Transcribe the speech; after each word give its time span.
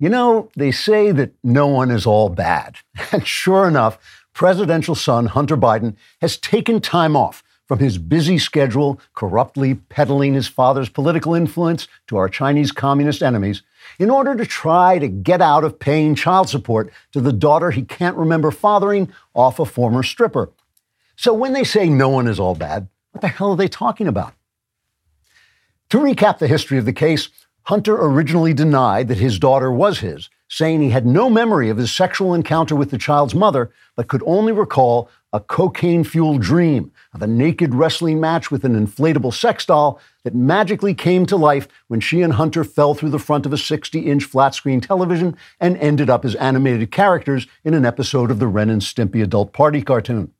You 0.00 0.08
know, 0.08 0.48
they 0.56 0.70
say 0.70 1.12
that 1.12 1.34
no 1.44 1.66
one 1.66 1.90
is 1.90 2.06
all 2.06 2.30
bad. 2.30 2.76
And 3.12 3.26
sure 3.26 3.68
enough, 3.68 3.98
presidential 4.32 4.94
son 4.94 5.26
Hunter 5.26 5.58
Biden 5.58 5.94
has 6.22 6.38
taken 6.38 6.80
time 6.80 7.14
off 7.14 7.42
from 7.68 7.80
his 7.80 7.98
busy 7.98 8.38
schedule, 8.38 8.98
corruptly 9.14 9.74
peddling 9.74 10.32
his 10.34 10.48
father's 10.48 10.88
political 10.88 11.34
influence 11.34 11.86
to 12.06 12.16
our 12.16 12.28
Chinese 12.28 12.72
communist 12.72 13.22
enemies, 13.22 13.62
in 13.98 14.10
order 14.10 14.34
to 14.34 14.46
try 14.46 14.98
to 14.98 15.06
get 15.06 15.42
out 15.42 15.64
of 15.64 15.78
paying 15.78 16.14
child 16.14 16.48
support 16.48 16.90
to 17.12 17.20
the 17.20 17.32
daughter 17.32 17.70
he 17.70 17.82
can't 17.82 18.16
remember 18.16 18.50
fathering 18.50 19.12
off 19.34 19.60
a 19.60 19.66
former 19.66 20.02
stripper. 20.02 20.50
So 21.14 21.34
when 21.34 21.52
they 21.52 21.64
say 21.64 21.90
no 21.90 22.08
one 22.08 22.26
is 22.26 22.40
all 22.40 22.54
bad, 22.54 22.88
what 23.12 23.20
the 23.20 23.28
hell 23.28 23.50
are 23.50 23.56
they 23.56 23.68
talking 23.68 24.08
about? 24.08 24.32
To 25.90 25.98
recap 25.98 26.38
the 26.38 26.48
history 26.48 26.78
of 26.78 26.86
the 26.86 26.92
case, 26.92 27.28
Hunter 27.64 27.96
originally 27.96 28.54
denied 28.54 29.08
that 29.08 29.18
his 29.18 29.38
daughter 29.38 29.70
was 29.70 30.00
his, 30.00 30.28
saying 30.48 30.80
he 30.80 30.90
had 30.90 31.06
no 31.06 31.30
memory 31.30 31.68
of 31.68 31.76
his 31.76 31.94
sexual 31.94 32.34
encounter 32.34 32.74
with 32.74 32.90
the 32.90 32.98
child's 32.98 33.34
mother, 33.34 33.70
but 33.96 34.08
could 34.08 34.22
only 34.26 34.52
recall 34.52 35.08
a 35.32 35.40
cocaine 35.40 36.02
fueled 36.02 36.42
dream 36.42 36.90
of 37.14 37.22
a 37.22 37.26
naked 37.26 37.74
wrestling 37.74 38.20
match 38.20 38.50
with 38.50 38.64
an 38.64 38.74
inflatable 38.74 39.32
sex 39.32 39.64
doll 39.64 40.00
that 40.24 40.34
magically 40.34 40.92
came 40.92 41.24
to 41.24 41.36
life 41.36 41.68
when 41.86 42.00
she 42.00 42.22
and 42.22 42.32
Hunter 42.32 42.64
fell 42.64 42.94
through 42.94 43.10
the 43.10 43.18
front 43.18 43.46
of 43.46 43.52
a 43.52 43.58
60 43.58 44.00
inch 44.00 44.24
flat 44.24 44.54
screen 44.54 44.80
television 44.80 45.36
and 45.60 45.76
ended 45.76 46.10
up 46.10 46.24
as 46.24 46.34
animated 46.36 46.90
characters 46.90 47.46
in 47.62 47.74
an 47.74 47.84
episode 47.84 48.30
of 48.30 48.40
the 48.40 48.48
Ren 48.48 48.70
and 48.70 48.82
Stimpy 48.82 49.22
adult 49.22 49.52
party 49.52 49.82
cartoon. 49.82 50.32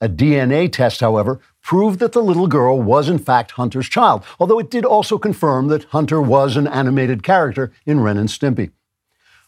A 0.00 0.08
DNA 0.08 0.70
test, 0.70 1.00
however, 1.00 1.40
proved 1.68 1.98
that 1.98 2.12
the 2.12 2.22
little 2.22 2.46
girl 2.46 2.80
was 2.80 3.10
in 3.10 3.18
fact 3.18 3.50
Hunter's 3.50 3.90
child, 3.90 4.24
although 4.40 4.58
it 4.58 4.70
did 4.70 4.86
also 4.86 5.18
confirm 5.18 5.68
that 5.68 5.84
Hunter 5.90 6.18
was 6.18 6.56
an 6.56 6.66
animated 6.66 7.22
character 7.22 7.72
in 7.84 8.00
Ren 8.00 8.16
and 8.16 8.30
Stimpy. 8.30 8.70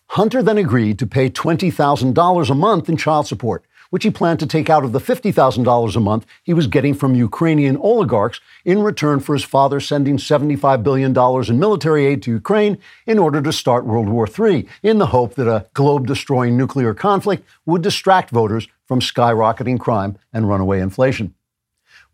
Hunter 0.08 0.42
then 0.42 0.58
agreed 0.58 0.98
to 0.98 1.06
pay 1.06 1.30
$20,000 1.30 2.50
a 2.50 2.54
month 2.54 2.90
in 2.90 2.98
child 2.98 3.26
support, 3.26 3.64
which 3.88 4.04
he 4.04 4.10
planned 4.10 4.38
to 4.40 4.46
take 4.46 4.68
out 4.68 4.84
of 4.84 4.92
the 4.92 5.00
$50,000 5.00 5.96
a 5.96 6.00
month 6.00 6.26
he 6.42 6.52
was 6.52 6.66
getting 6.66 6.92
from 6.92 7.14
Ukrainian 7.14 7.78
oligarchs 7.78 8.38
in 8.66 8.82
return 8.82 9.20
for 9.20 9.32
his 9.32 9.42
father 9.44 9.80
sending 9.80 10.18
$75 10.18 10.82
billion 10.82 11.16
in 11.48 11.58
military 11.58 12.04
aid 12.04 12.22
to 12.24 12.32
Ukraine 12.32 12.76
in 13.06 13.18
order 13.18 13.40
to 13.40 13.50
start 13.50 13.86
World 13.86 14.10
War 14.10 14.28
III, 14.28 14.68
in 14.82 14.98
the 14.98 15.06
hope 15.06 15.36
that 15.36 15.48
a 15.48 15.64
globe 15.72 16.06
destroying 16.06 16.58
nuclear 16.58 16.92
conflict 16.92 17.46
would 17.64 17.80
distract 17.80 18.28
voters 18.28 18.68
from 18.84 19.00
skyrocketing 19.00 19.80
crime 19.80 20.18
and 20.34 20.50
runaway 20.50 20.80
inflation. 20.80 21.34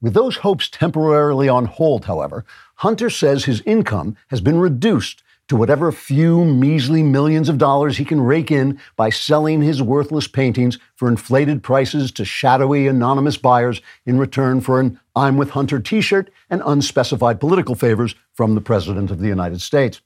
With 0.01 0.15
those 0.15 0.37
hopes 0.39 0.69
temporarily 0.69 1.49
on 1.49 1.65
hold, 1.65 2.05
however, 2.05 2.45
Hunter 2.77 3.09
says 3.09 3.45
his 3.45 3.63
income 3.63 4.17
has 4.29 4.41
been 4.41 4.59
reduced 4.59 5.23
to 5.49 5.57
whatever 5.57 5.93
few 5.93 6.45
measly 6.45 7.03
millions 7.03 7.49
of 7.49 7.57
dollars 7.57 7.97
he 7.97 8.05
can 8.05 8.21
rake 8.21 8.51
in 8.51 8.81
by 8.97 9.11
selling 9.11 9.63
his 9.63 9.81
worthless 9.81 10.27
paintings 10.27 10.79
for 10.97 11.09
inflated 11.09 11.63
prices 11.63 12.11
to 12.13 12.25
shadowy 12.25 12.89
anonymous 12.89 13.37
buyers 13.37 13.81
in 14.05 14.19
return 14.19 14.61
for 14.61 14.81
an 14.81 14.99
I'm 15.15 15.37
with 15.37 15.51
Hunter 15.51 15.79
t 15.79 16.01
shirt 16.01 16.31
and 16.51 16.63
unspecified 16.67 17.41
political 17.41 17.75
favors 17.75 18.15
from 18.35 18.55
the 18.55 18.61
President 18.61 19.11
of 19.11 19.21
the 19.21 19.29
United 19.29 19.63
States. 19.63 20.01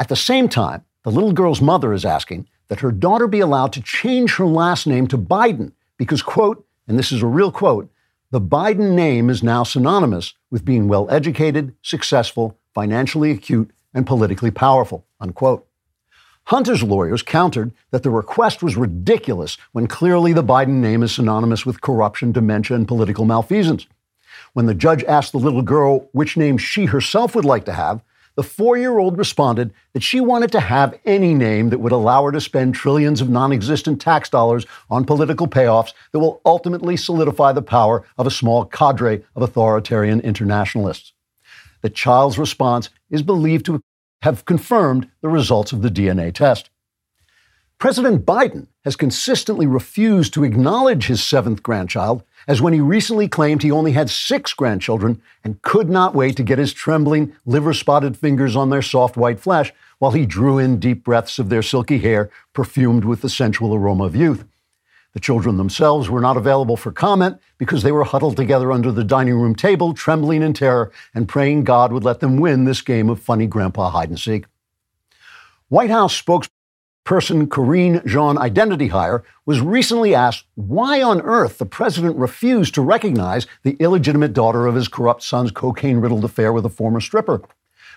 At 0.00 0.08
the 0.08 0.16
same 0.16 0.48
time, 0.48 0.84
the 1.04 1.10
little 1.10 1.32
girl's 1.32 1.60
mother 1.60 1.92
is 1.92 2.04
asking 2.04 2.48
that 2.68 2.80
her 2.80 2.92
daughter 2.92 3.26
be 3.26 3.40
allowed 3.40 3.72
to 3.74 3.82
change 3.82 4.36
her 4.36 4.46
last 4.46 4.86
name 4.86 5.06
to 5.08 5.18
Biden 5.18 5.72
because, 5.98 6.22
quote, 6.22 6.66
and 6.88 6.98
this 6.98 7.12
is 7.12 7.22
a 7.22 7.26
real 7.26 7.52
quote, 7.52 7.90
the 8.32 8.40
Biden 8.40 8.92
name 8.92 9.28
is 9.28 9.42
now 9.42 9.64
synonymous 9.64 10.34
with 10.50 10.64
being 10.64 10.86
well 10.86 11.10
educated, 11.10 11.74
successful, 11.82 12.56
financially 12.72 13.32
acute, 13.32 13.72
and 13.92 14.06
politically 14.06 14.52
powerful, 14.52 15.04
unquote. 15.20 15.66
Hunter's 16.44 16.84
lawyers 16.84 17.22
countered 17.22 17.72
that 17.90 18.04
the 18.04 18.10
request 18.10 18.62
was 18.62 18.76
ridiculous 18.76 19.58
when 19.72 19.88
clearly 19.88 20.32
the 20.32 20.44
Biden 20.44 20.80
name 20.80 21.02
is 21.02 21.12
synonymous 21.12 21.66
with 21.66 21.80
corruption, 21.80 22.30
dementia, 22.30 22.76
and 22.76 22.86
political 22.86 23.24
malfeasance. 23.24 23.88
When 24.52 24.66
the 24.66 24.74
judge 24.74 25.02
asked 25.04 25.32
the 25.32 25.38
little 25.38 25.62
girl 25.62 26.08
which 26.12 26.36
name 26.36 26.56
she 26.56 26.86
herself 26.86 27.34
would 27.34 27.44
like 27.44 27.64
to 27.64 27.72
have, 27.72 28.00
the 28.40 28.44
four 28.44 28.78
year 28.78 28.96
old 28.96 29.18
responded 29.18 29.70
that 29.92 30.02
she 30.02 30.18
wanted 30.18 30.50
to 30.50 30.60
have 30.60 30.98
any 31.04 31.34
name 31.34 31.68
that 31.68 31.80
would 31.80 31.92
allow 31.92 32.24
her 32.24 32.32
to 32.32 32.40
spend 32.40 32.74
trillions 32.74 33.20
of 33.20 33.28
non 33.28 33.52
existent 33.52 34.00
tax 34.00 34.30
dollars 34.30 34.64
on 34.88 35.04
political 35.04 35.46
payoffs 35.46 35.92
that 36.12 36.20
will 36.20 36.40
ultimately 36.46 36.96
solidify 36.96 37.52
the 37.52 37.60
power 37.60 38.02
of 38.16 38.26
a 38.26 38.30
small 38.30 38.64
cadre 38.64 39.22
of 39.36 39.42
authoritarian 39.42 40.22
internationalists. 40.22 41.12
The 41.82 41.90
child's 41.90 42.38
response 42.38 42.88
is 43.10 43.20
believed 43.20 43.66
to 43.66 43.82
have 44.22 44.46
confirmed 44.46 45.10
the 45.20 45.28
results 45.28 45.72
of 45.72 45.82
the 45.82 45.90
DNA 45.90 46.32
test. 46.32 46.70
President 47.78 48.24
Biden 48.24 48.68
has 48.86 48.96
consistently 48.96 49.66
refused 49.66 50.32
to 50.32 50.44
acknowledge 50.44 51.08
his 51.08 51.22
seventh 51.22 51.62
grandchild, 51.62 52.22
as 52.50 52.60
when 52.60 52.72
he 52.72 52.80
recently 52.80 53.28
claimed 53.28 53.62
he 53.62 53.70
only 53.70 53.92
had 53.92 54.10
six 54.10 54.52
grandchildren 54.52 55.22
and 55.44 55.62
could 55.62 55.88
not 55.88 56.16
wait 56.16 56.36
to 56.36 56.42
get 56.42 56.58
his 56.58 56.72
trembling, 56.72 57.32
liver 57.46 57.72
spotted 57.72 58.16
fingers 58.16 58.56
on 58.56 58.70
their 58.70 58.82
soft 58.82 59.16
white 59.16 59.38
flesh 59.38 59.72
while 60.00 60.10
he 60.10 60.26
drew 60.26 60.58
in 60.58 60.80
deep 60.80 61.04
breaths 61.04 61.38
of 61.38 61.48
their 61.48 61.62
silky 61.62 61.98
hair 61.98 62.28
perfumed 62.52 63.04
with 63.04 63.20
the 63.20 63.28
sensual 63.28 63.72
aroma 63.72 64.02
of 64.02 64.16
youth. 64.16 64.44
The 65.12 65.20
children 65.20 65.58
themselves 65.58 66.10
were 66.10 66.20
not 66.20 66.36
available 66.36 66.76
for 66.76 66.90
comment 66.90 67.38
because 67.56 67.84
they 67.84 67.92
were 67.92 68.02
huddled 68.02 68.36
together 68.36 68.72
under 68.72 68.90
the 68.90 69.04
dining 69.04 69.38
room 69.38 69.54
table, 69.54 69.94
trembling 69.94 70.42
in 70.42 70.52
terror 70.52 70.90
and 71.14 71.28
praying 71.28 71.62
God 71.62 71.92
would 71.92 72.02
let 72.02 72.18
them 72.18 72.36
win 72.36 72.64
this 72.64 72.82
game 72.82 73.08
of 73.08 73.22
funny 73.22 73.46
grandpa 73.46 73.90
hide 73.90 74.08
and 74.08 74.18
seek. 74.18 74.46
White 75.68 75.90
House 75.90 76.20
spokesperson 76.20 76.48
person 77.04 77.48
Karine 77.48 78.02
Jean 78.06 78.38
Identity 78.38 78.88
Hire 78.88 79.24
was 79.46 79.60
recently 79.60 80.14
asked 80.14 80.44
why 80.54 81.02
on 81.02 81.20
earth 81.22 81.58
the 81.58 81.66
president 81.66 82.16
refused 82.16 82.74
to 82.74 82.82
recognize 82.82 83.46
the 83.62 83.76
illegitimate 83.80 84.32
daughter 84.32 84.66
of 84.66 84.74
his 84.74 84.88
corrupt 84.88 85.22
son's 85.22 85.50
cocaine-riddled 85.50 86.24
affair 86.24 86.52
with 86.52 86.64
a 86.64 86.70
former 86.70 87.00
stripper. 87.00 87.42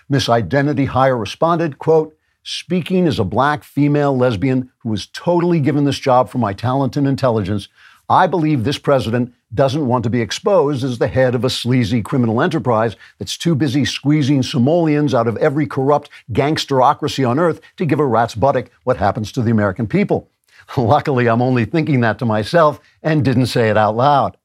Miss 0.08 0.28
Identity 0.28 0.86
Hire 0.86 1.16
responded, 1.16 1.78
quote, 1.78 2.16
Speaking 2.46 3.06
as 3.06 3.18
a 3.18 3.24
black 3.24 3.64
female 3.64 4.14
lesbian 4.14 4.70
who 4.78 4.90
was 4.90 5.06
totally 5.06 5.60
given 5.60 5.84
this 5.84 5.98
job 5.98 6.28
for 6.28 6.36
my 6.36 6.52
talent 6.52 6.94
and 6.94 7.08
intelligence, 7.08 7.68
I 8.08 8.26
believe 8.26 8.64
this 8.64 8.78
president 8.78 9.32
doesn't 9.54 9.86
want 9.86 10.04
to 10.04 10.10
be 10.10 10.20
exposed 10.20 10.84
as 10.84 10.98
the 10.98 11.08
head 11.08 11.34
of 11.34 11.44
a 11.44 11.50
sleazy 11.50 12.02
criminal 12.02 12.42
enterprise 12.42 12.96
that's 13.18 13.38
too 13.38 13.54
busy 13.54 13.84
squeezing 13.84 14.42
simoleons 14.42 15.14
out 15.14 15.28
of 15.28 15.36
every 15.38 15.66
corrupt 15.66 16.10
gangsterocracy 16.32 17.28
on 17.28 17.38
earth 17.38 17.60
to 17.76 17.86
give 17.86 18.00
a 18.00 18.06
rat's 18.06 18.34
buttock 18.34 18.70
what 18.82 18.98
happens 18.98 19.32
to 19.32 19.42
the 19.42 19.50
American 19.50 19.86
people. 19.86 20.28
Luckily, 20.76 21.28
I'm 21.28 21.42
only 21.42 21.64
thinking 21.64 22.00
that 22.00 22.18
to 22.18 22.26
myself 22.26 22.80
and 23.02 23.24
didn't 23.24 23.46
say 23.46 23.70
it 23.70 23.76
out 23.76 23.96
loud. 23.96 24.36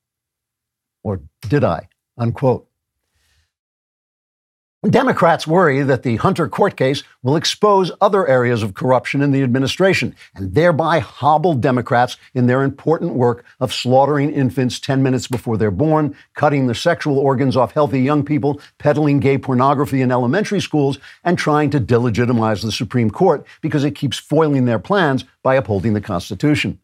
Or 1.03 1.21
did 1.41 1.63
I? 1.63 1.89
Unquote. 2.17 2.68
Democrats 4.87 5.45
worry 5.45 5.83
that 5.83 6.03
the 6.03 6.15
Hunter 6.15 6.47
court 6.47 6.77
case 6.77 7.03
will 7.21 7.35
expose 7.35 7.91
other 7.99 8.25
areas 8.25 8.63
of 8.63 8.75
corruption 8.75 9.21
in 9.21 9.31
the 9.31 9.43
administration 9.43 10.15
and 10.35 10.55
thereby 10.55 10.99
hobble 10.99 11.53
Democrats 11.53 12.15
in 12.33 12.47
their 12.47 12.63
important 12.63 13.13
work 13.13 13.43
of 13.59 13.73
slaughtering 13.73 14.31
infants 14.31 14.79
10 14.79 15.03
minutes 15.03 15.27
before 15.27 15.57
they're 15.57 15.69
born, 15.69 16.15
cutting 16.33 16.67
the 16.67 16.73
sexual 16.73 17.19
organs 17.19 17.57
off 17.57 17.73
healthy 17.73 17.99
young 17.99 18.23
people, 18.23 18.61
peddling 18.77 19.19
gay 19.19 19.37
pornography 19.37 20.01
in 20.01 20.13
elementary 20.13 20.61
schools, 20.61 20.97
and 21.25 21.37
trying 21.37 21.69
to 21.69 21.81
delegitimize 21.81 22.61
the 22.61 22.71
Supreme 22.71 23.11
Court 23.11 23.45
because 23.59 23.83
it 23.83 23.95
keeps 23.95 24.17
foiling 24.17 24.63
their 24.63 24.79
plans 24.79 25.25
by 25.43 25.55
upholding 25.55 25.91
the 25.91 25.99
Constitution. 25.99 26.79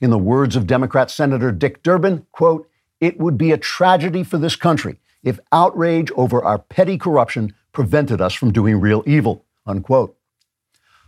In 0.00 0.10
the 0.10 0.18
words 0.18 0.56
of 0.56 0.66
Democrat 0.66 1.08
Senator 1.08 1.52
Dick 1.52 1.84
Durbin, 1.84 2.26
quote, 2.32 2.68
it 3.00 3.20
would 3.20 3.38
be 3.38 3.52
a 3.52 3.56
tragedy 3.56 4.24
for 4.24 4.38
this 4.38 4.56
country 4.56 4.98
if 5.22 5.38
outrage 5.52 6.10
over 6.12 6.42
our 6.42 6.58
petty 6.58 6.98
corruption 6.98 7.54
prevented 7.72 8.20
us 8.20 8.34
from 8.34 8.52
doing 8.52 8.80
real 8.80 9.02
evil, 9.06 9.44
unquote. 9.66 10.16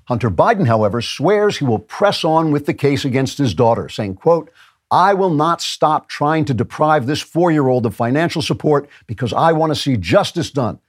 Hunter 0.04 0.30
Biden, 0.30 0.66
however, 0.66 1.00
swears 1.00 1.58
he 1.58 1.64
will 1.64 1.78
press 1.78 2.24
on 2.24 2.50
with 2.50 2.66
the 2.66 2.74
case 2.74 3.04
against 3.04 3.38
his 3.38 3.54
daughter, 3.54 3.88
saying, 3.88 4.16
quote, 4.16 4.50
I 4.90 5.14
will 5.14 5.30
not 5.30 5.62
stop 5.62 6.08
trying 6.08 6.44
to 6.46 6.54
deprive 6.54 7.06
this 7.06 7.20
four 7.20 7.52
year 7.52 7.68
old 7.68 7.86
of 7.86 7.94
financial 7.94 8.42
support 8.42 8.88
because 9.06 9.32
I 9.32 9.52
want 9.52 9.70
to 9.70 9.80
see 9.80 9.96
justice 9.96 10.50
done. 10.50 10.80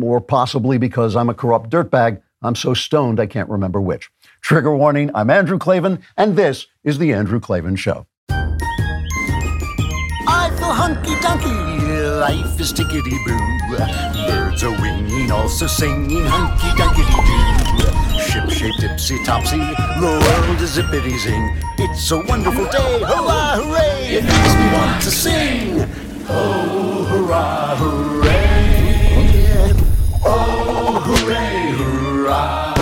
Or 0.00 0.20
possibly 0.20 0.76
because 0.76 1.14
I'm 1.14 1.30
a 1.30 1.34
corrupt 1.34 1.70
dirtbag. 1.70 2.20
I'm 2.42 2.56
so 2.56 2.74
stoned 2.74 3.20
I 3.20 3.26
can't 3.26 3.48
remember 3.48 3.80
which. 3.80 4.10
Trigger 4.40 4.74
warning 4.74 5.12
I'm 5.14 5.30
Andrew 5.30 5.56
Klavan, 5.56 6.02
and 6.16 6.34
this 6.36 6.66
is 6.82 6.98
The 6.98 7.12
Andrew 7.12 7.38
Klavan 7.38 7.76
Show. 7.76 8.06
I 10.26 10.50
feel 10.58 10.72
hunky 10.72 11.14
dunky 11.14 11.63
life 12.14 12.60
is 12.60 12.72
tickety 12.72 13.18
boo. 13.26 13.38
Birds 14.28 14.62
are 14.62 14.70
winging, 14.80 15.30
also 15.30 15.66
singing 15.66 16.24
hunky 16.24 16.68
dunky 16.78 17.04
doo. 17.10 18.20
Ship 18.20 18.48
shape 18.50 18.76
tipsy 18.78 19.22
topsy, 19.24 19.58
the 19.58 20.20
world 20.22 20.60
is 20.60 20.76
zippity 20.76 21.18
zing. 21.18 21.56
It's 21.78 22.10
a 22.10 22.18
wonderful 22.18 22.66
day, 22.66 23.00
hurrah, 23.00 23.56
hooray! 23.56 24.16
It 24.16 24.24
makes 24.24 24.54
me 24.54 24.72
want 24.72 25.02
to 25.02 25.10
sing. 25.10 25.88
Oh, 26.28 27.04
hurrah, 27.10 27.76
hooray! 27.76 29.72
Oh, 30.24 31.00
hooray, 31.04 31.72
hurrah! 31.72 32.74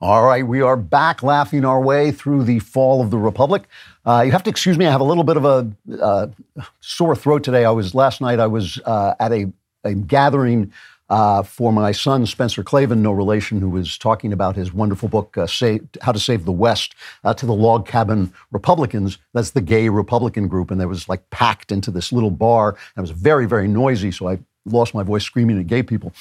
All 0.00 0.24
right, 0.24 0.46
we 0.46 0.60
are 0.60 0.76
back 0.76 1.22
laughing 1.22 1.64
our 1.64 1.80
way 1.80 2.12
through 2.12 2.44
the 2.44 2.58
fall 2.58 3.00
of 3.00 3.10
the 3.10 3.18
Republic. 3.18 3.66
Uh, 4.06 4.22
you 4.24 4.30
have 4.30 4.44
to 4.44 4.50
excuse 4.50 4.78
me, 4.78 4.86
I 4.86 4.90
have 4.92 5.00
a 5.00 5.04
little 5.04 5.24
bit 5.24 5.36
of 5.36 5.44
a 5.44 5.68
uh, 6.00 6.28
sore 6.80 7.16
throat 7.16 7.42
today. 7.42 7.64
I 7.64 7.70
was 7.70 7.92
last 7.92 8.20
night, 8.20 8.38
I 8.38 8.46
was 8.46 8.78
uh, 8.84 9.14
at 9.18 9.32
a, 9.32 9.52
a 9.82 9.94
gathering 9.94 10.72
uh, 11.08 11.42
for 11.42 11.72
my 11.72 11.90
son, 11.90 12.24
Spencer 12.24 12.62
Klavan, 12.62 13.02
no 13.02 13.10
relation, 13.10 13.60
who 13.60 13.68
was 13.68 13.98
talking 13.98 14.32
about 14.32 14.54
his 14.54 14.72
wonderful 14.72 15.08
book, 15.08 15.36
uh, 15.36 15.46
Save, 15.46 15.86
How 16.02 16.12
to 16.12 16.20
Save 16.20 16.44
the 16.44 16.52
West, 16.52 16.94
uh, 17.24 17.34
to 17.34 17.46
the 17.46 17.54
log 17.54 17.86
cabin 17.86 18.32
Republicans. 18.52 19.18
That's 19.34 19.50
the 19.50 19.60
gay 19.60 19.88
Republican 19.88 20.46
group. 20.46 20.70
And 20.70 20.80
there 20.80 20.88
was 20.88 21.08
like 21.08 21.28
packed 21.30 21.72
into 21.72 21.90
this 21.90 22.12
little 22.12 22.30
bar. 22.30 22.70
And 22.70 22.78
it 22.96 23.00
was 23.00 23.10
very, 23.10 23.46
very 23.46 23.66
noisy. 23.68 24.12
So 24.12 24.28
I 24.28 24.38
lost 24.64 24.94
my 24.94 25.04
voice 25.04 25.24
screaming 25.24 25.60
at 25.60 25.68
gay 25.68 25.82
people. 25.82 26.12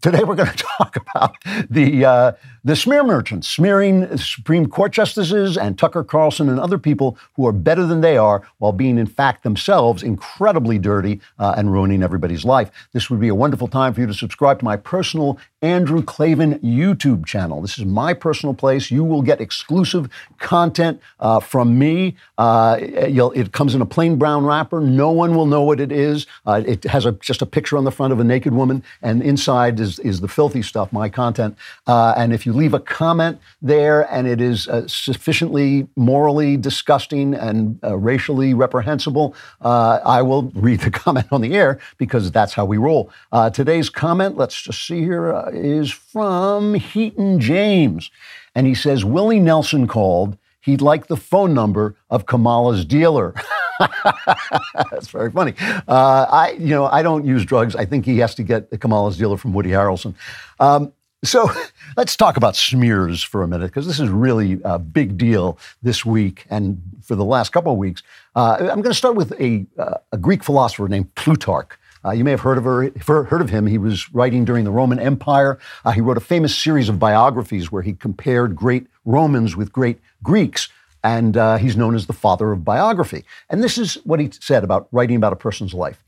Today 0.00 0.24
we're 0.24 0.34
going 0.34 0.50
to 0.56 0.64
talk 0.78 0.96
about 0.96 1.36
the 1.68 2.36
the 2.64 2.76
smear 2.76 3.02
merchants 3.02 3.48
smearing 3.48 4.16
Supreme 4.16 4.66
Court 4.66 4.92
justices 4.92 5.56
and 5.56 5.78
Tucker 5.78 6.04
Carlson 6.04 6.48
and 6.48 6.60
other 6.60 6.78
people 6.78 7.16
who 7.34 7.46
are 7.46 7.52
better 7.52 7.86
than 7.86 8.00
they 8.00 8.16
are, 8.16 8.42
while 8.58 8.72
being 8.72 8.98
in 8.98 9.06
fact 9.06 9.42
themselves 9.42 10.02
incredibly 10.02 10.78
dirty 10.78 11.20
uh, 11.38 11.54
and 11.56 11.72
ruining 11.72 12.02
everybody's 12.02 12.44
life. 12.44 12.70
This 12.92 13.10
would 13.10 13.20
be 13.20 13.28
a 13.28 13.34
wonderful 13.34 13.68
time 13.68 13.94
for 13.94 14.00
you 14.00 14.06
to 14.06 14.14
subscribe 14.14 14.58
to 14.58 14.64
my 14.64 14.76
personal 14.76 15.38
Andrew 15.62 16.02
Klavan 16.02 16.58
YouTube 16.60 17.26
channel. 17.26 17.60
This 17.60 17.78
is 17.78 17.84
my 17.84 18.14
personal 18.14 18.54
place. 18.54 18.90
You 18.90 19.04
will 19.04 19.22
get 19.22 19.40
exclusive 19.40 20.08
content 20.38 21.00
uh, 21.18 21.40
from 21.40 21.78
me. 21.78 22.16
Uh, 22.38 22.78
it 22.80 23.52
comes 23.52 23.74
in 23.74 23.82
a 23.82 23.86
plain 23.86 24.16
brown 24.16 24.44
wrapper. 24.46 24.80
No 24.80 25.10
one 25.10 25.34
will 25.34 25.46
know 25.46 25.62
what 25.62 25.80
it 25.80 25.92
is. 25.92 26.26
Uh, 26.46 26.62
it 26.66 26.84
has 26.84 27.04
a, 27.04 27.12
just 27.12 27.42
a 27.42 27.46
picture 27.46 27.76
on 27.76 27.84
the 27.84 27.90
front 27.90 28.12
of 28.12 28.20
a 28.20 28.24
naked 28.24 28.54
woman, 28.54 28.82
and 29.02 29.22
inside 29.22 29.78
is, 29.80 29.98
is 29.98 30.20
the 30.20 30.28
filthy 30.28 30.62
stuff, 30.62 30.92
my 30.92 31.08
content. 31.08 31.56
Uh, 31.86 32.14
and 32.16 32.32
if 32.32 32.46
you 32.46 32.49
leave 32.52 32.74
a 32.74 32.80
comment 32.80 33.38
there 33.62 34.02
and 34.12 34.26
it 34.26 34.40
is 34.40 34.68
uh, 34.68 34.86
sufficiently 34.86 35.86
morally 35.96 36.56
disgusting 36.56 37.34
and 37.34 37.78
uh, 37.82 37.96
racially 37.96 38.54
reprehensible, 38.54 39.34
I 39.60 40.22
will 40.22 40.44
read 40.54 40.80
the 40.80 40.90
comment 41.02 41.26
on 41.30 41.40
the 41.40 41.54
air 41.54 41.78
because 41.98 42.30
that's 42.30 42.54
how 42.54 42.64
we 42.64 42.76
roll. 42.76 43.10
today's 43.52 43.90
comment, 43.90 44.36
let's 44.36 44.60
just 44.60 44.86
see 44.86 45.00
here 45.00 45.50
is 45.52 45.90
from 45.90 46.74
Heaton 46.74 47.40
James. 47.40 48.10
And 48.54 48.66
he 48.66 48.74
says, 48.74 49.04
Willie 49.04 49.40
Nelson 49.40 49.86
called. 49.86 50.36
He'd 50.60 50.82
like 50.82 51.06
the 51.06 51.16
phone 51.16 51.54
number 51.54 51.96
of 52.10 52.26
Kamala's 52.26 52.84
dealer. 52.84 53.34
That's 54.90 55.08
very 55.08 55.30
funny. 55.30 55.54
Uh, 55.88 56.26
I, 56.30 56.56
you 56.58 56.68
know, 56.68 56.86
I 56.86 57.02
don't 57.02 57.24
use 57.24 57.44
drugs. 57.46 57.74
I 57.74 57.86
think 57.86 58.04
he 58.04 58.18
has 58.18 58.34
to 58.34 58.42
get 58.42 58.70
the 58.70 58.76
Kamala's 58.76 59.16
dealer 59.16 59.38
from 59.38 59.54
Woody 59.54 59.70
Harrelson. 59.70 60.14
Um, 60.58 60.92
so 61.24 61.50
let's 61.96 62.16
talk 62.16 62.36
about 62.36 62.56
smears 62.56 63.22
for 63.22 63.42
a 63.42 63.48
minute, 63.48 63.66
because 63.66 63.86
this 63.86 64.00
is 64.00 64.08
really 64.08 64.60
a 64.64 64.78
big 64.78 65.16
deal 65.16 65.58
this 65.82 66.04
week 66.04 66.46
and 66.50 66.80
for 67.02 67.16
the 67.16 67.24
last 67.24 67.50
couple 67.50 67.72
of 67.72 67.78
weeks. 67.78 68.02
Uh, 68.34 68.56
I'm 68.60 68.80
going 68.80 68.84
to 68.84 68.94
start 68.94 69.16
with 69.16 69.32
a, 69.40 69.66
uh, 69.78 69.98
a 70.12 70.16
Greek 70.16 70.42
philosopher 70.44 70.88
named 70.88 71.14
Plutarch. 71.14 71.76
Uh, 72.04 72.12
you 72.12 72.24
may 72.24 72.30
have 72.30 72.40
heard 72.40 72.56
of, 72.56 72.64
her, 72.64 73.24
heard 73.24 73.42
of 73.42 73.50
him. 73.50 73.66
He 73.66 73.76
was 73.76 74.12
writing 74.14 74.44
during 74.44 74.64
the 74.64 74.70
Roman 74.70 74.98
Empire. 74.98 75.58
Uh, 75.84 75.90
he 75.90 76.00
wrote 76.00 76.16
a 76.16 76.20
famous 76.20 76.56
series 76.56 76.88
of 76.88 76.98
biographies 76.98 77.70
where 77.70 77.82
he 77.82 77.92
compared 77.92 78.56
great 78.56 78.86
Romans 79.04 79.54
with 79.54 79.70
great 79.70 79.98
Greeks. 80.22 80.68
And 81.04 81.36
uh, 81.36 81.56
he's 81.56 81.76
known 81.76 81.94
as 81.94 82.06
the 82.06 82.12
father 82.14 82.52
of 82.52 82.64
biography. 82.64 83.24
And 83.50 83.62
this 83.62 83.76
is 83.76 83.94
what 84.04 84.20
he 84.20 84.30
said 84.40 84.64
about 84.64 84.88
writing 84.92 85.16
about 85.16 85.32
a 85.32 85.36
person's 85.36 85.74
life. 85.74 86.02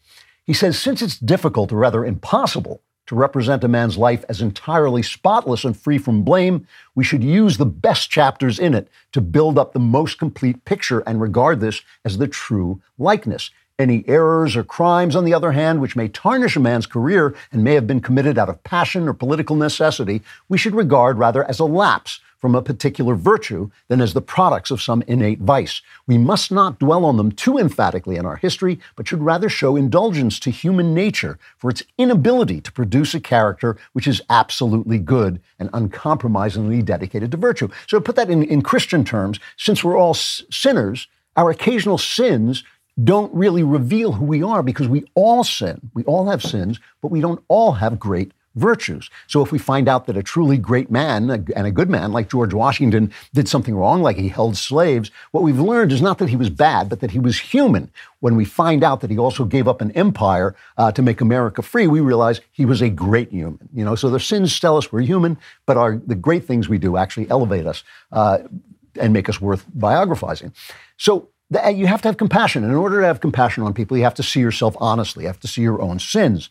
He 0.44 0.54
says, 0.54 0.78
since 0.78 1.02
it's 1.02 1.18
difficult 1.18 1.72
or 1.72 1.76
rather 1.76 2.04
impossible 2.04 2.80
to 3.12 3.16
represent 3.16 3.62
a 3.62 3.68
man's 3.68 3.98
life 3.98 4.24
as 4.30 4.40
entirely 4.40 5.02
spotless 5.02 5.64
and 5.64 5.76
free 5.76 5.98
from 5.98 6.22
blame, 6.22 6.66
we 6.94 7.04
should 7.04 7.22
use 7.22 7.58
the 7.58 7.66
best 7.66 8.10
chapters 8.10 8.58
in 8.58 8.72
it 8.72 8.88
to 9.12 9.20
build 9.20 9.58
up 9.58 9.74
the 9.74 9.78
most 9.78 10.18
complete 10.18 10.64
picture 10.64 11.00
and 11.00 11.20
regard 11.20 11.60
this 11.60 11.82
as 12.06 12.16
the 12.16 12.26
true 12.26 12.80
likeness. 12.96 13.50
Any 13.78 14.02
errors 14.08 14.56
or 14.56 14.64
crimes, 14.64 15.14
on 15.14 15.26
the 15.26 15.34
other 15.34 15.52
hand, 15.52 15.82
which 15.82 15.94
may 15.94 16.08
tarnish 16.08 16.56
a 16.56 16.60
man's 16.60 16.86
career 16.86 17.34
and 17.52 17.62
may 17.62 17.74
have 17.74 17.86
been 17.86 18.00
committed 18.00 18.38
out 18.38 18.48
of 18.48 18.64
passion 18.64 19.06
or 19.06 19.12
political 19.12 19.56
necessity, 19.56 20.22
we 20.48 20.56
should 20.56 20.74
regard 20.74 21.18
rather 21.18 21.44
as 21.44 21.58
a 21.58 21.66
lapse 21.66 22.18
from 22.42 22.56
a 22.56 22.60
particular 22.60 23.14
virtue 23.14 23.70
than 23.86 24.00
as 24.00 24.14
the 24.14 24.20
products 24.20 24.72
of 24.72 24.82
some 24.82 25.00
innate 25.06 25.38
vice. 25.38 25.80
We 26.08 26.18
must 26.18 26.50
not 26.50 26.80
dwell 26.80 27.04
on 27.04 27.16
them 27.16 27.30
too 27.30 27.56
emphatically 27.56 28.16
in 28.16 28.26
our 28.26 28.34
history, 28.34 28.80
but 28.96 29.06
should 29.06 29.22
rather 29.22 29.48
show 29.48 29.76
indulgence 29.76 30.40
to 30.40 30.50
human 30.50 30.92
nature 30.92 31.38
for 31.56 31.70
its 31.70 31.84
inability 31.98 32.60
to 32.62 32.72
produce 32.72 33.14
a 33.14 33.20
character 33.20 33.78
which 33.92 34.08
is 34.08 34.20
absolutely 34.28 34.98
good 34.98 35.40
and 35.60 35.70
uncompromisingly 35.72 36.82
dedicated 36.82 37.30
to 37.30 37.36
virtue. 37.36 37.68
So, 37.86 37.98
to 37.98 38.04
put 38.04 38.16
that 38.16 38.28
in, 38.28 38.42
in 38.42 38.62
Christian 38.62 39.04
terms, 39.04 39.38
since 39.56 39.84
we're 39.84 39.96
all 39.96 40.10
s- 40.10 40.42
sinners, 40.50 41.06
our 41.36 41.48
occasional 41.48 41.96
sins 41.96 42.64
don't 43.04 43.32
really 43.32 43.62
reveal 43.62 44.12
who 44.12 44.24
we 44.24 44.42
are 44.42 44.64
because 44.64 44.88
we 44.88 45.04
all 45.14 45.44
sin. 45.44 45.80
We 45.94 46.02
all 46.04 46.28
have 46.28 46.42
sins, 46.42 46.80
but 47.00 47.12
we 47.12 47.20
don't 47.20 47.42
all 47.46 47.72
have 47.72 48.00
great 48.00 48.32
virtues. 48.54 49.10
So 49.26 49.42
if 49.42 49.52
we 49.52 49.58
find 49.58 49.88
out 49.88 50.06
that 50.06 50.16
a 50.16 50.22
truly 50.22 50.58
great 50.58 50.90
man 50.90 51.30
and 51.30 51.66
a 51.66 51.70
good 51.70 51.88
man 51.88 52.12
like 52.12 52.28
George 52.28 52.52
Washington 52.52 53.12
did 53.32 53.48
something 53.48 53.74
wrong, 53.74 54.02
like 54.02 54.16
he 54.16 54.28
held 54.28 54.56
slaves, 54.56 55.10
what 55.30 55.42
we've 55.42 55.58
learned 55.58 55.92
is 55.92 56.02
not 56.02 56.18
that 56.18 56.28
he 56.28 56.36
was 56.36 56.50
bad, 56.50 56.88
but 56.88 57.00
that 57.00 57.12
he 57.12 57.18
was 57.18 57.38
human. 57.38 57.90
When 58.20 58.36
we 58.36 58.44
find 58.44 58.84
out 58.84 59.00
that 59.00 59.10
he 59.10 59.18
also 59.18 59.44
gave 59.44 59.66
up 59.66 59.80
an 59.80 59.90
empire 59.92 60.54
uh, 60.76 60.92
to 60.92 61.02
make 61.02 61.20
America 61.20 61.62
free, 61.62 61.86
we 61.86 62.00
realize 62.00 62.40
he 62.52 62.64
was 62.64 62.82
a 62.82 62.90
great 62.90 63.30
human. 63.30 63.68
You 63.74 63.84
know, 63.84 63.94
so 63.94 64.10
the 64.10 64.20
sins 64.20 64.58
tell 64.58 64.76
us 64.76 64.92
we're 64.92 65.00
human, 65.00 65.38
but 65.66 65.76
our 65.76 65.96
the 66.06 66.14
great 66.14 66.44
things 66.44 66.68
we 66.68 66.78
do 66.78 66.96
actually 66.96 67.28
elevate 67.30 67.66
us 67.66 67.84
uh, 68.12 68.38
and 69.00 69.12
make 69.12 69.28
us 69.28 69.40
worth 69.40 69.64
biographizing. 69.76 70.52
So 70.96 71.28
you 71.74 71.86
have 71.86 72.02
to 72.02 72.08
have 72.08 72.16
compassion. 72.16 72.64
And 72.64 72.72
In 72.72 72.78
order 72.78 73.00
to 73.00 73.06
have 73.06 73.20
compassion 73.20 73.62
on 73.62 73.74
people, 73.74 73.96
you 73.96 74.04
have 74.04 74.14
to 74.14 74.22
see 74.22 74.40
yourself 74.40 74.76
honestly. 74.78 75.24
You 75.24 75.28
have 75.28 75.40
to 75.40 75.48
see 75.48 75.62
your 75.62 75.80
own 75.80 75.98
sins. 75.98 76.50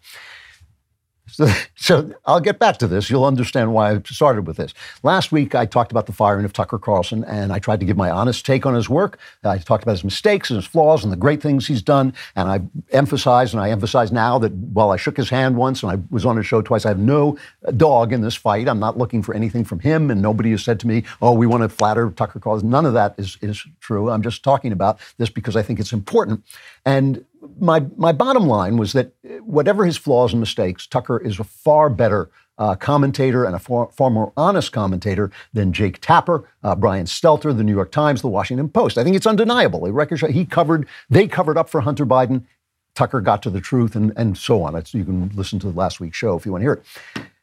So, 1.31 1.48
so, 1.75 2.13
I'll 2.25 2.42
get 2.42 2.60
back 2.60 2.78
to 2.78 2.88
this. 2.88 3.10
You'll 3.10 3.24
understand 3.25 3.74
why 3.74 3.92
I 3.92 4.01
started 4.06 4.45
with 4.45 4.57
this. 4.57 4.74
Last 5.01 5.31
week, 5.31 5.56
I 5.56 5.66
talked 5.66 5.92
about 5.92 6.06
the 6.06 6.12
firing 6.12 6.44
of 6.44 6.51
Tucker 6.51 6.78
Carlson, 6.78 7.24
and 7.24 7.54
I 7.54 7.60
tried 7.60 7.80
to 7.80 7.86
give 7.86 7.95
my 7.95 8.12
honest 8.12 8.45
take 8.45 8.66
on 8.66 8.75
his 8.75 8.89
work. 8.89 9.18
I 9.44 9.57
talked 9.57 9.83
about 9.83 9.94
his 9.94 10.04
mistakes 10.04 10.50
and 10.50 10.57
his 10.57 10.66
flaws 10.66 11.04
and 11.04 11.12
the 11.12 11.18
great 11.18 11.42
things 11.42 11.68
he's 11.68 11.81
done. 11.81 12.13
And 12.36 12.50
I 12.50 12.62
emphasized, 12.92 13.54
and 13.54 13.62
I 13.62 13.69
emphasize 13.69 14.12
now 14.12 14.39
that 14.39 14.51
while 14.51 14.92
I 14.92 14.98
shook 14.98 15.16
his 15.16 15.30
hand 15.30 15.56
once 15.56 15.83
and 15.83 15.92
I 15.92 16.00
was 16.10 16.25
on 16.25 16.36
his 16.36 16.45
show 16.45 16.62
twice, 16.62 16.86
I 16.86 16.89
have 16.89 17.00
no 17.00 17.38
dog 17.77 18.12
in 18.12 18.22
this 18.22 18.36
fight. 18.36 18.68
I'm 18.68 18.80
not 18.80 18.98
looking 18.98 19.24
for 19.24 19.34
anything 19.34 19.63
from 19.63 19.80
him, 19.80 20.12
and 20.12 20.22
nobody 20.22 20.51
has 20.51 20.63
said 20.63 20.80
to 20.81 20.88
me, 20.88 21.04
oh, 21.22 21.31
we 21.31 21.48
want 21.48 21.63
to 21.63 21.70
flatter 21.70 22.12
Tucker 22.12 22.39
Carlson. 22.39 22.70
None 22.70 22.86
of 22.86 22.94
that 22.94 23.15
is, 23.17 23.38
is 23.41 23.65
true. 23.79 24.10
I'm 24.10 24.22
just 24.22 24.44
talking 24.44 24.74
about 24.74 25.00
this 25.17 25.29
because 25.29 25.56
I 25.56 25.63
think 25.63 25.79
it's 25.79 25.94
important. 25.94 26.44
And 26.86 27.26
my, 27.60 27.86
my 27.96 28.12
bottom 28.12 28.48
line 28.48 28.78
was 28.78 28.94
that 28.94 29.14
whatever 29.42 29.86
his 29.86 29.98
flaws 29.98 30.34
and 30.34 30.40
mistakes, 30.40 30.88
Tucker 30.88 31.18
is 31.18 31.40
a 31.40 31.44
far 31.44 31.90
better 31.90 32.30
uh, 32.58 32.76
commentator 32.76 33.44
and 33.44 33.56
a 33.56 33.60
far, 33.60 33.90
far, 33.92 34.10
more 34.10 34.32
honest 34.38 34.72
commentator 34.72 35.32
than 35.54 35.74
Jake 35.74 36.00
Tapper, 36.00 36.48
uh, 36.64 36.76
Brian 36.76 37.06
Stelter, 37.06 37.56
the 37.56 37.64
New 37.64 37.74
York 37.74 37.92
Times, 37.92 38.22
the 38.22 38.28
Washington 38.28 38.70
Post. 38.70 38.98
I 38.98 39.04
think 39.04 39.16
it's 39.16 39.26
undeniable. 39.26 39.86
He 39.86 40.46
covered, 40.46 40.88
they 41.10 41.28
covered 41.28 41.58
up 41.58 41.70
for 41.70 41.82
Hunter 41.82 42.06
Biden. 42.06 42.46
Tucker 42.94 43.22
got 43.22 43.42
to 43.44 43.50
the 43.50 43.62
truth 43.62 43.96
and, 43.96 44.14
and 44.16 44.38
so 44.38 44.62
on. 44.64 44.76
It's, 44.76 44.94
you 44.94 45.06
can 45.06 45.30
listen 45.30 45.60
to 45.60 45.72
the 45.72 45.78
last 45.78 46.00
week's 46.00 46.18
show 46.18 46.36
if 46.36 46.46
you 46.46 46.52
want 46.52 46.62
to 46.62 46.66
hear 46.66 46.74
it. 46.74 46.84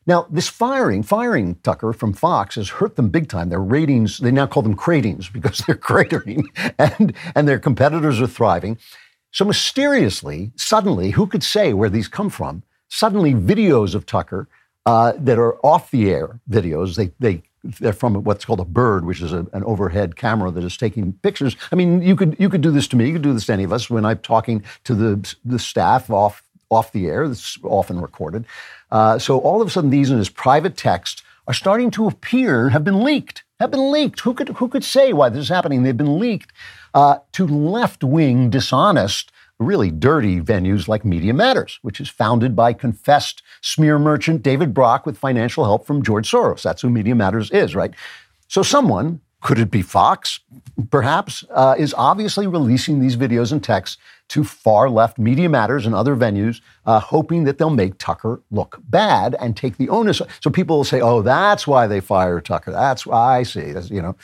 Now, 0.07 0.27
this 0.31 0.49
firing, 0.49 1.03
firing 1.03 1.57
Tucker 1.57 1.93
from 1.93 2.13
Fox 2.13 2.55
has 2.55 2.71
hurt 2.71 2.97
them 2.97 3.09
big 3.11 3.29
time. 3.29 3.49
Their 3.49 3.61
ratings, 3.61 4.19
they 4.19 4.31
now 4.31 4.47
call 4.47 4.63
them 4.63 4.75
cratings 4.75 5.29
because 5.29 5.59
they're 5.67 5.75
cratering 5.75 6.45
and, 6.79 7.15
and 7.35 7.49
their 7.49 7.59
competitors 7.59 8.21
are 8.21 8.27
thriving. 8.27 8.79
So 9.31 9.45
mysteriously, 9.45 10.53
suddenly, 10.57 11.11
who 11.11 11.27
could 11.27 11.43
say 11.43 11.73
where 11.73 11.91
these 11.91 12.09
come 12.09 12.31
from? 12.31 12.63
Suddenly, 12.89 13.35
videos 13.35 13.95
of 13.95 14.07
Tucker 14.07 14.49
uh, 14.87 15.13
that 15.19 15.39
are 15.39 15.55
off 15.65 15.91
the 15.91 16.11
air 16.11 16.41
videos, 16.51 16.97
they, 16.97 17.11
they, 17.21 17.43
they're 17.63 17.93
from 17.93 18.15
what's 18.25 18.45
called 18.45 18.61
a 18.61 18.65
bird, 18.65 19.05
which 19.05 19.21
is 19.21 19.33
a, 19.33 19.47
an 19.53 19.63
overhead 19.65 20.17
camera 20.17 20.51
that 20.51 20.65
is 20.65 20.77
taking 20.77 21.13
pictures. 21.13 21.57
I 21.71 21.77
mean, 21.77 22.01
you 22.01 22.17
could, 22.17 22.37
you 22.39 22.49
could 22.49 22.63
do 22.63 22.71
this 22.71 22.89
to 22.89 22.97
me, 22.97 23.07
you 23.07 23.13
could 23.13 23.23
do 23.23 23.35
this 23.35 23.47
to 23.47 23.53
any 23.53 23.65
of 23.65 23.73
us 23.73 23.91
when 23.91 24.07
I'm 24.07 24.19
talking 24.19 24.65
to 24.85 24.95
the, 24.95 25.35
the 25.45 25.59
staff 25.59 26.11
off, 26.11 26.43
off 26.71 26.93
the 26.93 27.07
air, 27.07 27.29
that's 27.29 27.59
often 27.63 28.01
recorded. 28.01 28.47
Uh, 28.91 29.19
so 29.19 29.39
all 29.39 29.61
of 29.61 29.69
a 29.69 29.71
sudden, 29.71 29.91
these 29.91 30.11
in 30.11 30.17
his 30.17 30.31
private 30.31 30.77
text 30.77 31.23
are 31.47 31.55
starting 31.55 31.91
to 31.91 32.07
appear, 32.07 32.71
have 32.71 32.85
been 32.85 33.03
leaked, 33.03 33.43
have 33.61 33.71
been 33.71 33.93
leaked. 33.93 34.21
Who 34.21 34.33
could, 34.33 34.51
who 34.51 34.69
could 34.69 34.85
say 34.85 35.13
why 35.13 35.29
this 35.29 35.41
is 35.41 35.49
happening? 35.49 35.83
They've 35.83 35.97
been 35.97 36.19
leaked 36.19 36.53
uh, 36.99 37.19
to 37.31 37.47
left 37.47 38.03
wing, 38.03 38.51
dishonest, 38.51 39.31
really 39.61 39.89
dirty 39.89 40.41
venues 40.41 40.89
like 40.89 41.05
Media 41.05 41.33
Matters, 41.33 41.79
which 41.83 42.01
is 42.01 42.09
founded 42.09 42.57
by 42.57 42.73
confessed 42.73 43.41
smear 43.61 44.01
merchant 44.01 44.43
David 44.43 44.75
Brock 44.75 45.07
with 45.07 45.17
financial 45.17 45.65
help 45.65 45.87
from 45.87 46.03
George 46.03 46.29
Soros. 46.29 46.63
That's 46.63 46.83
who 46.83 46.91
Media 46.91 47.15
Matters 47.15 47.53
is, 47.53 47.77
right? 47.77 47.93
So 48.49 48.65
someone, 48.65 49.21
could 49.43 49.61
it 49.61 49.71
be 49.71 49.81
Fox, 49.81 50.41
perhaps, 50.91 51.45
uh, 51.51 51.77
is 51.79 51.95
obviously 51.97 52.49
releasing 52.49 52.99
these 52.99 53.17
videos 53.17 53.53
and 53.53 53.63
texts 53.63 53.97
to 54.31 54.43
far 54.43 54.91
left 54.91 55.19
Media 55.19 55.49
Matters 55.49 55.87
and 55.87 55.95
other 55.95 56.17
venues, 56.17 56.61
uh, 56.85 56.99
hoping 56.99 57.45
that 57.45 57.59
they'll 57.59 57.71
make 57.71 57.97
Tucker 57.99 58.43
look 58.51 58.81
bad 58.89 59.37
and 59.39 59.57
take 59.57 59.77
the 59.77 59.89
onus. 59.89 60.21
So 60.41 60.51
people 60.51 60.79
will 60.79 60.85
say, 60.85 61.01
"Oh, 61.01 61.23
that's 61.23 61.65
why 61.65 61.87
they 61.87 62.01
fired 62.01 62.45
Tucker. 62.45 62.73
That's 62.73 63.07
why 63.07 63.39
I 63.39 63.45
see." 63.45 63.71
That's, 63.73 63.89
you 63.89 64.03
know. 64.03 64.17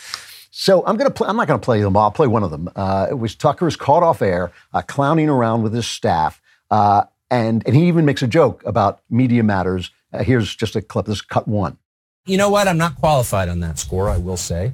So 0.57 0.85
I'm 0.87 0.97
going 0.97 1.11
to 1.11 1.13
play. 1.13 1.27
I'm 1.29 1.37
not 1.37 1.49
going 1.49 1.59
to 1.59 1.65
play 1.65 1.81
them. 1.81 1.97
all. 1.97 2.05
I'll 2.05 2.11
play 2.13 2.29
one 2.29 2.45
of 2.45 2.53
them. 2.53 2.71
Uh, 2.77 3.09
it 3.11 3.15
was 3.15 3.35
Tucker 3.35 3.67
is 3.67 3.75
caught 3.75 4.05
off 4.05 4.23
air, 4.23 4.53
uh, 4.73 4.83
clowning 4.83 5.29
around 5.29 5.65
with 5.65 5.75
his 5.75 5.85
staff, 5.85 6.41
uh, 6.71 7.03
and 7.29 7.67
and 7.67 7.75
he 7.75 7.89
even 7.89 8.05
makes 8.05 8.23
a 8.23 8.29
joke 8.29 8.63
about 8.65 9.01
Media 9.11 9.43
Matters. 9.43 9.91
Uh, 10.13 10.23
here's 10.23 10.55
just 10.55 10.77
a 10.77 10.81
clip. 10.81 11.07
This 11.07 11.17
is 11.17 11.23
cut 11.23 11.49
one. 11.49 11.77
You 12.25 12.37
know 12.39 12.51
what? 12.51 12.69
I'm 12.69 12.79
not 12.79 12.95
qualified 12.95 13.49
on 13.49 13.59
that 13.61 13.81
score. 13.81 14.09
I 14.09 14.17
will 14.17 14.37
say. 14.37 14.73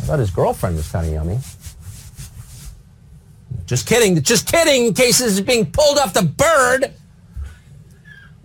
I 0.00 0.02
thought 0.02 0.18
his 0.18 0.32
girlfriend 0.32 0.74
was 0.74 0.90
kind 0.90 1.06
of 1.06 1.12
yummy. 1.12 1.38
Just 3.66 3.86
kidding. 3.86 4.20
Just 4.20 4.50
kidding. 4.50 4.86
In 4.86 4.94
case 4.94 5.20
this 5.20 5.32
is 5.34 5.40
being 5.40 5.70
pulled 5.70 5.98
off 5.98 6.12
the 6.12 6.22
bird. 6.24 6.92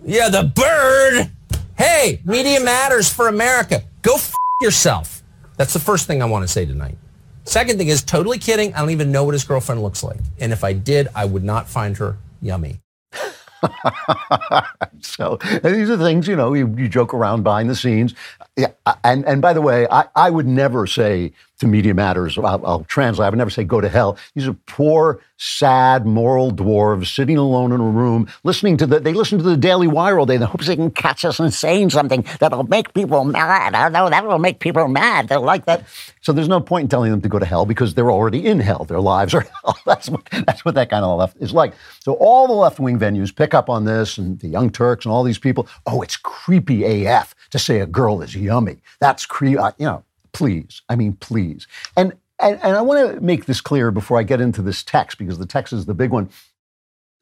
Yeah, 0.04 0.28
the 0.28 0.44
bird. 0.44 1.32
Hey, 1.76 2.20
media 2.24 2.60
matters 2.60 3.12
for 3.12 3.26
America. 3.26 3.82
Go 4.02 4.14
f- 4.14 4.36
yourself. 4.60 5.23
That's 5.56 5.72
the 5.72 5.80
first 5.80 6.06
thing 6.06 6.22
I 6.22 6.26
want 6.26 6.42
to 6.42 6.48
say 6.48 6.66
tonight. 6.66 6.96
Second 7.44 7.78
thing 7.78 7.88
is 7.88 8.02
totally 8.02 8.38
kidding. 8.38 8.74
I 8.74 8.80
don't 8.80 8.90
even 8.90 9.12
know 9.12 9.24
what 9.24 9.34
his 9.34 9.44
girlfriend 9.44 9.82
looks 9.82 10.02
like. 10.02 10.18
And 10.40 10.52
if 10.52 10.64
I 10.64 10.72
did, 10.72 11.08
I 11.14 11.26
would 11.26 11.44
not 11.44 11.68
find 11.68 11.96
her 11.98 12.16
yummy. 12.40 12.80
so 15.00 15.38
these 15.62 15.90
are 15.90 15.96
things, 15.96 16.26
you 16.26 16.36
know, 16.36 16.54
you, 16.54 16.74
you, 16.76 16.88
joke 16.88 17.14
around 17.14 17.42
behind 17.42 17.70
the 17.70 17.74
scenes. 17.74 18.14
Yeah, 18.56 18.72
and, 19.02 19.24
and 19.26 19.40
by 19.40 19.52
the 19.52 19.62
way, 19.62 19.86
I, 19.90 20.06
I 20.14 20.30
would 20.30 20.46
never 20.46 20.86
say 20.86 21.32
to 21.58 21.66
Media 21.66 21.94
Matters, 21.94 22.36
I'll, 22.36 22.64
I'll 22.66 22.84
translate, 22.84 23.26
I 23.26 23.30
would 23.30 23.38
never 23.38 23.50
say 23.50 23.64
go 23.64 23.80
to 23.80 23.88
hell. 23.88 24.18
These 24.34 24.48
are 24.48 24.54
poor, 24.66 25.20
sad, 25.36 26.06
moral 26.06 26.50
dwarves 26.50 27.14
sitting 27.14 27.36
alone 27.36 27.72
in 27.72 27.80
a 27.80 27.84
room, 27.84 28.28
listening 28.42 28.76
to 28.78 28.86
the, 28.86 29.00
they 29.00 29.12
listen 29.12 29.38
to 29.38 29.44
the 29.44 29.56
Daily 29.56 29.86
Wire 29.86 30.18
all 30.18 30.26
day. 30.26 30.36
They 30.36 30.46
hope 30.46 30.62
they 30.62 30.76
can 30.76 30.90
catch 30.90 31.24
us 31.24 31.38
and 31.38 31.52
saying 31.52 31.90
something 31.90 32.24
that'll 32.40 32.64
make 32.64 32.92
people 32.94 33.24
mad. 33.24 33.74
I 33.74 33.88
know 33.88 34.10
that 34.10 34.26
will 34.26 34.38
make 34.38 34.58
people 34.58 34.88
mad. 34.88 35.28
They'll 35.28 35.42
like 35.42 35.66
that. 35.66 35.84
So 36.20 36.32
there's 36.32 36.48
no 36.48 36.60
point 36.60 36.84
in 36.84 36.88
telling 36.88 37.10
them 37.10 37.20
to 37.20 37.28
go 37.28 37.38
to 37.38 37.46
hell 37.46 37.66
because 37.66 37.94
they're 37.94 38.10
already 38.10 38.46
in 38.46 38.60
hell. 38.60 38.84
Their 38.84 39.00
lives 39.00 39.34
are 39.34 39.40
hell. 39.64 39.78
That's 39.86 40.08
what, 40.08 40.24
that's 40.46 40.64
what 40.64 40.74
that 40.74 40.90
kind 40.90 41.04
of 41.04 41.18
left 41.18 41.36
is 41.40 41.52
like. 41.52 41.74
So 42.00 42.14
all 42.14 42.46
the 42.46 42.54
left 42.54 42.80
wing 42.80 42.98
venues 42.98 43.34
pick 43.34 43.54
up 43.54 43.68
on 43.70 43.84
this 43.84 44.18
and 44.18 44.38
the 44.40 44.48
Young 44.48 44.70
Turks 44.70 45.04
and 45.04 45.12
all 45.12 45.22
these 45.22 45.38
people. 45.38 45.68
Oh, 45.86 46.02
it's 46.02 46.16
creepy 46.16 47.06
AF 47.06 47.34
to 47.50 47.58
say 47.58 47.80
a 47.80 47.86
girl 47.86 48.22
is 48.22 48.34
yummy. 48.34 48.78
That's 49.00 49.26
creepy. 49.26 49.58
Uh, 49.58 49.72
you 49.78 49.86
know, 49.86 50.04
please. 50.34 50.82
I 50.88 50.96
mean, 50.96 51.14
please. 51.14 51.66
And, 51.96 52.12
and, 52.38 52.60
and 52.62 52.76
I 52.76 52.82
want 52.82 53.14
to 53.14 53.20
make 53.20 53.46
this 53.46 53.60
clear 53.60 53.90
before 53.90 54.18
I 54.18 54.22
get 54.22 54.40
into 54.40 54.60
this 54.60 54.82
text, 54.82 55.18
because 55.18 55.38
the 55.38 55.46
text 55.46 55.72
is 55.72 55.86
the 55.86 55.94
big 55.94 56.10
one. 56.10 56.28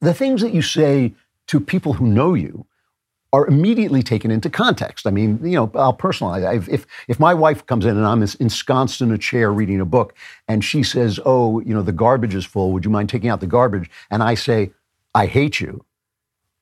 The 0.01 0.13
things 0.13 0.41
that 0.41 0.53
you 0.53 0.61
say 0.61 1.13
to 1.47 1.59
people 1.59 1.93
who 1.93 2.07
know 2.07 2.33
you 2.33 2.65
are 3.33 3.47
immediately 3.47 4.03
taken 4.03 4.29
into 4.29 4.49
context. 4.49 5.07
I 5.07 5.11
mean, 5.11 5.39
you 5.43 5.55
know, 5.55 5.71
I'll 5.73 5.97
personalize. 5.97 6.67
If 6.69 6.85
if 7.07 7.19
my 7.19 7.33
wife 7.33 7.65
comes 7.65 7.83
in 7.83 7.97
and 7.97 8.05
I'm 8.05 8.21
ensconced 8.21 9.01
in 9.01 9.11
a 9.11 9.17
chair 9.17 9.51
reading 9.51 9.81
a 9.81 9.85
book, 9.85 10.13
and 10.47 10.63
she 10.63 10.83
says, 10.83 11.19
"Oh, 11.25 11.59
you 11.61 11.73
know, 11.73 11.81
the 11.81 11.91
garbage 11.91 12.35
is 12.35 12.45
full. 12.45 12.71
Would 12.71 12.85
you 12.85 12.91
mind 12.91 13.09
taking 13.09 13.29
out 13.29 13.39
the 13.39 13.47
garbage?" 13.47 13.89
and 14.11 14.21
I 14.21 14.35
say, 14.35 14.71
"I 15.15 15.25
hate 15.25 15.59
you," 15.59 15.83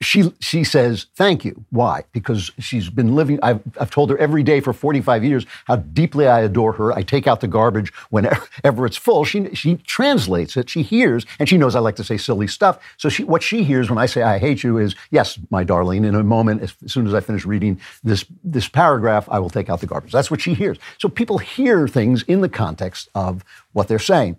she 0.01 0.33
she 0.39 0.63
says 0.63 1.05
thank 1.15 1.45
you. 1.45 1.63
Why? 1.69 2.03
Because 2.11 2.51
she's 2.59 2.89
been 2.89 3.15
living. 3.15 3.39
I've, 3.43 3.61
I've 3.79 3.91
told 3.91 4.09
her 4.09 4.17
every 4.17 4.43
day 4.43 4.59
for 4.59 4.73
45 4.73 5.23
years 5.23 5.45
how 5.65 5.77
deeply 5.77 6.27
I 6.27 6.41
adore 6.41 6.73
her. 6.73 6.91
I 6.91 7.03
take 7.03 7.27
out 7.27 7.41
the 7.41 7.47
garbage 7.47 7.93
whenever 8.09 8.85
it's 8.85 8.97
full. 8.97 9.23
She 9.25 9.53
she 9.53 9.75
translates 9.77 10.57
it. 10.57 10.69
She 10.69 10.81
hears, 10.81 11.25
and 11.39 11.47
she 11.47 11.57
knows 11.57 11.75
I 11.75 11.79
like 11.79 11.95
to 11.97 12.03
say 12.03 12.17
silly 12.17 12.47
stuff. 12.47 12.79
So 12.97 13.09
she 13.09 13.23
what 13.23 13.43
she 13.43 13.63
hears 13.63 13.89
when 13.89 13.99
I 13.99 14.07
say 14.07 14.23
I 14.23 14.39
hate 14.39 14.63
you 14.63 14.77
is 14.77 14.95
yes, 15.11 15.37
my 15.49 15.63
darling. 15.63 16.03
In 16.03 16.15
a 16.15 16.23
moment, 16.23 16.63
as, 16.63 16.75
soon 16.87 17.05
as 17.05 17.13
I 17.13 17.19
finish 17.19 17.45
reading 17.45 17.79
this 18.03 18.25
this 18.43 18.67
paragraph, 18.67 19.29
I 19.29 19.39
will 19.39 19.51
take 19.51 19.69
out 19.69 19.81
the 19.81 19.87
garbage. 19.87 20.11
That's 20.11 20.31
what 20.31 20.41
she 20.41 20.55
hears. 20.55 20.77
So 20.97 21.09
people 21.09 21.37
hear 21.37 21.87
things 21.87 22.23
in 22.23 22.41
the 22.41 22.49
context 22.49 23.09
of 23.13 23.43
what 23.73 23.87
they're 23.87 23.99
saying. 23.99 24.37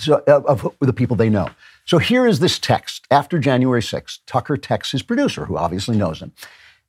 So 0.00 0.22
of, 0.26 0.64
of 0.64 0.74
the 0.80 0.92
people 0.92 1.16
they 1.16 1.30
know. 1.30 1.50
So 1.86 1.98
here 1.98 2.26
is 2.26 2.40
this 2.40 2.58
text. 2.58 3.06
After 3.12 3.38
January 3.38 3.80
6th, 3.80 4.18
Tucker 4.26 4.56
texts 4.56 4.92
his 4.92 5.02
producer, 5.02 5.46
who 5.46 5.56
obviously 5.56 5.96
knows 5.96 6.20
him. 6.20 6.32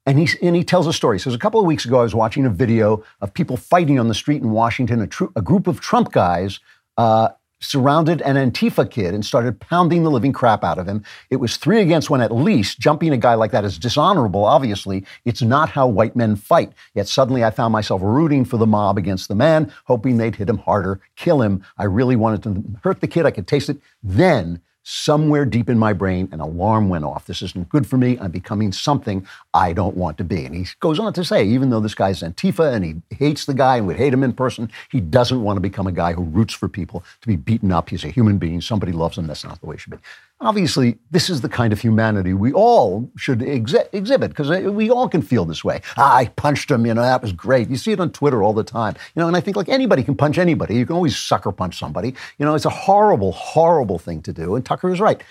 And 0.08 0.18
he, 0.18 0.28
and 0.42 0.56
he 0.56 0.64
tells 0.64 0.88
a 0.88 0.94
story. 0.94 1.18
He 1.18 1.22
says, 1.22 1.36
A 1.36 1.40
couple 1.40 1.60
of 1.60 1.68
weeks 1.68 1.86
ago, 1.86 2.00
I 2.00 2.04
was 2.04 2.16
watching 2.16 2.46
a 2.46 2.50
video 2.50 3.04
of 3.22 3.34
people 3.34 3.58
fighting 3.58 4.00
on 4.00 4.08
the 4.08 4.16
street 4.16 4.42
in 4.42 4.52
Washington. 4.52 5.02
A, 5.02 5.08
tr- 5.08 5.26
a 5.36 5.42
group 5.42 5.68
of 5.68 5.82
Trump 5.82 6.12
guys 6.14 6.60
uh, 6.98 7.30
surrounded 7.60 8.22
an 8.22 8.38
Antifa 8.38 8.90
kid 8.90 9.14
and 9.14 9.24
started 9.24 9.60
pounding 9.60 10.04
the 10.04 10.10
living 10.10 10.32
crap 10.32 10.64
out 10.64 10.80
of 10.80 10.88
him. 10.88 11.04
It 11.30 11.36
was 11.36 11.58
three 11.58 11.82
against 11.82 12.10
one 12.10 12.22
at 12.22 12.32
least. 12.34 12.80
Jumping 12.80 13.14
a 13.14 13.18
guy 13.18 13.36
like 13.36 13.52
that 13.52 13.66
is 13.66 13.78
dishonorable, 13.78 14.46
obviously. 14.46 15.06
It's 15.26 15.44
not 15.44 15.70
how 15.70 15.88
white 15.88 16.16
men 16.16 16.36
fight. 16.38 16.72
Yet 16.96 17.08
suddenly 17.08 17.44
I 17.44 17.52
found 17.52 17.72
myself 17.72 18.02
rooting 18.02 18.46
for 18.46 18.58
the 18.58 18.66
mob 18.66 18.98
against 18.98 19.28
the 19.28 19.36
man, 19.36 19.72
hoping 19.86 20.18
they'd 20.18 20.36
hit 20.36 20.50
him 20.50 20.58
harder, 20.58 21.02
kill 21.16 21.44
him. 21.44 21.64
I 21.78 21.84
really 21.84 22.16
wanted 22.16 22.44
to 22.44 22.64
hurt 22.82 23.02
the 23.02 23.08
kid. 23.08 23.28
I 23.28 23.32
could 23.32 23.48
taste 23.48 23.70
it. 23.70 23.78
Then 24.02 24.62
somewhere 24.90 25.44
deep 25.44 25.70
in 25.70 25.78
my 25.78 25.92
brain, 25.92 26.30
an 26.32 26.40
alarm 26.40 26.88
went 26.88 27.04
off. 27.04 27.26
This 27.26 27.42
isn't 27.42 27.68
good 27.68 27.86
for 27.86 27.98
me. 27.98 28.18
I'm 28.22 28.32
becoming 28.32 28.72
something 28.72 29.28
I 29.54 29.74
don't 29.74 29.98
want 29.98 30.18
to 30.18 30.24
be. 30.24 30.46
And 30.46 30.56
he 30.56 30.66
goes 30.80 30.98
on 30.98 31.12
to 31.12 31.26
say, 31.26 31.44
even 31.44 31.70
though 31.70 31.82
this 31.82 31.94
guy's 31.94 32.22
Antifa 32.22 32.74
and 32.74 32.86
he 32.86 33.16
hates 33.18 33.46
the 33.46 33.54
guy 33.54 33.76
and 33.78 33.88
would 33.88 33.98
hate 33.98 34.14
him 34.14 34.24
in 34.24 34.32
person, 34.32 34.72
he 34.90 35.02
doesn't 35.02 35.44
want 35.44 35.58
to 35.58 35.62
become 35.62 35.88
a 35.88 35.92
guy 35.92 36.14
who 36.14 36.24
roots 36.24 36.54
for 36.54 36.70
people 36.70 37.04
to 37.20 37.28
be 37.28 37.36
beaten 37.36 37.70
up. 37.70 37.90
He's 37.90 38.06
a 38.06 38.10
human 38.10 38.38
being. 38.38 38.62
Somebody 38.62 38.94
loves 38.94 39.18
him. 39.18 39.28
That's 39.28 39.44
not 39.44 39.60
the 39.60 39.66
way 39.66 39.76
it 39.76 39.82
should 39.82 39.92
be. 39.92 39.98
Obviously, 40.40 41.00
this 41.10 41.32
is 41.32 41.42
the 41.42 41.50
kind 41.50 41.74
of 41.74 41.82
humanity 41.82 42.34
we 42.34 42.54
all 42.54 43.10
should 43.18 43.42
exhibit 43.42 44.30
because 44.30 44.52
uh, 44.52 44.72
we 44.72 44.90
all 44.92 45.10
can 45.10 45.24
feel 45.24 45.46
this 45.46 45.64
way. 45.64 45.82
Ah, 45.98 46.16
I 46.16 46.26
punched 46.28 46.70
him, 46.70 46.86
you 46.86 46.94
know, 46.94 47.02
that 47.02 47.24
was 47.24 47.34
great. 47.34 47.70
You 47.70 47.76
see 47.76 47.92
it 47.92 48.00
on 48.00 48.12
Twitter 48.12 48.44
all 48.44 48.54
the 48.54 48.64
time, 48.64 48.96
you 49.16 49.20
know, 49.20 49.28
and 49.28 49.36
I 49.36 49.42
think 49.42 49.58
like 49.58 49.68
anybody 49.68 50.04
can 50.04 50.16
punch 50.16 50.38
anybody. 50.38 50.76
You 50.76 50.86
can 50.86 50.96
always 50.96 51.18
sucker 51.18 51.52
punch 51.52 51.80
somebody. 51.80 52.14
You 52.38 52.46
know, 52.46 52.54
it's 52.54 52.66
a 52.66 52.70
horrible, 52.70 53.32
horrible 53.32 53.98
thing 53.98 54.22
to 54.24 54.34
do. 54.34 54.56
And 54.56 54.64
Tucker 54.64 54.94
is 54.94 55.00
right. 55.00 55.22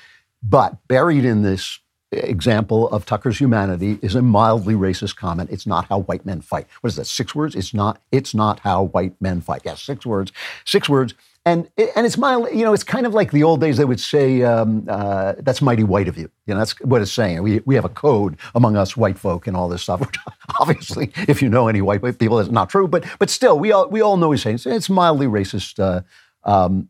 But 0.43 0.77
buried 0.89 1.25
in 1.25 1.43
this 1.43 1.79
example 2.11 2.89
of 2.91 3.07
Tucker's 3.07 3.39
humanity 3.39 3.99
is 4.03 4.15
a 4.15 4.23
mildly 4.23 4.75
racist 4.75 5.17
comment. 5.17 5.51
It's 5.51 5.67
not 5.67 5.87
how 5.87 6.01
white 6.01 6.27
men 6.27 6.41
fight. 6.41 6.67
What 6.81 6.89
is 6.89 6.97
that? 6.97 7.07
Six 7.07 7.35
words? 7.35 7.55
It's 7.55 7.75
not. 7.75 8.01
It's 8.11 8.35
not 8.35 8.61
how 8.61 8.85
white 8.85 9.15
men 9.21 9.41
fight. 9.41 9.63
Yes, 9.65 9.83
six 9.83 10.05
words. 10.05 10.33
Six 10.65 10.89
words. 10.89 11.15
And, 11.47 11.71
and 11.97 12.05
it's 12.05 12.19
my, 12.19 12.37
you 12.53 12.65
know, 12.65 12.75
it's 12.75 12.83
kind 12.83 13.07
of 13.07 13.15
like 13.15 13.31
the 13.31 13.45
old 13.45 13.61
days 13.61 13.77
they 13.77 13.85
would 13.85 14.01
say, 14.01 14.43
um, 14.43 14.85
uh, 14.89 15.35
that's 15.39 15.63
mighty 15.63 15.85
white 15.85 16.09
of 16.09 16.19
you. 16.19 16.29
You 16.47 16.55
know, 16.55 16.59
that's 16.59 16.79
what 16.81 17.01
it's 17.03 17.13
saying. 17.13 17.41
We, 17.45 17.61
we 17.65 17.77
have 17.77 17.85
a 17.85 17.89
code 17.89 18.37
among 18.57 18.77
us 18.77 18.97
white 18.97 19.17
folk 19.17 19.47
and 19.47 19.57
all 19.57 19.69
this 19.69 19.83
stuff, 19.85 20.01
which 20.07 20.17
obviously, 20.59 21.13
if 21.29 21.41
you 21.41 21.49
know 21.49 21.69
any 21.69 21.81
white 21.81 22.03
people, 22.19 22.39
that's 22.39 22.51
not 22.51 22.69
true. 22.69 22.89
But, 22.89 23.05
but 23.21 23.31
still, 23.31 23.61
we 23.61 23.71
all, 23.71 23.89
we 23.89 24.03
all 24.03 24.17
know 24.17 24.29
what 24.29 24.43
he's 24.43 24.65
saying 24.65 24.77
it's 24.77 24.91
mildly 24.91 25.29
racist, 25.29 25.79
uh, 25.79 26.03
um, 26.43 26.89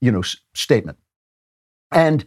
you 0.00 0.10
know, 0.10 0.20
s- 0.20 0.38
statement. 0.54 0.96
And 1.92 2.24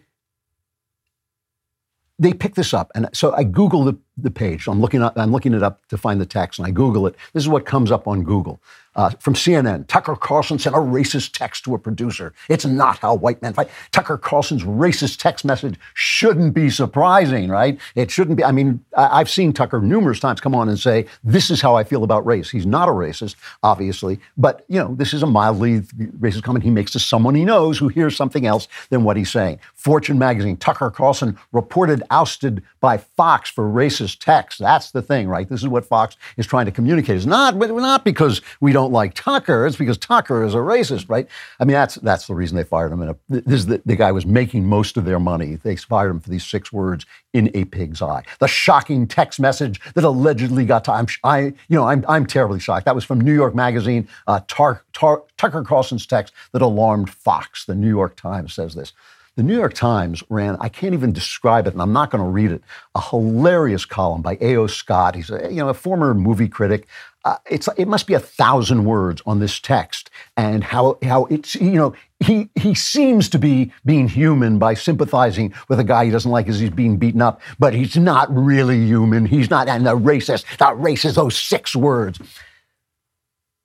they 2.19 2.33
pick 2.33 2.53
this 2.53 2.75
up. 2.75 2.91
And 2.93 3.09
so 3.13 3.33
I 3.33 3.43
Google 3.43 3.97
the, 4.17 4.31
page. 4.31 4.67
I'm 4.67 4.81
looking, 4.81 5.01
up, 5.01 5.17
I'm 5.17 5.31
looking 5.31 5.53
it 5.53 5.63
up 5.63 5.85
to 5.87 5.97
find 5.97 6.19
the 6.19 6.25
text, 6.25 6.59
and 6.59 6.67
I 6.67 6.71
Google 6.71 7.07
it. 7.07 7.15
This 7.33 7.43
is 7.43 7.49
what 7.49 7.65
comes 7.65 7.91
up 7.91 8.07
on 8.07 8.23
Google. 8.23 8.61
Uh, 8.93 9.09
from 9.19 9.33
CNN, 9.33 9.87
Tucker 9.87 10.17
Carlson 10.17 10.59
sent 10.59 10.75
a 10.75 10.79
racist 10.79 11.31
text 11.31 11.63
to 11.63 11.73
a 11.73 11.79
producer. 11.79 12.33
It's 12.49 12.65
not 12.65 12.97
how 12.99 13.15
white 13.15 13.41
men 13.41 13.53
fight. 13.53 13.69
Tucker 13.91 14.17
Carlson's 14.17 14.63
racist 14.63 15.17
text 15.17 15.45
message 15.45 15.79
shouldn't 15.93 16.53
be 16.53 16.69
surprising, 16.69 17.47
right? 17.47 17.79
It 17.95 18.11
shouldn't 18.11 18.35
be. 18.35 18.43
I 18.43 18.51
mean, 18.51 18.83
I've 18.97 19.29
seen 19.29 19.53
Tucker 19.53 19.79
numerous 19.79 20.19
times 20.19 20.41
come 20.41 20.53
on 20.53 20.67
and 20.67 20.77
say, 20.77 21.05
This 21.23 21.49
is 21.49 21.61
how 21.61 21.75
I 21.75 21.85
feel 21.85 22.03
about 22.03 22.25
race. 22.25 22.49
He's 22.49 22.65
not 22.65 22.89
a 22.89 22.91
racist, 22.91 23.35
obviously, 23.63 24.19
but, 24.35 24.65
you 24.67 24.79
know, 24.79 24.93
this 24.93 25.13
is 25.13 25.23
a 25.23 25.27
mildly 25.27 25.81
racist 26.19 26.43
comment 26.43 26.65
he 26.65 26.69
makes 26.69 26.91
to 26.91 26.99
someone 26.99 27.33
he 27.33 27.45
knows 27.45 27.77
who 27.77 27.87
hears 27.87 28.17
something 28.17 28.45
else 28.45 28.67
than 28.89 29.05
what 29.05 29.15
he's 29.15 29.31
saying. 29.31 29.59
Fortune 29.73 30.19
magazine, 30.19 30.57
Tucker 30.57 30.91
Carlson 30.91 31.37
reported 31.53 32.03
ousted 32.11 32.61
by 32.81 32.97
Fox 32.97 33.49
for 33.49 33.63
racist 33.63 34.10
text. 34.15 34.59
That's 34.59 34.91
the 34.91 35.01
thing, 35.01 35.27
right? 35.27 35.47
This 35.47 35.61
is 35.61 35.67
what 35.67 35.85
Fox 35.85 36.17
is 36.37 36.47
trying 36.47 36.65
to 36.65 36.71
communicate. 36.71 37.17
It's 37.17 37.25
not, 37.25 37.55
not 37.55 38.03
because 38.05 38.41
we 38.59 38.73
don't 38.73 38.91
like 38.91 39.13
Tucker, 39.13 39.65
it's 39.65 39.75
because 39.75 39.97
Tucker 39.97 40.43
is 40.43 40.53
a 40.53 40.57
racist, 40.57 41.09
right? 41.09 41.27
I 41.59 41.65
mean, 41.65 41.73
that's 41.73 41.95
that's 41.95 42.27
the 42.27 42.35
reason 42.35 42.57
they 42.57 42.63
fired 42.63 42.91
him. 42.91 43.01
And 43.01 43.15
this 43.29 43.61
is 43.61 43.65
the, 43.67 43.81
the 43.85 43.95
guy 43.95 44.11
was 44.11 44.25
making 44.25 44.65
most 44.65 44.97
of 44.97 45.05
their 45.05 45.19
money. 45.19 45.55
They 45.55 45.75
fired 45.75 46.09
him 46.09 46.19
for 46.19 46.29
these 46.29 46.45
six 46.45 46.71
words 46.71 47.05
in 47.33 47.49
a 47.53 47.65
pig's 47.65 48.01
eye. 48.01 48.23
The 48.39 48.47
shocking 48.47 49.07
text 49.07 49.39
message 49.39 49.79
that 49.93 50.03
allegedly 50.03 50.65
got 50.65 50.83
to 50.85 50.91
I'm 50.91 51.07
I 51.23 51.39
you 51.39 51.55
know 51.69 51.87
I'm 51.87 52.05
I'm 52.07 52.25
terribly 52.25 52.59
shocked. 52.59 52.85
That 52.85 52.95
was 52.95 53.03
from 53.03 53.21
New 53.21 53.33
York 53.33 53.55
Magazine. 53.55 54.07
Uh, 54.27 54.41
Tar, 54.47 54.83
Tar, 54.93 55.23
Tucker 55.37 55.63
Carlson's 55.63 56.05
text 56.05 56.33
that 56.51 56.61
alarmed 56.61 57.09
Fox. 57.09 57.65
The 57.65 57.75
New 57.75 57.89
York 57.89 58.15
Times 58.15 58.53
says 58.53 58.75
this. 58.75 58.93
The 59.37 59.43
New 59.43 59.55
York 59.55 59.73
Times 59.73 60.21
ran, 60.29 60.57
I 60.59 60.67
can't 60.67 60.93
even 60.93 61.13
describe 61.13 61.65
it, 61.65 61.71
and 61.71 61.81
I'm 61.81 61.93
not 61.93 62.11
going 62.11 62.21
to 62.21 62.29
read 62.29 62.51
it, 62.51 62.61
a 62.95 63.01
hilarious 63.01 63.85
column 63.85 64.21
by 64.21 64.37
A.O. 64.41 64.67
Scott. 64.67 65.15
He's 65.15 65.29
a, 65.29 65.47
you 65.49 65.61
know, 65.61 65.69
a 65.69 65.73
former 65.73 66.13
movie 66.13 66.49
critic. 66.49 66.85
Uh, 67.23 67.37
it's, 67.49 67.69
it 67.77 67.87
must 67.87 68.07
be 68.07 68.13
a 68.13 68.19
thousand 68.19 68.83
words 68.83 69.21
on 69.25 69.39
this 69.39 69.57
text 69.59 70.09
and 70.35 70.65
how, 70.65 70.97
how 71.03 71.25
it's, 71.25 71.55
you 71.55 71.71
know, 71.71 71.95
he, 72.19 72.49
he 72.55 72.75
seems 72.75 73.29
to 73.29 73.39
be 73.39 73.71
being 73.85 74.09
human 74.09 74.59
by 74.59 74.73
sympathizing 74.73 75.53
with 75.69 75.79
a 75.79 75.83
guy 75.85 76.03
he 76.03 76.11
doesn't 76.11 76.31
like 76.31 76.49
as 76.49 76.59
he's 76.59 76.69
being 76.69 76.97
beaten 76.97 77.21
up, 77.21 77.39
but 77.57 77.73
he's 77.73 77.95
not 77.95 78.27
really 78.35 78.85
human. 78.85 79.25
He's 79.25 79.49
not, 79.49 79.69
and 79.69 79.85
the 79.85 79.95
racist, 79.95 80.43
the 80.57 80.65
racist, 80.65 81.15
those 81.15 81.37
six 81.37 81.73
words. 81.73 82.19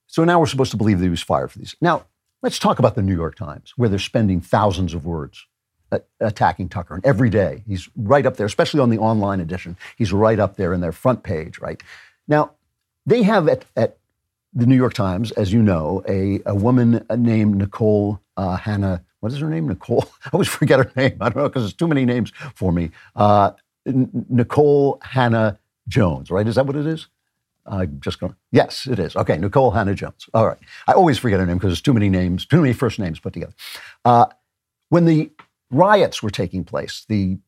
So 0.06 0.22
now 0.22 0.38
we're 0.38 0.46
supposed 0.46 0.70
to 0.70 0.76
believe 0.76 1.00
that 1.00 1.04
he 1.04 1.10
was 1.10 1.22
fired 1.22 1.50
for 1.50 1.58
these. 1.58 1.74
Now, 1.80 2.06
let's 2.40 2.60
talk 2.60 2.78
about 2.78 2.94
the 2.94 3.02
New 3.02 3.16
York 3.16 3.34
Times, 3.34 3.72
where 3.76 3.88
they're 3.88 3.98
spending 3.98 4.40
thousands 4.40 4.94
of 4.94 5.04
words 5.04 5.44
attacking 6.20 6.68
Tucker. 6.68 6.94
And 6.94 7.04
every 7.06 7.30
day, 7.30 7.62
he's 7.66 7.88
right 7.96 8.26
up 8.26 8.36
there, 8.36 8.46
especially 8.46 8.80
on 8.80 8.90
the 8.90 8.98
online 8.98 9.40
edition. 9.40 9.76
He's 9.96 10.12
right 10.12 10.38
up 10.38 10.56
there 10.56 10.72
in 10.72 10.80
their 10.80 10.92
front 10.92 11.22
page, 11.22 11.58
right? 11.58 11.82
Now, 12.28 12.52
they 13.04 13.22
have 13.22 13.48
at, 13.48 13.64
at 13.76 13.98
the 14.52 14.66
New 14.66 14.76
York 14.76 14.94
Times, 14.94 15.30
as 15.32 15.52
you 15.52 15.62
know, 15.62 16.02
a, 16.08 16.40
a 16.46 16.54
woman 16.54 17.04
named 17.16 17.56
Nicole 17.56 18.20
uh, 18.36 18.56
Hannah. 18.56 19.02
What 19.20 19.32
is 19.32 19.38
her 19.38 19.48
name? 19.48 19.68
Nicole. 19.68 20.06
I 20.24 20.30
always 20.32 20.48
forget 20.48 20.78
her 20.78 20.92
name. 20.96 21.16
I 21.20 21.28
don't 21.28 21.36
know 21.42 21.48
because 21.48 21.62
there's 21.62 21.74
too 21.74 21.88
many 21.88 22.04
names 22.04 22.32
for 22.54 22.72
me. 22.72 22.90
Uh, 23.14 23.52
N- 23.86 24.26
Nicole 24.28 24.98
Hannah 25.02 25.58
Jones, 25.88 26.30
right? 26.30 26.46
Is 26.46 26.56
that 26.56 26.66
what 26.66 26.76
it 26.76 26.86
is? 26.86 27.06
I'm 27.66 28.00
just 28.00 28.20
going. 28.20 28.34
Yes, 28.52 28.86
it 28.86 28.98
is. 28.98 29.16
Okay, 29.16 29.38
Nicole 29.38 29.72
Hannah 29.72 29.94
Jones. 29.94 30.28
All 30.34 30.46
right. 30.46 30.58
I 30.86 30.92
always 30.92 31.18
forget 31.18 31.40
her 31.40 31.46
name 31.46 31.56
because 31.56 31.70
there's 31.70 31.82
too 31.82 31.94
many 31.94 32.08
names, 32.08 32.46
too 32.46 32.60
many 32.60 32.72
first 32.72 32.98
names 32.98 33.18
put 33.18 33.32
together. 33.32 33.54
Uh, 34.04 34.26
when 34.88 35.04
the 35.04 35.30
riots 35.70 36.22
were 36.22 36.30
taking 36.30 36.64
place, 36.64 37.04
the 37.08 37.38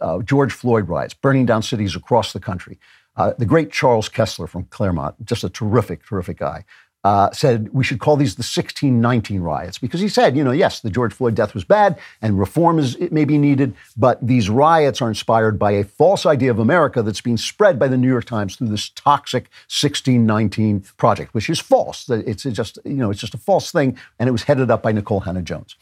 uh, 0.00 0.20
George 0.22 0.52
Floyd 0.52 0.88
riots, 0.88 1.14
burning 1.14 1.46
down 1.46 1.62
cities 1.62 1.96
across 1.96 2.32
the 2.32 2.40
country. 2.40 2.78
Uh, 3.16 3.32
the 3.38 3.46
great 3.46 3.70
Charles 3.70 4.08
Kesler 4.08 4.48
from 4.48 4.64
Claremont, 4.64 5.24
just 5.24 5.44
a 5.44 5.48
terrific, 5.48 6.04
terrific 6.04 6.38
guy, 6.38 6.64
uh, 7.04 7.30
said 7.32 7.68
we 7.74 7.84
should 7.84 8.00
call 8.00 8.16
these 8.16 8.34
the 8.34 8.40
1619 8.40 9.42
riots 9.42 9.78
because 9.78 10.00
he 10.00 10.08
said, 10.08 10.36
you 10.36 10.42
know, 10.42 10.52
yes, 10.52 10.80
the 10.80 10.88
George 10.88 11.12
Floyd 11.12 11.34
death 11.34 11.52
was 11.52 11.62
bad 11.62 11.98
and 12.22 12.38
reform 12.38 12.78
is 12.78 12.96
it 12.96 13.12
may 13.12 13.26
be 13.26 13.36
needed, 13.36 13.74
but 13.94 14.26
these 14.26 14.48
riots 14.48 15.02
are 15.02 15.08
inspired 15.08 15.58
by 15.58 15.72
a 15.72 15.84
false 15.84 16.24
idea 16.24 16.50
of 16.50 16.58
America 16.58 17.02
that's 17.02 17.20
being 17.20 17.36
spread 17.36 17.78
by 17.78 17.88
the 17.88 17.98
New 17.98 18.08
York 18.08 18.24
Times 18.24 18.56
through 18.56 18.68
this 18.68 18.88
toxic 18.88 19.44
1619 19.68 20.86
project, 20.96 21.34
which 21.34 21.50
is 21.50 21.60
false. 21.60 22.08
It's 22.08 22.44
just, 22.44 22.78
you 22.86 22.94
know, 22.94 23.10
it's 23.10 23.20
just 23.20 23.34
a 23.34 23.38
false 23.38 23.70
thing, 23.70 23.98
and 24.18 24.26
it 24.26 24.32
was 24.32 24.44
headed 24.44 24.70
up 24.70 24.82
by 24.82 24.92
Nicole 24.92 25.20
Hannah 25.20 25.42
Jones. 25.42 25.76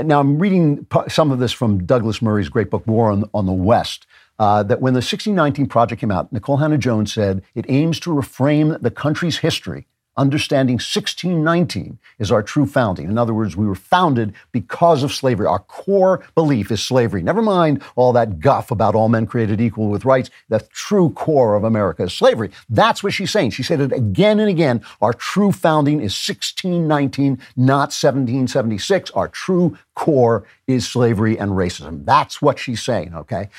Now, 0.00 0.20
I'm 0.20 0.38
reading 0.38 0.86
some 1.08 1.32
of 1.32 1.40
this 1.40 1.50
from 1.50 1.84
Douglas 1.84 2.22
Murray's 2.22 2.48
great 2.48 2.70
book, 2.70 2.86
War 2.86 3.10
on, 3.10 3.28
on 3.34 3.46
the 3.46 3.52
West. 3.52 4.06
Uh, 4.38 4.62
that 4.62 4.80
when 4.80 4.92
the 4.92 4.98
1619 4.98 5.66
Project 5.66 6.00
came 6.00 6.12
out, 6.12 6.32
Nicole 6.32 6.58
Hannah 6.58 6.78
Jones 6.78 7.12
said 7.12 7.42
it 7.56 7.66
aims 7.68 7.98
to 8.00 8.10
reframe 8.10 8.80
the 8.80 8.90
country's 8.92 9.38
history. 9.38 9.88
Understanding 10.18 10.74
1619 10.74 11.96
is 12.18 12.32
our 12.32 12.42
true 12.42 12.66
founding. 12.66 13.08
In 13.08 13.16
other 13.16 13.32
words, 13.32 13.56
we 13.56 13.68
were 13.68 13.76
founded 13.76 14.34
because 14.50 15.04
of 15.04 15.12
slavery. 15.12 15.46
Our 15.46 15.60
core 15.60 16.24
belief 16.34 16.72
is 16.72 16.82
slavery. 16.82 17.22
Never 17.22 17.40
mind 17.40 17.84
all 17.94 18.12
that 18.14 18.40
guff 18.40 18.72
about 18.72 18.96
all 18.96 19.08
men 19.08 19.26
created 19.26 19.60
equal 19.60 19.88
with 19.88 20.04
rights. 20.04 20.28
The 20.48 20.58
true 20.72 21.10
core 21.10 21.54
of 21.54 21.62
America 21.62 22.02
is 22.02 22.12
slavery. 22.12 22.50
That's 22.68 23.04
what 23.04 23.12
she's 23.12 23.30
saying. 23.30 23.52
She 23.52 23.62
said 23.62 23.80
it 23.80 23.92
again 23.92 24.40
and 24.40 24.50
again. 24.50 24.82
Our 25.00 25.12
true 25.12 25.52
founding 25.52 26.00
is 26.00 26.14
1619, 26.14 27.38
not 27.56 27.94
1776. 27.94 29.12
Our 29.12 29.28
true 29.28 29.78
core 29.94 30.44
is 30.66 30.88
slavery 30.88 31.38
and 31.38 31.52
racism. 31.52 32.04
That's 32.04 32.42
what 32.42 32.58
she's 32.58 32.82
saying, 32.82 33.14
okay? 33.14 33.50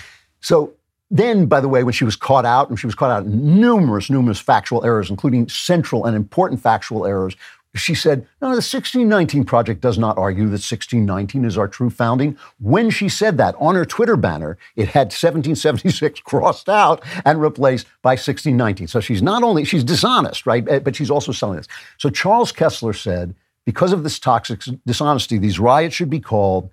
So 0.41 0.73
then, 1.11 1.47
by 1.47 1.59
the 1.59 1.67
way, 1.67 1.83
when 1.83 1.93
she 1.93 2.05
was 2.05 2.15
caught 2.15 2.45
out, 2.45 2.69
and 2.69 2.79
she 2.79 2.85
was 2.85 2.95
caught 2.95 3.11
out 3.11 3.25
in 3.25 3.59
numerous, 3.59 4.09
numerous 4.09 4.39
factual 4.39 4.85
errors, 4.85 5.09
including 5.09 5.49
central 5.49 6.05
and 6.05 6.15
important 6.15 6.61
factual 6.61 7.05
errors, 7.05 7.35
she 7.75 7.93
said, 7.93 8.27
No, 8.41 8.47
the 8.47 8.55
1619 8.55 9.43
Project 9.43 9.81
does 9.81 9.97
not 9.97 10.17
argue 10.17 10.45
that 10.45 10.61
1619 10.61 11.45
is 11.45 11.57
our 11.57 11.67
true 11.67 11.89
founding. 11.89 12.37
When 12.59 12.89
she 12.89 13.09
said 13.09 13.37
that 13.37 13.55
on 13.59 13.75
her 13.75 13.85
Twitter 13.85 14.17
banner, 14.17 14.57
it 14.75 14.89
had 14.89 15.07
1776 15.07 16.19
crossed 16.23 16.67
out 16.67 17.03
and 17.25 17.39
replaced 17.39 17.85
by 18.01 18.11
1619. 18.11 18.87
So 18.87 18.99
she's 18.99 19.21
not 19.21 19.43
only, 19.43 19.65
she's 19.65 19.83
dishonest, 19.83 20.47
right? 20.47 20.83
But 20.83 20.95
she's 20.95 21.11
also 21.11 21.31
selling 21.31 21.57
this. 21.57 21.67
So 21.97 22.09
Charles 22.09 22.51
Kesler 22.51 22.95
said, 22.95 23.35
because 23.65 23.93
of 23.93 24.03
this 24.03 24.17
toxic 24.17 24.63
dishonesty, 24.87 25.37
these 25.37 25.59
riots 25.59 25.93
should 25.93 26.09
be 26.09 26.19
called 26.19 26.71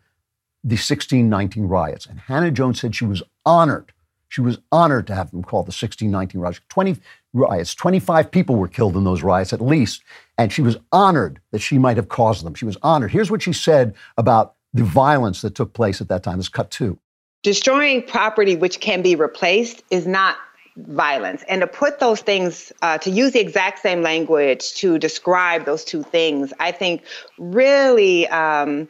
the 0.64 0.76
1619 0.76 1.64
riots. 1.64 2.06
And 2.06 2.18
Hannah 2.20 2.50
Jones 2.50 2.80
said 2.80 2.94
she 2.94 3.04
was 3.04 3.22
honored. 3.44 3.92
She 4.28 4.40
was 4.40 4.58
honored 4.72 5.06
to 5.06 5.14
have 5.14 5.30
them 5.30 5.42
called 5.42 5.66
the 5.66 5.70
1619 5.70 6.40
riots. 6.40 6.60
20 6.68 6.96
riots, 7.32 7.74
25 7.74 8.30
people 8.30 8.56
were 8.56 8.68
killed 8.68 8.96
in 8.96 9.04
those 9.04 9.22
riots 9.22 9.52
at 9.52 9.60
least. 9.60 10.02
And 10.38 10.52
she 10.52 10.62
was 10.62 10.76
honored 10.92 11.40
that 11.52 11.60
she 11.60 11.78
might 11.78 11.96
have 11.96 12.08
caused 12.08 12.44
them. 12.44 12.54
She 12.54 12.64
was 12.64 12.76
honored. 12.82 13.10
Here's 13.10 13.30
what 13.30 13.42
she 13.42 13.52
said 13.52 13.94
about 14.16 14.54
the 14.74 14.84
violence 14.84 15.42
that 15.42 15.54
took 15.54 15.72
place 15.72 16.00
at 16.00 16.08
that 16.08 16.22
time. 16.22 16.38
This 16.38 16.48
cut 16.48 16.70
two. 16.70 16.98
Destroying 17.42 18.02
property 18.02 18.56
which 18.56 18.80
can 18.80 19.02
be 19.02 19.14
replaced 19.14 19.82
is 19.90 20.06
not 20.06 20.36
violence. 20.76 21.44
And 21.48 21.60
to 21.60 21.66
put 21.66 22.00
those 22.00 22.20
things, 22.20 22.72
uh, 22.82 22.98
to 22.98 23.10
use 23.10 23.32
the 23.32 23.40
exact 23.40 23.78
same 23.78 24.02
language 24.02 24.74
to 24.74 24.98
describe 24.98 25.64
those 25.64 25.84
two 25.84 26.02
things, 26.02 26.52
I 26.60 26.72
think 26.72 27.02
really 27.38 28.28
um, 28.28 28.88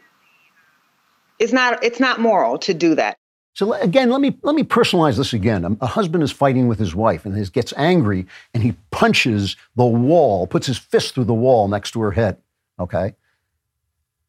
it's 1.39 1.53
not 1.53 1.83
it's 1.85 2.01
not 2.01 2.21
moral 2.21 2.59
to 2.59 2.75
do 2.75 2.95
that. 2.95 3.19
So 3.57 3.73
again, 3.73 4.11
let 4.11 4.21
me 4.21 4.37
let 4.43 4.55
me 4.55 4.65
personalize 4.65 5.17
this 5.17 5.33
again. 5.33 5.79
A 5.81 5.87
husband 5.87 6.23
is 6.23 6.31
fighting 6.31 6.69
with 6.69 6.79
his 6.79 6.95
wife 6.95 7.25
and 7.25 7.35
he 7.35 7.43
gets 7.47 7.73
angry 7.79 8.27
and 8.53 8.63
he 8.63 8.73
punches 8.91 9.57
the 9.77 9.87
wall, 9.87 10.47
puts 10.47 10.67
his 10.67 10.77
fist 10.77 11.15
through 11.15 11.25
the 11.25 11.33
wall 11.33 11.67
next 11.67 11.93
to 11.93 12.03
her 12.03 12.11
head. 12.11 12.37
Okay, 12.79 13.15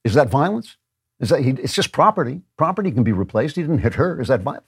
is 0.05 0.13
that 0.13 0.29
violence? 0.29 0.77
Is 1.19 1.27
that 1.27 1.41
he, 1.41 1.49
it's 1.49 1.73
just 1.73 1.91
property? 1.91 2.39
Property 2.55 2.89
can 2.89 3.03
be 3.03 3.11
replaced. 3.11 3.57
He 3.57 3.63
didn't 3.63 3.79
hit 3.79 3.95
her. 3.95 4.21
Is 4.21 4.29
that 4.29 4.43
violence? 4.43 4.63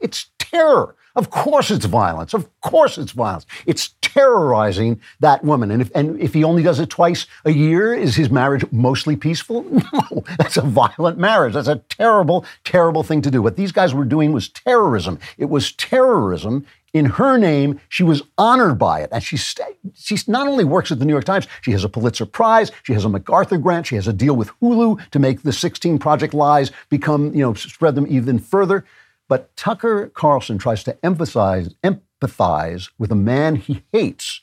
It's 0.00 0.30
terror. 0.52 0.94
Of 1.14 1.30
course, 1.30 1.70
it's 1.70 1.84
violence. 1.84 2.32
Of 2.32 2.48
course, 2.62 2.96
it's 2.96 3.12
violence. 3.12 3.44
It's 3.66 3.94
terrorizing 4.00 5.00
that 5.20 5.44
woman. 5.44 5.70
And 5.70 5.82
if, 5.82 5.90
and 5.94 6.18
if 6.20 6.32
he 6.32 6.42
only 6.44 6.62
does 6.62 6.80
it 6.80 6.88
twice 6.88 7.26
a 7.44 7.50
year, 7.50 7.92
is 7.92 8.16
his 8.16 8.30
marriage 8.30 8.64
mostly 8.72 9.16
peaceful? 9.16 9.64
No, 9.92 10.24
that's 10.38 10.56
a 10.56 10.62
violent 10.62 11.18
marriage. 11.18 11.52
That's 11.52 11.68
a 11.68 11.76
terrible, 11.76 12.46
terrible 12.64 13.02
thing 13.02 13.20
to 13.22 13.30
do. 13.30 13.42
What 13.42 13.56
these 13.56 13.72
guys 13.72 13.92
were 13.94 14.04
doing 14.04 14.32
was 14.32 14.48
terrorism. 14.48 15.18
It 15.36 15.46
was 15.46 15.72
terrorism. 15.72 16.66
In 16.94 17.06
her 17.06 17.36
name, 17.38 17.80
she 17.88 18.02
was 18.02 18.22
honored 18.36 18.78
by 18.78 19.00
it. 19.00 19.10
And 19.12 19.22
she, 19.22 19.36
she 19.36 20.18
not 20.26 20.48
only 20.48 20.64
works 20.64 20.90
at 20.92 20.98
the 20.98 21.04
New 21.04 21.12
York 21.12 21.24
Times, 21.24 21.46
she 21.60 21.72
has 21.72 21.84
a 21.84 21.88
Pulitzer 21.88 22.26
Prize, 22.26 22.70
she 22.82 22.92
has 22.92 23.04
a 23.04 23.08
MacArthur 23.08 23.58
grant, 23.58 23.86
she 23.86 23.96
has 23.96 24.08
a 24.08 24.12
deal 24.12 24.34
with 24.34 24.50
Hulu 24.60 25.10
to 25.10 25.18
make 25.18 25.42
the 25.42 25.52
16 25.52 25.98
Project 25.98 26.34
lies 26.34 26.70
become, 26.88 27.34
you 27.34 27.40
know, 27.40 27.54
spread 27.54 27.94
them 27.94 28.06
even 28.08 28.38
further. 28.38 28.84
But 29.32 29.56
Tucker 29.56 30.08
Carlson 30.08 30.58
tries 30.58 30.84
to 30.84 30.94
emphasize, 31.02 31.74
empathize 31.82 32.90
with 32.98 33.10
a 33.10 33.14
man 33.14 33.56
he 33.56 33.82
hates, 33.90 34.42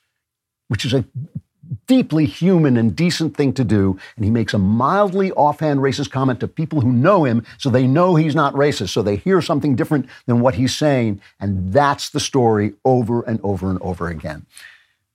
which 0.67 0.84
is 0.84 0.95
a 0.95 1.06
deeply 1.86 2.25
human 2.25 2.75
and 2.75 2.95
decent 2.95 3.38
thing 3.38 3.54
to 3.54 3.63
do. 3.63 3.99
And 4.15 4.25
he 4.25 4.32
makes 4.32 4.56
a 4.56 4.58
mildly 4.58 5.32
offhand 5.34 5.82
racist 5.82 6.10
comment 6.10 6.39
to 6.39 6.47
people 6.47 6.82
who 6.82 6.91
know 6.91 7.23
him 7.23 7.45
so 7.60 7.69
they 7.69 7.86
know 7.86 8.15
he's 8.15 8.34
not 8.34 8.56
racist. 8.56 8.89
So 8.89 9.04
they 9.04 9.17
hear 9.17 9.43
something 9.43 9.75
different 9.75 10.08
than 10.25 10.39
what 10.39 10.56
he's 10.56 10.75
saying. 10.75 11.21
And 11.39 11.71
that's 11.71 12.10
the 12.10 12.19
story 12.19 12.73
over 12.84 13.21
and 13.21 13.39
over 13.43 13.69
and 13.69 13.80
over 13.84 14.08
again. 14.08 14.47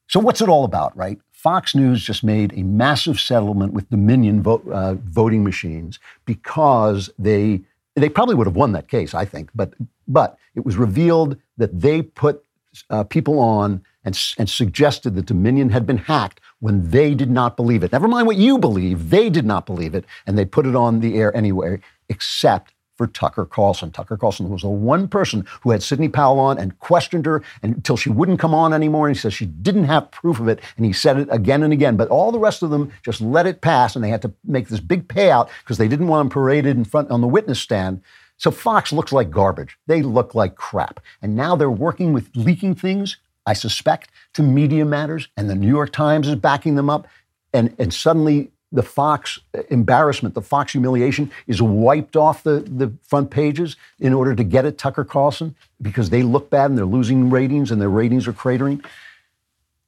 So, 0.06 0.20
what's 0.20 0.40
it 0.40 0.48
all 0.48 0.64
about, 0.64 0.96
right? 0.96 1.18
Fox 1.32 1.74
News 1.74 2.04
just 2.04 2.22
made 2.22 2.56
a 2.56 2.62
massive 2.62 3.18
settlement 3.18 3.72
with 3.72 3.90
Dominion 3.90 4.46
uh, 4.46 4.94
voting 4.94 5.42
machines 5.42 5.98
because 6.26 7.10
they 7.18 7.62
they 7.94 8.08
probably 8.08 8.34
would 8.34 8.46
have 8.46 8.56
won 8.56 8.72
that 8.72 8.88
case, 8.88 9.14
I 9.14 9.24
think. 9.24 9.50
But 9.54 9.74
but 10.06 10.36
it 10.54 10.64
was 10.64 10.76
revealed 10.76 11.36
that 11.56 11.80
they 11.80 12.02
put 12.02 12.44
uh, 12.90 13.04
people 13.04 13.38
on 13.38 13.82
and, 14.04 14.20
and 14.38 14.50
suggested 14.50 15.14
that 15.14 15.26
Dominion 15.26 15.70
had 15.70 15.86
been 15.86 15.98
hacked 15.98 16.40
when 16.60 16.90
they 16.90 17.14
did 17.14 17.30
not 17.30 17.56
believe 17.56 17.82
it. 17.82 17.92
Never 17.92 18.08
mind 18.08 18.26
what 18.26 18.36
you 18.36 18.58
believe, 18.58 19.10
they 19.10 19.30
did 19.30 19.46
not 19.46 19.66
believe 19.66 19.94
it, 19.94 20.04
and 20.26 20.36
they 20.36 20.44
put 20.44 20.66
it 20.66 20.74
on 20.74 21.00
the 21.00 21.16
air 21.16 21.34
anyway, 21.36 21.80
except 22.08 22.73
for 22.96 23.06
Tucker 23.06 23.44
Carlson. 23.44 23.90
Tucker 23.90 24.16
Carlson 24.16 24.48
was 24.48 24.62
the 24.62 24.68
one 24.68 25.08
person 25.08 25.46
who 25.62 25.70
had 25.70 25.82
Sidney 25.82 26.08
Powell 26.08 26.38
on 26.38 26.58
and 26.58 26.78
questioned 26.78 27.26
her 27.26 27.42
until 27.62 27.96
she 27.96 28.10
wouldn't 28.10 28.38
come 28.38 28.54
on 28.54 28.72
anymore. 28.72 29.08
And 29.08 29.16
he 29.16 29.20
says 29.20 29.34
she 29.34 29.46
didn't 29.46 29.84
have 29.84 30.10
proof 30.10 30.40
of 30.40 30.48
it. 30.48 30.60
And 30.76 30.86
he 30.86 30.92
said 30.92 31.18
it 31.18 31.28
again 31.30 31.62
and 31.62 31.72
again. 31.72 31.96
But 31.96 32.08
all 32.08 32.30
the 32.30 32.38
rest 32.38 32.62
of 32.62 32.70
them 32.70 32.92
just 33.02 33.20
let 33.20 33.46
it 33.46 33.60
pass. 33.60 33.94
And 33.94 34.04
they 34.04 34.10
had 34.10 34.22
to 34.22 34.32
make 34.44 34.68
this 34.68 34.80
big 34.80 35.08
payout 35.08 35.48
because 35.62 35.78
they 35.78 35.88
didn't 35.88 36.08
want 36.08 36.26
him 36.26 36.30
paraded 36.30 36.76
in 36.76 36.84
front 36.84 37.10
on 37.10 37.20
the 37.20 37.28
witness 37.28 37.60
stand. 37.60 38.00
So 38.36 38.50
Fox 38.50 38.92
looks 38.92 39.12
like 39.12 39.30
garbage. 39.30 39.78
They 39.86 40.02
look 40.02 40.34
like 40.34 40.56
crap. 40.56 41.00
And 41.22 41.36
now 41.36 41.56
they're 41.56 41.70
working 41.70 42.12
with 42.12 42.30
leaking 42.34 42.74
things, 42.74 43.16
I 43.46 43.52
suspect, 43.52 44.10
to 44.34 44.42
Media 44.42 44.84
Matters. 44.84 45.28
And 45.36 45.48
the 45.48 45.54
New 45.54 45.68
York 45.68 45.92
Times 45.92 46.28
is 46.28 46.36
backing 46.36 46.74
them 46.74 46.90
up. 46.90 47.06
And, 47.52 47.74
and 47.78 47.94
suddenly 47.94 48.50
the 48.74 48.82
Fox 48.82 49.38
embarrassment, 49.70 50.34
the 50.34 50.42
Fox 50.42 50.72
humiliation 50.72 51.30
is 51.46 51.62
wiped 51.62 52.16
off 52.16 52.42
the, 52.42 52.58
the 52.66 52.92
front 53.04 53.30
pages 53.30 53.76
in 54.00 54.12
order 54.12 54.34
to 54.34 54.42
get 54.42 54.66
at 54.66 54.76
Tucker 54.76 55.04
Carlson 55.04 55.54
because 55.80 56.10
they 56.10 56.24
look 56.24 56.50
bad 56.50 56.70
and 56.70 56.76
they're 56.76 56.84
losing 56.84 57.30
ratings 57.30 57.70
and 57.70 57.80
their 57.80 57.88
ratings 57.88 58.26
are 58.26 58.32
cratering. 58.32 58.84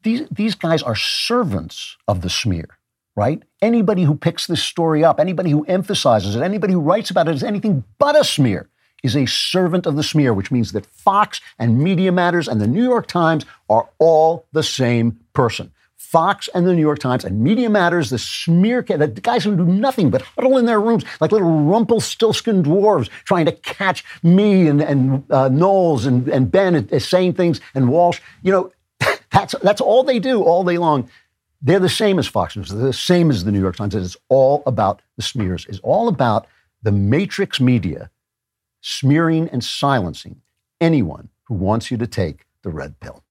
These, 0.05 0.29
these 0.31 0.55
guys 0.55 0.85
are 0.85 0.95
servants 0.95 1.97
of 2.07 2.23
the 2.23 2.31
smear, 2.31 2.79
right? 3.17 3.43
Anybody 3.61 4.05
who 4.05 4.15
picks 4.15 4.47
this 4.47 4.63
story 4.63 5.03
up, 5.03 5.19
anybody 5.19 5.51
who 5.51 5.65
emphasizes 5.65 6.37
it, 6.37 6.43
anybody 6.43 6.73
who 6.73 6.81
writes 6.81 7.11
about 7.11 7.27
it 7.27 7.35
as 7.35 7.43
anything 7.43 7.83
but 7.99 8.15
a 8.15 8.23
smear 8.23 8.69
is 9.03 9.17
a 9.17 9.27
servant 9.27 9.85
of 9.85 9.97
the 9.97 10.05
smear, 10.05 10.33
which 10.33 10.53
means 10.53 10.71
that 10.73 10.87
Fox 10.87 11.41
and 11.59 11.81
Media 11.81 12.13
Matters 12.13 12.47
and 12.47 12.61
the 12.61 12.69
New 12.69 12.85
York 12.85 13.09
Times 13.09 13.45
are 13.69 13.89
all 13.99 14.47
the 14.53 14.63
same 14.63 15.19
person. 15.33 15.73
Fox 16.07 16.49
and 16.55 16.65
the 16.65 16.73
New 16.73 16.81
York 16.81 17.01
Times 17.01 17.25
and 17.25 17.41
Media 17.41 17.69
Matters, 17.69 18.11
the 18.11 18.19
smear, 18.19 18.81
the 18.83 19.09
guys 19.09 19.43
who 19.43 19.57
do 19.57 19.65
nothing 19.65 20.09
but 20.09 20.23
huddle 20.23 20.57
in 20.57 20.65
their 20.65 20.81
rooms 20.81 21.05
like 21.21 21.33
little 21.33 21.51
Rumpelstiltskin 21.51 22.63
dwarves 22.63 23.09
trying 23.25 23.47
to 23.47 23.53
catch 23.53 24.05
me 24.23 24.69
and, 24.69 24.81
and 24.81 25.25
uh, 25.33 25.49
Knowles 25.49 26.07
and, 26.07 26.29
and 26.29 26.51
Ben 26.51 26.89
as 26.93 27.09
saying 27.09 27.33
things 27.35 27.61
and 27.75 27.89
Walsh. 27.89 28.21
You 28.45 28.53
know, 28.53 28.73
that's, 29.33 29.57
that's 29.63 29.81
all 29.81 30.05
they 30.05 30.21
do 30.21 30.43
all 30.45 30.63
day 30.63 30.79
long. 30.79 31.11
They're 31.61 31.81
the 31.81 31.89
same 31.89 32.21
as 32.21 32.29
Fox 32.29 32.57
News. 32.57 32.69
They're 32.69 32.87
the 32.87 32.93
same 32.93 33.29
as 33.29 33.43
the 33.43 33.51
New 33.51 33.61
York 33.61 33.75
Times. 33.75 33.95
It's 33.95 34.17
all 34.29 34.63
about 34.65 35.03
the 35.17 35.23
smears. 35.23 35.67
It's 35.69 35.81
all 35.81 36.07
about 36.07 36.47
the 36.83 36.93
matrix 36.93 37.61
media 37.61 38.11
smearing 38.81 39.49
and 39.49 39.65
silencing 39.65 40.41
anyone 40.81 41.31
who 41.45 41.55
wants 41.55 41.91
you 41.91 41.97
to 41.97 42.07
take 42.07 42.47
the 42.63 42.71
red 42.71 43.01
pill. 43.01 43.25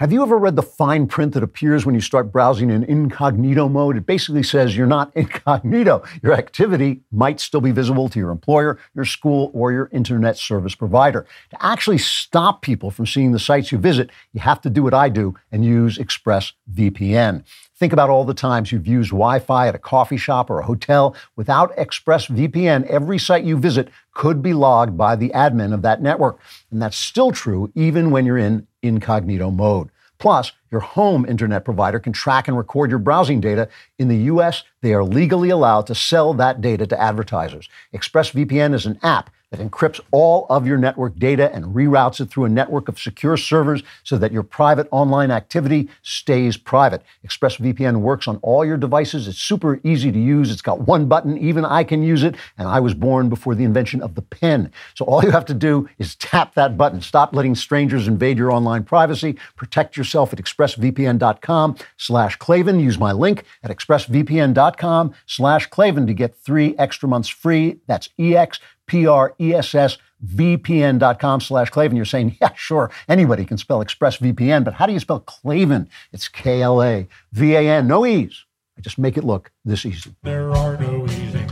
Have 0.00 0.12
you 0.14 0.22
ever 0.22 0.38
read 0.38 0.56
the 0.56 0.62
fine 0.62 1.06
print 1.06 1.34
that 1.34 1.42
appears 1.42 1.84
when 1.84 1.94
you 1.94 2.00
start 2.00 2.32
browsing 2.32 2.70
in 2.70 2.84
incognito 2.84 3.68
mode? 3.68 3.98
It 3.98 4.06
basically 4.06 4.42
says 4.42 4.74
you're 4.74 4.86
not 4.86 5.12
incognito. 5.14 6.02
Your 6.22 6.32
activity 6.32 7.02
might 7.12 7.38
still 7.38 7.60
be 7.60 7.70
visible 7.70 8.08
to 8.08 8.18
your 8.18 8.30
employer, 8.30 8.78
your 8.94 9.04
school, 9.04 9.50
or 9.52 9.72
your 9.72 9.90
internet 9.92 10.38
service 10.38 10.74
provider. 10.74 11.26
To 11.50 11.62
actually 11.62 11.98
stop 11.98 12.62
people 12.62 12.90
from 12.90 13.04
seeing 13.04 13.32
the 13.32 13.38
sites 13.38 13.72
you 13.72 13.76
visit, 13.76 14.08
you 14.32 14.40
have 14.40 14.62
to 14.62 14.70
do 14.70 14.82
what 14.82 14.94
I 14.94 15.10
do 15.10 15.34
and 15.52 15.66
use 15.66 15.98
ExpressVPN. 15.98 17.44
Think 17.80 17.94
about 17.94 18.10
all 18.10 18.26
the 18.26 18.34
times 18.34 18.70
you've 18.70 18.86
used 18.86 19.08
Wi 19.08 19.38
Fi 19.38 19.66
at 19.66 19.74
a 19.74 19.78
coffee 19.78 20.18
shop 20.18 20.50
or 20.50 20.60
a 20.60 20.66
hotel. 20.66 21.16
Without 21.34 21.74
ExpressVPN, 21.78 22.84
every 22.84 23.18
site 23.18 23.42
you 23.42 23.56
visit 23.56 23.88
could 24.12 24.42
be 24.42 24.52
logged 24.52 24.98
by 24.98 25.16
the 25.16 25.30
admin 25.30 25.72
of 25.72 25.80
that 25.80 26.02
network. 26.02 26.38
And 26.70 26.82
that's 26.82 26.98
still 26.98 27.32
true 27.32 27.72
even 27.74 28.10
when 28.10 28.26
you're 28.26 28.36
in 28.36 28.66
incognito 28.82 29.50
mode. 29.50 29.88
Plus, 30.18 30.52
your 30.70 30.82
home 30.82 31.24
internet 31.24 31.64
provider 31.64 31.98
can 31.98 32.12
track 32.12 32.48
and 32.48 32.56
record 32.58 32.90
your 32.90 32.98
browsing 32.98 33.40
data. 33.40 33.66
In 33.98 34.08
the 34.08 34.24
US, 34.34 34.62
they 34.82 34.92
are 34.92 35.02
legally 35.02 35.48
allowed 35.48 35.86
to 35.86 35.94
sell 35.94 36.34
that 36.34 36.60
data 36.60 36.86
to 36.86 37.00
advertisers. 37.00 37.70
ExpressVPN 37.94 38.74
is 38.74 38.84
an 38.84 38.98
app 39.02 39.30
that 39.50 39.60
encrypts 39.60 40.00
all 40.12 40.46
of 40.48 40.66
your 40.66 40.78
network 40.78 41.16
data 41.18 41.52
and 41.52 41.64
reroutes 41.74 42.20
it 42.20 42.30
through 42.30 42.44
a 42.44 42.48
network 42.48 42.88
of 42.88 42.98
secure 42.98 43.36
servers 43.36 43.82
so 44.04 44.16
that 44.16 44.32
your 44.32 44.42
private 44.42 44.86
online 44.90 45.30
activity 45.30 45.88
stays 46.02 46.56
private. 46.56 47.02
ExpressVPN 47.26 48.00
works 48.00 48.28
on 48.28 48.36
all 48.42 48.64
your 48.64 48.76
devices. 48.76 49.26
It's 49.26 49.38
super 49.38 49.80
easy 49.82 50.12
to 50.12 50.18
use. 50.18 50.52
It's 50.52 50.62
got 50.62 50.82
one 50.82 51.06
button. 51.06 51.36
Even 51.38 51.64
I 51.64 51.82
can 51.82 52.02
use 52.02 52.22
it. 52.22 52.36
And 52.58 52.68
I 52.68 52.78
was 52.80 52.94
born 52.94 53.28
before 53.28 53.54
the 53.54 53.64
invention 53.64 54.02
of 54.02 54.14
the 54.14 54.22
pen. 54.22 54.72
So 54.94 55.04
all 55.04 55.22
you 55.24 55.32
have 55.32 55.46
to 55.46 55.54
do 55.54 55.88
is 55.98 56.14
tap 56.14 56.54
that 56.54 56.76
button. 56.76 57.00
Stop 57.00 57.34
letting 57.34 57.54
strangers 57.54 58.06
invade 58.06 58.38
your 58.38 58.52
online 58.52 58.84
privacy. 58.84 59.36
Protect 59.56 59.96
yourself 59.96 60.32
at 60.32 60.38
expressvpn.com 60.38 61.76
slash 61.96 62.36
Klavan. 62.36 62.78
Use 62.78 62.98
my 62.98 63.12
link 63.12 63.44
at 63.64 63.70
expressvpn.com 63.70 65.14
slash 65.26 65.66
Klavan 65.66 66.06
to 66.06 66.14
get 66.14 66.36
three 66.36 66.76
extra 66.78 67.08
months 67.08 67.28
free. 67.28 67.80
That's 67.86 68.08
EX 68.18 68.60
P-R-E-S-S, 68.90 69.98
VPN.com 70.26 71.40
slash 71.40 71.70
Klavan. 71.70 71.94
You're 71.94 72.04
saying, 72.04 72.36
yeah, 72.40 72.52
sure, 72.56 72.90
anybody 73.08 73.44
can 73.44 73.56
spell 73.56 73.84
ExpressVPN, 73.84 74.64
but 74.64 74.74
how 74.74 74.86
do 74.86 74.92
you 74.92 74.98
spell 74.98 75.20
Klavan? 75.20 75.88
It's 76.12 76.26
K-L-A-V-A-N, 76.26 77.86
no 77.86 78.04
E's. 78.04 78.44
I 78.76 78.80
just 78.80 78.98
make 78.98 79.16
it 79.16 79.22
look 79.22 79.52
this 79.64 79.86
easy. 79.86 80.12
There 80.24 80.50
are 80.50 80.76
no 80.76 81.04
E's 81.04 81.34
in. 81.36 81.50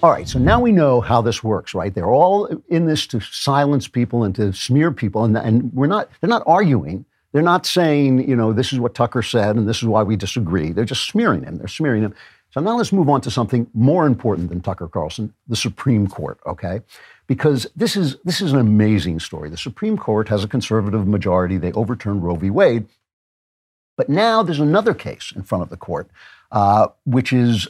All 0.00 0.10
right, 0.10 0.28
so 0.28 0.38
now 0.38 0.60
we 0.60 0.72
know 0.72 1.00
how 1.00 1.22
this 1.22 1.42
works, 1.42 1.72
right? 1.72 1.92
They're 1.94 2.12
all 2.12 2.46
in 2.68 2.84
this 2.84 3.06
to 3.06 3.20
silence 3.20 3.88
people 3.88 4.24
and 4.24 4.34
to 4.34 4.52
smear 4.52 4.92
people, 4.92 5.24
and, 5.24 5.34
and 5.38 5.72
we're 5.72 5.86
not, 5.86 6.10
they're 6.20 6.28
not 6.28 6.42
arguing. 6.46 7.06
They're 7.38 7.44
not 7.44 7.66
saying, 7.66 8.28
you 8.28 8.34
know, 8.34 8.52
this 8.52 8.72
is 8.72 8.80
what 8.80 8.96
Tucker 8.96 9.22
said 9.22 9.54
and 9.54 9.68
this 9.68 9.76
is 9.76 9.84
why 9.84 10.02
we 10.02 10.16
disagree. 10.16 10.72
They're 10.72 10.84
just 10.84 11.06
smearing 11.06 11.44
him. 11.44 11.58
They're 11.58 11.68
smearing 11.68 12.02
him. 12.02 12.12
So 12.50 12.58
now 12.58 12.76
let's 12.76 12.92
move 12.92 13.08
on 13.08 13.20
to 13.20 13.30
something 13.30 13.68
more 13.74 14.08
important 14.08 14.48
than 14.48 14.60
Tucker 14.60 14.88
Carlson, 14.88 15.32
the 15.46 15.54
Supreme 15.54 16.08
Court, 16.08 16.40
okay? 16.46 16.80
Because 17.28 17.68
this 17.76 17.94
is 17.94 18.16
this 18.24 18.40
is 18.40 18.52
an 18.52 18.58
amazing 18.58 19.20
story. 19.20 19.50
The 19.50 19.56
Supreme 19.56 19.96
Court 19.96 20.28
has 20.30 20.42
a 20.42 20.48
conservative 20.48 21.06
majority. 21.06 21.58
They 21.58 21.70
overturned 21.74 22.24
Roe 22.24 22.34
v. 22.34 22.50
Wade. 22.50 22.88
But 23.96 24.08
now 24.08 24.42
there's 24.42 24.58
another 24.58 24.92
case 24.92 25.32
in 25.36 25.44
front 25.44 25.62
of 25.62 25.70
the 25.70 25.76
court, 25.76 26.10
uh, 26.50 26.88
which 27.06 27.32
is 27.32 27.68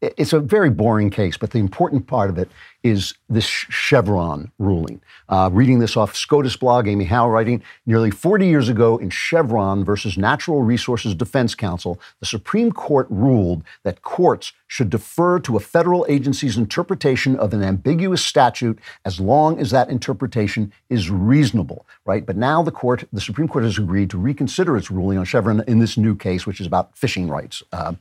it's 0.00 0.32
a 0.32 0.40
very 0.40 0.70
boring 0.70 1.10
case, 1.10 1.36
but 1.36 1.50
the 1.50 1.58
important 1.58 2.06
part 2.06 2.30
of 2.30 2.38
it 2.38 2.50
is 2.82 3.14
this 3.28 3.44
Chevron 3.44 4.50
ruling. 4.58 5.00
Uh, 5.28 5.50
reading 5.52 5.78
this 5.78 5.96
off 5.96 6.16
SCOTUS 6.16 6.56
blog, 6.56 6.88
Amy 6.88 7.04
Howe 7.04 7.28
writing, 7.28 7.62
nearly 7.84 8.10
40 8.10 8.46
years 8.46 8.68
ago 8.70 8.96
in 8.96 9.10
Chevron 9.10 9.84
versus 9.84 10.16
Natural 10.16 10.62
Resources 10.62 11.14
Defense 11.14 11.54
Council, 11.54 12.00
the 12.20 12.26
Supreme 12.26 12.72
Court 12.72 13.06
ruled 13.10 13.62
that 13.82 14.00
courts 14.00 14.52
should 14.66 14.88
defer 14.88 15.38
to 15.40 15.56
a 15.56 15.60
federal 15.60 16.06
agency's 16.08 16.56
interpretation 16.56 17.36
of 17.36 17.52
an 17.52 17.62
ambiguous 17.62 18.24
statute 18.24 18.78
as 19.04 19.20
long 19.20 19.58
as 19.58 19.70
that 19.70 19.90
interpretation 19.90 20.72
is 20.88 21.10
reasonable, 21.10 21.86
right? 22.06 22.24
But 22.24 22.36
now 22.36 22.62
the 22.62 22.72
court, 22.72 23.04
the 23.12 23.20
Supreme 23.20 23.48
Court 23.48 23.64
has 23.64 23.78
agreed 23.78 24.10
to 24.10 24.18
reconsider 24.18 24.76
its 24.76 24.90
ruling 24.90 25.18
on 25.18 25.26
Chevron 25.26 25.62
in 25.68 25.78
this 25.78 25.98
new 25.98 26.16
case, 26.16 26.46
which 26.46 26.60
is 26.60 26.66
about 26.66 26.96
fishing 26.96 27.28
rights. 27.28 27.62
Uh, 27.72 27.94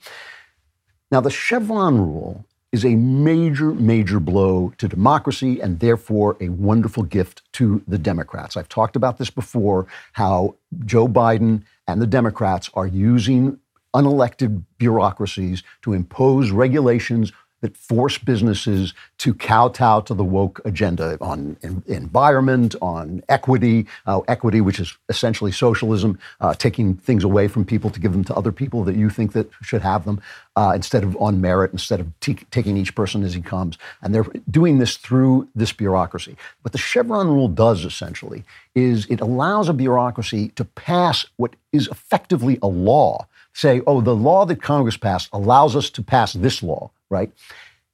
now, 1.12 1.22
the 1.22 1.32
Chevron 1.32 1.98
rule 1.98 2.46
is 2.72 2.86
a 2.86 2.96
major, 2.96 3.74
major 3.74 4.20
blow 4.20 4.72
to 4.78 4.88
democracy 4.88 5.60
and 5.60 5.80
therefore 5.80 6.38
a 6.40 6.50
wonderful 6.50 7.02
gift 7.02 7.42
to 7.54 7.82
the 7.88 7.98
Democrats. 7.98 8.56
I've 8.56 8.70
talked 8.70 8.96
about 8.96 9.18
this 9.18 9.32
before 9.32 9.88
how 10.14 10.56
Joe 10.86 11.08
Biden 11.08 11.64
and 11.88 12.00
the 12.00 12.08
Democrats 12.08 12.70
are 12.76 12.86
using 12.86 13.60
unelected 13.96 14.64
bureaucracies 14.78 15.64
to 15.82 15.94
impose 15.94 16.52
regulations 16.52 17.32
that 17.62 17.76
force 17.76 18.18
businesses 18.18 18.94
to 19.20 19.34
kowtow 19.34 20.02
to 20.02 20.14
the 20.14 20.24
woke 20.24 20.62
agenda 20.66 21.18
on 21.22 21.58
en- 21.64 21.84
environment, 21.88 22.76
on 22.82 23.22
equity, 23.30 23.86
uh, 24.06 24.20
equity, 24.28 24.62
which 24.62 24.80
is 24.80 24.98
essentially 25.10 25.52
socialism, 25.52 26.18
uh, 26.42 26.54
taking 26.54 26.96
things 26.96 27.24
away 27.24 27.48
from 27.48 27.66
people 27.66 27.90
to 27.90 28.00
give 28.00 28.12
them 28.12 28.24
to 28.24 28.36
other 28.36 28.52
people 28.52 28.84
that 28.84 28.96
you 28.96 29.10
think 29.10 29.34
that 29.34 29.50
should 29.62 29.82
have 29.82 30.06
them, 30.06 30.22
uh, 30.56 30.72
instead 30.76 31.04
of 31.04 31.16
on 31.18 31.42
merit, 31.42 31.72
instead 31.72 32.00
of 32.00 32.08
t- 32.20 32.38
taking 32.52 32.78
each 32.78 32.96
person 32.96 33.24
as 33.24 33.34
he 33.34 33.42
comes. 33.42 33.78
And 34.02 34.14
they're 34.14 34.26
doing 34.50 34.80
this 34.80 34.98
through 34.98 35.48
this 35.56 35.74
bureaucracy. 35.74 36.36
What 36.62 36.72
the 36.72 36.78
Chevron 36.78 37.28
rule 37.28 37.48
does 37.48 37.86
essentially 37.86 38.44
is 38.76 39.06
it 39.08 39.22
allows 39.22 39.70
a 39.70 39.74
bureaucracy 39.74 40.50
to 40.50 40.66
pass 40.66 41.26
what 41.38 41.56
is 41.72 41.88
effectively 41.88 42.60
a 42.62 42.68
law. 42.68 43.28
Say, 43.60 43.82
oh, 43.88 44.00
the 44.02 44.16
law 44.16 44.42
that 44.50 44.62
Congress 44.62 44.98
passed 44.98 45.28
allows 45.34 45.76
us 45.76 45.88
to 45.96 46.02
pass 46.02 46.34
this 46.34 46.64
law 46.64 46.92
right? 47.10 47.32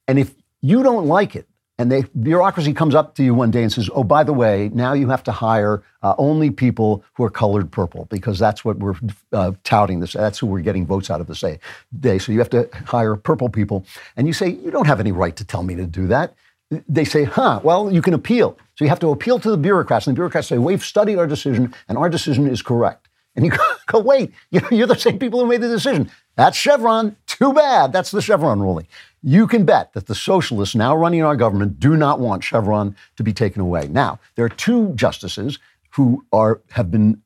And 0.08 0.18
if 0.18 0.34
you 0.62 0.82
don't 0.82 1.06
like 1.06 1.34
it, 1.36 1.48
and 1.78 1.92
the 1.92 2.08
bureaucracy 2.22 2.72
comes 2.72 2.94
up 2.94 3.14
to 3.16 3.22
you 3.22 3.34
one 3.34 3.50
day 3.50 3.62
and 3.62 3.70
says, 3.70 3.90
"Oh, 3.94 4.02
by 4.02 4.24
the 4.24 4.32
way, 4.32 4.70
now 4.72 4.94
you 4.94 5.08
have 5.10 5.22
to 5.24 5.32
hire 5.32 5.82
uh, 6.02 6.14
only 6.16 6.50
people 6.50 7.04
who 7.14 7.24
are 7.24 7.30
colored 7.30 7.70
purple 7.70 8.06
because 8.06 8.38
that's 8.38 8.64
what 8.64 8.78
we're 8.78 8.94
uh, 9.32 9.52
touting. 9.62 10.00
This 10.00 10.14
that's 10.14 10.38
who 10.38 10.46
we're 10.46 10.62
getting 10.62 10.86
votes 10.86 11.10
out 11.10 11.20
of 11.20 11.26
this 11.26 11.44
day. 12.00 12.18
So 12.18 12.32
you 12.32 12.38
have 12.38 12.50
to 12.50 12.68
hire 12.86 13.14
purple 13.16 13.50
people." 13.50 13.84
And 14.16 14.26
you 14.26 14.32
say, 14.32 14.48
"You 14.48 14.70
don't 14.70 14.86
have 14.86 15.00
any 15.00 15.12
right 15.12 15.36
to 15.36 15.44
tell 15.44 15.62
me 15.62 15.74
to 15.74 15.86
do 15.86 16.06
that." 16.06 16.34
They 16.88 17.04
say, 17.04 17.24
"Huh? 17.24 17.60
Well, 17.62 17.92
you 17.92 18.00
can 18.00 18.14
appeal." 18.14 18.56
So 18.76 18.84
you 18.86 18.88
have 18.88 19.00
to 19.00 19.10
appeal 19.10 19.38
to 19.40 19.50
the 19.50 19.58
bureaucrats, 19.58 20.06
and 20.06 20.16
the 20.16 20.18
bureaucrats 20.18 20.48
say, 20.48 20.56
"We've 20.56 20.82
studied 20.82 21.18
our 21.18 21.26
decision, 21.26 21.74
and 21.88 21.98
our 21.98 22.08
decision 22.08 22.48
is 22.48 22.62
correct." 22.62 23.05
And 23.36 23.44
you 23.44 23.52
go, 23.86 24.00
"Wait, 24.00 24.32
you're 24.50 24.86
the 24.86 24.96
same 24.96 25.18
people 25.18 25.40
who 25.40 25.46
made 25.46 25.60
the 25.60 25.68
decision." 25.68 26.10
That's 26.36 26.56
Chevron. 26.56 27.16
Too 27.26 27.52
bad. 27.52 27.92
That's 27.92 28.10
the 28.10 28.20
Chevron 28.22 28.60
ruling. 28.60 28.86
You 29.22 29.46
can 29.46 29.64
bet 29.64 29.92
that 29.94 30.06
the 30.06 30.14
socialists 30.14 30.74
now 30.74 30.96
running 30.96 31.22
our 31.22 31.36
government 31.36 31.80
do 31.80 31.96
not 31.96 32.20
want 32.20 32.44
Chevron 32.44 32.96
to 33.16 33.22
be 33.22 33.32
taken 33.32 33.60
away. 33.60 33.88
Now, 33.88 34.20
there 34.34 34.44
are 34.44 34.50
two 34.50 34.92
justices 34.94 35.58
who 35.90 36.24
are 36.32 36.60
have 36.70 36.90
been 36.90 37.22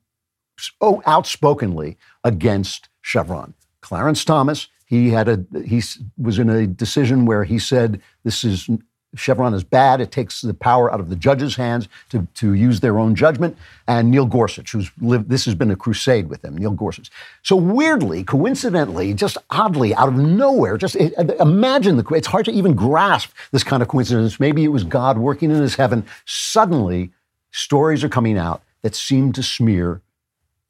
so 0.57 0.71
oh, 0.81 1.01
outspokenly 1.05 1.97
against 2.23 2.89
Chevron. 3.01 3.53
Clarence 3.81 4.23
Thomas, 4.23 4.67
he 4.85 5.09
had 5.09 5.27
a 5.27 5.45
he 5.65 5.81
was 6.17 6.39
in 6.39 6.49
a 6.49 6.67
decision 6.67 7.25
where 7.25 7.43
he 7.43 7.57
said 7.59 8.01
this 8.23 8.43
is 8.43 8.69
Chevron 9.15 9.53
is 9.53 9.63
bad. 9.63 9.99
It 9.99 10.11
takes 10.11 10.41
the 10.41 10.53
power 10.53 10.91
out 10.91 10.99
of 10.99 11.09
the 11.09 11.15
judges' 11.15 11.55
hands 11.55 11.89
to, 12.09 12.27
to 12.35 12.53
use 12.53 12.79
their 12.79 12.97
own 12.97 13.13
judgment. 13.13 13.57
And 13.87 14.09
Neil 14.09 14.25
Gorsuch, 14.25 14.71
who's 14.71 14.89
lived, 15.01 15.29
this 15.29 15.43
has 15.45 15.55
been 15.55 15.69
a 15.69 15.75
crusade 15.75 16.29
with 16.29 16.43
him, 16.45 16.57
Neil 16.57 16.71
Gorsuch. 16.71 17.11
So 17.43 17.55
weirdly, 17.55 18.23
coincidentally, 18.23 19.13
just 19.13 19.37
oddly, 19.49 19.93
out 19.95 20.07
of 20.07 20.15
nowhere, 20.15 20.77
just 20.77 20.95
eh, 20.95 21.09
imagine 21.39 21.97
the, 21.97 22.05
it's 22.13 22.27
hard 22.27 22.45
to 22.45 22.51
even 22.51 22.73
grasp 22.73 23.31
this 23.51 23.63
kind 23.63 23.81
of 23.81 23.89
coincidence. 23.89 24.39
Maybe 24.39 24.63
it 24.63 24.69
was 24.69 24.85
God 24.85 25.17
working 25.17 25.51
in 25.51 25.57
his 25.57 25.75
heaven. 25.75 26.05
Suddenly, 26.25 27.11
stories 27.51 28.03
are 28.03 28.09
coming 28.09 28.37
out 28.37 28.63
that 28.81 28.95
seem 28.95 29.33
to 29.33 29.43
smear 29.43 30.01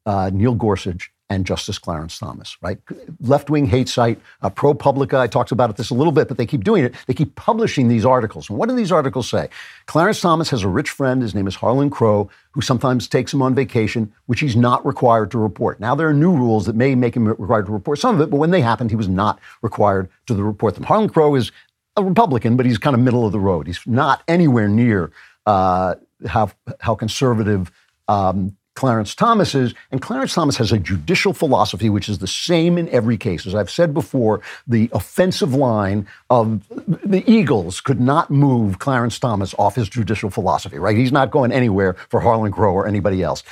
uh, 0.04 0.30
Neil 0.32 0.54
Gorsuch 0.54 1.11
and 1.34 1.46
Justice 1.46 1.78
Clarence 1.78 2.18
Thomas, 2.18 2.56
right? 2.62 2.78
Left 3.20 3.50
wing 3.50 3.66
hate 3.66 3.88
site, 3.88 4.20
uh, 4.42 4.50
ProPublica. 4.50 5.18
I 5.18 5.26
talked 5.26 5.52
about 5.52 5.70
it 5.70 5.76
this 5.76 5.90
a 5.90 5.94
little 5.94 6.12
bit, 6.12 6.28
but 6.28 6.36
they 6.36 6.46
keep 6.46 6.64
doing 6.64 6.84
it. 6.84 6.94
They 7.06 7.14
keep 7.14 7.34
publishing 7.34 7.88
these 7.88 8.04
articles. 8.04 8.48
And 8.48 8.58
what 8.58 8.68
do 8.68 8.74
these 8.74 8.92
articles 8.92 9.28
say? 9.28 9.48
Clarence 9.86 10.20
Thomas 10.20 10.50
has 10.50 10.62
a 10.62 10.68
rich 10.68 10.90
friend. 10.90 11.22
His 11.22 11.34
name 11.34 11.46
is 11.46 11.56
Harlan 11.56 11.90
Crow, 11.90 12.30
who 12.52 12.60
sometimes 12.60 13.08
takes 13.08 13.32
him 13.32 13.42
on 13.42 13.54
vacation, 13.54 14.12
which 14.26 14.40
he's 14.40 14.56
not 14.56 14.84
required 14.84 15.30
to 15.32 15.38
report. 15.38 15.80
Now, 15.80 15.94
there 15.94 16.08
are 16.08 16.14
new 16.14 16.32
rules 16.32 16.66
that 16.66 16.76
may 16.76 16.94
make 16.94 17.16
him 17.16 17.26
required 17.26 17.66
to 17.66 17.72
report 17.72 17.98
some 17.98 18.14
of 18.14 18.20
it, 18.20 18.30
but 18.30 18.36
when 18.36 18.50
they 18.50 18.60
happened, 18.60 18.90
he 18.90 18.96
was 18.96 19.08
not 19.08 19.40
required 19.62 20.08
to 20.26 20.34
report 20.34 20.74
them. 20.74 20.84
Harlan 20.84 21.08
Crow 21.08 21.34
is 21.34 21.52
a 21.96 22.04
Republican, 22.04 22.56
but 22.56 22.66
he's 22.66 22.78
kind 22.78 22.94
of 22.94 23.00
middle 23.00 23.26
of 23.26 23.32
the 23.32 23.40
road. 23.40 23.66
He's 23.66 23.80
not 23.86 24.22
anywhere 24.28 24.68
near 24.68 25.12
uh, 25.46 25.96
how, 26.26 26.50
how 26.80 26.94
conservative 26.94 27.70
um, 28.08 28.56
Clarence 28.74 29.14
Thomas. 29.14 29.54
And 29.54 30.00
Clarence 30.00 30.34
Thomas 30.34 30.56
has 30.56 30.72
a 30.72 30.78
judicial 30.78 31.32
philosophy 31.32 31.90
which 31.90 32.08
is 32.08 32.18
the 32.18 32.26
same 32.26 32.78
in 32.78 32.88
every 32.88 33.16
case. 33.16 33.46
As 33.46 33.54
I've 33.54 33.70
said 33.70 33.92
before, 33.92 34.40
the 34.66 34.88
offensive 34.92 35.54
line 35.54 36.06
of 36.30 36.66
the 37.04 37.22
Eagles 37.30 37.80
could 37.80 38.00
not 38.00 38.30
move 38.30 38.78
Clarence 38.78 39.18
Thomas 39.18 39.54
off 39.58 39.74
his 39.74 39.88
judicial 39.88 40.30
philosophy, 40.30 40.78
right? 40.78 40.96
He's 40.96 41.12
not 41.12 41.30
going 41.30 41.52
anywhere 41.52 41.94
for 42.08 42.20
Harlan 42.20 42.52
Crow 42.52 42.72
or 42.72 42.86
anybody 42.86 43.22
else. 43.22 43.42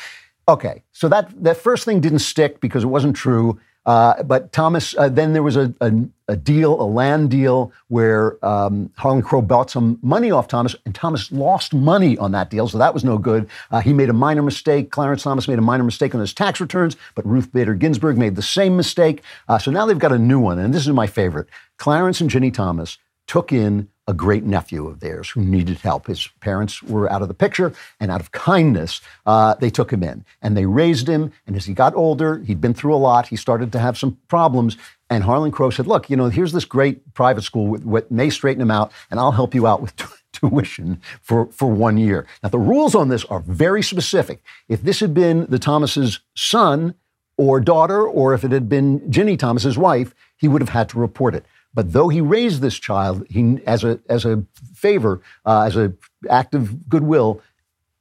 Okay, 0.49 0.83
so 0.93 1.09
that, 1.09 1.31
that 1.45 1.57
first 1.57 1.85
thing 1.85 2.01
didn't 2.01 2.21
stick 2.21 2.61
because 2.61 2.83
it 2.83 2.89
wasn't 2.89 3.15
true. 3.15 3.61
Uh, 3.87 4.23
but 4.23 4.53
Thomas, 4.53 4.95
uh, 4.99 5.09
then 5.09 5.33
there 5.33 5.43
was 5.43 5.57
a, 5.57 5.75
a, 5.81 5.91
a, 6.29 6.37
deal, 6.37 6.81
a 6.81 6.85
land 6.85 7.31
deal, 7.31 7.73
where 7.89 8.45
um, 8.45 8.93
Harlan 8.97 9.23
Crow 9.23 9.41
bought 9.41 9.71
some 9.71 9.99
money 10.03 10.31
off 10.31 10.49
Thomas, 10.49 10.77
and 10.85 10.95
Thomas 10.95 11.33
lost 11.33 11.73
money 11.73 12.19
on 12.19 12.33
that 12.33 12.51
deal, 12.51 12.69
so 12.69 12.77
that 12.77 12.93
was 12.93 13.05
no 13.05 13.17
good. 13.17 13.49
Uh, 13.71 13.81
he 13.81 13.93
made 13.93 14.11
a 14.11 14.13
minor 14.13 14.43
mistake. 14.43 14.91
Clarence 14.91 15.23
Thomas 15.23 15.49
made 15.49 15.59
a 15.59 15.63
minor 15.63 15.85
mistake 15.85 16.15
on 16.15 16.21
his 16.21 16.35
tax 16.35 16.61
returns, 16.61 16.97
but 17.15 17.27
Ruth 17.27 17.53
Bader 17.53 17.75
Ginsburg 17.75 18.19
made 18.19 18.37
the 18.37 18.43
same 18.43 18.77
mistake. 18.77 19.23
Uh, 19.49 19.59
so 19.59 19.71
now 19.71 19.87
they've 19.87 19.99
got 19.99 20.13
a 20.13 20.19
new 20.19 20.39
one, 20.39 20.59
and 20.59 20.75
this 20.75 20.83
is 20.87 20.93
my 20.93 21.07
favorite. 21.07 21.49
Clarence 21.79 22.21
and 22.21 22.29
Ginny 22.29 22.51
Thomas 22.51 22.99
took 23.27 23.53
in 23.53 23.89
a 24.11 24.13
great 24.13 24.43
nephew 24.43 24.89
of 24.89 24.99
theirs 24.99 25.31
who 25.31 25.41
needed 25.41 25.79
help. 25.79 26.09
His 26.09 26.27
parents 26.41 26.83
were 26.83 27.11
out 27.11 27.23
of 27.23 27.29
the 27.29 27.35
picture, 27.35 27.73
and 28.01 28.11
out 28.11 28.21
of 28.21 28.33
kindness, 28.33 29.01
uh, 29.25 29.55
they 29.55 29.71
took 29.71 29.93
him 29.93 30.03
in 30.03 30.25
and 30.43 30.57
they 30.57 30.67
raised 30.67 31.07
him. 31.09 31.33
And 31.47 31.55
as 31.55 31.65
he 31.65 31.75
got 31.75 31.95
older, 31.95 32.39
he'd 32.41 32.61
been 32.61 32.75
through 32.75 32.95
a 32.95 32.99
lot. 32.99 33.29
He 33.29 33.37
started 33.37 33.71
to 33.73 33.79
have 33.79 33.97
some 33.97 34.19
problems. 34.27 34.77
And 35.09 35.23
Harlan 35.23 35.53
Crow 35.53 35.71
said, 35.71 35.87
"Look, 35.87 36.11
you 36.11 36.17
know, 36.17 36.29
here's 36.29 36.53
this 36.53 36.65
great 36.65 37.15
private 37.15 37.43
school 37.43 37.69
with, 37.69 37.85
with 37.85 38.11
may 38.11 38.31
straighten 38.31 38.61
him 38.61 38.71
out, 38.71 38.91
and 39.11 39.21
I'll 39.21 39.33
help 39.33 39.55
you 39.55 39.67
out 39.67 39.81
with." 39.81 39.95
tuition 40.33 41.03
for, 41.21 41.47
for 41.47 41.69
one 41.69 41.99
year. 41.99 42.25
Now, 42.41 42.51
the 42.51 42.59
rules 42.59 42.95
on 42.95 43.09
this 43.09 43.25
are 43.25 43.41
very 43.41 43.83
specific. 43.83 44.41
If 44.69 44.81
this 44.81 45.01
had 45.01 45.13
been 45.13 45.45
the 45.47 45.59
Thomas's 45.59 46.21
son 46.37 46.95
or 47.37 47.59
daughter, 47.59 48.07
or 48.07 48.33
if 48.33 48.45
it 48.45 48.53
had 48.53 48.69
been 48.69 49.11
Ginny 49.11 49.37
Thomas's 49.37 49.77
wife, 49.77 50.15
he 50.37 50.47
would 50.47 50.63
have 50.63 50.69
had 50.69 50.89
to 50.91 50.99
report 50.99 51.35
it. 51.35 51.45
But 51.73 51.93
though 51.93 52.09
he 52.09 52.21
raised 52.21 52.61
this 52.61 52.79
child 52.79 53.25
he, 53.29 53.59
as, 53.67 53.85
a, 53.85 54.01
as 54.09 54.25
a 54.25 54.43
favor, 54.75 55.21
uh, 55.47 55.63
as 55.63 55.77
an 55.77 55.97
act 56.29 56.55
of 56.55 56.89
goodwill, 56.89 57.41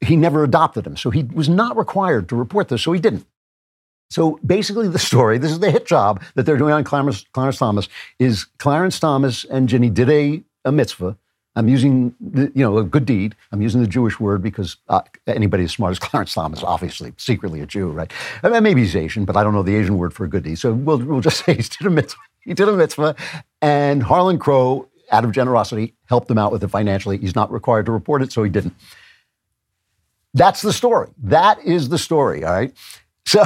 he 0.01 0.15
never 0.15 0.43
adopted 0.43 0.87
him. 0.87 0.97
So 0.97 1.09
he 1.09 1.23
was 1.23 1.49
not 1.49 1.77
required 1.77 2.29
to 2.29 2.35
report 2.35 2.69
this, 2.69 2.81
so 2.81 2.91
he 2.93 2.99
didn't. 2.99 3.25
So 4.09 4.39
basically, 4.43 4.87
the 4.87 4.99
story 4.99 5.37
this 5.37 5.51
is 5.51 5.59
the 5.59 5.69
hit 5.69 5.85
job 5.85 6.23
that 6.35 6.45
they're 6.45 6.57
doing 6.57 6.73
on 6.73 6.83
Clarence, 6.83 7.25
Clarence 7.33 7.59
Thomas 7.59 7.87
is 8.17 8.45
Clarence 8.57 8.99
Thomas 8.99 9.43
and 9.45 9.69
Ginny 9.69 9.89
did 9.89 10.09
a, 10.09 10.43
a 10.65 10.71
mitzvah. 10.71 11.15
I'm 11.55 11.67
using, 11.67 12.15
you 12.33 12.51
know, 12.55 12.77
a 12.77 12.83
good 12.83 13.05
deed. 13.05 13.35
I'm 13.51 13.61
using 13.61 13.81
the 13.81 13.87
Jewish 13.87 14.19
word 14.19 14.41
because 14.41 14.77
uh, 14.87 15.01
anybody 15.27 15.65
as 15.65 15.71
smart 15.71 15.91
as 15.91 15.99
Clarence 16.07 16.33
Thomas, 16.33 16.63
obviously, 16.63 17.13
secretly 17.17 17.61
a 17.61 17.65
Jew, 17.65 17.89
right? 17.89 18.11
I 18.43 18.49
mean, 18.49 18.63
maybe 18.63 18.81
he's 18.81 18.95
Asian, 18.95 19.25
but 19.25 19.35
I 19.35 19.43
don't 19.43 19.53
know 19.53 19.63
the 19.63 19.75
Asian 19.75 19.97
word 19.97 20.13
for 20.13 20.23
a 20.23 20.27
good 20.27 20.43
deed. 20.43 20.57
So 20.57 20.73
we'll, 20.73 20.99
we'll 20.99 21.21
just 21.21 21.45
say 21.45 21.55
he 21.55 21.61
did 21.61 21.85
a 21.85 21.89
mitzvah. 21.89 22.21
He 22.49 22.55
did 22.55 22.67
a 22.67 22.73
mitzvah, 22.73 23.15
and 23.61 24.01
Harlan 24.01 24.39
Crow, 24.39 24.89
out 25.11 25.23
of 25.23 25.31
generosity, 25.31 25.93
helped 26.05 26.31
him 26.31 26.39
out 26.39 26.51
with 26.51 26.63
it 26.63 26.69
financially. 26.69 27.19
He's 27.19 27.35
not 27.35 27.51
required 27.51 27.85
to 27.85 27.91
report 27.91 28.23
it, 28.23 28.31
so 28.31 28.41
he 28.41 28.49
didn't. 28.49 28.73
That's 30.33 30.63
the 30.63 30.73
story. 30.73 31.09
That 31.21 31.63
is 31.63 31.89
the 31.89 31.99
story, 31.99 32.43
all 32.43 32.53
right? 32.53 32.73
So, 33.27 33.43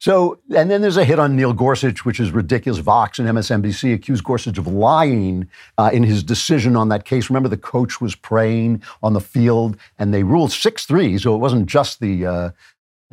so, 0.00 0.40
and 0.52 0.68
then 0.68 0.82
there's 0.82 0.96
a 0.96 1.04
hit 1.04 1.20
on 1.20 1.36
Neil 1.36 1.52
Gorsuch, 1.52 2.04
which 2.04 2.18
is 2.18 2.32
ridiculous. 2.32 2.80
Vox 2.80 3.20
and 3.20 3.28
MSNBC 3.28 3.94
accused 3.94 4.24
Gorsuch 4.24 4.58
of 4.58 4.66
lying 4.66 5.48
uh, 5.78 5.90
in 5.92 6.02
his 6.02 6.24
decision 6.24 6.74
on 6.74 6.88
that 6.88 7.04
case. 7.04 7.30
Remember, 7.30 7.48
the 7.48 7.56
coach 7.56 8.00
was 8.00 8.16
praying 8.16 8.82
on 9.00 9.12
the 9.12 9.20
field, 9.20 9.76
and 9.96 10.12
they 10.12 10.24
ruled 10.24 10.50
6 10.50 10.86
3, 10.86 11.18
so 11.18 11.36
it 11.36 11.38
wasn't 11.38 11.66
just 11.66 12.00
the, 12.00 12.26
uh, 12.26 12.50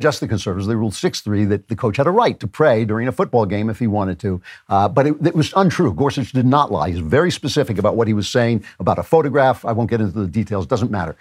just 0.02 0.20
the 0.20 0.28
conservatives. 0.28 0.66
They 0.66 0.74
ruled 0.74 0.94
6 0.94 1.20
3 1.20 1.44
that 1.46 1.68
the 1.68 1.76
coach 1.76 1.96
had 1.96 2.06
a 2.06 2.10
right 2.10 2.38
to 2.40 2.46
pray 2.46 2.84
during 2.84 3.08
a 3.08 3.12
football 3.12 3.46
game 3.46 3.70
if 3.70 3.78
he 3.78 3.86
wanted 3.86 4.18
to. 4.20 4.42
Uh, 4.68 4.88
but 4.88 5.06
it, 5.06 5.26
it, 5.26 5.34
was 5.34 5.52
untrue. 5.56 5.94
Gorsuch 5.94 6.32
did 6.32 6.44
not 6.44 6.70
lie. 6.70 6.90
He's 6.90 6.98
very 6.98 7.30
specific 7.30 7.78
about 7.78 7.96
what 7.96 8.08
he 8.08 8.14
was 8.14 8.28
saying 8.28 8.64
about 8.80 8.98
a 8.98 9.02
photograph. 9.02 9.64
I 9.64 9.72
won't 9.72 9.88
get 9.88 10.00
into 10.00 10.18
the 10.18 10.26
details, 10.26 10.66
doesn't 10.66 10.90
matter. 10.90 11.16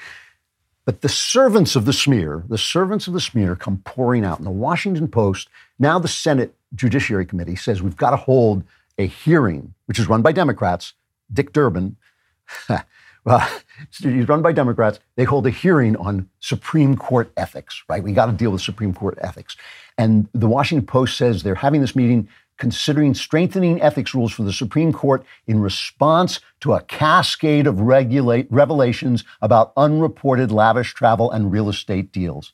But 0.84 1.02
the 1.02 1.10
servants 1.10 1.76
of 1.76 1.86
the 1.86 1.94
smear, 1.94 2.44
the 2.50 2.58
servants 2.58 3.08
of 3.08 3.14
the 3.14 3.22
smear 3.22 3.56
come 3.56 3.78
pouring 3.86 4.26
out. 4.26 4.40
In 4.40 4.46
the 4.46 4.52
Washington 4.52 5.08
Post, 5.08 5.48
now 5.78 6.00
the 6.00 6.08
Senate 6.08 6.56
Judiciary 6.74 7.26
Committee 7.26 7.56
says 7.56 7.82
we've 7.82 7.96
got 7.96 8.12
to 8.12 8.18
hold 8.18 8.64
a 8.98 9.06
hearing, 9.06 9.74
which 9.86 10.00
is 10.00 10.10
run 10.10 10.22
by 10.22 10.32
Democrats. 10.32 10.94
Dick 11.32 11.54
Durbin, 11.54 11.96
well, 13.24 13.48
he's 14.02 14.28
run 14.28 14.42
by 14.42 14.52
Democrats. 14.52 15.00
They 15.16 15.24
hold 15.24 15.48
a 15.48 15.50
hearing 15.50 15.96
on 15.98 16.30
Supreme 16.40 16.96
Court 16.96 17.32
ethics, 17.38 17.84
right? 17.88 18.04
We 18.04 18.14
got 18.14 18.28
to 18.28 18.32
deal 18.32 18.52
with 18.52 18.62
Supreme 18.62 18.94
Court 18.94 19.18
ethics. 19.22 19.56
And 19.98 20.28
the 20.34 20.48
Washington 20.48 20.86
Post 20.86 21.18
says 21.18 21.44
they're 21.44 21.56
having 21.56 21.82
this 21.82 21.96
meeting 21.96 22.28
considering 22.58 23.16
strengthening 23.16 23.82
ethics 23.82 24.14
rules 24.14 24.32
for 24.32 24.44
the 24.44 24.54
Supreme 24.54 24.94
Court 24.94 25.26
in 25.48 25.60
response 25.60 26.40
to 26.60 26.74
a 26.74 26.82
cascade 26.82 27.66
of 27.66 27.80
regulate, 27.80 28.46
revelations 28.52 29.24
about 29.42 29.74
unreported 29.76 30.52
lavish 30.52 30.94
travel 30.94 31.32
and 31.32 31.52
real 31.52 31.70
estate 31.70 32.12
deals. 32.12 32.54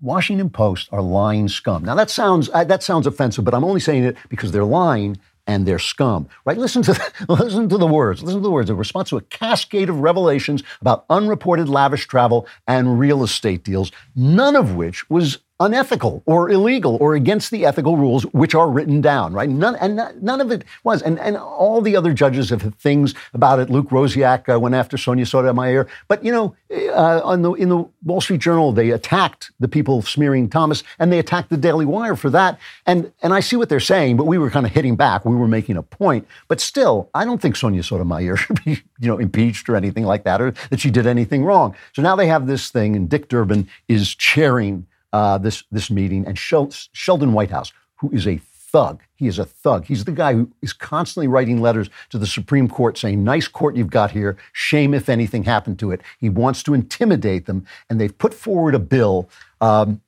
Washington 0.00 0.50
Post 0.50 0.88
are 0.92 1.02
lying 1.02 1.48
scum. 1.48 1.84
Now 1.84 1.96
that 1.96 2.10
sounds 2.10 2.48
uh, 2.54 2.62
that 2.64 2.84
sounds 2.84 3.08
offensive, 3.08 3.44
but 3.44 3.54
I'm 3.54 3.64
only 3.64 3.80
saying 3.80 4.04
it 4.04 4.16
because 4.28 4.52
they're 4.52 4.64
lying 4.64 5.18
and 5.48 5.66
their 5.66 5.80
scum. 5.80 6.28
Right? 6.44 6.58
Listen 6.58 6.82
to 6.82 6.92
the, 6.92 7.12
listen 7.28 7.68
to 7.68 7.78
the 7.78 7.86
words. 7.86 8.22
Listen 8.22 8.40
to 8.40 8.44
the 8.44 8.50
words. 8.50 8.70
In 8.70 8.76
response 8.76 9.08
to 9.08 9.16
a 9.16 9.22
cascade 9.22 9.88
of 9.88 9.98
revelations 9.98 10.62
about 10.80 11.06
unreported 11.10 11.68
lavish 11.68 12.06
travel 12.06 12.46
and 12.68 13.00
real 13.00 13.24
estate 13.24 13.64
deals, 13.64 13.90
none 14.14 14.54
of 14.54 14.76
which 14.76 15.08
was 15.10 15.38
unethical 15.60 16.22
or 16.24 16.50
illegal 16.50 16.96
or 17.00 17.14
against 17.14 17.50
the 17.50 17.66
ethical 17.66 17.96
rules 17.96 18.22
which 18.26 18.54
are 18.54 18.70
written 18.70 19.00
down, 19.00 19.32
right? 19.32 19.48
None, 19.48 19.74
and 19.76 20.00
none 20.22 20.40
of 20.40 20.52
it 20.52 20.64
was. 20.84 21.02
And, 21.02 21.18
and 21.18 21.36
all 21.36 21.80
the 21.80 21.96
other 21.96 22.12
judges 22.12 22.50
have 22.50 22.62
things 22.76 23.14
about 23.34 23.58
it. 23.58 23.68
Luke 23.68 23.88
Rosiak 23.88 24.52
uh, 24.52 24.60
went 24.60 24.76
after 24.76 24.96
Sonia 24.96 25.26
Sotomayor. 25.26 25.88
But, 26.06 26.24
you 26.24 26.30
know, 26.30 26.54
uh, 26.70 27.20
on 27.24 27.42
the, 27.42 27.52
in 27.54 27.68
the 27.68 27.84
Wall 28.04 28.20
Street 28.20 28.40
Journal, 28.40 28.72
they 28.72 28.90
attacked 28.90 29.50
the 29.58 29.66
people 29.66 30.00
smearing 30.02 30.48
Thomas 30.48 30.84
and 30.98 31.12
they 31.12 31.18
attacked 31.18 31.50
the 31.50 31.56
Daily 31.56 31.84
Wire 31.84 32.14
for 32.14 32.30
that. 32.30 32.58
And, 32.86 33.12
and 33.22 33.32
I 33.32 33.40
see 33.40 33.56
what 33.56 33.68
they're 33.68 33.80
saying, 33.80 34.16
but 34.16 34.26
we 34.26 34.38
were 34.38 34.50
kind 34.50 34.64
of 34.64 34.72
hitting 34.72 34.94
back. 34.94 35.24
We 35.24 35.34
were 35.34 35.48
making 35.48 35.76
a 35.76 35.82
point. 35.82 36.28
But 36.46 36.60
still, 36.60 37.10
I 37.14 37.24
don't 37.24 37.42
think 37.42 37.56
Sonia 37.56 37.82
Sotomayor 37.82 38.36
should 38.36 38.64
be, 38.64 38.82
you 39.00 39.08
know, 39.08 39.18
impeached 39.18 39.68
or 39.68 39.74
anything 39.74 40.04
like 40.04 40.22
that 40.22 40.40
or 40.40 40.52
that 40.70 40.78
she 40.78 40.90
did 40.90 41.06
anything 41.06 41.44
wrong. 41.44 41.74
So 41.94 42.02
now 42.02 42.14
they 42.14 42.28
have 42.28 42.46
this 42.46 42.70
thing 42.70 42.94
and 42.94 43.08
Dick 43.08 43.28
Durbin 43.28 43.68
is 43.88 44.14
chairing 44.14 44.86
uh, 45.12 45.38
this, 45.38 45.64
this 45.70 45.90
meeting, 45.90 46.26
and 46.26 46.38
Shel- 46.38 46.70
Sheldon 46.92 47.32
Whitehouse, 47.32 47.72
who 47.96 48.10
is 48.10 48.26
a 48.26 48.40
thug. 48.68 49.02
He 49.14 49.26
is 49.26 49.38
a 49.38 49.44
thug. 49.44 49.86
He's 49.86 50.04
the 50.04 50.12
guy 50.12 50.34
who 50.34 50.50
is 50.60 50.72
constantly 50.72 51.26
writing 51.26 51.60
letters 51.60 51.88
to 52.10 52.18
the 52.18 52.26
Supreme 52.26 52.68
Court 52.68 52.98
saying, 52.98 53.24
Nice 53.24 53.48
court 53.48 53.76
you've 53.76 53.90
got 53.90 54.10
here. 54.10 54.36
Shame 54.52 54.94
if 54.94 55.08
anything 55.08 55.44
happened 55.44 55.78
to 55.78 55.90
it. 55.90 56.02
He 56.18 56.28
wants 56.28 56.62
to 56.64 56.74
intimidate 56.74 57.46
them. 57.46 57.64
And 57.88 58.00
they've 58.00 58.16
put 58.16 58.34
forward 58.34 58.74
a 58.74 58.78
bill. 58.78 59.28
Um, 59.60 60.02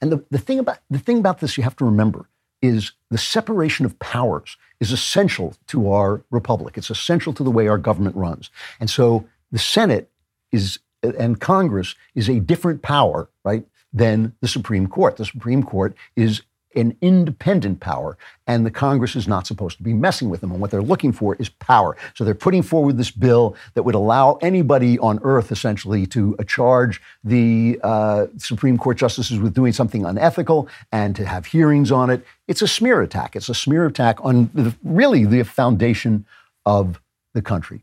and 0.00 0.12
the, 0.12 0.24
the, 0.30 0.38
thing 0.38 0.58
about, 0.58 0.78
the 0.90 0.98
thing 0.98 1.18
about 1.18 1.40
this 1.40 1.56
you 1.56 1.62
have 1.62 1.76
to 1.76 1.84
remember 1.84 2.28
is 2.60 2.92
the 3.10 3.18
separation 3.18 3.86
of 3.86 3.98
powers 3.98 4.56
is 4.80 4.92
essential 4.92 5.54
to 5.68 5.90
our 5.92 6.22
republic. 6.30 6.76
It's 6.76 6.90
essential 6.90 7.32
to 7.34 7.44
the 7.44 7.50
way 7.50 7.68
our 7.68 7.78
government 7.78 8.16
runs. 8.16 8.50
And 8.80 8.90
so 8.90 9.26
the 9.52 9.58
Senate 9.58 10.10
is 10.52 10.80
and 11.14 11.40
Congress 11.40 11.94
is 12.14 12.28
a 12.28 12.40
different 12.40 12.82
power, 12.82 13.28
right, 13.44 13.64
than 13.92 14.34
the 14.40 14.48
Supreme 14.48 14.86
Court. 14.86 15.16
The 15.16 15.24
Supreme 15.24 15.62
Court 15.62 15.94
is 16.16 16.42
an 16.76 16.96
independent 17.00 17.80
power, 17.80 18.16
and 18.46 18.64
the 18.64 18.70
Congress 18.70 19.16
is 19.16 19.26
not 19.26 19.46
supposed 19.46 19.78
to 19.78 19.82
be 19.82 19.94
messing 19.94 20.28
with 20.28 20.42
them. 20.42 20.52
And 20.52 20.60
what 20.60 20.70
they're 20.70 20.82
looking 20.82 21.10
for 21.10 21.34
is 21.36 21.48
power. 21.48 21.96
So 22.14 22.22
they're 22.22 22.34
putting 22.34 22.62
forward 22.62 22.98
this 22.98 23.10
bill 23.10 23.56
that 23.74 23.82
would 23.82 23.94
allow 23.94 24.38
anybody 24.42 24.98
on 24.98 25.18
earth 25.22 25.50
essentially 25.50 26.06
to 26.08 26.36
uh, 26.38 26.44
charge 26.44 27.00
the 27.24 27.80
uh, 27.82 28.26
Supreme 28.36 28.76
Court 28.76 28.98
justices 28.98 29.38
with 29.38 29.54
doing 29.54 29.72
something 29.72 30.04
unethical 30.04 30.68
and 30.92 31.16
to 31.16 31.24
have 31.24 31.46
hearings 31.46 31.90
on 31.90 32.10
it. 32.10 32.24
It's 32.46 32.62
a 32.62 32.68
smear 32.68 33.00
attack. 33.00 33.34
It's 33.34 33.48
a 33.48 33.54
smear 33.54 33.86
attack 33.86 34.22
on 34.22 34.50
the, 34.54 34.74
really 34.84 35.24
the 35.24 35.42
foundation 35.44 36.26
of 36.66 37.00
the 37.32 37.42
country. 37.42 37.82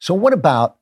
So, 0.00 0.14
what 0.14 0.32
about 0.32 0.78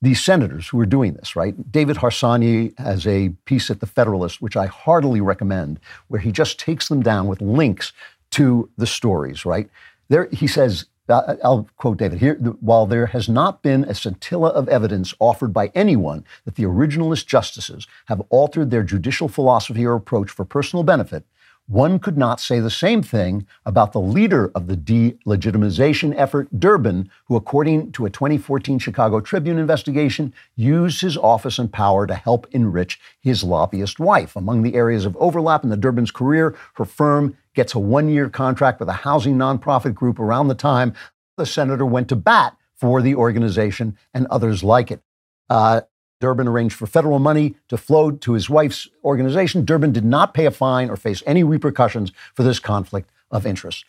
these 0.00 0.22
senators 0.24 0.68
who 0.68 0.78
are 0.80 0.86
doing 0.86 1.14
this, 1.14 1.34
right? 1.34 1.72
David 1.72 1.96
Harsanyi 1.96 2.78
has 2.78 3.06
a 3.06 3.30
piece 3.44 3.70
at 3.70 3.80
The 3.80 3.86
Federalist, 3.86 4.40
which 4.40 4.56
I 4.56 4.66
heartily 4.66 5.20
recommend, 5.20 5.80
where 6.06 6.20
he 6.20 6.30
just 6.30 6.58
takes 6.58 6.88
them 6.88 7.02
down 7.02 7.26
with 7.26 7.40
links 7.40 7.92
to 8.30 8.70
the 8.76 8.86
stories, 8.86 9.44
right? 9.44 9.68
There, 10.08 10.28
he 10.30 10.46
says, 10.46 10.86
uh, 11.08 11.36
I'll 11.42 11.68
quote 11.78 11.96
David 11.96 12.20
here. 12.20 12.34
While 12.34 12.86
there 12.86 13.06
has 13.06 13.28
not 13.28 13.62
been 13.62 13.84
a 13.84 13.94
scintilla 13.94 14.50
of 14.50 14.68
evidence 14.68 15.14
offered 15.18 15.52
by 15.52 15.72
anyone 15.74 16.24
that 16.44 16.54
the 16.54 16.64
originalist 16.64 17.26
justices 17.26 17.86
have 18.06 18.22
altered 18.28 18.70
their 18.70 18.82
judicial 18.82 19.28
philosophy 19.28 19.84
or 19.84 19.94
approach 19.94 20.30
for 20.30 20.44
personal 20.44 20.84
benefit, 20.84 21.24
one 21.68 21.98
could 21.98 22.16
not 22.16 22.40
say 22.40 22.60
the 22.60 22.70
same 22.70 23.02
thing 23.02 23.46
about 23.64 23.92
the 23.92 24.00
leader 24.00 24.50
of 24.54 24.66
the 24.66 24.76
delegitimization 24.76 26.14
effort, 26.16 26.48
Durbin, 26.58 27.10
who, 27.26 27.36
according 27.36 27.92
to 27.92 28.06
a 28.06 28.10
2014 28.10 28.78
Chicago 28.78 29.20
Tribune 29.20 29.58
investigation, 29.58 30.32
used 30.56 31.02
his 31.02 31.18
office 31.18 31.58
and 31.58 31.70
power 31.70 32.06
to 32.06 32.14
help 32.14 32.46
enrich 32.52 32.98
his 33.20 33.44
lobbyist 33.44 34.00
wife. 34.00 34.34
Among 34.34 34.62
the 34.62 34.74
areas 34.74 35.04
of 35.04 35.16
overlap 35.18 35.62
in 35.62 35.68
the 35.68 35.76
Durbin's 35.76 36.10
career, 36.10 36.56
her 36.74 36.86
firm 36.86 37.36
gets 37.54 37.74
a 37.74 37.78
one 37.78 38.08
year 38.08 38.30
contract 38.30 38.80
with 38.80 38.88
a 38.88 39.04
housing 39.04 39.36
nonprofit 39.36 39.94
group 39.94 40.18
around 40.18 40.48
the 40.48 40.54
time 40.54 40.94
the 41.36 41.46
senator 41.46 41.86
went 41.86 42.08
to 42.08 42.16
bat 42.16 42.56
for 42.74 43.02
the 43.02 43.14
organization 43.14 43.96
and 44.14 44.26
others 44.28 44.64
like 44.64 44.90
it. 44.90 45.02
Uh, 45.50 45.82
Durbin 46.20 46.48
arranged 46.48 46.74
for 46.74 46.86
federal 46.86 47.18
money 47.18 47.54
to 47.68 47.76
flow 47.76 48.10
to 48.10 48.32
his 48.32 48.50
wife's 48.50 48.88
organization. 49.04 49.64
Durbin 49.64 49.92
did 49.92 50.04
not 50.04 50.34
pay 50.34 50.46
a 50.46 50.50
fine 50.50 50.90
or 50.90 50.96
face 50.96 51.22
any 51.26 51.44
repercussions 51.44 52.12
for 52.34 52.42
this 52.42 52.58
conflict 52.58 53.10
of 53.30 53.46
interest. 53.46 53.84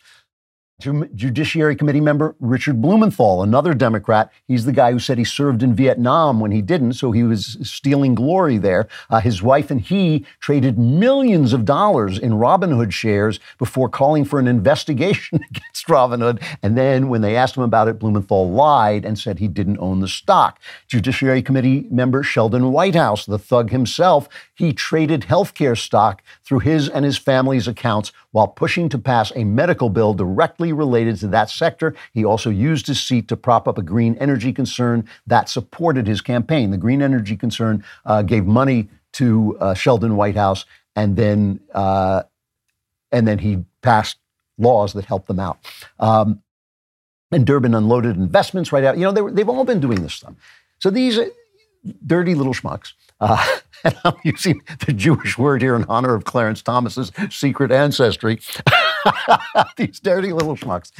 Judiciary 0.80 1.76
Committee 1.76 2.00
member 2.00 2.34
Richard 2.40 2.80
Blumenthal, 2.80 3.42
another 3.42 3.74
Democrat. 3.74 4.32
He's 4.48 4.64
the 4.64 4.72
guy 4.72 4.92
who 4.92 4.98
said 4.98 5.18
he 5.18 5.24
served 5.24 5.62
in 5.62 5.74
Vietnam 5.74 6.40
when 6.40 6.50
he 6.50 6.62
didn't, 6.62 6.94
so 6.94 7.12
he 7.12 7.22
was 7.22 7.58
stealing 7.62 8.14
glory 8.14 8.58
there. 8.58 8.88
Uh, 9.10 9.20
his 9.20 9.42
wife 9.42 9.70
and 9.70 9.80
he 9.80 10.24
traded 10.40 10.78
millions 10.78 11.52
of 11.52 11.64
dollars 11.64 12.18
in 12.18 12.32
Robinhood 12.32 12.92
shares 12.92 13.40
before 13.58 13.88
calling 13.88 14.24
for 14.24 14.38
an 14.38 14.48
investigation 14.48 15.40
against 15.50 15.86
Robinhood. 15.86 16.42
And 16.62 16.76
then 16.76 17.08
when 17.08 17.20
they 17.20 17.36
asked 17.36 17.56
him 17.56 17.62
about 17.62 17.88
it, 17.88 17.98
Blumenthal 17.98 18.50
lied 18.50 19.04
and 19.04 19.18
said 19.18 19.38
he 19.38 19.48
didn't 19.48 19.78
own 19.78 20.00
the 20.00 20.08
stock. 20.08 20.58
Judiciary 20.88 21.42
Committee 21.42 21.86
member 21.90 22.22
Sheldon 22.22 22.72
Whitehouse, 22.72 23.26
the 23.26 23.38
thug 23.38 23.70
himself, 23.70 24.28
he 24.54 24.72
traded 24.72 25.22
healthcare 25.22 25.78
stock 25.78 26.22
through 26.44 26.60
his 26.60 26.88
and 26.88 27.04
his 27.04 27.18
family's 27.18 27.68
accounts 27.68 28.12
while 28.32 28.48
pushing 28.48 28.88
to 28.88 28.98
pass 28.98 29.32
a 29.34 29.44
medical 29.44 29.90
bill 29.90 30.14
directly 30.14 30.69
related 30.72 31.16
to 31.20 31.28
that 31.28 31.50
sector. 31.50 31.94
He 32.12 32.24
also 32.24 32.50
used 32.50 32.86
his 32.86 33.00
seat 33.02 33.28
to 33.28 33.36
prop 33.36 33.68
up 33.68 33.78
a 33.78 33.82
green 33.82 34.16
energy 34.16 34.52
concern 34.52 35.08
that 35.26 35.48
supported 35.48 36.06
his 36.06 36.20
campaign. 36.20 36.70
The 36.70 36.78
green 36.78 37.02
energy 37.02 37.36
concern 37.36 37.84
uh, 38.04 38.22
gave 38.22 38.46
money 38.46 38.88
to 39.12 39.56
uh, 39.60 39.74
Sheldon 39.74 40.16
Whitehouse, 40.16 40.64
and 40.96 41.16
then 41.16 41.60
uh, 41.74 42.22
and 43.12 43.26
then 43.26 43.38
he 43.38 43.64
passed 43.82 44.18
laws 44.58 44.92
that 44.92 45.04
helped 45.04 45.26
them 45.26 45.40
out. 45.40 45.58
Um, 45.98 46.42
and 47.32 47.46
Durbin 47.46 47.74
unloaded 47.74 48.16
investments 48.16 48.72
right 48.72 48.84
out. 48.84 48.98
You 48.98 49.04
know, 49.04 49.12
they 49.12 49.32
they've 49.32 49.48
all 49.48 49.64
been 49.64 49.80
doing 49.80 50.02
this 50.02 50.14
stuff. 50.14 50.34
So 50.78 50.90
these 50.90 51.18
dirty 52.06 52.34
little 52.34 52.54
schmucks. 52.54 52.92
Uh, 53.20 53.44
and 53.84 53.96
I'm 54.04 54.16
using 54.24 54.62
the 54.86 54.92
Jewish 54.92 55.38
word 55.38 55.62
here 55.62 55.74
in 55.74 55.84
honor 55.84 56.14
of 56.14 56.24
Clarence 56.24 56.62
Thomas's 56.62 57.12
secret 57.30 57.70
ancestry. 57.70 58.40
These 59.76 60.00
dirty 60.00 60.32
little 60.32 60.56
schmucks. 60.56 60.92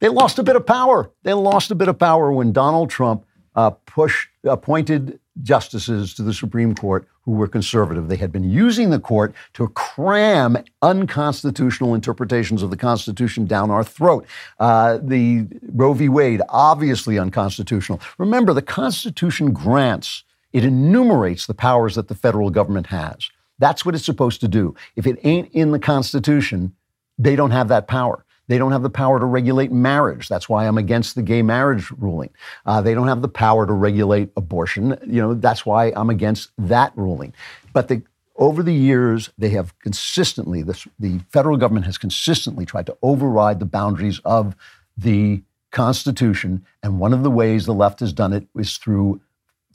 They 0.00 0.08
lost 0.08 0.38
a 0.38 0.42
bit 0.42 0.56
of 0.56 0.66
power. 0.66 1.10
They 1.22 1.32
lost 1.32 1.70
a 1.70 1.74
bit 1.74 1.88
of 1.88 1.98
power 1.98 2.32
when 2.32 2.52
Donald 2.52 2.90
Trump 2.90 3.24
uh, 3.54 3.70
pushed, 3.70 4.28
appointed 4.44 5.18
justices 5.42 6.14
to 6.14 6.22
the 6.22 6.34
Supreme 6.34 6.74
Court 6.74 7.06
who 7.22 7.32
were 7.32 7.46
conservative. 7.46 8.08
They 8.08 8.16
had 8.16 8.32
been 8.32 8.50
using 8.50 8.90
the 8.90 8.98
court 8.98 9.34
to 9.54 9.68
cram 9.68 10.58
unconstitutional 10.82 11.94
interpretations 11.94 12.62
of 12.62 12.70
the 12.70 12.76
Constitution 12.76 13.46
down 13.46 13.70
our 13.70 13.84
throat. 13.84 14.26
Uh, 14.58 14.98
the 15.00 15.46
Roe 15.72 15.94
v. 15.94 16.08
Wade, 16.08 16.42
obviously 16.48 17.18
unconstitutional. 17.18 18.00
Remember, 18.18 18.52
the 18.52 18.62
Constitution 18.62 19.52
grants, 19.52 20.24
it 20.52 20.64
enumerates 20.64 21.46
the 21.46 21.54
powers 21.54 21.94
that 21.94 22.08
the 22.08 22.14
federal 22.14 22.50
government 22.50 22.88
has. 22.88 23.30
That's 23.58 23.86
what 23.86 23.94
it's 23.94 24.04
supposed 24.04 24.40
to 24.40 24.48
do. 24.48 24.74
If 24.96 25.06
it 25.06 25.20
ain't 25.22 25.48
in 25.52 25.70
the 25.70 25.78
Constitution, 25.78 26.74
they 27.18 27.36
don't 27.36 27.50
have 27.50 27.68
that 27.68 27.86
power. 27.86 28.24
They 28.48 28.58
don't 28.58 28.72
have 28.72 28.82
the 28.82 28.90
power 28.90 29.18
to 29.18 29.24
regulate 29.24 29.72
marriage. 29.72 30.28
That's 30.28 30.48
why 30.48 30.66
I'm 30.66 30.76
against 30.76 31.14
the 31.14 31.22
gay 31.22 31.42
marriage 31.42 31.90
ruling. 31.92 32.30
Uh, 32.66 32.80
they 32.82 32.92
don't 32.92 33.08
have 33.08 33.22
the 33.22 33.28
power 33.28 33.66
to 33.66 33.72
regulate 33.72 34.30
abortion. 34.36 34.98
You 35.06 35.22
know, 35.22 35.34
that's 35.34 35.64
why 35.64 35.92
I'm 35.94 36.10
against 36.10 36.50
that 36.58 36.92
ruling. 36.96 37.32
But 37.72 37.88
the, 37.88 38.02
over 38.36 38.62
the 38.62 38.74
years, 38.74 39.30
they 39.38 39.50
have 39.50 39.78
consistently, 39.78 40.62
the 40.62 41.20
federal 41.30 41.56
government 41.56 41.86
has 41.86 41.98
consistently 41.98 42.66
tried 42.66 42.86
to 42.86 42.96
override 43.02 43.60
the 43.60 43.66
boundaries 43.66 44.20
of 44.24 44.56
the 44.96 45.42
Constitution. 45.70 46.66
And 46.82 46.98
one 46.98 47.14
of 47.14 47.22
the 47.22 47.30
ways 47.30 47.64
the 47.64 47.72
left 47.74 48.00
has 48.00 48.12
done 48.12 48.32
it 48.32 48.46
is 48.56 48.76
through 48.76 49.20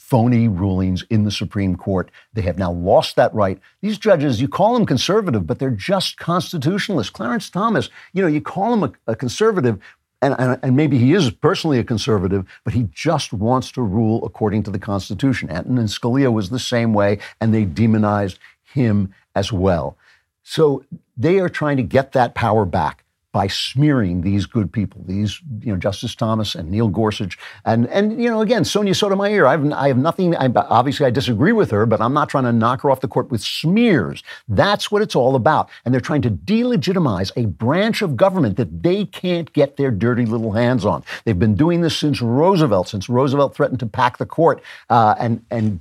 phony 0.08 0.48
rulings 0.48 1.04
in 1.10 1.26
the 1.26 1.32
Supreme 1.32 1.76
Court. 1.76 2.10
They 2.32 2.42
have 2.44 2.58
now 2.58 2.72
lost 2.72 3.18
that 3.18 3.34
right. 3.34 3.60
These 3.82 3.98
judges, 3.98 4.40
you 4.40 4.48
call 4.48 4.74
them 4.74 4.86
conservative, 4.86 5.46
but 5.46 5.60
they're 5.60 5.70
just 5.70 6.16
constitutionalists. 6.18 7.10
Clarence 7.10 7.50
Thomas, 7.50 7.90
you 8.14 8.22
know, 8.22 8.30
you 8.30 8.40
call 8.40 8.74
him 8.74 8.84
a, 8.84 9.12
a 9.12 9.16
conservative, 9.18 9.82
and, 10.22 10.34
and, 10.40 10.58
and, 10.64 10.78
maybe 10.78 10.98
he 10.98 11.14
is 11.14 11.30
personally 11.30 11.78
a 11.78 11.84
conservative, 11.84 12.46
but 12.64 12.74
he 12.74 12.88
just 12.94 13.34
wants 13.34 13.70
to 13.74 13.82
rule 13.82 14.26
according 14.26 14.64
to 14.64 14.72
the 14.72 14.80
Constitution. 14.80 15.50
Antonin 15.50 15.88
Scalia 15.88 16.32
was 16.32 16.52
the 16.52 16.58
same 16.58 16.94
way, 16.94 17.20
and 17.42 17.54
they 17.54 17.66
demonized 17.66 18.40
him 18.64 19.14
as 19.36 19.52
well. 19.52 19.98
So 20.42 20.86
they 21.18 21.40
are 21.40 21.50
trying 21.50 21.76
to 21.78 21.84
get 21.84 22.14
that 22.14 22.34
power 22.34 22.64
back 22.64 23.04
by 23.38 23.46
smearing 23.46 24.22
these 24.22 24.48
good 24.48 24.74
people, 24.74 25.00
these, 25.06 25.40
you 25.60 25.72
know, 25.72 25.78
Justice 25.78 26.16
Thomas 26.16 26.56
and 26.56 26.72
Neil 26.72 26.88
Gorsuch. 26.88 27.38
And, 27.66 27.88
and 27.90 28.20
you 28.20 28.28
know, 28.32 28.42
again, 28.42 28.66
Sonia 28.66 28.96
Sotomayor, 28.96 29.46
I 29.46 29.52
have, 29.52 29.72
I 29.74 29.90
have 29.90 29.98
nothing, 30.00 30.36
I, 30.36 30.48
obviously 30.56 31.06
I 31.06 31.12
disagree 31.12 31.52
with 31.52 31.70
her, 31.70 31.86
but 31.86 32.02
I'm 32.02 32.16
not 32.16 32.30
trying 32.30 32.46
to 32.46 32.52
knock 32.52 32.82
her 32.82 32.90
off 32.90 33.02
the 33.02 33.08
court 33.08 33.30
with 33.30 33.42
smears. 33.42 34.24
That's 34.48 34.90
what 34.90 35.04
it's 35.04 35.16
all 35.16 35.36
about. 35.36 35.70
And 35.86 35.94
they're 35.94 36.02
trying 36.02 36.24
to 36.24 36.32
delegitimize 36.32 37.32
a 37.36 37.46
branch 37.46 38.02
of 38.02 38.18
government 38.18 38.58
that 38.58 38.82
they 38.82 39.06
can't 39.06 39.54
get 39.54 39.78
their 39.78 39.92
dirty 39.92 40.26
little 40.26 40.54
hands 40.54 40.84
on. 40.84 41.04
They've 41.26 41.38
been 41.38 41.54
doing 41.54 41.82
this 41.82 41.96
since 41.96 42.24
Roosevelt, 42.24 42.88
since 42.88 43.08
Roosevelt 43.08 43.56
threatened 43.56 43.82
to 43.82 43.86
pack 43.86 44.18
the 44.18 44.26
court 44.26 44.64
uh, 44.90 45.14
and, 45.20 45.46
and 45.52 45.80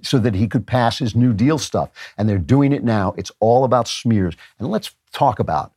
so 0.00 0.18
that 0.20 0.34
he 0.34 0.48
could 0.48 0.66
pass 0.66 1.00
his 1.00 1.14
New 1.14 1.34
Deal 1.34 1.58
stuff. 1.58 1.90
And 2.16 2.30
they're 2.30 2.38
doing 2.38 2.72
it 2.72 2.82
now. 2.82 3.12
It's 3.18 3.30
all 3.40 3.64
about 3.64 3.88
smears. 3.88 4.36
And 4.58 4.70
let's 4.70 4.92
talk 5.12 5.38
about 5.38 5.72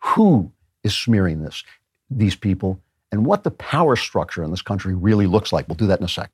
who 0.00 0.52
is 0.86 0.96
smearing 0.96 1.42
this, 1.42 1.64
these 2.08 2.36
people, 2.36 2.80
and 3.12 3.26
what 3.26 3.44
the 3.44 3.50
power 3.50 3.96
structure 3.96 4.42
in 4.42 4.50
this 4.50 4.62
country 4.62 4.94
really 4.94 5.26
looks 5.26 5.52
like. 5.52 5.68
We'll 5.68 5.74
do 5.74 5.88
that 5.88 5.98
in 5.98 6.04
a 6.04 6.08
sec. 6.08 6.30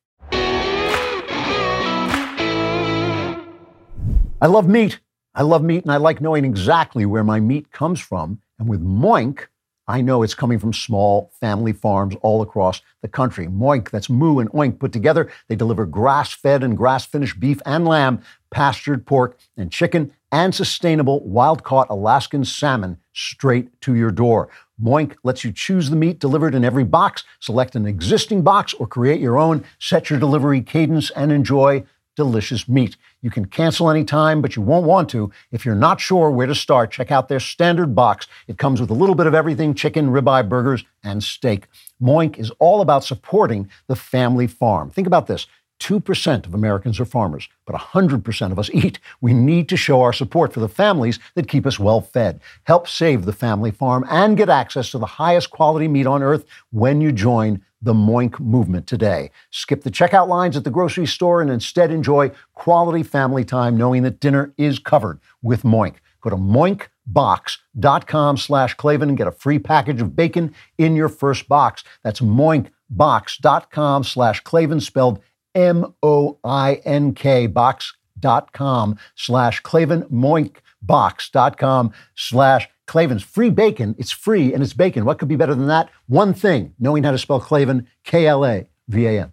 I 4.41 4.47
love 4.47 4.69
meat. 4.69 5.01
I 5.35 5.43
love 5.43 5.65
meat, 5.65 5.83
and 5.85 5.91
I 5.91 5.97
like 5.97 6.21
knowing 6.21 6.45
exactly 6.45 7.07
where 7.07 7.25
my 7.25 7.41
meat 7.41 7.73
comes 7.73 8.01
from. 8.01 8.41
And 8.59 8.69
with 8.69 8.85
Moink, 8.85 9.47
I 9.89 10.01
know 10.03 10.23
it's 10.23 10.35
coming 10.35 10.59
from 10.59 10.73
small 10.73 11.33
family 11.41 11.73
farms 11.73 12.15
all 12.23 12.43
across 12.43 12.83
the 13.01 13.09
country. 13.09 13.47
Moink, 13.47 13.91
that's 13.91 14.11
moo 14.11 14.39
and 14.39 14.51
oink 14.51 14.79
put 14.79 14.93
together. 14.93 15.31
They 15.49 15.57
deliver 15.57 15.87
grass 15.87 16.33
fed 16.33 16.63
and 16.63 16.77
grass 16.77 17.07
finished 17.07 17.41
beef 17.41 17.61
and 17.65 17.87
lamb, 17.87 18.23
pastured 18.51 19.07
pork 19.07 19.39
and 19.57 19.73
chicken, 19.73 20.13
and 20.33 20.55
sustainable 20.55 21.21
wild 21.21 21.63
caught 21.63 21.91
Alaskan 21.91 22.45
salmon 22.45 22.97
straight 23.13 23.81
to 23.83 23.95
your 23.95 24.11
door. 24.11 24.49
Moink 24.83 25.15
lets 25.23 25.45
you 25.45 25.53
choose 25.53 25.91
the 25.91 25.97
meat 25.97 26.19
delivered 26.19 26.55
in 26.55 26.65
every 26.65 26.85
box, 26.85 27.23
select 27.39 27.77
an 27.77 27.87
existing 27.87 28.43
box, 28.43 28.73
or 28.75 28.87
create 28.87 29.21
your 29.21 29.39
own, 29.39 29.63
set 29.79 30.09
your 30.09 30.19
delivery 30.19 30.63
cadence, 30.63 31.11
and 31.11 31.31
enjoy 31.31 31.85
delicious 32.17 32.69
meat. 32.69 32.97
You 33.23 33.31
can 33.31 33.47
cancel 33.47 33.91
anytime, 33.91 34.43
but 34.43 34.57
you 34.57 34.63
won't 34.63 34.87
want 34.87 35.09
to. 35.11 35.31
If 35.51 35.65
you're 35.65 35.75
not 35.75 36.01
sure 36.01 36.31
where 36.31 36.47
to 36.47 36.55
start, 36.55 36.91
check 36.91 37.11
out 37.11 37.29
their 37.29 37.41
standard 37.41 37.95
box. 37.95 38.27
It 38.49 38.59
comes 38.59 38.81
with 38.81 38.91
a 38.91 38.95
little 38.95 39.15
bit 39.15 39.27
of 39.27 39.35
everything 39.35 39.75
chicken, 39.75 40.09
ribeye, 40.09 40.49
burgers, 40.49 40.85
and 41.03 41.23
steak. 41.23 41.69
Moink 42.03 42.39
is 42.39 42.51
all 42.59 42.81
about 42.81 43.05
supporting 43.05 43.71
the 43.87 43.97
family 43.97 44.47
farm. 44.47 44.91
Think 44.91 45.07
about 45.07 45.27
this 45.27 45.47
2% 45.83 46.47
of 46.47 46.55
Americans 46.55 47.01
are 47.01 47.05
farmers, 47.05 47.49
but 47.67 47.75
100% 47.75 48.53
of 48.53 48.59
us 48.59 48.71
eat. 48.73 49.01
We 49.21 49.35
need 49.35 49.69
to 49.69 49.77
show 49.77 50.01
our 50.01 50.13
support 50.13 50.53
for 50.53 50.61
the 50.61 50.69
families 50.69 51.19
that 51.35 51.49
keep 51.49 51.67
us 51.67 51.79
well 51.79 52.01
fed. 52.01 52.41
Help 52.65 52.87
save 52.87 53.25
the 53.25 53.33
family 53.33 53.73
farm 53.73 54.07
and 54.09 54.37
get 54.37 54.49
access 54.49 54.93
to 54.93 54.99
the 54.99 55.07
highest 55.07 55.51
quality 55.51 55.89
meat 55.89 56.07
on 56.07 56.23
earth 56.23 56.45
when 56.71 57.01
you 57.01 57.11
join 57.11 57.61
the 57.83 57.93
Moink 57.93 58.39
movement 58.39 58.87
today. 58.87 59.33
Skip 59.51 59.83
the 59.83 59.91
checkout 59.91 60.29
lines 60.29 60.57
at 60.57 60.63
the 60.63 60.71
grocery 60.71 61.07
store 61.07 61.43
and 61.43 61.51
instead 61.51 61.91
enjoy 61.91 62.31
quality 62.55 63.03
family 63.03 63.45
time 63.45 63.77
knowing 63.77 64.05
that 64.05 64.21
dinner 64.21 64.55
is 64.57 64.79
covered 64.79 65.19
with 65.43 65.65
Moink. 65.65 65.97
Go 66.21 66.31
to 66.31 66.37
moinkbox.com 66.37 68.37
slash 68.37 68.75
Klavan 68.75 69.09
and 69.09 69.19
get 69.19 69.27
a 69.27 69.33
free 69.33 69.59
package 69.59 70.01
of 70.01 70.15
bacon 70.15 70.55
in 70.79 70.95
your 70.95 71.09
first 71.09 71.49
box. 71.49 71.83
That's 72.05 72.21
moinkbox.com 72.21 74.05
slash 74.05 74.41
Klavan 74.41 74.81
spelled 74.81 75.21
M-O-I-N-K 75.55 77.47
box.com 77.49 78.99
slash 79.15 79.61
Klavan 79.61 80.03
moinkbox.com 80.05 81.93
slash 82.15 82.69
Klavan's 82.87 83.23
free 83.23 83.51
bacon. 83.51 83.95
It's 83.99 84.11
free 84.11 84.53
and 84.53 84.63
it's 84.63 84.75
bacon. 84.75 85.05
What 85.05 85.19
could 85.19 85.29
be 85.29 85.37
better 85.37 85.55
than 85.55 85.69
that? 85.69 85.89
One 86.09 86.35
thing, 86.35 86.75
knowing 86.79 87.05
how 87.05 87.13
to 87.13 87.19
spell 87.19 87.41
Clavin, 87.41 87.87
Klavan, 88.05 88.69
K-L-A-V-A-N. 88.91 89.33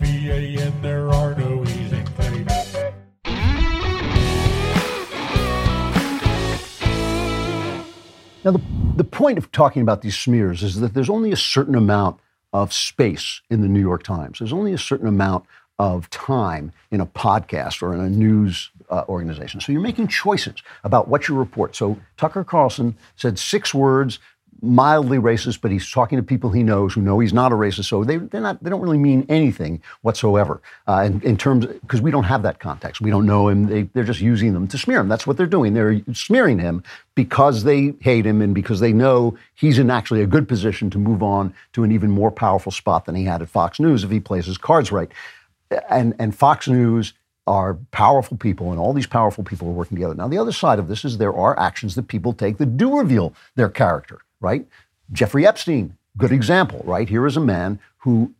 V-A-N, 0.00 0.82
there 0.82 1.08
are 1.08 1.34
no 1.34 1.62
E's 1.62 1.92
in 1.92 2.04
Klavan. 2.06 2.46
Now, 8.44 8.50
the, 8.50 8.60
the 8.96 9.04
point 9.04 9.38
of 9.38 9.52
talking 9.52 9.82
about 9.82 10.02
these 10.02 10.18
smears 10.18 10.62
is 10.62 10.80
that 10.80 10.94
there's 10.94 11.10
only 11.10 11.30
a 11.32 11.36
certain 11.36 11.74
amount 11.74 12.18
of 12.52 12.72
space 12.72 13.40
in 13.50 13.60
the 13.60 13.68
New 13.68 13.80
York 13.80 14.02
Times. 14.02 14.38
There's 14.38 14.52
only 14.52 14.72
a 14.72 14.78
certain 14.78 15.06
amount 15.08 15.44
of 15.78 16.08
time 16.10 16.72
in 16.90 17.00
a 17.00 17.06
podcast 17.06 17.82
or 17.82 17.94
in 17.94 18.00
a 18.00 18.10
news 18.10 18.70
uh, 18.90 19.04
organization. 19.08 19.60
So 19.60 19.72
you're 19.72 19.80
making 19.80 20.08
choices 20.08 20.54
about 20.84 21.08
what 21.08 21.28
you 21.28 21.34
report. 21.34 21.74
So 21.74 21.98
Tucker 22.16 22.44
Carlson 22.44 22.96
said 23.16 23.38
six 23.38 23.72
words, 23.72 24.18
mildly 24.62 25.18
racist, 25.18 25.60
but 25.60 25.70
he's 25.70 25.90
talking 25.90 26.16
to 26.16 26.22
people 26.22 26.50
he 26.50 26.62
knows 26.62 26.94
who 26.94 27.02
know 27.02 27.18
he's 27.18 27.32
not 27.32 27.50
a 27.50 27.54
racist. 27.54 27.86
So 27.86 28.04
they, 28.04 28.16
they're 28.16 28.40
not, 28.40 28.62
they 28.62 28.70
don't 28.70 28.80
really 28.80 28.98
mean 28.98 29.26
anything 29.28 29.82
whatsoever 30.02 30.62
uh, 30.86 31.02
in, 31.06 31.20
in 31.22 31.36
terms, 31.36 31.66
because 31.66 32.00
we 32.00 32.10
don't 32.10 32.24
have 32.24 32.42
that 32.44 32.60
context. 32.60 33.00
We 33.00 33.10
don't 33.10 33.26
know 33.26 33.48
him. 33.48 33.66
They, 33.66 33.82
they're 33.82 34.04
just 34.04 34.20
using 34.20 34.52
them 34.54 34.68
to 34.68 34.78
smear 34.78 35.00
him. 35.00 35.08
That's 35.08 35.26
what 35.26 35.36
they're 35.36 35.46
doing. 35.46 35.74
They're 35.74 36.00
smearing 36.14 36.60
him 36.60 36.84
because 37.14 37.64
they 37.64 37.94
hate 38.00 38.24
him 38.24 38.40
and 38.40 38.54
because 38.54 38.80
they 38.80 38.92
know 38.92 39.36
he's 39.54 39.78
in 39.78 39.90
actually 39.90 40.22
a 40.22 40.26
good 40.26 40.46
position 40.48 40.90
to 40.90 40.98
move 40.98 41.22
on 41.22 41.52
to 41.72 41.82
an 41.82 41.90
even 41.90 42.10
more 42.10 42.30
powerful 42.30 42.70
spot 42.72 43.04
than 43.04 43.16
he 43.16 43.24
had 43.24 43.42
at 43.42 43.48
Fox 43.48 43.80
News 43.80 44.04
if 44.04 44.10
he 44.10 44.20
plays 44.20 44.46
his 44.46 44.58
cards 44.58 44.92
right. 44.92 45.10
And, 45.90 46.14
and 46.18 46.34
Fox 46.34 46.68
News 46.68 47.14
are 47.48 47.74
powerful 47.90 48.36
people, 48.36 48.70
and 48.70 48.78
all 48.78 48.92
these 48.92 49.06
powerful 49.08 49.42
people 49.42 49.66
are 49.66 49.72
working 49.72 49.96
together. 49.96 50.14
Now, 50.14 50.28
the 50.28 50.38
other 50.38 50.52
side 50.52 50.78
of 50.78 50.86
this 50.86 51.04
is 51.04 51.18
there 51.18 51.34
are 51.34 51.58
actions 51.58 51.96
that 51.96 52.06
people 52.06 52.32
take 52.32 52.58
that 52.58 52.76
do 52.76 52.96
reveal 52.96 53.34
their 53.56 53.68
character, 53.68 54.20
right? 54.42 54.66
Jeffrey 55.12 55.46
Epstein, 55.46 55.96
good 56.18 56.32
example, 56.32 56.82
right? 56.84 57.08
Here 57.08 57.26
is 57.26 57.36
a 57.36 57.40
man 57.40 57.78
who 57.98 58.34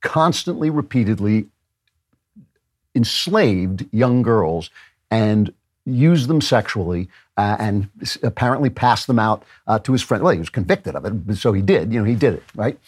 constantly, 0.00 0.70
repeatedly 0.70 1.46
enslaved 2.94 3.86
young 3.92 4.22
girls 4.22 4.70
and 5.10 5.52
used 5.84 6.28
them 6.28 6.40
sexually 6.40 7.08
uh, 7.36 7.56
and 7.58 7.88
apparently 8.22 8.70
passed 8.70 9.06
them 9.06 9.18
out 9.18 9.42
uh, 9.66 9.78
to 9.80 9.92
his 9.92 10.02
friend. 10.02 10.22
Well, 10.22 10.32
he 10.32 10.38
was 10.38 10.50
convicted 10.50 10.94
of 10.94 11.04
it, 11.04 11.36
so 11.36 11.52
he 11.52 11.62
did. 11.62 11.92
You 11.92 12.00
know, 12.00 12.04
he 12.04 12.14
did 12.14 12.34
it, 12.34 12.44
right? 12.54 12.78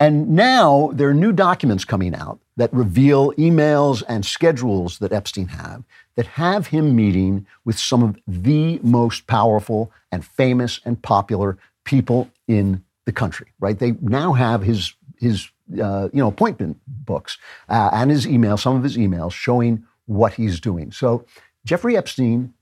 And 0.00 0.30
now 0.30 0.90
there 0.92 1.08
are 1.08 1.14
new 1.14 1.32
documents 1.32 1.84
coming 1.84 2.14
out 2.14 2.38
that 2.56 2.72
reveal 2.72 3.32
emails 3.32 4.02
and 4.08 4.24
schedules 4.24 4.98
that 4.98 5.12
Epstein 5.12 5.48
have 5.48 5.84
that 6.16 6.26
have 6.26 6.68
him 6.68 6.94
meeting 6.94 7.46
with 7.64 7.78
some 7.78 8.02
of 8.02 8.18
the 8.26 8.78
most 8.82 9.26
powerful 9.26 9.90
and 10.12 10.24
famous 10.24 10.80
and 10.84 11.00
popular 11.02 11.56
people 11.84 12.30
in 12.48 12.82
the 13.04 13.12
country. 13.12 13.52
Right? 13.60 13.78
They 13.78 13.92
now 14.00 14.32
have 14.32 14.62
his 14.62 14.94
his 15.18 15.48
uh, 15.80 16.08
you 16.12 16.20
know 16.20 16.28
appointment 16.28 16.78
books 16.86 17.38
uh, 17.68 17.90
and 17.92 18.10
his 18.10 18.26
email, 18.26 18.56
some 18.56 18.76
of 18.76 18.82
his 18.82 18.96
emails 18.96 19.32
showing 19.32 19.84
what 20.06 20.34
he's 20.34 20.60
doing. 20.60 20.92
So 20.92 21.24
Jeffrey 21.64 21.96
Epstein 21.96 22.52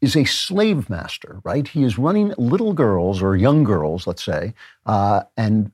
is 0.00 0.16
a 0.16 0.24
slave 0.24 0.88
master, 0.88 1.40
right? 1.44 1.68
He 1.68 1.84
is 1.84 1.98
running 1.98 2.32
little 2.38 2.72
girls 2.72 3.20
or 3.22 3.36
young 3.36 3.64
girls, 3.64 4.06
let's 4.06 4.24
say, 4.24 4.54
uh, 4.86 5.22
and 5.36 5.70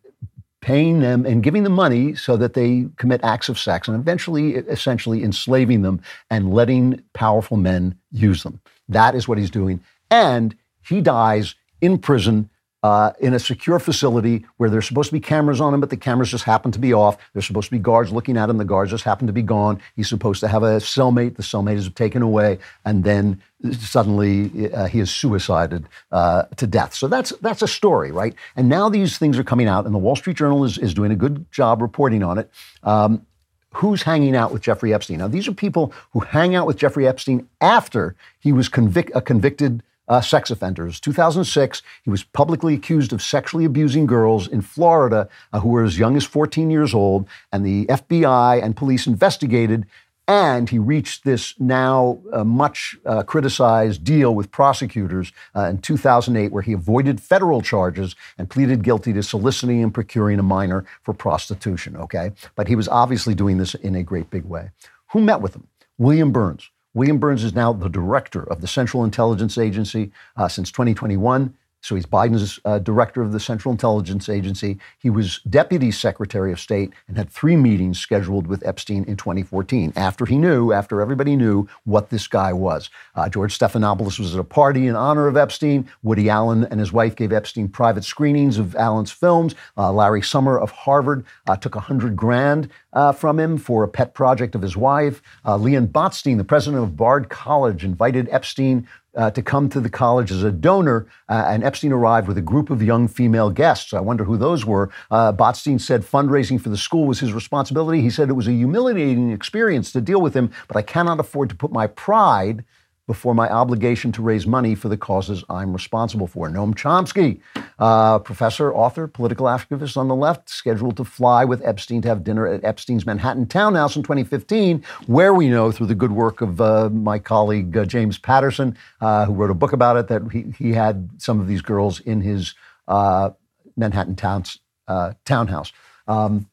paying 0.61 0.99
them 0.99 1.24
and 1.24 1.45
giving 1.45 1.62
them 1.62 1.74
money 1.74 2.14
so 2.16 2.37
that 2.37 2.55
they 2.55 2.87
commit 2.97 3.20
acts 3.22 3.49
of 3.49 3.57
sex 3.57 3.87
and 3.87 3.97
eventually, 3.97 4.55
essentially, 4.55 5.22
enslaving 5.22 5.82
them 5.82 6.01
and 6.28 6.53
letting 6.53 7.01
powerful 7.12 7.57
men 7.57 7.97
use 8.11 8.43
them. 8.43 8.61
That 8.89 9.14
is 9.14 9.28
what 9.28 9.39
he's 9.39 9.51
doing. 9.51 9.80
And 10.11 10.57
he 10.82 11.01
dies 11.01 11.55
in 11.80 11.99
prison. 11.99 12.51
Uh, 12.83 13.12
in 13.18 13.35
a 13.35 13.39
secure 13.39 13.81
facility 13.81 14.45
where 14.59 14.70
there's 14.70 14.87
supposed 14.87 15.09
to 15.09 15.12
be 15.12 15.18
cameras 15.18 15.61
on 15.61 15.74
him, 15.74 15.81
but 15.81 15.91
the 15.91 15.97
cameras 15.97 16.31
just 16.31 16.45
happen 16.45 16.70
to 16.70 16.79
be 16.79 16.93
off. 16.93 17.16
There's 17.33 17.47
supposed 17.47 17.66
to 17.66 17.72
be 17.72 17.81
guards 17.81 18.12
looking 18.12 18.37
at 18.37 18.49
him. 18.49 18.59
The 18.59 18.64
guards 18.64 18.91
just 18.93 19.03
happen 19.03 19.27
to 19.27 19.33
be 19.33 19.43
gone. 19.43 19.81
He's 19.97 20.09
supposed 20.09 20.41
to 20.41 20.49
have 20.49 20.62
a 20.62 20.77
cellmate. 20.77 21.37
The 21.37 21.43
cellmate 21.43 21.77
is 21.77 21.91
taken 21.91 22.22
away, 22.22 22.59
and 22.85 23.03
then 23.03 23.43
suddenly 23.72 24.72
uh, 24.72 24.87
he 24.87 25.01
is 25.01 25.11
suicided 25.11 25.89
uh, 26.12 26.45
to 26.57 26.66
death. 26.66 26.95
So 26.95 27.09
that's 27.09 27.31
that's 27.41 27.62
a 27.62 27.68
story, 27.68 28.12
right? 28.12 28.35
And 28.55 28.68
now 28.68 28.89
these 28.89 29.18
things 29.18 29.39
are 29.39 29.45
coming 29.45 29.66
out, 29.66 29.87
and 29.87 29.95
the 29.95 29.99
Wall 29.99 30.14
Street 30.14 30.37
Journal 30.37 30.62
is, 30.62 30.79
is 30.79 30.95
doing 30.95 31.11
a 31.11 31.16
good 31.16 31.51
job 31.51 31.83
reporting 31.83 32.22
on 32.22 32.39
it. 32.39 32.51
Um, 32.83 33.27
who's 33.72 34.03
hanging 34.03 34.37
out 34.37 34.53
with 34.53 34.62
Jeffrey 34.62 34.95
Epstein? 34.95 35.18
Now, 35.18 35.29
these 35.29 35.49
are 35.49 35.53
people 35.53 35.93
who 36.12 36.20
hang 36.20 36.55
out 36.55 36.66
with 36.66 36.77
Jeffrey 36.77 37.07
Epstein 37.07 37.49
after 37.61 38.14
he 38.39 38.53
was 38.53 38.68
convic- 38.68 39.14
a 39.14 39.20
convicted 39.20 39.83
uh, 40.09 40.21
sex 40.21 40.51
offenders. 40.51 41.01
2006. 41.01 41.83
He 42.03 42.11
was 42.11 42.25
publicly 42.25 42.75
accused 42.75 43.13
of 43.13 43.23
sexually 43.23 43.65
abusing 43.65 44.07
girls 44.07 44.49
in 44.49 44.61
Florida 44.63 45.29
uh, 45.53 45.61
who 45.61 45.69
were 45.71 45.85
as 45.85 45.99
young 45.99 46.17
as 46.17 46.25
14 46.25 46.71
years 46.71 46.95
old, 46.95 47.29
and 47.53 47.65
the 47.65 47.87
FBI 47.87 48.63
and 48.63 48.77
police 48.77 49.07
investigated. 49.07 49.87
And 50.29 50.69
he 50.69 50.81
reached 50.81 51.23
this 51.23 51.55
now 51.61 52.19
uh, 52.33 52.43
much 52.43 52.97
uh, 53.07 53.23
criticized 53.23 54.03
deal 54.03 54.35
with 54.35 54.51
prosecutors 54.51 55.33
uh, 55.55 55.67
in 55.67 55.79
2008, 55.79 56.51
where 56.51 56.63
he 56.63 56.73
avoided 56.73 57.21
federal 57.21 57.63
charges 57.63 58.17
and 58.37 58.51
pleaded 58.51 58.83
guilty 58.83 59.13
to 59.13 59.23
soliciting 59.23 59.85
and 59.85 59.95
procuring 59.95 60.41
a 60.41 60.43
minor 60.43 60.85
for 61.03 61.15
prostitution. 61.15 61.97
Okay. 61.97 62.33
But 62.57 62.67
he 62.67 62.75
was 62.75 62.89
obviously 62.89 63.37
doing 63.37 63.59
this 63.59 63.75
in 63.77 63.95
a 63.95 64.03
great 64.03 64.29
big 64.31 64.45
way. 64.45 64.71
Who 65.13 65.21
met 65.21 65.41
with 65.41 65.55
him? 65.55 65.69
William 65.97 66.33
Burns. 66.33 66.71
William 66.97 67.18
Burns 67.18 67.44
is 67.44 67.55
now 67.55 67.74
the 67.74 67.90
director 67.90 68.42
of 68.42 68.62
the 68.62 68.66
Central 68.66 69.05
Intelligence 69.05 69.59
Agency 69.59 70.12
uh, 70.34 70.49
since 70.49 70.70
2021. 70.70 71.55
So 71.87 71.95
he's 71.95 72.05
Biden's 72.05 72.59
uh, 72.64 72.80
director 72.80 73.22
of 73.22 73.30
the 73.30 73.39
Central 73.39 73.70
Intelligence 73.70 74.28
Agency. 74.28 74.78
He 74.99 75.09
was 75.09 75.39
deputy 75.49 75.93
secretary 75.93 76.51
of 76.51 76.59
state 76.59 76.93
and 77.07 77.16
had 77.16 77.30
three 77.30 77.55
meetings 77.55 78.01
scheduled 78.01 78.49
with 78.49 78.66
Epstein 78.66 79.05
in 79.05 79.16
2014 79.16 79.93
after 79.95 80.26
he 80.26 80.37
knew, 80.37 80.72
after 80.72 81.01
everybody 81.01 81.37
knew 81.37 81.68
what 81.84 82.11
this 82.11 82.26
guy 82.26 82.53
was. 82.53 82.91
Uh, 83.14 83.28
George 83.28 83.57
Stephanopoulos 83.57 84.18
was 84.18 84.34
at 84.34 84.41
a 84.41 84.45
party 84.45 84.89
in 84.89 84.97
honor 84.97 85.28
of 85.28 85.37
Epstein. 85.37 85.89
Woody 86.03 86.28
Allen 86.28 86.64
and 86.64 86.80
his 86.80 86.93
wife 86.93 87.14
gave 87.14 87.32
Epstein 87.32 87.68
private 87.68 88.03
screenings 88.03 88.59
of 88.59 88.74
Allen's 88.74 89.12
films. 89.12 89.55
Uh, 89.76 89.93
Larry 89.93 90.22
Summer 90.22 90.59
of 90.59 90.72
Harvard 90.72 91.24
uh, 91.47 91.55
took 91.55 91.76
a 91.76 91.80
hundred 91.80 92.16
grand 92.16 92.68
uh, 92.95 93.12
from 93.12 93.39
him 93.39 93.59
for 93.59 93.84
a 93.84 93.89
pet 93.89 94.12
project 94.12 94.57
of 94.57 94.62
his 94.62 94.76
wife. 94.76 95.22
Uh, 95.45 95.57
Leon 95.57 95.87
Botstein, 95.87 96.37
the 96.37 96.45
president 96.45 96.82
of 96.82 96.97
Bard 96.97 97.28
College, 97.28 97.84
invited 97.84 98.28
Epstein 98.32 98.89
uh, 99.17 99.31
to 99.31 99.43
come 99.43 99.69
to 99.71 99.81
the 99.81 99.91
college 99.91 100.31
as 100.31 100.43
a 100.43 100.53
donor, 100.53 101.07
uh, 101.29 101.45
and 101.49 101.64
Epstein 101.64 101.93
arrived 101.93 102.29
with 102.29 102.39
a 102.39 102.43
group 102.43 102.71
of 102.71 102.83
young 102.83 103.09
female 103.09 103.51
guests. 103.51 103.93
I 103.93 104.01
wonder 104.01 104.25
who 104.25 104.37
those 104.37 104.64
were. 104.64 104.91
Uh, 105.11 105.33
Botstein 105.33 105.81
said 105.81 106.03
fundraising 106.03 106.61
for 106.61 106.69
the 106.69 106.77
school 106.77 107.07
was 107.07 107.21
his 107.21 107.33
responsibility. 107.33 108.03
He 108.03 108.11
said 108.11 108.29
it 108.29 108.35
was 108.35 108.49
a 108.49 108.53
humiliating 108.53 109.31
experience 109.31 109.93
to 109.93 110.01
deal 110.01 110.21
with 110.21 110.35
him, 110.35 110.51
but 110.69 110.77
I 110.77 110.83
cannot 110.83 111.19
afford 111.19 111.49
to 111.51 111.57
put 111.57 111.73
my 111.73 111.87
pride 111.87 112.64
before 113.07 113.35
my 113.35 113.49
obligation 113.49 114.11
to 114.13 114.23
raise 114.23 114.47
money 114.47 114.75
for 114.75 114.89
the 114.89 114.97
causes 114.97 115.45
I'm 115.49 115.73
responsible 115.73 116.27
for. 116.27 116.49
Noam 116.49 116.75
Chomsky, 116.75 117.41
uh, 117.79 118.19
professor, 118.19 118.75
author, 118.75 119.07
political 119.07 119.47
activist 119.47 119.97
on 119.97 120.09
the 120.09 120.15
left, 120.15 120.49
scheduled 120.49 120.97
to 120.97 121.05
fly 121.05 121.45
with 121.45 121.65
Epstein 121.65 122.03
to 122.03 122.09
have 122.09 122.25
dinner 122.25 122.47
at 122.47 122.65
Epstein's 122.65 123.07
Manhattan 123.07 123.47
townhouse 123.47 123.95
in 123.95 124.03
2015, 124.03 124.85
where 125.07 125.33
we 125.35 125.49
know 125.49 125.71
through 125.71 125.87
the 125.87 125.95
good 125.95 126.13
work 126.13 126.41
of 126.41 126.61
uh, 126.61 126.91
my 126.91 127.19
colleague 127.19 127.77
uh, 127.77 127.85
James 127.85 128.19
Patterson, 128.19 128.77
uh, 129.01 129.25
who 129.27 129.35
wrote 129.35 129.51
a 129.51 129.55
book 129.55 129.73
about 129.73 129.97
it, 129.97 130.09
that 130.09 130.23
he, 130.33 130.45
he 130.59 130.73
had 130.73 131.09
some 131.19 131.39
of 131.41 131.47
these 131.47 131.63
girls 131.63 132.01
in 132.01 132.21
his 132.21 132.55
uh, 132.89 133.31
Manhattan 133.77 134.17
towns, 134.17 134.59
uh, 134.89 135.13
townhouse. 135.25 135.73
Um, 136.09 136.49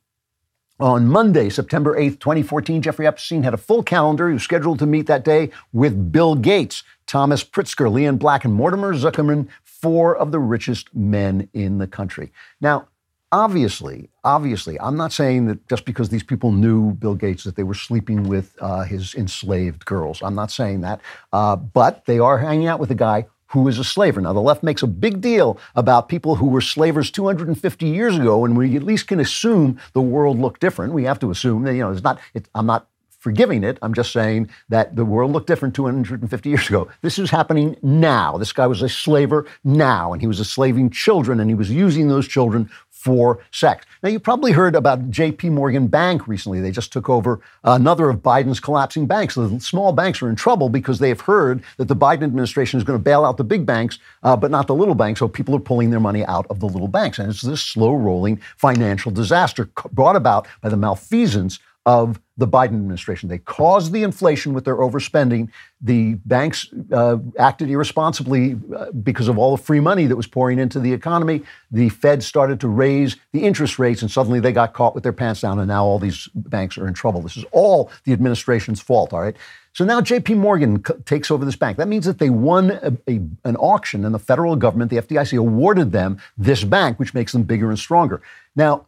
on 0.83 1.07
Monday, 1.07 1.49
September 1.49 1.97
8th, 1.97 2.19
2014, 2.19 2.81
Jeffrey 2.81 3.07
Epstein 3.07 3.43
had 3.43 3.53
a 3.53 3.57
full 3.57 3.83
calendar. 3.83 4.27
He 4.27 4.33
was 4.33 4.43
scheduled 4.43 4.79
to 4.79 4.85
meet 4.85 5.07
that 5.07 5.23
day 5.23 5.49
with 5.71 6.11
Bill 6.11 6.35
Gates, 6.35 6.83
Thomas 7.07 7.41
Pritzker, 7.41 7.89
Leon 7.89 8.17
Black, 8.17 8.43
and 8.43 8.53
Mortimer 8.53 8.93
Zuckerman, 8.93 9.47
four 9.63 10.13
of 10.13 10.33
the 10.33 10.39
richest 10.39 10.93
men 10.93 11.47
in 11.53 11.77
the 11.77 11.87
country. 11.87 12.33
Now, 12.59 12.89
obviously, 13.31 14.09
obviously, 14.25 14.77
I'm 14.81 14.97
not 14.97 15.13
saying 15.13 15.45
that 15.45 15.65
just 15.69 15.85
because 15.85 16.09
these 16.09 16.21
people 16.21 16.51
knew 16.51 16.91
Bill 16.95 17.15
Gates 17.15 17.45
that 17.45 17.55
they 17.55 17.63
were 17.63 17.73
sleeping 17.75 18.23
with 18.23 18.53
uh, 18.59 18.83
his 18.83 19.15
enslaved 19.15 19.85
girls. 19.85 20.21
I'm 20.21 20.35
not 20.35 20.51
saying 20.51 20.81
that, 20.81 20.99
uh, 21.31 21.55
but 21.55 22.03
they 22.07 22.19
are 22.19 22.37
hanging 22.37 22.67
out 22.67 22.81
with 22.81 22.91
a 22.91 22.95
guy 22.95 23.27
who 23.53 23.67
is 23.67 23.77
a 23.79 23.83
slaver. 23.83 24.19
Now, 24.19 24.33
the 24.33 24.41
left 24.41 24.63
makes 24.63 24.81
a 24.81 24.87
big 24.87 25.21
deal 25.21 25.59
about 25.75 26.09
people 26.09 26.35
who 26.35 26.47
were 26.47 26.61
slavers 26.61 27.11
250 27.11 27.85
years 27.85 28.17
ago, 28.17 28.45
and 28.45 28.57
we 28.57 28.75
at 28.75 28.83
least 28.83 29.07
can 29.07 29.19
assume 29.19 29.79
the 29.93 30.01
world 30.01 30.39
looked 30.39 30.59
different. 30.59 30.93
We 30.93 31.03
have 31.03 31.19
to 31.19 31.29
assume 31.29 31.63
that, 31.63 31.75
you 31.75 31.81
know, 31.81 31.91
it's 31.91 32.03
not, 32.03 32.19
it, 32.33 32.49
I'm 32.55 32.65
not 32.65 32.87
forgiving 33.19 33.63
it. 33.63 33.77
I'm 33.81 33.93
just 33.93 34.11
saying 34.11 34.49
that 34.69 34.95
the 34.95 35.05
world 35.05 35.31
looked 35.31 35.47
different 35.47 35.75
250 35.75 36.49
years 36.49 36.67
ago. 36.67 36.89
This 37.01 37.19
is 37.19 37.29
happening 37.29 37.77
now. 37.81 38.37
This 38.37 38.51
guy 38.51 38.67
was 38.67 38.81
a 38.81 38.89
slaver 38.89 39.45
now, 39.63 40.13
and 40.13 40.21
he 40.21 40.27
was 40.27 40.39
enslaving 40.39 40.89
children, 40.89 41.39
and 41.39 41.49
he 41.49 41.55
was 41.55 41.69
using 41.69 42.07
those 42.07 42.27
children 42.27 42.69
for 43.03 43.39
sex. 43.51 43.85
Now, 44.01 44.07
you 44.07 44.17
probably 44.17 44.53
heard 44.53 44.75
about 44.75 45.11
JP 45.11 45.51
Morgan 45.51 45.87
Bank 45.87 46.25
recently. 46.25 46.61
They 46.61 46.71
just 46.71 46.93
took 46.93 47.09
over 47.09 47.41
another 47.65 48.09
of 48.09 48.19
Biden's 48.19 48.61
collapsing 48.61 49.07
banks. 49.07 49.35
The 49.35 49.59
small 49.59 49.91
banks 49.91 50.21
are 50.21 50.29
in 50.29 50.37
trouble 50.37 50.69
because 50.69 50.99
they 50.99 51.09
have 51.09 51.19
heard 51.19 51.61
that 51.75 51.89
the 51.89 51.97
Biden 51.97 52.23
administration 52.23 52.77
is 52.77 52.85
going 52.85 52.97
to 52.97 53.03
bail 53.03 53.25
out 53.25 53.35
the 53.35 53.43
big 53.43 53.65
banks, 53.65 53.99
uh, 54.23 54.37
but 54.37 54.51
not 54.51 54.67
the 54.67 54.75
little 54.75 54.95
banks. 54.95 55.19
So 55.19 55.27
people 55.27 55.53
are 55.53 55.59
pulling 55.59 55.89
their 55.89 55.99
money 55.99 56.23
out 56.25 56.47
of 56.49 56.61
the 56.61 56.65
little 56.65 56.87
banks. 56.87 57.19
And 57.19 57.29
it's 57.29 57.41
this 57.41 57.61
slow 57.61 57.93
rolling 57.93 58.39
financial 58.55 59.11
disaster 59.11 59.69
brought 59.91 60.15
about 60.15 60.47
by 60.61 60.69
the 60.69 60.77
malfeasance 60.77 61.59
of 61.85 62.19
the 62.37 62.47
Biden 62.47 62.75
administration. 62.75 63.29
They 63.29 63.37
caused 63.37 63.91
the 63.91 64.03
inflation 64.03 64.53
with 64.53 64.65
their 64.65 64.77
overspending. 64.77 65.49
The 65.81 66.15
banks 66.25 66.69
uh, 66.91 67.17
acted 67.37 67.69
irresponsibly 67.69 68.57
uh, 68.75 68.91
because 68.91 69.27
of 69.27 69.37
all 69.37 69.55
the 69.55 69.61
free 69.61 69.81
money 69.81 70.07
that 70.07 70.15
was 70.15 70.25
pouring 70.25 70.59
into 70.59 70.79
the 70.79 70.93
economy. 70.93 71.43
The 71.71 71.89
Fed 71.89 72.23
started 72.23 72.59
to 72.61 72.69
raise 72.69 73.17
the 73.33 73.43
interest 73.43 73.77
rates, 73.79 74.01
and 74.01 74.09
suddenly 74.09 74.39
they 74.39 74.51
got 74.53 74.73
caught 74.73 74.95
with 74.95 75.03
their 75.03 75.13
pants 75.13 75.41
down, 75.41 75.59
and 75.59 75.67
now 75.67 75.83
all 75.83 75.99
these 75.99 76.29
banks 76.33 76.77
are 76.77 76.87
in 76.87 76.93
trouble. 76.93 77.21
This 77.21 77.37
is 77.37 77.45
all 77.51 77.91
the 78.05 78.13
administration's 78.13 78.81
fault, 78.81 79.13
all 79.13 79.21
right? 79.21 79.35
So 79.73 79.83
now 79.83 80.01
JP 80.01 80.37
Morgan 80.37 80.83
c- 80.85 80.93
takes 81.05 81.29
over 81.29 81.43
this 81.43 81.55
bank. 81.55 81.77
That 81.77 81.87
means 81.87 82.05
that 82.05 82.19
they 82.19 82.29
won 82.29 82.71
a, 82.71 82.93
a, 83.07 83.19
an 83.43 83.57
auction, 83.57 84.05
and 84.05 84.15
the 84.15 84.19
federal 84.19 84.55
government, 84.55 84.89
the 84.89 84.97
FDIC, 84.97 85.37
awarded 85.37 85.91
them 85.91 86.19
this 86.37 86.63
bank, 86.63 86.99
which 86.99 87.13
makes 87.13 87.31
them 87.31 87.43
bigger 87.43 87.69
and 87.69 87.77
stronger. 87.77 88.21
Now, 88.55 88.85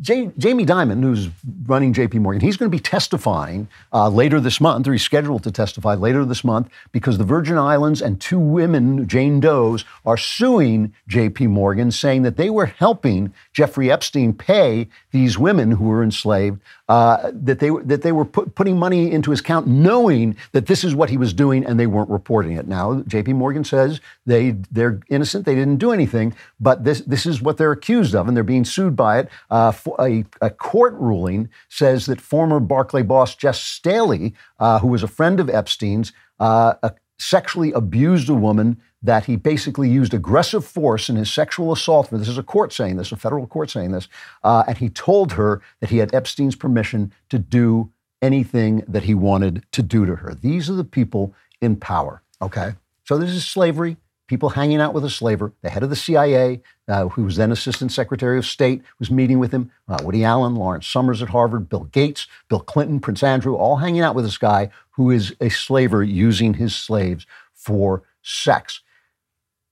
Jamie 0.00 0.66
Dimon, 0.66 1.02
who's 1.02 1.28
running 1.66 1.92
JP 1.92 2.14
Morgan, 2.20 2.40
he's 2.40 2.56
going 2.56 2.70
to 2.70 2.76
be 2.76 2.82
testifying 2.82 3.68
uh, 3.92 4.08
later 4.08 4.40
this 4.40 4.60
month, 4.60 4.86
or 4.88 4.92
he's 4.92 5.02
scheduled 5.02 5.42
to 5.44 5.50
testify 5.50 5.94
later 5.94 6.24
this 6.24 6.44
month, 6.44 6.68
because 6.92 7.18
the 7.18 7.24
Virgin 7.24 7.58
Islands 7.58 8.00
and 8.00 8.20
two 8.20 8.38
women, 8.38 9.06
Jane 9.06 9.40
Does, 9.40 9.84
are 10.04 10.16
suing 10.16 10.94
JP 11.08 11.48
Morgan, 11.48 11.90
saying 11.90 12.22
that 12.22 12.36
they 12.36 12.50
were 12.50 12.66
helping 12.66 13.32
Jeffrey 13.52 13.90
Epstein 13.90 14.32
pay 14.32 14.88
these 15.10 15.38
women 15.38 15.72
who 15.72 15.84
were 15.84 16.02
enslaved, 16.02 16.60
uh, 16.88 17.32
that 17.34 17.58
they 17.58 17.70
that 17.84 18.02
they 18.02 18.12
were 18.12 18.24
put, 18.24 18.54
putting 18.54 18.78
money 18.78 19.10
into 19.10 19.30
his 19.30 19.40
account, 19.40 19.66
knowing 19.66 20.36
that 20.52 20.66
this 20.66 20.84
is 20.84 20.94
what 20.94 21.10
he 21.10 21.16
was 21.16 21.32
doing, 21.32 21.64
and 21.64 21.80
they 21.80 21.86
weren't 21.86 22.10
reporting 22.10 22.52
it. 22.52 22.68
Now, 22.68 23.00
JP 23.00 23.34
Morgan 23.34 23.64
says 23.64 24.00
they 24.24 24.52
they're 24.70 25.00
innocent, 25.08 25.46
they 25.46 25.54
didn't 25.54 25.78
do 25.78 25.90
anything, 25.92 26.34
but 26.60 26.84
this 26.84 27.00
this 27.00 27.26
is 27.26 27.42
what 27.42 27.56
they're 27.56 27.72
accused 27.72 28.14
of, 28.14 28.28
and 28.28 28.36
they're 28.36 28.44
being 28.44 28.64
sued 28.64 28.94
by 28.94 29.18
it. 29.18 29.28
Uh, 29.50 29.72
a, 29.98 30.24
a, 30.40 30.50
court 30.50 30.94
ruling 30.94 31.48
says 31.68 32.06
that 32.06 32.20
former 32.20 32.60
Barclay 32.60 33.02
boss 33.02 33.36
Jes 33.42 33.60
Staley, 33.60 34.34
uh, 34.60 34.78
who 34.78 34.88
was 34.88 35.02
a 35.02 35.08
friend 35.08 35.40
of 35.40 35.50
Epstein's, 35.50 36.12
uh, 36.38 36.74
sexually 37.18 37.72
abused 37.72 38.28
a 38.28 38.34
woman 38.34 38.80
that 39.06 39.24
he 39.24 39.36
basically 39.36 39.88
used 39.88 40.12
aggressive 40.14 40.64
force 40.64 41.08
in 41.08 41.16
his 41.16 41.32
sexual 41.32 41.72
assault. 41.72 42.10
This 42.10 42.28
is 42.28 42.38
a 42.38 42.42
court 42.42 42.72
saying 42.72 42.96
this, 42.96 43.12
a 43.12 43.16
federal 43.16 43.46
court 43.46 43.70
saying 43.70 43.92
this, 43.92 44.08
uh, 44.44 44.64
and 44.68 44.78
he 44.78 44.88
told 44.88 45.32
her 45.32 45.62
that 45.80 45.90
he 45.90 45.98
had 45.98 46.14
Epstein's 46.14 46.56
permission 46.56 47.12
to 47.30 47.38
do 47.38 47.90
anything 48.22 48.84
that 48.86 49.04
he 49.04 49.14
wanted 49.14 49.64
to 49.72 49.82
do 49.82 50.06
to 50.06 50.16
her. 50.16 50.34
These 50.34 50.68
are 50.68 50.74
the 50.74 50.84
people 50.84 51.34
in 51.60 51.76
power. 51.76 52.22
Okay, 52.42 52.74
so 53.04 53.16
this 53.18 53.30
is 53.30 53.46
slavery 53.46 53.96
people 54.26 54.50
hanging 54.50 54.80
out 54.80 54.94
with 54.94 55.04
a 55.04 55.10
slaver. 55.10 55.52
The 55.62 55.70
head 55.70 55.82
of 55.82 55.90
the 55.90 55.96
CIA, 55.96 56.60
uh, 56.88 57.08
who 57.08 57.24
was 57.24 57.36
then 57.36 57.52
Assistant 57.52 57.92
Secretary 57.92 58.38
of 58.38 58.46
State, 58.46 58.82
was 58.98 59.10
meeting 59.10 59.38
with 59.38 59.52
him. 59.52 59.70
Uh, 59.88 59.98
Woody 60.02 60.24
Allen, 60.24 60.56
Lawrence 60.56 60.86
Summers 60.86 61.22
at 61.22 61.28
Harvard, 61.28 61.68
Bill 61.68 61.84
Gates, 61.84 62.26
Bill 62.48 62.60
Clinton, 62.60 63.00
Prince 63.00 63.22
Andrew, 63.22 63.54
all 63.54 63.76
hanging 63.76 64.02
out 64.02 64.14
with 64.14 64.24
this 64.24 64.38
guy 64.38 64.70
who 64.90 65.10
is 65.10 65.34
a 65.40 65.48
slaver 65.48 66.02
using 66.02 66.54
his 66.54 66.74
slaves 66.74 67.26
for 67.54 68.02
sex. 68.22 68.80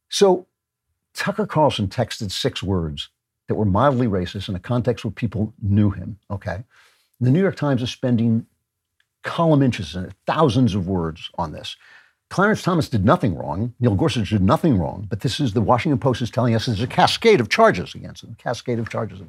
So 0.09 0.46
Tucker 1.14 1.46
Carlson 1.46 1.88
texted 1.88 2.30
six 2.30 2.62
words 2.62 3.09
that 3.48 3.55
were 3.55 3.64
mildly 3.64 4.07
racist 4.07 4.48
in 4.48 4.55
a 4.55 4.61
context 4.61 5.05
where 5.05 5.12
people 5.12 5.52
knew 5.62 5.90
him. 5.90 6.18
Okay. 6.30 6.64
The 7.20 7.30
New 7.30 7.40
York 7.40 7.57
Times 7.57 7.82
is 7.82 7.90
spending 7.90 8.46
column 9.22 9.62
inches 9.62 9.94
and 9.94 10.14
thousands 10.26 10.74
of 10.74 10.86
words 10.86 11.30
on 11.36 11.52
this. 11.52 11.76
Clarence 12.30 12.62
Thomas 12.62 12.88
did 12.88 13.05
nothing 13.05 13.36
wrong. 13.36 13.74
Neil 13.80 13.94
Gorsuch 13.94 14.30
did 14.30 14.42
nothing 14.42 14.78
wrong. 14.78 15.07
But 15.09 15.20
this 15.20 15.40
is 15.40 15.52
the 15.52 15.61
Washington 15.61 15.98
Post 15.98 16.22
is 16.22 16.30
telling 16.30 16.55
us 16.55 16.66
there's 16.66 16.80
a 16.80 16.86
cascade 16.86 17.40
of 17.40 17.48
charges 17.48 17.94
against 17.94 18.22
them. 18.22 18.36
A 18.38 18.42
cascade 18.42 18.78
of 18.78 18.88
charges. 18.88 19.20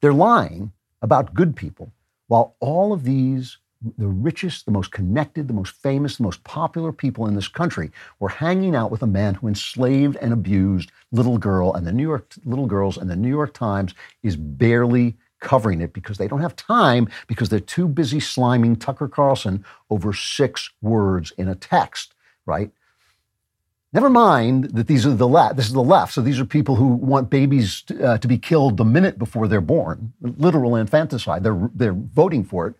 They're 0.00 0.12
lying 0.12 0.72
about 1.00 1.34
good 1.34 1.56
people, 1.56 1.92
while 2.28 2.54
all 2.60 2.92
of 2.92 3.04
these, 3.04 3.58
the 3.98 4.06
richest, 4.06 4.66
the 4.66 4.72
most 4.72 4.92
connected, 4.92 5.48
the 5.48 5.54
most 5.54 5.74
famous, 5.74 6.16
the 6.16 6.22
most 6.22 6.42
popular 6.44 6.92
people 6.92 7.26
in 7.26 7.34
this 7.34 7.48
country, 7.48 7.90
were 8.20 8.28
hanging 8.28 8.74
out 8.74 8.90
with 8.90 9.02
a 9.02 9.06
man 9.06 9.34
who 9.34 9.48
enslaved 9.48 10.16
and 10.16 10.32
abused 10.32 10.90
little 11.10 11.38
girl 11.38 11.74
and 11.74 11.86
the 11.86 11.92
New 11.92 12.02
York 12.02 12.32
little 12.44 12.66
girls, 12.66 12.96
and 12.96 13.10
the 13.10 13.16
New 13.16 13.28
York 13.28 13.54
Times 13.54 13.94
is 14.22 14.36
barely 14.36 15.16
covering 15.40 15.80
it 15.80 15.92
because 15.92 16.18
they 16.18 16.28
don't 16.28 16.40
have 16.40 16.54
time 16.54 17.08
because 17.26 17.48
they're 17.48 17.58
too 17.58 17.88
busy 17.88 18.18
sliming 18.18 18.78
Tucker 18.78 19.08
Carlson 19.08 19.64
over 19.90 20.12
six 20.12 20.70
words 20.80 21.32
in 21.36 21.48
a 21.48 21.56
text 21.56 22.14
right? 22.46 22.70
Never 23.92 24.08
mind 24.08 24.70
that 24.70 24.86
these 24.86 25.04
are 25.04 25.12
the 25.12 25.28
left. 25.28 25.56
This 25.56 25.66
is 25.66 25.74
the 25.74 25.82
left. 25.82 26.14
So 26.14 26.22
these 26.22 26.40
are 26.40 26.46
people 26.46 26.76
who 26.76 26.86
want 26.86 27.28
babies 27.28 27.84
uh, 28.02 28.16
to 28.18 28.28
be 28.28 28.38
killed 28.38 28.78
the 28.78 28.84
minute 28.84 29.18
before 29.18 29.48
they're 29.48 29.60
born, 29.60 30.12
literal 30.22 30.76
infanticide. 30.76 31.42
They're 31.42 31.70
they're 31.74 31.92
voting 31.92 32.42
for 32.44 32.68
it. 32.68 32.74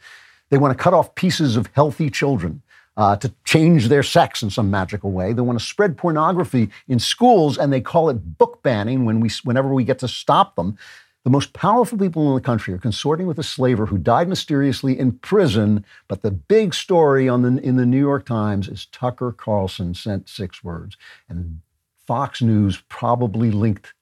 They 0.52 0.58
want 0.58 0.76
to 0.76 0.84
cut 0.84 0.92
off 0.92 1.14
pieces 1.14 1.56
of 1.56 1.70
healthy 1.72 2.10
children 2.10 2.60
uh, 2.98 3.16
to 3.16 3.32
change 3.44 3.88
their 3.88 4.02
sex 4.02 4.42
in 4.42 4.50
some 4.50 4.70
magical 4.70 5.10
way. 5.10 5.32
They 5.32 5.40
want 5.40 5.58
to 5.58 5.64
spread 5.64 5.96
pornography 5.96 6.68
in 6.86 6.98
schools, 6.98 7.56
and 7.56 7.72
they 7.72 7.80
call 7.80 8.10
it 8.10 8.36
book 8.36 8.62
banning 8.62 9.06
when 9.06 9.20
we 9.20 9.30
whenever 9.44 9.72
we 9.72 9.82
get 9.82 9.98
to 10.00 10.08
stop 10.08 10.56
them. 10.56 10.76
The 11.24 11.30
most 11.30 11.54
powerful 11.54 11.96
people 11.96 12.28
in 12.28 12.34
the 12.34 12.42
country 12.42 12.74
are 12.74 12.78
consorting 12.78 13.26
with 13.26 13.38
a 13.38 13.42
slaver 13.42 13.86
who 13.86 13.96
died 13.96 14.28
mysteriously 14.28 14.98
in 14.98 15.12
prison. 15.12 15.86
But 16.06 16.20
the 16.20 16.32
big 16.32 16.74
story 16.74 17.30
on 17.30 17.40
the, 17.40 17.62
in 17.62 17.76
the 17.76 17.86
New 17.86 17.98
York 17.98 18.26
Times 18.26 18.68
is 18.68 18.84
Tucker 18.92 19.32
Carlson 19.32 19.94
sent 19.94 20.28
six 20.28 20.62
words. 20.62 20.98
And 21.30 21.60
Fox 22.06 22.42
News 22.42 22.82
probably 22.90 23.50
linked, 23.50 23.94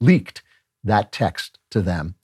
leaked 0.00 0.42
that 0.84 1.10
text 1.10 1.58
to 1.70 1.82
them. 1.82 2.14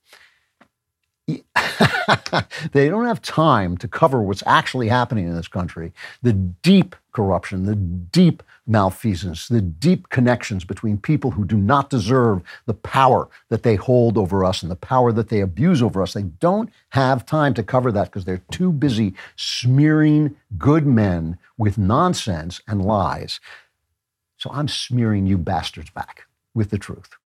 they 2.72 2.88
don't 2.88 3.06
have 3.06 3.22
time 3.22 3.76
to 3.78 3.88
cover 3.88 4.22
what's 4.22 4.42
actually 4.46 4.88
happening 4.88 5.26
in 5.26 5.34
this 5.34 5.48
country 5.48 5.92
the 6.22 6.32
deep 6.32 6.96
corruption, 7.12 7.64
the 7.64 7.74
deep 7.74 8.42
malfeasance, 8.66 9.48
the 9.48 9.60
deep 9.60 10.08
connections 10.10 10.64
between 10.64 10.96
people 10.96 11.32
who 11.32 11.44
do 11.44 11.56
not 11.56 11.90
deserve 11.90 12.42
the 12.66 12.74
power 12.74 13.28
that 13.48 13.62
they 13.62 13.74
hold 13.74 14.16
over 14.16 14.44
us 14.44 14.62
and 14.62 14.70
the 14.70 14.76
power 14.76 15.12
that 15.12 15.28
they 15.28 15.40
abuse 15.40 15.82
over 15.82 16.02
us. 16.02 16.14
They 16.14 16.22
don't 16.22 16.70
have 16.90 17.26
time 17.26 17.54
to 17.54 17.62
cover 17.62 17.90
that 17.92 18.04
because 18.04 18.24
they're 18.24 18.42
too 18.50 18.72
busy 18.72 19.14
smearing 19.36 20.36
good 20.56 20.86
men 20.86 21.38
with 21.58 21.78
nonsense 21.78 22.60
and 22.68 22.84
lies. 22.84 23.40
So 24.36 24.50
I'm 24.52 24.68
smearing 24.68 25.26
you 25.26 25.36
bastards 25.36 25.90
back 25.90 26.26
with 26.54 26.70
the 26.70 26.78
truth. 26.78 27.19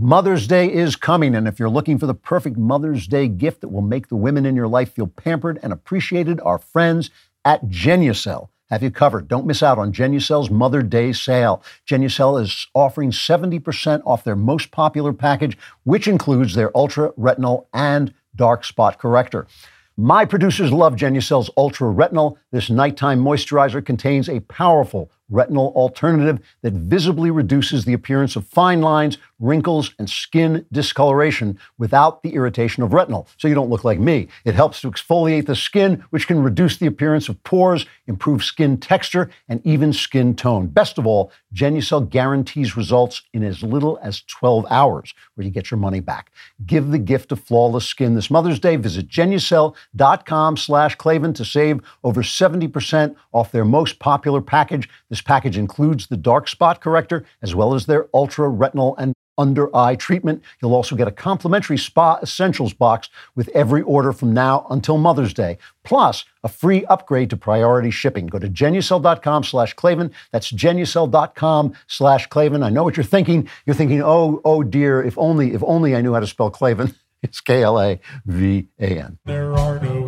Mother's 0.00 0.46
Day 0.46 0.72
is 0.72 0.94
coming, 0.94 1.34
and 1.34 1.48
if 1.48 1.58
you're 1.58 1.68
looking 1.68 1.98
for 1.98 2.06
the 2.06 2.14
perfect 2.14 2.56
Mother's 2.56 3.08
Day 3.08 3.26
gift 3.26 3.62
that 3.62 3.68
will 3.68 3.82
make 3.82 4.06
the 4.06 4.14
women 4.14 4.46
in 4.46 4.54
your 4.54 4.68
life 4.68 4.92
feel 4.92 5.08
pampered 5.08 5.58
and 5.60 5.72
appreciated, 5.72 6.38
our 6.44 6.58
friends 6.58 7.10
at 7.44 7.66
Genucel 7.66 8.48
have 8.70 8.80
you 8.80 8.92
covered. 8.92 9.26
Don't 9.26 9.44
miss 9.44 9.60
out 9.60 9.76
on 9.76 9.92
Genucel's 9.92 10.50
Mother 10.50 10.82
Day 10.82 11.12
sale. 11.12 11.64
Genucel 11.84 12.40
is 12.40 12.68
offering 12.74 13.10
70% 13.10 14.02
off 14.06 14.22
their 14.22 14.36
most 14.36 14.70
popular 14.70 15.12
package, 15.12 15.58
which 15.82 16.06
includes 16.06 16.54
their 16.54 16.70
Ultra 16.76 17.10
Retinol 17.14 17.66
and 17.74 18.14
Dark 18.36 18.64
Spot 18.64 18.96
Corrector. 18.98 19.48
My 19.96 20.24
producers 20.24 20.70
love 20.70 20.94
Genucel's 20.94 21.50
Ultra 21.56 21.92
Retinol. 21.92 22.36
This 22.52 22.70
nighttime 22.70 23.20
moisturizer 23.20 23.84
contains 23.84 24.28
a 24.28 24.38
powerful 24.42 25.10
retinol 25.30 25.74
alternative 25.74 26.40
that 26.62 26.72
visibly 26.72 27.30
reduces 27.30 27.84
the 27.84 27.92
appearance 27.92 28.36
of 28.36 28.46
fine 28.46 28.80
lines, 28.80 29.18
wrinkles, 29.38 29.94
and 29.98 30.08
skin 30.08 30.64
discoloration 30.72 31.58
without 31.78 32.22
the 32.22 32.34
irritation 32.34 32.82
of 32.82 32.90
retinol. 32.90 33.26
So 33.36 33.48
you 33.48 33.54
don't 33.54 33.70
look 33.70 33.84
like 33.84 33.98
me. 33.98 34.28
It 34.44 34.54
helps 34.54 34.80
to 34.80 34.90
exfoliate 34.90 35.46
the 35.46 35.56
skin, 35.56 36.04
which 36.10 36.26
can 36.26 36.42
reduce 36.42 36.76
the 36.76 36.86
appearance 36.86 37.28
of 37.28 37.42
pores, 37.44 37.86
improve 38.06 38.42
skin 38.42 38.78
texture, 38.78 39.30
and 39.48 39.64
even 39.66 39.92
skin 39.92 40.34
tone. 40.34 40.66
Best 40.66 40.98
of 40.98 41.06
all, 41.06 41.30
Genucel 41.54 42.08
guarantees 42.08 42.76
results 42.76 43.22
in 43.32 43.42
as 43.42 43.62
little 43.62 43.98
as 44.02 44.22
12 44.22 44.66
hours, 44.70 45.14
where 45.34 45.44
you 45.44 45.50
get 45.50 45.70
your 45.70 45.78
money 45.78 46.00
back. 46.00 46.30
Give 46.66 46.90
the 46.90 46.98
gift 46.98 47.32
of 47.32 47.40
flawless 47.40 47.86
skin 47.86 48.14
this 48.14 48.30
Mother's 48.30 48.58
Day. 48.58 48.76
Visit 48.76 49.08
Genucel.com 49.08 50.56
slash 50.56 50.94
Klavan 50.94 51.32
to 51.34 51.44
save 51.44 51.80
over 52.04 52.22
70% 52.22 53.16
off 53.32 53.52
their 53.52 53.64
most 53.64 53.98
popular 53.98 54.40
package. 54.40 54.88
This 55.18 55.22
package 55.24 55.58
includes 55.58 56.06
the 56.06 56.16
dark 56.16 56.46
spot 56.46 56.80
corrector, 56.80 57.24
as 57.42 57.52
well 57.52 57.74
as 57.74 57.86
their 57.86 58.06
ultra 58.14 58.48
retinol 58.48 58.94
and 58.98 59.14
under 59.36 59.74
eye 59.74 59.96
treatment. 59.96 60.44
You'll 60.62 60.76
also 60.76 60.94
get 60.94 61.08
a 61.08 61.10
complimentary 61.10 61.76
spa 61.76 62.20
essentials 62.22 62.72
box 62.72 63.08
with 63.34 63.48
every 63.48 63.82
order 63.82 64.12
from 64.12 64.32
now 64.32 64.64
until 64.70 64.96
Mother's 64.96 65.34
Day, 65.34 65.58
plus 65.82 66.24
a 66.44 66.48
free 66.48 66.84
upgrade 66.84 67.30
to 67.30 67.36
priority 67.36 67.90
shipping. 67.90 68.28
Go 68.28 68.38
to 68.38 68.48
genucel.com 68.48 69.42
slash 69.42 69.74
Klavan. 69.74 70.12
That's 70.30 70.52
genucel.com 70.52 71.72
slash 71.88 72.28
Klavan. 72.28 72.62
I 72.62 72.68
know 72.68 72.84
what 72.84 72.96
you're 72.96 73.02
thinking. 73.02 73.48
You're 73.66 73.74
thinking, 73.74 74.00
oh, 74.04 74.40
oh 74.44 74.62
dear, 74.62 75.02
if 75.02 75.18
only, 75.18 75.52
if 75.52 75.64
only 75.64 75.96
I 75.96 76.00
knew 76.00 76.14
how 76.14 76.20
to 76.20 76.28
spell 76.28 76.50
Klavan. 76.50 76.94
It's 77.20 77.40
K-L-A-V-A-N. 77.40 79.18
There 79.24 79.52
are 79.52 79.80
no 79.80 80.07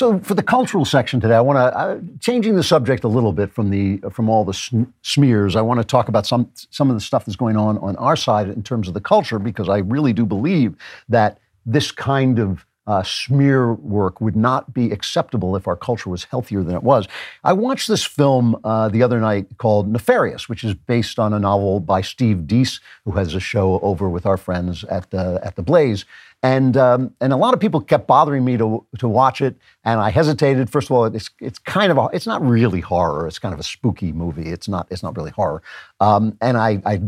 So 0.00 0.18
for 0.20 0.32
the 0.32 0.42
cultural 0.42 0.86
section 0.86 1.20
today, 1.20 1.34
I 1.34 1.42
want 1.42 1.58
to 1.58 1.78
uh, 1.78 2.00
changing 2.20 2.56
the 2.56 2.62
subject 2.62 3.04
a 3.04 3.08
little 3.08 3.34
bit 3.34 3.52
from 3.52 3.68
the 3.68 3.98
from 4.10 4.30
all 4.30 4.46
the 4.46 4.54
sm- 4.54 4.84
smears. 5.02 5.56
I 5.56 5.60
want 5.60 5.78
to 5.78 5.84
talk 5.84 6.08
about 6.08 6.24
some 6.26 6.50
some 6.70 6.88
of 6.88 6.96
the 6.96 7.02
stuff 7.02 7.26
that's 7.26 7.36
going 7.36 7.58
on 7.58 7.76
on 7.76 7.96
our 7.96 8.16
side 8.16 8.48
in 8.48 8.62
terms 8.62 8.88
of 8.88 8.94
the 8.94 9.00
culture 9.02 9.38
because 9.38 9.68
I 9.68 9.80
really 9.80 10.14
do 10.14 10.24
believe 10.24 10.74
that 11.10 11.38
this 11.66 11.92
kind 11.92 12.38
of 12.38 12.64
uh, 12.86 13.02
smear 13.02 13.74
work 13.74 14.20
would 14.20 14.36
not 14.36 14.72
be 14.72 14.90
acceptable 14.90 15.54
if 15.54 15.68
our 15.68 15.76
culture 15.76 16.10
was 16.10 16.24
healthier 16.24 16.62
than 16.62 16.74
it 16.74 16.82
was. 16.82 17.06
I 17.44 17.52
watched 17.52 17.88
this 17.88 18.04
film 18.04 18.58
uh, 18.64 18.88
the 18.88 19.02
other 19.02 19.20
night 19.20 19.58
called 19.58 19.88
Nefarious, 19.88 20.48
which 20.48 20.64
is 20.64 20.74
based 20.74 21.18
on 21.18 21.32
a 21.32 21.38
novel 21.38 21.80
by 21.80 22.00
Steve 22.00 22.46
Deace, 22.46 22.80
who 23.04 23.12
has 23.12 23.34
a 23.34 23.40
show 23.40 23.78
over 23.80 24.08
with 24.08 24.26
our 24.26 24.36
friends 24.36 24.84
at 24.84 25.10
the 25.10 25.40
at 25.44 25.56
the 25.56 25.62
Blaze. 25.62 26.04
And 26.42 26.76
um, 26.78 27.14
and 27.20 27.34
a 27.34 27.36
lot 27.36 27.52
of 27.52 27.60
people 27.60 27.82
kept 27.82 28.06
bothering 28.06 28.44
me 28.44 28.56
to 28.56 28.84
to 28.98 29.08
watch 29.08 29.42
it, 29.42 29.56
and 29.84 30.00
I 30.00 30.10
hesitated. 30.10 30.70
First 30.70 30.88
of 30.88 30.96
all, 30.96 31.04
it's 31.04 31.28
it's 31.38 31.58
kind 31.58 31.92
of 31.92 31.98
a, 31.98 32.08
it's 32.14 32.26
not 32.26 32.40
really 32.42 32.80
horror. 32.80 33.26
It's 33.26 33.38
kind 33.38 33.52
of 33.52 33.60
a 33.60 33.64
spooky 33.64 34.10
movie. 34.10 34.48
It's 34.48 34.66
not 34.66 34.86
it's 34.90 35.02
not 35.02 35.14
really 35.18 35.32
horror, 35.32 35.62
um, 36.00 36.38
and 36.40 36.56
I 36.56 36.80
I 36.86 37.02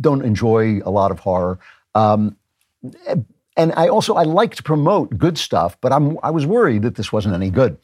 don't 0.00 0.24
enjoy 0.24 0.80
a 0.84 0.90
lot 0.90 1.10
of 1.10 1.18
horror. 1.18 1.58
Um, 1.96 2.36
and 3.56 3.72
I 3.76 3.88
also 3.88 4.14
I 4.14 4.24
like 4.24 4.54
to 4.56 4.62
promote 4.62 5.16
good 5.16 5.38
stuff, 5.38 5.76
but 5.80 5.92
I'm 5.92 6.18
I 6.22 6.30
was 6.30 6.46
worried 6.46 6.82
that 6.82 6.96
this 6.96 7.12
wasn't 7.12 7.34
any 7.34 7.50
good. 7.50 7.78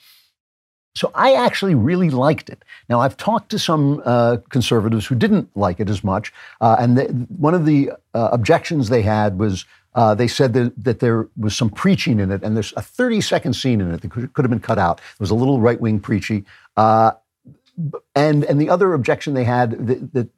So 0.96 1.12
I 1.14 1.34
actually 1.34 1.76
really 1.76 2.10
liked 2.10 2.50
it. 2.50 2.64
Now 2.88 3.00
I've 3.00 3.16
talked 3.16 3.50
to 3.50 3.58
some 3.58 4.02
uh, 4.04 4.38
conservatives 4.48 5.06
who 5.06 5.14
didn't 5.14 5.48
like 5.56 5.78
it 5.78 5.88
as 5.88 6.02
much, 6.02 6.32
uh, 6.60 6.76
and 6.78 6.98
the, 6.98 7.04
one 7.28 7.54
of 7.54 7.64
the 7.64 7.92
uh, 8.14 8.30
objections 8.32 8.88
they 8.88 9.02
had 9.02 9.38
was 9.38 9.64
uh, 9.94 10.14
they 10.14 10.28
said 10.28 10.52
that, 10.52 10.84
that 10.84 11.00
there 11.00 11.28
was 11.36 11.56
some 11.56 11.70
preaching 11.70 12.20
in 12.20 12.30
it, 12.30 12.42
and 12.42 12.56
there's 12.56 12.72
a 12.76 12.82
30 12.82 13.20
second 13.20 13.54
scene 13.54 13.80
in 13.80 13.92
it 13.92 14.02
that 14.02 14.10
could, 14.10 14.32
could 14.34 14.44
have 14.44 14.50
been 14.50 14.60
cut 14.60 14.78
out. 14.78 14.98
It 14.98 15.20
was 15.20 15.30
a 15.30 15.34
little 15.34 15.60
right 15.60 15.80
wing 15.80 16.00
preachy, 16.00 16.44
uh, 16.76 17.12
and 18.14 18.44
and 18.44 18.60
the 18.60 18.70
other 18.70 18.92
objection 18.94 19.34
they 19.34 19.44
had 19.44 19.86
that, 19.86 20.12
that 20.12 20.28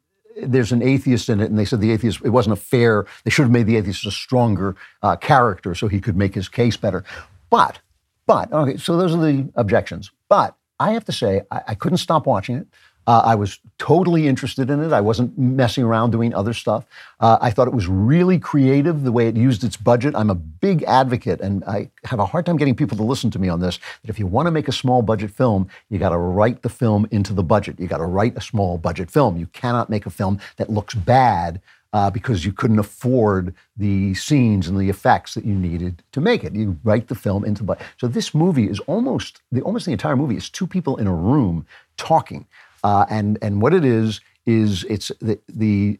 there's 0.41 0.71
an 0.71 0.81
atheist 0.81 1.29
in 1.29 1.39
it, 1.39 1.49
and 1.49 1.57
they 1.57 1.65
said 1.65 1.81
the 1.81 1.91
atheist 1.91 2.21
it 2.23 2.29
wasn't 2.29 2.53
a 2.53 2.61
fair. 2.61 3.05
They 3.23 3.29
should 3.31 3.43
have 3.43 3.51
made 3.51 3.67
the 3.67 3.77
atheist 3.77 4.05
a 4.05 4.11
stronger 4.11 4.75
uh, 5.01 5.15
character 5.15 5.75
so 5.75 5.87
he 5.87 5.99
could 5.99 6.17
make 6.17 6.33
his 6.35 6.49
case 6.49 6.77
better. 6.77 7.03
But 7.49 7.79
but 8.25 8.51
okay, 8.51 8.77
so 8.77 8.97
those 8.97 9.13
are 9.13 9.21
the 9.21 9.49
objections. 9.55 10.11
But 10.29 10.55
I 10.79 10.91
have 10.91 11.05
to 11.05 11.11
say 11.11 11.41
I, 11.51 11.61
I 11.69 11.75
couldn't 11.75 11.97
stop 11.99 12.25
watching 12.25 12.55
it. 12.55 12.67
Uh, 13.05 13.21
I 13.25 13.35
was 13.35 13.59
totally 13.77 14.27
interested 14.27 14.69
in 14.69 14.81
it. 14.81 14.93
I 14.93 15.01
wasn't 15.01 15.37
messing 15.37 15.83
around 15.83 16.11
doing 16.11 16.33
other 16.33 16.53
stuff. 16.53 16.85
Uh, 17.19 17.37
I 17.41 17.51
thought 17.51 17.67
it 17.67 17.73
was 17.73 17.87
really 17.87 18.39
creative 18.39 19.03
the 19.03 19.11
way 19.11 19.27
it 19.27 19.35
used 19.35 19.63
its 19.63 19.75
budget. 19.75 20.15
I'm 20.15 20.29
a 20.29 20.35
big 20.35 20.83
advocate, 20.83 21.41
and 21.41 21.63
I 21.65 21.91
have 22.05 22.19
a 22.19 22.25
hard 22.25 22.45
time 22.45 22.57
getting 22.57 22.75
people 22.75 22.95
to 22.97 23.03
listen 23.03 23.29
to 23.31 23.39
me 23.39 23.49
on 23.49 23.59
this. 23.59 23.79
That 24.01 24.09
if 24.09 24.19
you 24.19 24.27
want 24.27 24.47
to 24.47 24.51
make 24.51 24.67
a 24.67 24.73
small 24.73 25.01
budget 25.01 25.31
film, 25.31 25.67
you 25.89 25.99
got 25.99 26.09
to 26.09 26.17
write 26.17 26.61
the 26.61 26.69
film 26.69 27.07
into 27.11 27.33
the 27.33 27.43
budget. 27.43 27.79
You 27.79 27.87
got 27.87 27.97
to 27.97 28.05
write 28.05 28.37
a 28.37 28.41
small 28.41 28.77
budget 28.77 29.11
film. 29.11 29.37
You 29.37 29.47
cannot 29.47 29.89
make 29.89 30.05
a 30.05 30.09
film 30.09 30.39
that 30.57 30.69
looks 30.69 30.93
bad 30.93 31.61
uh, 31.93 32.09
because 32.09 32.43
you 32.43 32.51
couldn't 32.51 32.79
afford 32.79 33.53
the 33.77 34.13
scenes 34.15 34.67
and 34.67 34.79
the 34.79 34.89
effects 34.89 35.35
that 35.35 35.45
you 35.45 35.53
needed 35.53 36.03
to 36.11 36.19
make 36.19 36.43
it. 36.43 36.53
You 36.55 36.79
write 36.83 37.07
the 37.07 37.15
film 37.15 37.45
into 37.45 37.63
the 37.63 37.77
so 37.97 38.07
this 38.07 38.33
movie 38.33 38.67
is 38.67 38.79
almost 38.81 39.41
the 39.51 39.61
almost 39.61 39.85
the 39.85 39.91
entire 39.91 40.15
movie 40.15 40.35
is 40.35 40.49
two 40.49 40.67
people 40.67 40.97
in 40.97 41.07
a 41.07 41.13
room 41.13 41.65
talking, 41.95 42.47
uh, 42.83 43.05
and 43.09 43.37
and 43.41 43.61
what 43.61 43.73
it 43.73 43.85
is 43.85 44.21
is 44.45 44.83
it's 44.85 45.11
the 45.19 45.39
the 45.47 45.99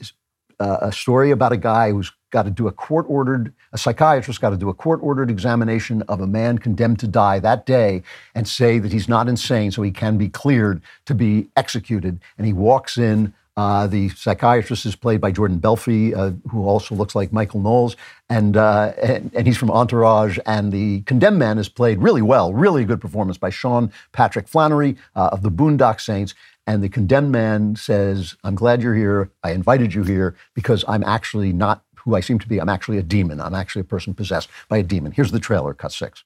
uh, 0.60 0.78
a 0.82 0.92
story 0.92 1.32
about 1.32 1.52
a 1.52 1.58
guy 1.58 1.92
who's 1.92 2.12
got 2.32 2.44
to 2.44 2.52
do 2.52 2.68
a 2.68 2.72
court 2.72 3.06
ordered 3.10 3.54
a 3.74 3.78
psychiatrist 3.78 4.42
got 4.42 4.50
to 4.50 4.58
do 4.58 4.70
a 4.70 4.74
court 4.74 5.00
ordered 5.04 5.30
examination 5.30 6.02
of 6.04 6.22
a 6.22 6.28
man 6.28 6.58
condemned 6.58 7.00
to 7.00 7.08
die 7.08 7.40
that 7.40 7.66
day 7.66 8.02
and 8.34 8.48
say 8.48 8.80
that 8.80 8.92
he's 8.92 9.08
not 9.08 9.28
insane 9.28 9.72
so 9.72 9.82
he 9.82 9.92
can 9.92 10.18
be 10.18 10.30
cleared 10.30 10.82
to 11.06 11.14
be 11.14 11.48
executed 11.56 12.20
and 12.38 12.48
he 12.48 12.54
walks 12.54 12.98
in 12.98 13.34
uh, 13.56 13.86
the 13.86 14.10
psychiatrist 14.10 14.86
is 14.86 14.96
played 14.96 15.22
by 15.22 15.32
Jordan 15.32 15.60
Belfi, 15.60 16.16
uh, 16.16 16.32
who 16.50 16.66
also 16.66 16.96
looks 16.96 17.14
like 17.14 17.32
Michael 17.32 17.60
Knowles, 17.60 17.96
and, 18.30 18.58
uh, 18.58 18.94
and, 19.02 19.32
and 19.36 19.46
he's 19.46 19.58
from 19.58 19.70
Entourage. 19.70 20.40
And 20.48 20.72
the 20.72 21.02
condemned 21.02 21.38
man 21.38 21.60
is 21.60 21.70
played 21.70 22.00
really 22.00 22.24
well, 22.24 22.52
really 22.52 22.84
good 22.84 23.00
performance 23.00 23.38
by 23.38 23.52
Sean 23.52 23.92
Patrick 24.12 24.48
Flanery 24.48 24.98
uh, 25.16 25.30
of 25.32 25.44
the 25.44 25.52
Boondock 25.52 26.02
Saints. 26.02 26.34
And 26.66 26.82
the 26.82 26.89
condemned 26.89 27.32
man 27.32 27.76
says, 27.76 28.36
"I'm 28.43 28.55
glad 28.55 28.82
you're 28.82 28.95
here. 28.95 29.32
I 29.43 29.51
invited 29.51 29.93
you 29.93 30.03
here 30.03 30.36
because 30.53 30.86
I'm 30.88 31.03
actually 31.03 31.51
not 31.51 31.84
who 31.95 32.16
I 32.16 32.22
seem 32.22 32.39
to 32.39 32.47
be. 32.47 32.59
I'm 32.59 32.70
actually 32.70 32.97
a 32.97 33.03
demon. 33.03 33.41
I'm 33.41 33.53
actually 33.53 33.82
a 33.82 33.86
person 33.86 34.14
possessed 34.14 34.49
by 34.70 34.78
a 34.78 34.84
demon." 34.84 35.11
Here's 35.11 35.32
the 35.32 35.39
trailer, 35.39 35.74
cut 35.74 35.91
six. 35.91 36.24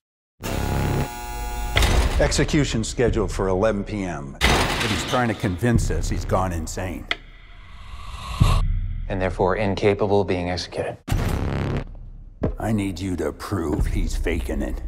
Execution 2.19 2.83
scheduled 2.83 3.31
for 3.31 3.47
11 3.47 3.83
p.m. 3.83 4.37
But 4.39 4.89
he's 4.89 5.05
trying 5.05 5.27
to 5.27 5.33
convince 5.35 5.89
us 5.91 6.09
he's 6.09 6.25
gone 6.25 6.51
insane. 6.51 7.05
and 9.09 9.21
therefore 9.21 9.55
incapable 9.55 10.21
of 10.21 10.27
being 10.27 10.49
executed. 10.49 10.97
I 12.59 12.73
need 12.73 12.99
you 12.99 13.15
to 13.15 13.31
prove 13.31 13.85
he's 13.85 14.17
faking 14.17 14.61
it. 14.61 14.81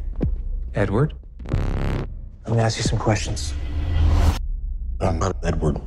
Edward? 0.76 1.14
I'm 1.56 2.08
gonna 2.46 2.64
ask 2.64 2.78
you 2.78 2.84
some 2.84 3.00
questions. 3.00 3.54
I'm 5.02 5.18
not 5.18 5.38
Edward. 5.44 5.80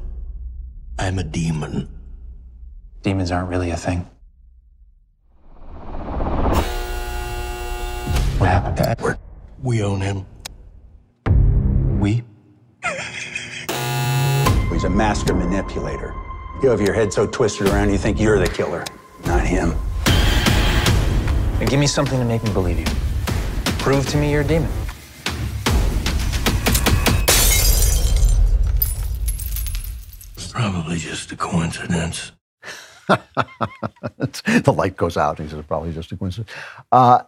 I'm 0.99 1.19
a 1.19 1.25
demon. 1.25 1.89
Demons 3.03 3.31
aren't 3.31 3.51
really 3.51 3.71
a 3.71 3.77
thing. 3.77 4.09
What 8.39 8.49
happened 8.49 8.77
to 8.79 8.89
Edward? 8.89 9.19
We 9.63 9.83
own 9.83 10.01
him. 10.01 10.25
We? 12.01 12.25
He's 14.73 14.85
a 14.85 14.91
master 14.91 15.35
manipulator. 15.35 16.15
You 16.63 16.71
have 16.71 16.81
your 16.81 16.95
head 16.95 17.13
so 17.13 17.27
twisted 17.27 17.69
around 17.69 17.91
you 17.91 17.99
think 17.99 18.19
you're 18.19 18.39
the 18.39 18.49
killer, 18.49 18.85
not 19.27 19.45
him. 19.45 19.75
And 21.61 21.69
give 21.69 21.79
me 21.79 21.87
something 21.87 22.19
to 22.19 22.25
make 22.25 22.43
me 22.43 22.53
believe 22.53 22.79
you. 22.79 22.87
Prove 23.79 24.09
to 24.09 24.17
me 24.17 24.31
you're 24.33 24.41
a 24.41 24.45
demon. 24.45 24.71
Probably 30.53 30.99
just 30.99 31.33
a 31.33 31.37
coincidence. 31.37 32.33
the 33.09 34.75
light 34.77 34.97
goes 34.97 35.17
out. 35.17 35.39
He 35.39 35.49
says, 35.49 35.65
probably 35.67 35.93
just 35.93 36.13
a 36.13 36.17
coincidence. 36.17 36.51
Uh, 36.91 37.23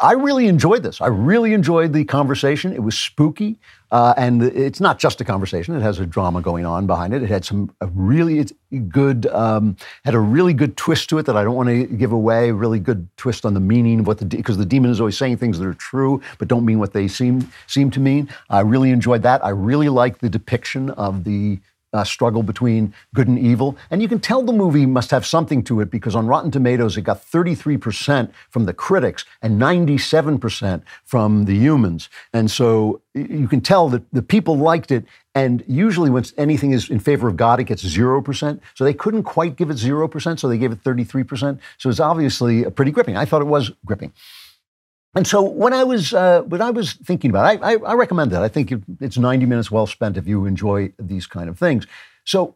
I 0.00 0.12
really 0.12 0.46
enjoyed 0.46 0.82
this. 0.82 1.00
I 1.00 1.08
really 1.08 1.52
enjoyed 1.52 1.92
the 1.92 2.04
conversation. 2.04 2.72
It 2.72 2.82
was 2.82 2.96
spooky, 2.96 3.58
uh, 3.90 4.14
and 4.16 4.42
it's 4.42 4.80
not 4.80 4.98
just 4.98 5.20
a 5.20 5.24
conversation. 5.24 5.74
It 5.74 5.82
has 5.82 5.98
a 5.98 6.06
drama 6.06 6.40
going 6.42 6.64
on 6.64 6.86
behind 6.86 7.12
it. 7.12 7.22
It 7.22 7.28
had 7.28 7.44
some 7.44 7.74
a 7.80 7.86
really 7.86 8.44
good, 8.88 9.26
um, 9.26 9.76
had 10.04 10.14
a 10.14 10.20
really 10.20 10.52
good 10.52 10.76
twist 10.76 11.08
to 11.10 11.18
it 11.18 11.26
that 11.26 11.36
I 11.36 11.42
don't 11.42 11.56
want 11.56 11.68
to 11.70 11.86
give 11.86 12.12
away. 12.12 12.52
Really 12.52 12.78
good 12.78 13.08
twist 13.16 13.44
on 13.44 13.54
the 13.54 13.60
meaning 13.60 14.00
of 14.00 14.06
what 14.06 14.18
the 14.18 14.26
because 14.26 14.58
the 14.58 14.66
demon 14.66 14.90
is 14.90 15.00
always 15.00 15.18
saying 15.18 15.38
things 15.38 15.58
that 15.58 15.66
are 15.66 15.74
true 15.74 16.20
but 16.38 16.48
don't 16.48 16.64
mean 16.64 16.78
what 16.78 16.92
they 16.92 17.08
seem 17.08 17.50
seem 17.66 17.90
to 17.92 18.00
mean. 18.00 18.28
I 18.50 18.60
really 18.60 18.90
enjoyed 18.90 19.22
that. 19.22 19.44
I 19.44 19.50
really 19.50 19.88
liked 19.88 20.20
the 20.20 20.28
depiction 20.30 20.90
of 20.90 21.24
the 21.24 21.58
uh, 21.94 22.04
struggle 22.04 22.42
between 22.42 22.92
good 23.14 23.28
and 23.28 23.38
evil. 23.38 23.78
And 23.90 24.02
you 24.02 24.08
can 24.08 24.18
tell 24.18 24.42
the 24.42 24.52
movie 24.52 24.84
must 24.84 25.10
have 25.12 25.24
something 25.24 25.62
to 25.64 25.80
it 25.80 25.90
because 25.90 26.14
on 26.14 26.26
Rotten 26.26 26.50
Tomatoes, 26.50 26.96
it 26.96 27.02
got 27.02 27.24
33% 27.24 28.30
from 28.50 28.64
the 28.66 28.74
critics 28.74 29.24
and 29.40 29.60
97% 29.60 30.82
from 31.04 31.44
the 31.44 31.54
humans. 31.54 32.08
And 32.32 32.50
so 32.50 33.00
you 33.14 33.46
can 33.48 33.60
tell 33.60 33.88
that 33.90 34.02
the 34.12 34.22
people 34.22 34.58
liked 34.58 34.90
it. 34.90 35.06
And 35.36 35.64
usually, 35.66 36.10
when 36.10 36.24
anything 36.36 36.72
is 36.72 36.90
in 36.90 37.00
favor 37.00 37.28
of 37.28 37.36
God, 37.36 37.60
it 37.60 37.64
gets 37.64 37.84
0%. 37.84 38.60
So 38.74 38.84
they 38.84 38.94
couldn't 38.94 39.22
quite 39.24 39.56
give 39.56 39.70
it 39.70 39.76
0%, 39.76 40.38
so 40.38 40.48
they 40.48 40.58
gave 40.58 40.72
it 40.72 40.82
33%. 40.82 41.58
So 41.78 41.90
it's 41.90 42.00
obviously 42.00 42.64
pretty 42.70 42.90
gripping. 42.90 43.16
I 43.16 43.24
thought 43.24 43.42
it 43.42 43.46
was 43.46 43.72
gripping. 43.84 44.12
And 45.14 45.26
so 45.26 45.42
when 45.42 45.72
I 45.72 45.84
was 45.84 46.12
uh, 46.12 46.42
when 46.42 46.60
I 46.60 46.70
was 46.70 46.94
thinking 46.94 47.30
about 47.30 47.54
it, 47.54 47.60
I, 47.62 47.72
I, 47.74 47.76
I 47.76 47.94
recommend 47.94 48.30
that. 48.32 48.42
I 48.42 48.48
think 48.48 48.72
it- 48.72 48.82
it's 49.00 49.16
90 49.18 49.46
minutes 49.46 49.70
well 49.70 49.86
spent 49.86 50.16
if 50.16 50.26
you 50.26 50.46
enjoy 50.46 50.92
these 50.98 51.26
kind 51.26 51.48
of 51.48 51.58
things. 51.58 51.86
So, 52.24 52.54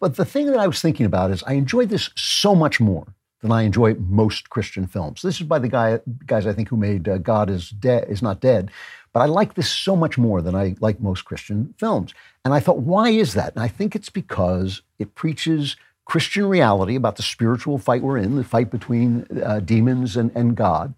but 0.00 0.16
the 0.16 0.24
thing 0.24 0.46
that 0.46 0.58
I 0.58 0.66
was 0.66 0.80
thinking 0.80 1.06
about 1.06 1.30
is 1.30 1.42
I 1.44 1.54
enjoyed 1.54 1.88
this 1.88 2.10
so 2.14 2.54
much 2.54 2.80
more 2.80 3.06
than 3.42 3.52
I 3.52 3.62
enjoy 3.62 3.94
most 3.94 4.48
Christian 4.50 4.86
films. 4.86 5.22
This 5.22 5.40
is 5.40 5.46
by 5.46 5.58
the 5.58 5.68
guy 5.68 6.00
guys 6.26 6.46
I 6.46 6.52
think 6.52 6.68
who 6.68 6.76
made 6.76 7.08
uh, 7.08 7.18
God 7.18 7.50
is 7.50 7.70
dead 7.70 8.06
is 8.08 8.22
not 8.22 8.40
dead. 8.40 8.70
But 9.12 9.20
I 9.20 9.26
like 9.26 9.54
this 9.54 9.70
so 9.70 9.96
much 9.96 10.18
more 10.18 10.42
than 10.42 10.54
I 10.54 10.76
like 10.80 11.00
most 11.00 11.24
Christian 11.24 11.74
films. 11.78 12.12
And 12.44 12.52
I 12.52 12.60
thought, 12.60 12.78
why 12.80 13.08
is 13.08 13.32
that? 13.34 13.54
And 13.54 13.62
I 13.62 13.68
think 13.68 13.96
it's 13.96 14.10
because 14.10 14.82
it 14.98 15.14
preaches 15.14 15.76
Christian 16.04 16.44
reality 16.46 16.96
about 16.96 17.16
the 17.16 17.22
spiritual 17.22 17.78
fight 17.78 18.02
we're 18.02 18.18
in, 18.18 18.36
the 18.36 18.44
fight 18.44 18.70
between 18.70 19.26
uh, 19.42 19.60
demons 19.60 20.16
and, 20.18 20.30
and 20.36 20.54
God. 20.54 20.92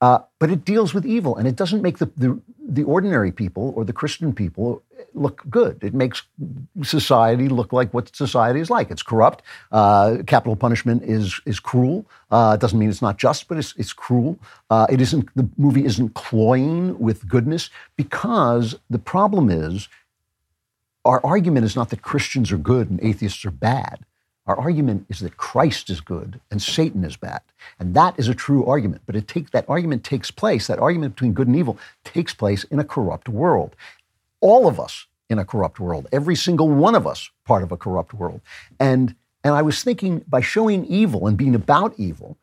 Uh, 0.00 0.20
but 0.38 0.50
it 0.50 0.64
deals 0.64 0.94
with 0.94 1.04
evil, 1.04 1.36
and 1.36 1.46
it 1.46 1.56
doesn't 1.56 1.82
make 1.82 1.98
the, 1.98 2.06
the 2.16 2.40
the 2.72 2.84
ordinary 2.84 3.32
people 3.32 3.72
or 3.76 3.84
the 3.84 3.92
Christian 3.92 4.32
people 4.32 4.82
look 5.12 5.42
good. 5.50 5.82
It 5.82 5.92
makes 5.92 6.22
society 6.82 7.48
look 7.48 7.72
like 7.72 7.92
what 7.92 8.14
society 8.14 8.60
is 8.60 8.70
like. 8.70 8.90
It's 8.90 9.02
corrupt. 9.02 9.42
Uh, 9.72 10.18
capital 10.26 10.56
punishment 10.56 11.02
is 11.02 11.40
is 11.44 11.60
cruel. 11.60 12.06
Uh, 12.30 12.52
it 12.54 12.60
doesn't 12.60 12.78
mean 12.78 12.88
it's 12.88 13.02
not 13.02 13.18
just, 13.18 13.48
but 13.48 13.58
it's 13.58 13.74
it's 13.76 13.92
cruel. 13.92 14.38
Uh, 14.70 14.86
it 14.88 15.00
isn't. 15.00 15.28
The 15.34 15.48
movie 15.58 15.84
isn't 15.84 16.14
cloying 16.14 16.98
with 16.98 17.28
goodness 17.28 17.68
because 17.96 18.76
the 18.88 18.98
problem 18.98 19.50
is 19.50 19.88
our 21.04 21.20
argument 21.24 21.64
is 21.66 21.76
not 21.76 21.90
that 21.90 22.02
Christians 22.02 22.52
are 22.52 22.58
good 22.58 22.90
and 22.90 23.02
atheists 23.02 23.44
are 23.44 23.50
bad. 23.50 24.06
Our 24.46 24.58
argument 24.58 25.06
is 25.08 25.20
that 25.20 25.36
Christ 25.36 25.90
is 25.90 26.00
good 26.00 26.40
and 26.50 26.60
Satan 26.60 27.04
is 27.04 27.16
bad. 27.16 27.42
And 27.78 27.94
that 27.94 28.18
is 28.18 28.28
a 28.28 28.34
true 28.34 28.64
argument. 28.66 29.02
But 29.06 29.16
it 29.16 29.28
take, 29.28 29.50
that 29.50 29.68
argument 29.68 30.02
takes 30.02 30.30
place, 30.30 30.66
that 30.66 30.78
argument 30.78 31.14
between 31.14 31.34
good 31.34 31.46
and 31.46 31.56
evil 31.56 31.78
takes 32.04 32.34
place 32.34 32.64
in 32.64 32.78
a 32.78 32.84
corrupt 32.84 33.28
world. 33.28 33.76
All 34.40 34.66
of 34.66 34.80
us 34.80 35.06
in 35.28 35.38
a 35.38 35.44
corrupt 35.44 35.78
world, 35.78 36.08
every 36.10 36.34
single 36.34 36.68
one 36.68 36.94
of 36.94 37.06
us 37.06 37.30
part 37.44 37.62
of 37.62 37.70
a 37.70 37.76
corrupt 37.76 38.12
world. 38.14 38.40
And, 38.80 39.14
and 39.44 39.54
I 39.54 39.62
was 39.62 39.84
thinking 39.84 40.24
by 40.26 40.40
showing 40.40 40.84
evil 40.86 41.26
and 41.26 41.36
being 41.36 41.54
about 41.54 41.94
evil, 41.96 42.36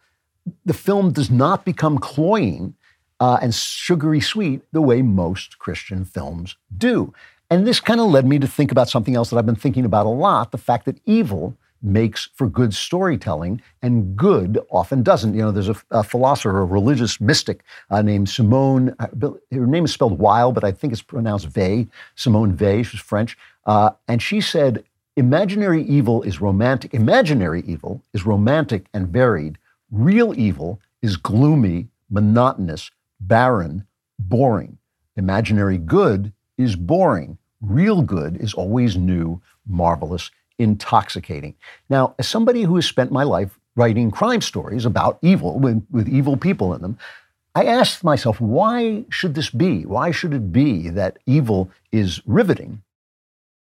the 0.66 0.74
film 0.74 1.12
does 1.12 1.30
not 1.30 1.66
become 1.66 1.98
cloying 1.98 2.76
uh, 3.20 3.40
and 3.42 3.54
sugary 3.54 4.22
sweet 4.22 4.62
the 4.72 4.82
way 4.82 5.02
most 5.02 5.60
Christian 5.60 6.06
films 6.06 6.56
do. 6.78 7.14
And 7.50 7.66
this 7.66 7.80
kind 7.80 8.00
of 8.00 8.08
led 8.08 8.26
me 8.26 8.40
to 8.40 8.48
think 8.48 8.72
about 8.72 8.90
something 8.90 9.16
else 9.16 9.30
that 9.30 9.38
I've 9.38 9.46
been 9.46 9.56
thinking 9.56 9.86
about 9.86 10.06
a 10.06 10.10
lot 10.10 10.52
the 10.52 10.58
fact 10.58 10.86
that 10.86 11.00
evil 11.06 11.58
makes 11.82 12.30
for 12.34 12.48
good 12.48 12.74
storytelling 12.74 13.62
and 13.82 14.16
good 14.16 14.60
often 14.70 15.04
doesn't. 15.04 15.34
You 15.34 15.42
know, 15.44 15.52
there's 15.52 15.70
a, 15.70 15.76
a 15.92 16.04
philosopher, 16.04 16.60
a 16.60 16.66
religious 16.66 17.22
mystic 17.22 17.64
uh, 17.90 18.02
named 18.02 18.30
Simone, 18.30 18.96
uh, 19.00 19.08
her 19.52 19.68
name 19.68 19.86
is 19.86 19.94
spelled 19.94 20.18
Weil, 20.20 20.52
but 20.52 20.64
I 20.64 20.72
think 20.72 20.94
it's 20.94 21.02
pronounced 21.02 21.56
Weil, 21.56 21.86
Simone 22.16 22.58
Weil, 22.58 22.84
she's 22.84 23.00
French. 23.00 23.38
Uh, 23.66 23.92
and 24.08 24.22
she 24.22 24.42
said, 24.42 24.84
imaginary 25.16 25.84
evil 25.84 26.24
is 26.24 26.42
romantic, 26.42 26.94
imaginary 26.94 27.64
evil 27.66 28.02
is 28.14 28.26
romantic 28.26 28.86
and 28.94 29.08
varied. 29.08 29.58
Real 29.92 30.38
evil 30.38 30.80
is 31.02 31.18
gloomy, 31.18 31.88
monotonous, 32.10 32.92
barren, 33.20 33.86
boring. 34.20 34.78
Imaginary 35.16 35.78
good 35.78 36.32
is 36.58 36.76
boring. 36.76 37.38
Real 37.62 38.02
good 38.02 38.38
is 38.38 38.54
always 38.54 38.96
new, 38.96 39.42
marvelous, 39.66 40.32
intoxicating. 40.60 41.56
Now, 41.90 42.16
as 42.20 42.28
somebody 42.28 42.64
who 42.64 42.76
has 42.76 42.86
spent 42.86 43.12
my 43.12 43.24
life 43.24 43.60
writing 43.76 44.12
crime 44.12 44.42
stories 44.42 44.86
about 44.86 45.20
evil 45.22 45.60
with, 45.60 45.86
with 45.92 46.08
evil 46.08 46.38
people 46.38 46.74
in 46.74 46.82
them, 46.82 46.98
I 47.56 47.66
asked 47.66 48.04
myself, 48.04 48.40
why 48.40 49.06
should 49.10 49.36
this 49.36 49.50
be? 49.50 49.86
Why 49.86 50.12
should 50.12 50.34
it 50.34 50.52
be 50.52 50.90
that 50.90 51.18
evil 51.26 51.72
is 51.92 52.22
riveting 52.26 52.84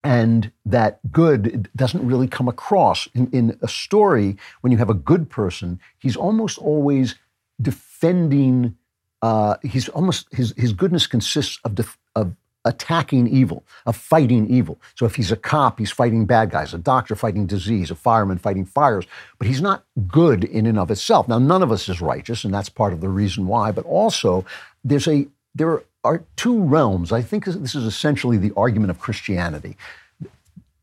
and 0.03 0.51
that 0.65 1.01
good 1.11 1.69
doesn't 1.77 2.07
really 2.07 2.29
come 2.29 2.49
across 2.49 3.09
in, 3.15 3.29
in 3.31 3.59
a 3.63 3.69
story 3.69 4.37
when 4.61 4.73
you 4.73 4.79
have 4.79 4.91
a 4.91 4.95
good 4.95 5.29
person 5.29 5.79
he's 5.99 6.17
almost 6.17 6.59
always 6.59 7.17
defending 7.61 8.77
uh, 9.23 9.57
he's 9.63 9.89
almost 9.91 10.27
his, 10.33 10.55
his 10.57 10.73
goodness 10.73 11.07
consists 11.07 11.59
of, 11.65 11.75
def, 11.75 11.99
attacking 12.65 13.27
evil 13.27 13.65
of 13.87 13.97
fighting 13.97 14.49
evil. 14.49 14.79
So 14.95 15.07
if 15.07 15.15
he's 15.15 15.33
a 15.33 15.37
cop 15.37 15.79
he's 15.79 15.91
fighting 15.91 16.27
bad 16.27 16.51
guys 16.51 16.75
a 16.75 16.79
doctor 16.79 17.17
fighting 17.17 17.47
disease 17.47 17.91
a 17.91 17.95
fireman 17.95 18.39
fighting 18.39 18.67
fires 18.67 19.07
but 19.39 19.47
he's 19.47 19.63
not 19.63 19.85
good 20.07 20.45
in 20.45 20.67
and 20.67 20.79
of 20.79 20.91
itself. 20.91 21.29
Now 21.29 21.39
none 21.39 21.63
of 21.63 21.73
us 21.73 21.89
is 21.89 22.01
righteous 22.01 22.45
and 22.45 22.53
that's 22.53 22.69
part 22.69 22.93
of 22.93 23.01
the 23.01 23.09
reason 23.09 23.47
why 23.47 23.73
but 23.73 23.85
also 23.87 24.45
there's 24.85 25.09
a 25.09 25.27
there 25.55 25.83
are 26.05 26.23
two 26.37 26.63
realms. 26.63 27.13
I 27.13 27.23
think 27.23 27.45
this 27.45 27.75
is 27.75 27.85
essentially 27.85 28.37
the 28.37 28.53
argument 28.57 28.91
of 28.91 29.01
christianity. 29.01 29.77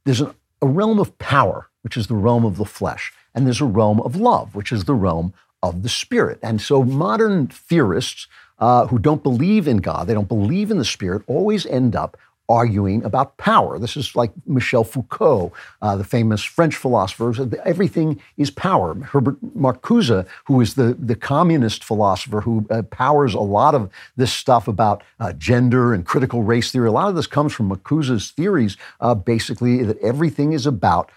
There's 0.05 0.21
a, 0.21 0.33
a 0.61 0.67
realm 0.67 0.99
of 0.99 1.17
power, 1.17 1.69
which 1.81 1.97
is 1.97 2.07
the 2.07 2.15
realm 2.15 2.45
of 2.45 2.57
the 2.57 2.65
flesh, 2.65 3.11
and 3.33 3.45
there's 3.45 3.61
a 3.61 3.65
realm 3.65 3.99
of 4.01 4.15
love, 4.15 4.55
which 4.55 4.71
is 4.71 4.85
the 4.85 4.93
realm 4.93 5.33
of 5.63 5.83
the 5.83 5.89
spirit. 5.89 6.39
And 6.43 6.61
so 6.61 6.83
modern 6.83 7.47
theorists 7.47 8.27
uh, 8.59 8.87
who 8.87 8.99
don't 8.99 9.23
believe 9.23 9.67
in 9.67 9.77
God, 9.77 10.07
they 10.07 10.13
don't 10.13 10.27
believe 10.27 10.71
in 10.71 10.77
the 10.77 10.85
spirit, 10.85 11.23
always 11.27 11.65
end 11.65 11.95
up 11.95 12.17
arguing 12.49 13.03
about 13.03 13.35
power. 13.37 13.77
This 13.77 13.97
is 13.97 14.15
like 14.15 14.31
Michel 14.45 14.83
Foucault, 14.83 15.51
uh, 15.81 15.97
the 15.97 16.03
famous 16.03 16.43
French 16.43 16.75
philosopher, 16.75 17.33
everything 17.65 18.21
is 18.37 18.49
power. 18.51 18.95
Herbert 18.95 19.37
Marcuse, 19.55 20.25
who 20.45 20.61
is 20.61 20.75
the, 20.75 20.95
the 20.97 21.15
communist 21.15 21.83
philosopher 21.83 22.41
who 22.41 22.65
uh, 22.69 22.83
powers 22.83 23.33
a 23.33 23.41
lot 23.41 23.75
of 23.75 23.89
this 24.15 24.31
stuff 24.31 24.67
about 24.67 25.03
uh, 25.19 25.33
gender 25.33 25.93
and 25.93 26.05
critical 26.05 26.43
race 26.43 26.71
theory, 26.71 26.87
a 26.87 26.91
lot 26.91 27.09
of 27.09 27.15
this 27.15 27.27
comes 27.27 27.53
from 27.53 27.67
Marcuse's 27.67 28.31
theories, 28.31 28.77
uh, 29.01 29.13
basically 29.13 29.83
that 29.83 29.99
everything 29.99 30.53
is 30.53 30.65
about 30.65 31.11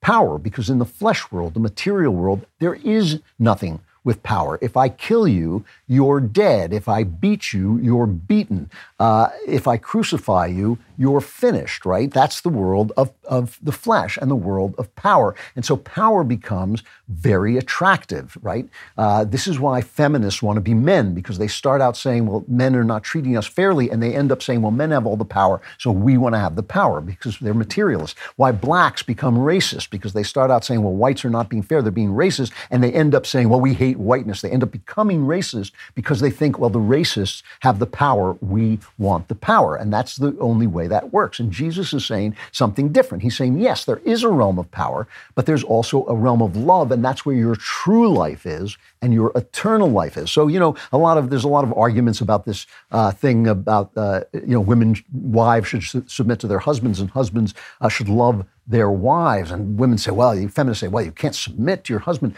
power, 0.00 0.36
because 0.36 0.68
in 0.68 0.78
the 0.78 0.84
flesh 0.84 1.30
world, 1.30 1.54
the 1.54 1.60
material 1.60 2.12
world, 2.12 2.44
there 2.58 2.74
is 2.74 3.20
nothing 3.38 3.80
with 4.04 4.22
power. 4.22 4.58
If 4.60 4.76
I 4.76 4.88
kill 4.88 5.28
you, 5.28 5.64
you're 5.86 6.20
dead. 6.20 6.72
If 6.72 6.88
I 6.88 7.04
beat 7.04 7.52
you, 7.52 7.78
you're 7.78 8.06
beaten. 8.06 8.70
Uh, 8.98 9.28
if 9.46 9.68
I 9.68 9.76
crucify 9.76 10.46
you, 10.46 10.78
you're 10.98 11.20
finished, 11.20 11.84
right? 11.84 12.10
That's 12.12 12.40
the 12.40 12.48
world 12.48 12.92
of, 12.96 13.12
of 13.24 13.58
the 13.62 13.72
flesh 13.72 14.18
and 14.20 14.30
the 14.30 14.36
world 14.36 14.74
of 14.78 14.94
power. 14.94 15.34
And 15.56 15.64
so 15.64 15.76
power 15.76 16.24
becomes 16.24 16.82
very 17.08 17.56
attractive, 17.56 18.36
right? 18.42 18.68
Uh, 18.96 19.24
this 19.24 19.46
is 19.46 19.58
why 19.58 19.80
feminists 19.80 20.42
want 20.42 20.56
to 20.56 20.60
be 20.60 20.74
men, 20.74 21.14
because 21.14 21.38
they 21.38 21.48
start 21.48 21.80
out 21.80 21.96
saying, 21.96 22.26
well, 22.26 22.44
men 22.48 22.74
are 22.76 22.84
not 22.84 23.02
treating 23.02 23.36
us 23.36 23.46
fairly, 23.46 23.90
and 23.90 24.02
they 24.02 24.14
end 24.14 24.32
up 24.32 24.42
saying, 24.42 24.62
well, 24.62 24.70
men 24.70 24.90
have 24.90 25.06
all 25.06 25.16
the 25.16 25.24
power, 25.24 25.60
so 25.78 25.90
we 25.90 26.16
want 26.16 26.34
to 26.34 26.38
have 26.38 26.56
the 26.56 26.62
power 26.62 27.00
because 27.00 27.38
they're 27.38 27.54
materialists. 27.54 28.18
Why 28.36 28.52
blacks 28.52 29.02
become 29.02 29.36
racist, 29.36 29.90
because 29.90 30.12
they 30.12 30.22
start 30.22 30.50
out 30.50 30.64
saying, 30.64 30.82
well, 30.82 30.94
whites 30.94 31.24
are 31.24 31.30
not 31.30 31.48
being 31.48 31.62
fair, 31.62 31.82
they're 31.82 31.92
being 31.92 32.10
racist, 32.10 32.52
and 32.70 32.82
they 32.82 32.92
end 32.92 33.14
up 33.14 33.26
saying, 33.26 33.48
well, 33.48 33.60
we 33.60 33.74
hate 33.74 33.91
whiteness. 33.94 34.40
They 34.40 34.50
end 34.50 34.62
up 34.62 34.70
becoming 34.70 35.22
racist 35.26 35.72
because 35.94 36.20
they 36.20 36.30
think, 36.30 36.58
well, 36.58 36.70
the 36.70 36.78
racists 36.78 37.42
have 37.60 37.78
the 37.78 37.86
power, 37.86 38.36
we 38.40 38.78
want 38.98 39.28
the 39.28 39.34
power. 39.34 39.76
And 39.76 39.92
that's 39.92 40.16
the 40.16 40.36
only 40.40 40.66
way 40.66 40.86
that 40.88 41.12
works. 41.12 41.38
And 41.40 41.52
Jesus 41.52 41.92
is 41.92 42.04
saying 42.04 42.36
something 42.52 42.92
different. 42.92 43.22
He's 43.22 43.36
saying, 43.36 43.58
yes, 43.58 43.84
there 43.84 44.00
is 44.04 44.22
a 44.22 44.28
realm 44.28 44.58
of 44.58 44.70
power, 44.70 45.06
but 45.34 45.46
there's 45.46 45.64
also 45.64 46.06
a 46.06 46.14
realm 46.14 46.42
of 46.42 46.56
love, 46.56 46.92
and 46.92 47.04
that's 47.04 47.24
where 47.26 47.36
your 47.36 47.56
true 47.56 48.12
life 48.12 48.46
is 48.46 48.76
and 49.00 49.12
your 49.12 49.32
eternal 49.34 49.88
life 49.88 50.16
is. 50.16 50.30
So, 50.30 50.46
you 50.46 50.58
know, 50.58 50.76
a 50.92 50.98
lot 50.98 51.18
of 51.18 51.30
there's 51.30 51.44
a 51.44 51.48
lot 51.48 51.64
of 51.64 51.72
arguments 51.72 52.20
about 52.20 52.44
this 52.44 52.66
uh, 52.90 53.10
thing 53.10 53.46
about 53.46 53.90
uh, 53.96 54.22
you 54.32 54.54
know 54.54 54.60
women 54.60 54.96
wives 55.12 55.68
should 55.68 55.82
su- 55.82 56.04
submit 56.06 56.38
to 56.40 56.46
their 56.46 56.60
husbands 56.60 57.00
and 57.00 57.10
husbands 57.10 57.54
uh, 57.80 57.88
should 57.88 58.08
love 58.08 58.46
their 58.66 58.90
wives, 58.90 59.50
and 59.50 59.78
women 59.78 59.98
say, 59.98 60.12
well, 60.12 60.36
feminists 60.48 60.80
say, 60.80 60.88
well, 60.88 61.04
you 61.04 61.12
can't 61.12 61.34
submit 61.34 61.84
to 61.84 61.92
your 61.92 62.00
husband. 62.00 62.34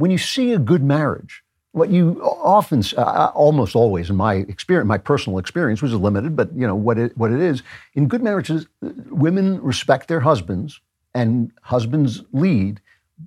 When 0.00 0.10
you 0.10 0.16
see 0.16 0.54
a 0.54 0.58
good 0.58 0.82
marriage, 0.82 1.42
what 1.72 1.90
you 1.90 2.22
often, 2.22 2.82
uh, 2.96 3.30
almost 3.34 3.76
always, 3.76 4.08
in 4.08 4.16
my 4.16 4.36
experience, 4.36 4.88
my 4.88 4.96
personal 4.96 5.38
experience, 5.38 5.82
which 5.82 5.92
is 5.92 5.98
limited, 5.98 6.34
but 6.34 6.48
you 6.54 6.66
know 6.66 6.74
what 6.74 6.96
it 6.96 7.14
what 7.18 7.30
it 7.30 7.40
is. 7.40 7.62
In 7.92 8.08
good 8.08 8.22
marriages, 8.22 8.66
women 8.80 9.60
respect 9.60 10.08
their 10.08 10.20
husbands, 10.20 10.80
and 11.14 11.52
husbands 11.60 12.22
lead, 12.32 12.80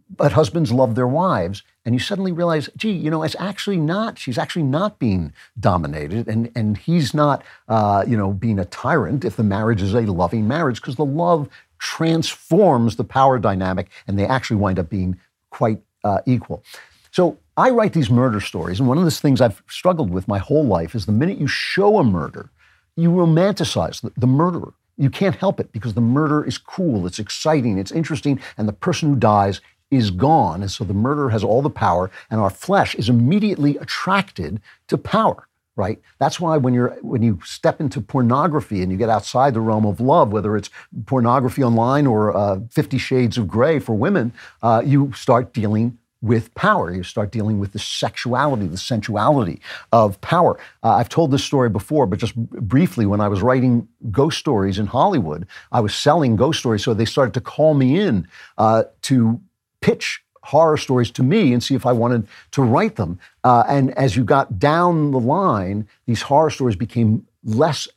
but 0.09 0.31
husbands 0.31 0.71
love 0.71 0.95
their 0.95 1.07
wives 1.07 1.61
and 1.85 1.93
you 1.93 1.99
suddenly 1.99 2.31
realize 2.31 2.67
gee 2.75 2.91
you 2.91 3.11
know 3.11 3.21
it's 3.21 3.35
actually 3.37 3.77
not 3.77 4.17
she's 4.17 4.39
actually 4.39 4.63
not 4.63 4.97
being 4.97 5.31
dominated 5.59 6.27
and 6.27 6.51
and 6.55 6.77
he's 6.77 7.13
not 7.13 7.43
uh, 7.67 8.03
you 8.07 8.17
know 8.17 8.31
being 8.31 8.57
a 8.57 8.65
tyrant 8.65 9.23
if 9.23 9.35
the 9.35 9.43
marriage 9.43 9.81
is 9.83 9.93
a 9.93 10.01
loving 10.01 10.47
marriage 10.47 10.81
because 10.81 10.95
the 10.95 11.05
love 11.05 11.47
transforms 11.77 12.95
the 12.95 13.03
power 13.03 13.37
dynamic 13.37 13.91
and 14.07 14.17
they 14.17 14.25
actually 14.25 14.57
wind 14.57 14.79
up 14.79 14.89
being 14.89 15.19
quite 15.51 15.79
uh, 16.03 16.19
equal 16.25 16.63
so 17.11 17.37
i 17.57 17.69
write 17.69 17.93
these 17.93 18.09
murder 18.09 18.39
stories 18.39 18.79
and 18.79 18.87
one 18.87 18.97
of 18.97 19.05
the 19.05 19.11
things 19.11 19.41
i've 19.41 19.61
struggled 19.67 20.09
with 20.09 20.27
my 20.27 20.37
whole 20.37 20.65
life 20.65 20.95
is 20.95 21.05
the 21.05 21.11
minute 21.11 21.37
you 21.37 21.47
show 21.47 21.99
a 21.99 22.03
murder 22.03 22.49
you 22.95 23.09
romanticize 23.09 24.01
the, 24.01 24.11
the 24.17 24.27
murderer 24.27 24.73
you 24.97 25.09
can't 25.09 25.35
help 25.35 25.59
it 25.59 25.71
because 25.71 25.93
the 25.93 26.01
murder 26.01 26.43
is 26.43 26.57
cool, 26.57 27.07
it's 27.07 27.19
exciting, 27.19 27.77
it's 27.77 27.91
interesting, 27.91 28.39
and 28.57 28.67
the 28.67 28.73
person 28.73 29.09
who 29.09 29.15
dies 29.15 29.61
is 29.91 30.11
gone. 30.11 30.61
And 30.61 30.71
so 30.71 30.83
the 30.83 30.93
murderer 30.93 31.29
has 31.29 31.43
all 31.43 31.61
the 31.61 31.69
power, 31.69 32.11
and 32.29 32.39
our 32.39 32.49
flesh 32.49 32.95
is 32.95 33.09
immediately 33.09 33.77
attracted 33.77 34.61
to 34.87 34.97
power. 34.97 35.47
Right. 35.75 35.99
That's 36.19 36.39
why 36.39 36.57
when 36.57 36.75
you're 36.75 36.91
when 37.01 37.23
you 37.23 37.39
step 37.43 37.81
into 37.81 37.99
pornography 37.99 38.83
and 38.83 38.91
you 38.91 38.97
get 38.97 39.09
outside 39.09 39.55
the 39.55 39.61
realm 39.61 39.87
of 39.87 39.99
love, 39.99 40.31
whether 40.31 40.55
it's 40.55 40.69
pornography 41.07 41.63
online 41.63 42.05
or 42.05 42.35
uh, 42.35 42.59
Fifty 42.69 42.99
Shades 42.99 43.39
of 43.39 43.47
Grey 43.47 43.79
for 43.79 43.95
women, 43.95 44.33
uh, 44.61 44.83
you 44.85 45.11
start 45.13 45.51
dealing 45.51 45.97
with 46.21 46.53
power. 46.53 46.91
You 46.93 47.03
start 47.03 47.31
dealing 47.31 47.59
with 47.59 47.73
the 47.73 47.79
sexuality, 47.79 48.67
the 48.67 48.77
sensuality 48.77 49.61
of 49.91 50.21
power. 50.21 50.59
Uh, 50.83 50.93
I've 50.93 51.09
told 51.09 51.31
this 51.31 51.43
story 51.43 51.69
before, 51.69 52.05
but 52.05 52.19
just 52.19 52.35
briefly, 52.35 53.05
when 53.05 53.19
I 53.19 53.27
was 53.27 53.41
writing 53.41 53.87
ghost 54.11 54.37
stories 54.37 54.79
in 54.79 54.85
Hollywood, 54.87 55.45
I 55.71 55.81
was 55.81 55.93
selling 55.93 56.35
ghost 56.35 56.59
stories, 56.59 56.83
so 56.83 56.93
they 56.93 57.05
started 57.05 57.33
to 57.33 57.41
call 57.41 57.73
me 57.73 57.99
in 57.99 58.27
uh, 58.57 58.83
to 59.03 59.41
pitch 59.81 60.23
horror 60.43 60.77
stories 60.77 61.09
to 61.11 61.23
me 61.23 61.53
and 61.53 61.63
see 61.63 61.73
if 61.73 61.85
I 61.85 61.91
wanted 61.93 62.27
to 62.51 62.61
write 62.61 62.97
them. 62.97 63.19
Uh, 63.43 63.63
and 63.67 63.91
as 63.97 64.15
you 64.15 64.23
got 64.23 64.59
down 64.59 65.11
the 65.11 65.19
line, 65.19 65.87
these 66.05 66.21
horror 66.21 66.49
stories 66.49 66.75
became 66.75 67.25
less 67.43 67.87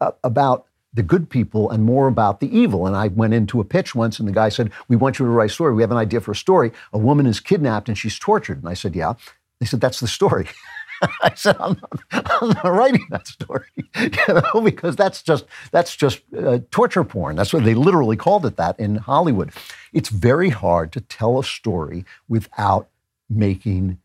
uh, 0.00 0.10
about 0.24 0.66
the 0.92 1.02
good 1.02 1.28
people 1.28 1.70
and 1.70 1.84
more 1.84 2.08
about 2.08 2.40
the 2.40 2.56
evil. 2.56 2.86
And 2.86 2.96
I 2.96 3.08
went 3.08 3.34
into 3.34 3.60
a 3.60 3.64
pitch 3.64 3.94
once, 3.94 4.18
and 4.18 4.26
the 4.26 4.32
guy 4.32 4.48
said, 4.48 4.70
We 4.88 4.96
want 4.96 5.18
you 5.18 5.26
to 5.26 5.30
write 5.30 5.50
a 5.50 5.52
story. 5.52 5.74
We 5.74 5.82
have 5.82 5.92
an 5.92 5.96
idea 5.96 6.20
for 6.20 6.32
a 6.32 6.36
story. 6.36 6.72
A 6.92 6.98
woman 6.98 7.26
is 7.26 7.38
kidnapped 7.38 7.88
and 7.88 7.96
she's 7.96 8.18
tortured. 8.18 8.58
And 8.58 8.68
I 8.68 8.74
said, 8.74 8.96
Yeah. 8.96 9.14
They 9.60 9.66
said, 9.66 9.80
That's 9.80 10.00
the 10.00 10.08
story. 10.08 10.48
I 11.22 11.32
said, 11.34 11.56
I'm 11.58 11.80
not, 11.80 12.02
I'm 12.40 12.48
not, 12.48 12.64
writing 12.64 13.06
that 13.10 13.26
story, 13.26 13.66
you 13.96 14.10
know, 14.28 14.60
because 14.60 14.96
that's 14.96 15.22
just 15.22 15.44
that's 15.70 15.96
just 15.96 16.20
uh, 16.36 16.60
torture 16.70 17.04
porn. 17.04 17.36
That's 17.36 17.52
what 17.52 17.64
they 17.64 17.74
literally 17.74 18.16
called 18.16 18.46
it 18.46 18.56
that 18.56 18.78
in 18.78 18.96
Hollywood. 18.96 19.50
It's 19.92 20.08
very 20.08 20.50
hard 20.50 20.92
to 20.92 21.00
tell 21.00 21.38
a 21.38 21.44
story 21.44 22.04
without 22.28 22.88
making 23.28 23.98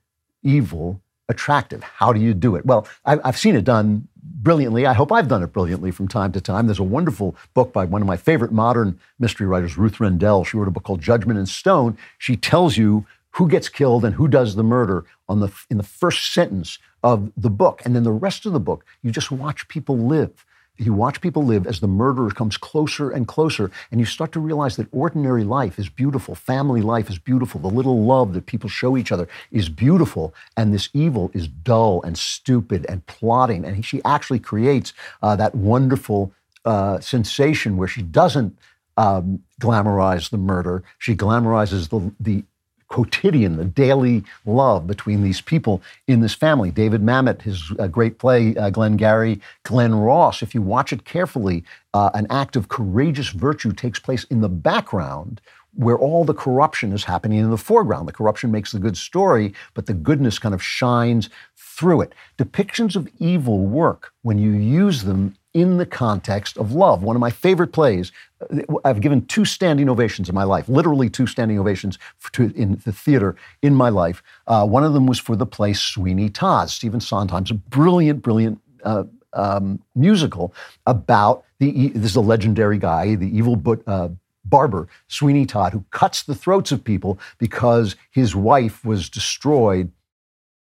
evil 0.44 1.02
attractive. 1.30 1.84
How 1.84 2.14
do 2.14 2.20
you 2.20 2.34
do 2.34 2.56
it? 2.56 2.66
Well, 2.66 2.88
I, 3.06 3.20
I've 3.24 3.38
seen 3.38 3.56
it 3.56 3.64
done 3.64 4.08
brilliantly. 4.24 4.86
I 4.86 4.94
hope 4.94 5.12
I've 5.12 5.28
done 5.28 5.44
it 5.44 5.54
brilliantly 5.54 5.92
from 5.92 6.08
time 6.08 6.32
to 6.34 6.42
time. 6.42 6.68
There's 6.68 6.80
a 6.80 6.84
wonderful 6.84 7.36
book 7.54 7.74
by 7.74 7.86
one 7.86 8.02
of 8.02 8.08
my 8.08 8.18
favorite 8.18 8.52
modern 8.52 9.00
mystery 9.20 9.48
writers, 9.48 9.78
Ruth 9.78 10.00
Rendell. 10.00 10.44
She 10.44 10.58
wrote 10.58 10.68
a 10.68 10.72
book 10.72 10.84
called 10.84 11.02
Judgment 11.02 11.40
in 11.40 11.46
Stone. 11.46 11.98
She 12.18 12.36
tells 12.36 12.78
you 12.78 13.06
who 13.32 13.48
gets 13.48 13.70
killed 13.70 14.04
and 14.06 14.16
who 14.16 14.28
does 14.28 14.56
the 14.56 14.64
murder 14.64 15.06
on 15.28 15.40
the 15.40 15.52
in 15.70 15.78
the 15.78 15.84
first 15.84 16.34
sentence 16.34 16.80
of 17.04 17.32
the 17.36 17.50
book. 17.50 17.82
And 17.86 17.96
then 17.96 18.04
the 18.04 18.12
rest 18.12 18.46
of 18.46 18.54
the 18.54 18.60
book, 18.60 18.86
you 19.02 19.12
just 19.12 19.32
watch 19.32 19.68
people 19.68 19.98
live. 19.98 20.46
You 20.78 20.94
watch 20.94 21.22
people 21.22 21.44
live 21.44 21.68
as 21.68 21.80
the 21.80 21.88
murderer 21.88 22.32
comes 22.32 22.58
closer 22.58 23.12
and 23.12 23.28
closer, 23.28 23.70
and 23.92 24.00
you 24.00 24.06
start 24.06 24.32
to 24.32 24.40
realize 24.40 24.78
that 24.78 24.88
ordinary 24.92 25.44
life 25.44 25.78
is 25.78 25.90
beautiful. 25.90 26.34
Family 26.34 26.82
life 26.82 27.08
is 27.08 27.20
beautiful. 27.20 27.62
The 27.62 27.68
little 27.68 28.04
love 28.04 28.34
that 28.34 28.48
people 28.48 28.70
show 28.70 28.98
each 28.98 29.12
other 29.12 29.28
is 29.52 29.70
beautiful, 29.70 30.34
and 30.58 30.74
this 30.74 30.90
evil 30.94 31.30
is 31.34 31.48
dull 31.48 32.02
and 32.02 32.18
stupid 32.18 32.86
and 32.90 33.06
plotting. 33.06 33.64
And 33.64 33.86
she 33.86 34.02
actually 34.06 34.40
creates 34.40 34.94
uh, 35.22 35.36
that 35.36 35.54
wonderful 35.54 36.34
uh, 36.66 37.00
sensation 37.00 37.78
where 37.78 37.88
she 37.88 38.02
doesn't 38.02 38.58
um, 38.98 39.44
glamorize 39.60 40.32
the 40.32 40.38
murder. 40.38 40.84
She 40.98 41.16
glamorizes 41.16 41.90
the, 41.90 42.12
the 42.20 42.44
quotidian, 42.92 43.56
the 43.56 43.64
daily 43.64 44.22
love 44.46 44.86
between 44.86 45.24
these 45.24 45.40
people 45.40 45.82
in 46.08 46.20
this 46.20 46.34
family. 46.34 46.72
David 46.72 47.02
Mamet, 47.02 47.42
his 47.42 47.72
uh, 47.80 47.88
great 47.88 48.20
play, 48.20 48.54
uh, 48.58 48.70
Glengarry, 48.70 49.40
Glen 49.64 49.96
Ross, 49.96 50.44
if 50.44 50.54
you 50.54 50.62
watch 50.62 50.92
it 50.92 51.06
carefully, 51.06 51.64
uh, 51.94 52.12
an 52.14 52.28
act 52.30 52.58
of 52.58 52.68
courageous 52.68 53.30
virtue 53.30 53.72
takes 53.72 53.98
place 53.98 54.26
in 54.26 54.42
the 54.42 54.50
background 54.50 55.40
where 55.74 55.98
all 55.98 56.26
the 56.26 56.34
corruption 56.34 56.92
is 56.92 57.06
happening 57.06 57.40
in 57.40 57.50
the 57.50 57.58
foreground. 57.58 58.10
The 58.10 58.12
corruption 58.12 58.52
makes 58.52 58.74
the 58.74 58.80
good 58.80 58.98
story, 58.98 59.54
but 59.74 59.86
the 59.86 59.94
goodness 59.94 60.38
kind 60.38 60.54
of 60.54 60.62
shines 60.62 61.30
through 61.56 62.02
it. 62.02 62.14
Depictions 62.38 62.98
of 62.98 63.08
evil 63.20 63.60
work 63.60 64.12
when 64.22 64.38
you 64.38 64.52
use 64.52 65.04
them 65.04 65.34
in 65.54 65.78
the 65.78 65.86
context 65.86 66.58
of 66.58 66.72
love. 66.72 67.04
One 67.04 67.16
of 67.16 67.20
my 67.20 67.30
favorite 67.30 67.74
plays, 67.74 68.12
I've 68.86 69.02
given 69.02 69.26
two 69.26 69.46
standing 69.46 69.90
ovations 69.90 70.30
in 70.30 70.36
my 70.36 70.44
life, 70.44 70.70
literally 70.70 71.10
two 71.10 71.28
standing 71.28 71.60
ovations 71.60 72.00
to, 72.34 72.54
in 72.56 72.82
the 72.86 72.92
theater 72.92 73.36
in 73.62 73.76
my 73.76 73.90
life. 73.90 74.24
Uh, 74.48 74.66
one 74.66 74.84
of 74.84 74.94
them 74.94 75.08
was 75.08 75.20
for 75.20 75.36
the 75.36 75.46
play 75.46 75.74
Sweeney 75.74 76.30
Todd, 76.30 76.70
Stephen 76.70 77.02
Sondheim's 77.02 77.52
a 77.52 77.56
brilliant, 77.56 78.22
brilliant 78.22 78.62
uh, 78.84 79.04
um, 79.34 79.82
musical 79.96 80.54
about 80.88 81.44
the, 81.60 81.90
this 81.90 82.12
is 82.12 82.16
a 82.16 82.22
legendary 82.22 82.78
guy, 82.78 83.16
the 83.16 83.38
evil 83.38 83.56
but, 83.56 83.82
uh, 83.88 84.10
barber, 84.46 84.88
Sweeney 85.08 85.46
Todd, 85.46 85.74
who 85.74 85.86
cuts 85.92 86.24
the 86.24 86.36
throats 86.36 86.72
of 86.72 86.84
people 86.84 87.20
because 87.38 87.96
his 88.10 88.36
wife 88.36 88.84
was 88.84 89.10
destroyed 89.10 89.92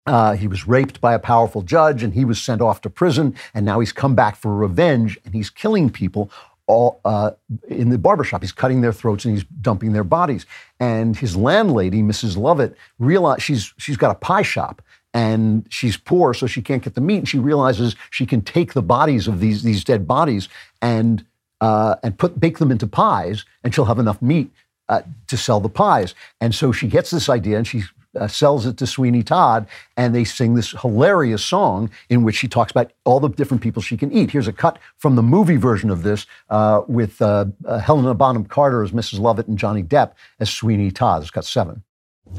uh, 0.07 0.35
he 0.35 0.47
was 0.47 0.67
raped 0.67 1.01
by 1.01 1.15
a 1.15 1.19
powerful 1.19 1.63
judge 1.63 2.03
and 2.03 2.15
he 2.15 2.25
was 2.25 2.41
sent 2.41 2.61
off 2.61 2.81
to 2.83 2.91
prison. 2.91 3.35
And 3.55 3.67
now 3.67 3.81
he's 3.81 3.93
come 3.93 4.15
back 4.15 4.37
for 4.37 4.55
revenge 4.55 5.19
and 5.25 5.35
he's 5.35 5.51
killing 5.51 5.91
people 5.91 6.31
all 6.67 7.01
uh, 7.05 7.33
in 7.69 7.91
the 7.91 7.99
barbershop. 7.99 8.43
He's 8.43 8.53
cutting 8.53 8.81
their 8.81 8.93
throats 8.93 9.25
and 9.25 9.35
he's 9.35 9.45
dumping 9.61 9.93
their 9.93 10.05
bodies. 10.05 10.47
And 10.81 11.17
his 11.17 11.37
landlady, 11.37 12.03
Mrs. 12.03 12.37
Lovett, 12.37 12.77
realize 12.99 13.43
she's 13.43 13.73
she's 13.79 13.97
got 13.97 14.11
a 14.11 14.19
pie 14.19 14.43
shop 14.43 14.83
and 15.15 15.65
she's 15.71 15.97
poor, 15.97 16.35
so 16.35 16.47
she 16.47 16.61
can't 16.61 16.83
get 16.83 16.95
the 16.95 17.01
meat. 17.01 17.19
And 17.19 17.29
she 17.29 17.39
realizes 17.39 17.97
she 18.11 18.27
can 18.27 18.43
take 18.43 18.75
the 18.75 18.83
bodies 18.83 19.29
of 19.29 19.41
these 19.41 19.63
these 19.63 19.85
dead 19.85 20.07
bodies 20.07 20.49
and 20.83 21.25
uh, 21.61 21.97
and 22.03 22.19
put 22.19 22.39
bake 22.39 22.59
them 22.59 22.71
into 22.71 22.87
pies, 22.87 23.45
and 23.65 23.75
she'll 23.75 23.87
have 23.87 23.99
enough 23.99 24.21
meat 24.21 24.51
uh, 24.89 25.03
to 25.29 25.37
sell 25.37 25.61
the 25.61 25.69
pies. 25.69 26.15
And 26.41 26.55
so 26.55 26.73
she 26.73 26.89
gets 26.89 27.11
this 27.11 27.29
idea 27.29 27.57
and 27.57 27.67
she 27.67 27.85
uh, 28.17 28.29
sells 28.29 28.67
it 28.67 28.77
to 28.79 28.87
Sweeney 28.87 29.23
Todd, 29.23 29.67
and 29.97 30.14
they 30.14 30.25
sing 30.25 30.55
this 30.55 30.73
hilarious 30.73 31.45
song 31.45 31.91
in 32.09 32.23
which 32.23 32.37
she 32.37 32.49
talks 32.49 32.71
about 32.71 32.93
all 33.05 33.21
the 33.21 33.29
different 33.29 33.62
people 33.62 33.83
she 33.83 33.97
can 33.97 34.12
eat. 34.12 34.31
Here's 34.31 34.49
a 34.49 34.53
cut 34.53 34.79
from 34.97 35.17
the 35.17 35.23
movie 35.23 35.57
version 35.57 35.91
of 35.91 36.03
this 36.03 36.27
uh, 36.51 36.83
with 36.89 37.21
uh, 37.23 37.47
uh 37.64 37.79
Helena 37.79 38.14
Bonham 38.14 38.45
Carter 38.45 38.83
as 38.83 38.93
Mrs. 38.93 39.21
Lovett 39.21 39.47
and 39.47 39.59
Johnny 39.59 39.83
Depp 39.83 40.12
as 40.41 40.51
Sweeney 40.51 40.91
Todd. 40.91 41.23
It's 41.23 41.31
got 41.31 41.45
seven. 41.45 41.83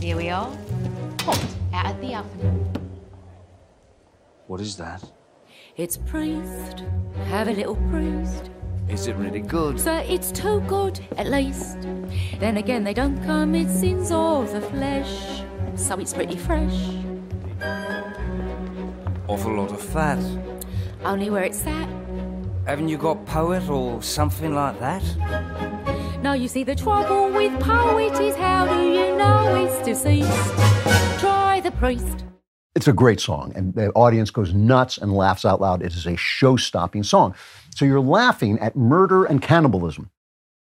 Here 0.02 0.18
we 0.18 0.30
are, 0.30 0.52
hot 1.22 1.46
out 1.74 1.96
of 1.96 2.02
the 2.02 2.16
oven. 2.16 2.74
What 4.48 4.62
is 4.62 4.78
that? 4.78 5.04
It's 5.76 5.98
priest. 5.98 6.84
Have 7.26 7.48
a 7.48 7.52
little 7.52 7.76
priest. 7.90 8.50
Is 8.90 9.08
it 9.08 9.16
really 9.18 9.42
good? 9.42 9.80
So 9.80 9.98
it's 9.98 10.32
too 10.32 10.62
good, 10.62 11.00
at 11.18 11.28
least. 11.28 11.82
Then 12.40 12.58
again, 12.58 12.84
they 12.84 12.94
don't 12.94 13.22
commit 13.24 13.70
sins 13.70 14.12
of 14.12 14.52
the 14.52 14.62
flesh 14.62 15.44
so 15.78 15.98
it's 16.00 16.14
pretty 16.14 16.36
fresh. 16.36 16.98
Awful 19.28 19.56
lot 19.56 19.72
of 19.72 19.82
fat. 19.82 20.20
Only 21.04 21.30
where 21.30 21.44
it's 21.44 21.66
at. 21.66 21.90
Haven't 22.66 22.90
you 22.90 22.98
got 22.98 23.26
poet 23.26 23.70
or 23.70 24.02
something 24.02 24.54
like 24.54 24.80
that? 24.80 25.04
No, 26.22 26.34
you 26.34 26.48
see, 26.48 26.64
the 26.64 26.76
trouble 26.76 27.32
with 27.32 27.58
poet 27.62 28.20
is 28.20 28.36
how 28.36 28.66
do 28.66 28.90
you 28.90 29.16
know 29.16 29.56
it's 29.64 29.86
deceased? 29.86 30.30
Try 31.20 31.62
the 31.64 31.72
priest. 31.72 32.26
It's 32.76 32.88
a 32.88 32.94
great 32.94 33.20
song, 33.20 33.54
and 33.56 33.74
the 33.74 33.90
audience 33.92 34.30
goes 34.30 34.54
nuts 34.54 34.98
and 34.98 35.14
laughs 35.14 35.46
out 35.46 35.62
loud. 35.62 35.82
It 35.82 35.96
is 35.96 36.06
a 36.06 36.16
show 36.16 36.58
stopping 36.58 37.04
song. 37.04 37.36
So 37.76 37.86
you're 37.86 38.02
laughing 38.02 38.60
at 38.60 38.76
murder 38.76 39.26
and 39.26 39.42
cannibalism. 39.42 40.10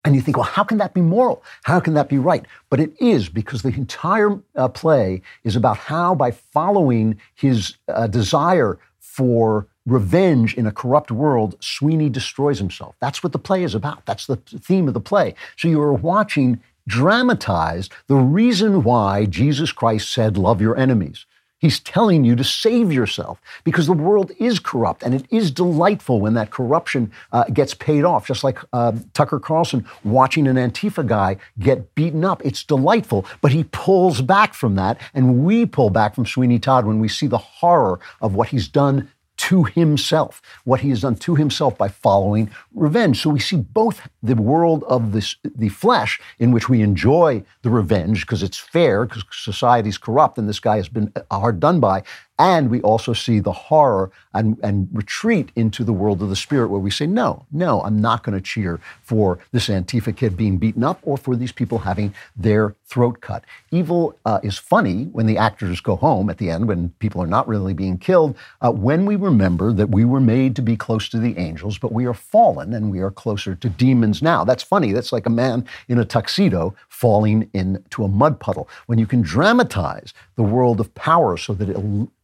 And 0.07 0.15
you 0.15 0.21
think, 0.21 0.37
well, 0.37 0.45
how 0.45 0.63
can 0.63 0.77
that 0.77 0.93
be 0.93 1.01
moral? 1.01 1.43
How 1.63 1.81
can 1.81 1.93
that 1.95 2.07
be 2.07 2.17
right? 2.17 2.45
But 2.69 2.79
it 2.79 2.93
is 2.97 3.27
because 3.27 3.61
the 3.61 3.73
entire 3.75 4.39
uh, 4.55 4.69
play 4.69 5.21
is 5.43 5.57
about 5.57 5.75
how, 5.75 6.15
by 6.15 6.31
following 6.31 7.19
his 7.35 7.75
uh, 7.89 8.07
desire 8.07 8.79
for 9.01 9.67
revenge 9.85 10.55
in 10.55 10.65
a 10.65 10.71
corrupt 10.71 11.11
world, 11.11 11.57
Sweeney 11.59 12.07
destroys 12.07 12.57
himself. 12.57 12.95
That's 13.01 13.21
what 13.21 13.33
the 13.33 13.37
play 13.37 13.63
is 13.63 13.75
about. 13.75 14.05
That's 14.05 14.27
the 14.27 14.37
theme 14.37 14.87
of 14.87 14.93
the 14.93 15.01
play. 15.01 15.35
So 15.57 15.67
you 15.67 15.81
are 15.81 15.91
watching 15.91 16.61
dramatized 16.87 17.91
the 18.07 18.15
reason 18.15 18.83
why 18.83 19.25
Jesus 19.25 19.73
Christ 19.73 20.13
said, 20.13 20.37
Love 20.37 20.61
your 20.61 20.77
enemies. 20.77 21.25
He's 21.59 21.79
telling 21.79 22.23
you 22.23 22.35
to 22.35 22.43
save 22.43 22.93
yourself 22.93 23.41
because 23.63 23.87
the 23.87 23.93
world 23.93 24.31
is 24.39 24.59
corrupt 24.59 25.01
and 25.01 25.15
it 25.15 25.25
is 25.31 25.49
delightful 25.49 26.21
when 26.21 26.35
that 26.35 26.51
corruption 26.51 27.11
uh, 27.31 27.45
gets 27.45 27.73
paid 27.73 28.03
off. 28.03 28.27
Just 28.27 28.43
like 28.43 28.59
uh, 28.73 28.93
Tucker 29.13 29.39
Carlson 29.39 29.85
watching 30.03 30.47
an 30.47 30.55
Antifa 30.55 31.05
guy 31.05 31.37
get 31.57 31.95
beaten 31.95 32.23
up. 32.23 32.45
It's 32.45 32.63
delightful, 32.63 33.25
but 33.41 33.51
he 33.51 33.63
pulls 33.65 34.21
back 34.21 34.53
from 34.53 34.75
that. 34.75 35.01
And 35.15 35.43
we 35.43 35.65
pull 35.65 35.89
back 35.89 36.13
from 36.13 36.27
Sweeney 36.27 36.59
Todd 36.59 36.85
when 36.85 36.99
we 36.99 37.07
see 37.07 37.27
the 37.27 37.37
horror 37.39 37.99
of 38.21 38.35
what 38.35 38.49
he's 38.49 38.67
done 38.67 39.09
to 39.37 39.63
himself, 39.63 40.41
what 40.63 40.81
he 40.81 40.89
has 40.89 41.01
done 41.01 41.15
to 41.15 41.35
himself 41.35 41.77
by 41.77 41.87
following 41.87 42.49
revenge. 42.73 43.21
So 43.21 43.29
we 43.29 43.39
see 43.39 43.57
both 43.57 44.01
the 44.27 44.35
world 44.35 44.83
of 44.83 45.11
this, 45.11 45.35
the 45.43 45.69
flesh, 45.69 46.19
in 46.39 46.51
which 46.51 46.69
we 46.69 46.81
enjoy 46.81 47.43
the 47.61 47.69
revenge 47.69 48.21
because 48.21 48.43
it's 48.43 48.57
fair, 48.57 49.05
because 49.05 49.23
society's 49.31 49.97
corrupt 49.97 50.37
and 50.37 50.47
this 50.47 50.59
guy 50.59 50.77
has 50.77 50.89
been 50.89 51.11
hard 51.31 51.59
done 51.59 51.79
by, 51.79 52.03
and 52.39 52.69
we 52.69 52.81
also 52.81 53.13
see 53.13 53.39
the 53.39 53.51
horror 53.51 54.11
and, 54.33 54.59
and 54.61 54.87
retreat 54.91 55.51
into 55.55 55.83
the 55.83 55.93
world 55.93 56.21
of 56.21 56.29
the 56.29 56.35
spirit 56.35 56.67
where 56.67 56.79
we 56.79 56.91
say, 56.91 57.07
no, 57.07 57.45
no, 57.51 57.81
I'm 57.81 57.99
not 57.99 58.23
going 58.23 58.37
to 58.37 58.43
cheer 58.43 58.79
for 59.01 59.39
this 59.51 59.69
Antifa 59.69 60.15
kid 60.15 60.37
being 60.37 60.57
beaten 60.57 60.83
up 60.83 60.99
or 61.01 61.17
for 61.17 61.35
these 61.35 61.51
people 61.51 61.79
having 61.79 62.13
their 62.35 62.75
throat 62.85 63.21
cut. 63.21 63.43
Evil 63.71 64.17
uh, 64.25 64.39
is 64.43 64.57
funny 64.57 65.05
when 65.05 65.25
the 65.25 65.37
actors 65.37 65.81
go 65.81 65.95
home 65.95 66.29
at 66.29 66.37
the 66.37 66.49
end, 66.49 66.67
when 66.67 66.89
people 66.99 67.21
are 67.21 67.27
not 67.27 67.47
really 67.47 67.73
being 67.73 67.97
killed, 67.97 68.37
uh, 68.61 68.71
when 68.71 69.05
we 69.05 69.15
remember 69.15 69.73
that 69.73 69.89
we 69.89 70.05
were 70.05 70.21
made 70.21 70.55
to 70.55 70.61
be 70.61 70.77
close 70.77 71.09
to 71.09 71.17
the 71.17 71.37
angels, 71.37 71.77
but 71.79 71.91
we 71.91 72.05
are 72.05 72.13
fallen 72.13 72.73
and 72.73 72.91
we 72.91 72.99
are 72.99 73.11
closer 73.11 73.55
to 73.55 73.69
demons 73.69 74.16
now. 74.21 74.43
That's 74.43 74.63
funny. 74.63 74.91
That's 74.91 75.11
like 75.11 75.25
a 75.25 75.31
man 75.31 75.65
in 75.87 75.99
a 75.99 76.05
tuxedo 76.05 76.75
falling 76.89 77.49
into 77.53 78.03
a 78.03 78.07
mud 78.07 78.39
puddle. 78.39 78.67
When 78.87 78.99
you 78.99 79.05
can 79.05 79.21
dramatize 79.21 80.13
the 80.35 80.43
world 80.43 80.79
of 80.79 80.93
power 80.95 81.37
so 81.37 81.53
that 81.53 81.69
it 81.69 81.77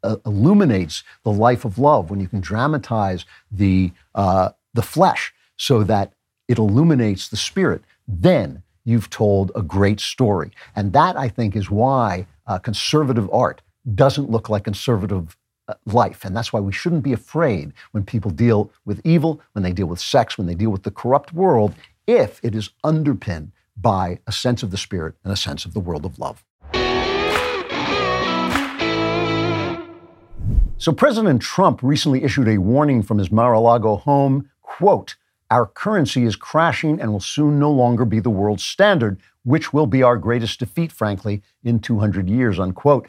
uh, 0.04 0.18
illuminates 0.26 1.04
the 1.24 1.32
life 1.32 1.66
of 1.66 1.78
love, 1.78 2.10
when 2.10 2.20
you 2.20 2.28
can 2.28 2.41
dramatize 2.41 3.26
the, 3.52 3.91
uh, 4.16 4.50
the 4.74 4.82
flesh 4.82 5.34
so 5.58 5.84
that 5.84 6.14
it 6.48 6.58
illuminates 6.58 7.30
the 7.30 7.38
spirit, 7.38 7.82
then 8.08 8.64
you've 8.86 9.10
told 9.10 9.52
a 9.56 9.62
great 9.62 10.00
story. 10.00 10.52
And 10.76 10.94
that, 10.94 11.18
I 11.18 11.30
think, 11.30 11.56
is 11.56 11.70
why 11.70 12.28
uh, 12.48 12.60
conservative 12.60 13.30
art 13.32 13.62
doesn't 13.96 14.30
look 14.30 14.50
like 14.50 14.64
conservative 14.64 15.38
life. 15.86 16.26
And 16.26 16.36
that's 16.36 16.52
why 16.54 16.60
we 16.60 16.72
shouldn't 16.72 17.04
be 17.04 17.14
afraid 17.14 17.74
when 17.92 18.04
people 18.04 18.32
deal 18.32 18.72
with 18.86 19.02
evil, 19.04 19.42
when 19.54 19.64
they 19.64 19.74
deal 19.74 19.88
with 19.88 20.00
sex, 20.00 20.38
when 20.38 20.48
they 20.48 20.56
deal 20.56 20.70
with 20.70 20.84
the 20.84 20.92
corrupt 20.92 21.34
world, 21.34 21.74
if 22.08 22.40
it 22.44 22.56
is 22.56 22.70
underpinned 22.84 23.52
by 23.78 24.20
a 24.28 24.32
sense 24.32 24.64
of 24.64 24.72
the 24.72 24.78
spirit 24.78 25.16
and 25.24 25.34
a 25.34 25.38
sense 25.38 25.66
of 25.66 25.74
the 25.74 25.80
world 25.80 26.06
of 26.06 26.20
love. 26.20 26.44
So 30.78 30.92
President 30.92 31.42
Trump 31.42 31.82
recently 31.82 32.24
issued 32.24 32.50
a 32.50 32.58
warning 32.58 33.04
from 33.04 33.18
his 33.18 33.32
Mar-a-Lago 33.32 33.96
home, 33.96 34.50
quote, 34.62 35.16
our 35.50 35.66
currency 35.66 36.24
is 36.24 36.36
crashing 36.36 37.00
and 37.00 37.12
will 37.12 37.20
soon 37.20 37.60
no 37.60 37.72
longer 37.72 38.06
be 38.06 38.20
the 38.20 38.30
world 38.30 38.60
standard, 38.60 39.20
which 39.44 39.72
will 39.72 39.86
be 39.86 40.02
our 40.02 40.18
greatest 40.18 40.60
defeat, 40.60 40.92
frankly, 40.92 41.42
in 41.64 41.80
200 41.80 42.28
years, 42.28 42.60
unquote. 42.60 43.08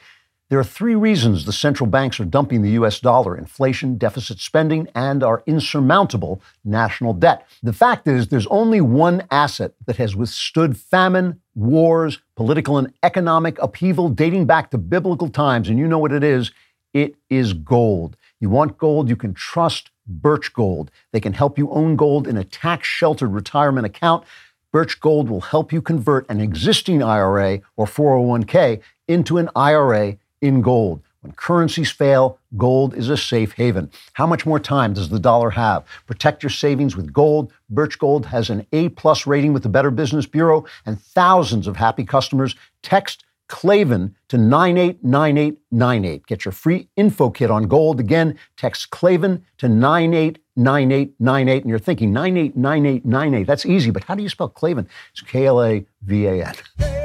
There 0.55 0.61
are 0.61 0.62
three 0.62 0.94
reasons 0.94 1.46
the 1.46 1.52
central 1.52 1.88
banks 1.88 2.20
are 2.20 2.24
dumping 2.24 2.62
the 2.62 2.78
US 2.78 3.00
dollar 3.00 3.36
inflation, 3.36 3.98
deficit 3.98 4.38
spending, 4.38 4.86
and 4.94 5.24
our 5.24 5.42
insurmountable 5.46 6.40
national 6.64 7.12
debt. 7.12 7.44
The 7.64 7.72
fact 7.72 8.07
is, 8.07 8.28
there's 8.28 8.46
only 8.46 8.80
one 8.80 9.24
asset 9.32 9.72
that 9.86 9.96
has 9.96 10.14
withstood 10.14 10.76
famine, 10.76 11.40
wars, 11.57 12.20
political 12.36 12.78
and 12.78 12.92
economic 13.02 13.61
upheaval 13.61 14.11
dating 14.11 14.46
back 14.46 14.70
to 14.70 14.78
biblical 14.78 15.28
times, 15.28 15.68
and 15.68 15.76
you 15.76 15.88
know 15.88 15.98
what 15.98 16.12
it 16.12 16.22
is 16.22 16.52
it 16.92 17.16
is 17.28 17.52
gold. 17.52 18.16
You 18.38 18.48
want 18.48 18.78
gold, 18.78 19.09
you 19.09 19.16
can 19.16 19.34
trust 19.34 19.90
Birch 20.07 20.52
Gold. 20.52 20.92
They 21.11 21.18
can 21.18 21.32
help 21.32 21.59
you 21.59 21.68
own 21.70 21.96
gold 21.96 22.28
in 22.28 22.36
a 22.36 22.44
tax 22.44 22.86
sheltered 22.86 23.32
retirement 23.32 23.86
account. 23.86 24.22
Birch 24.70 25.00
Gold 25.00 25.28
will 25.28 25.40
help 25.40 25.72
you 25.72 25.82
convert 25.82 26.30
an 26.30 26.40
existing 26.40 27.02
IRA 27.02 27.61
or 27.76 27.86
401k 27.86 28.80
into 29.09 29.38
an 29.38 29.50
IRA 29.57 30.16
in 30.41 30.61
gold. 30.61 31.03
When 31.24 31.32
currencies 31.32 31.91
fail, 31.91 32.39
gold 32.57 32.95
is 32.95 33.09
a 33.09 33.16
safe 33.16 33.53
haven. 33.53 33.91
How 34.12 34.26
much 34.26 34.45
more 34.45 34.61
time 34.61 34.93
does 34.93 35.09
the 35.09 35.18
dollar 35.18 35.49
have? 35.51 35.87
Protect 36.07 36.43
your 36.43 36.51
savings 36.51 36.97
with 36.97 37.14
gold. 37.14 37.51
Birch 37.70 37.99
Gold 37.99 38.26
has 38.26 38.51
an 38.51 38.66
A 38.72 38.91
plus 38.91 39.26
rating 39.26 39.55
with 39.55 39.62
the 39.62 39.70
Better 39.70 39.91
Business 39.91 40.26
Bureau 40.26 40.66
and 40.85 41.01
thousands 41.01 41.66
of 41.66 41.76
happy 41.76 42.05
customers. 42.05 42.55
Text 42.82 43.24
Klavan 43.49 44.14
to 44.28 44.37
989898. 44.37 46.26
Get 46.26 46.45
your 46.45 46.53
free 46.53 46.89
info 46.97 47.30
kit 47.30 47.51
on 47.51 47.68
gold. 47.68 48.01
Again, 48.01 48.39
text 48.59 48.91
Klavan 48.91 49.45
to 49.59 49.68
989898. 49.68 51.62
And 51.62 51.70
you're 51.70 51.78
thinking 51.78 52.12
989898. 52.12 53.47
That's 53.47 53.64
easy, 53.64 53.91
but 53.91 54.05
how 54.05 54.14
do 54.14 54.22
you 54.22 54.28
spell 54.28 54.51
Klavan? 54.51 54.89
It's 55.12 55.22
K 55.22 55.47
L 55.47 55.62
A 55.62 55.87
V 56.03 56.26
A 56.26 56.45
N. 56.45 57.03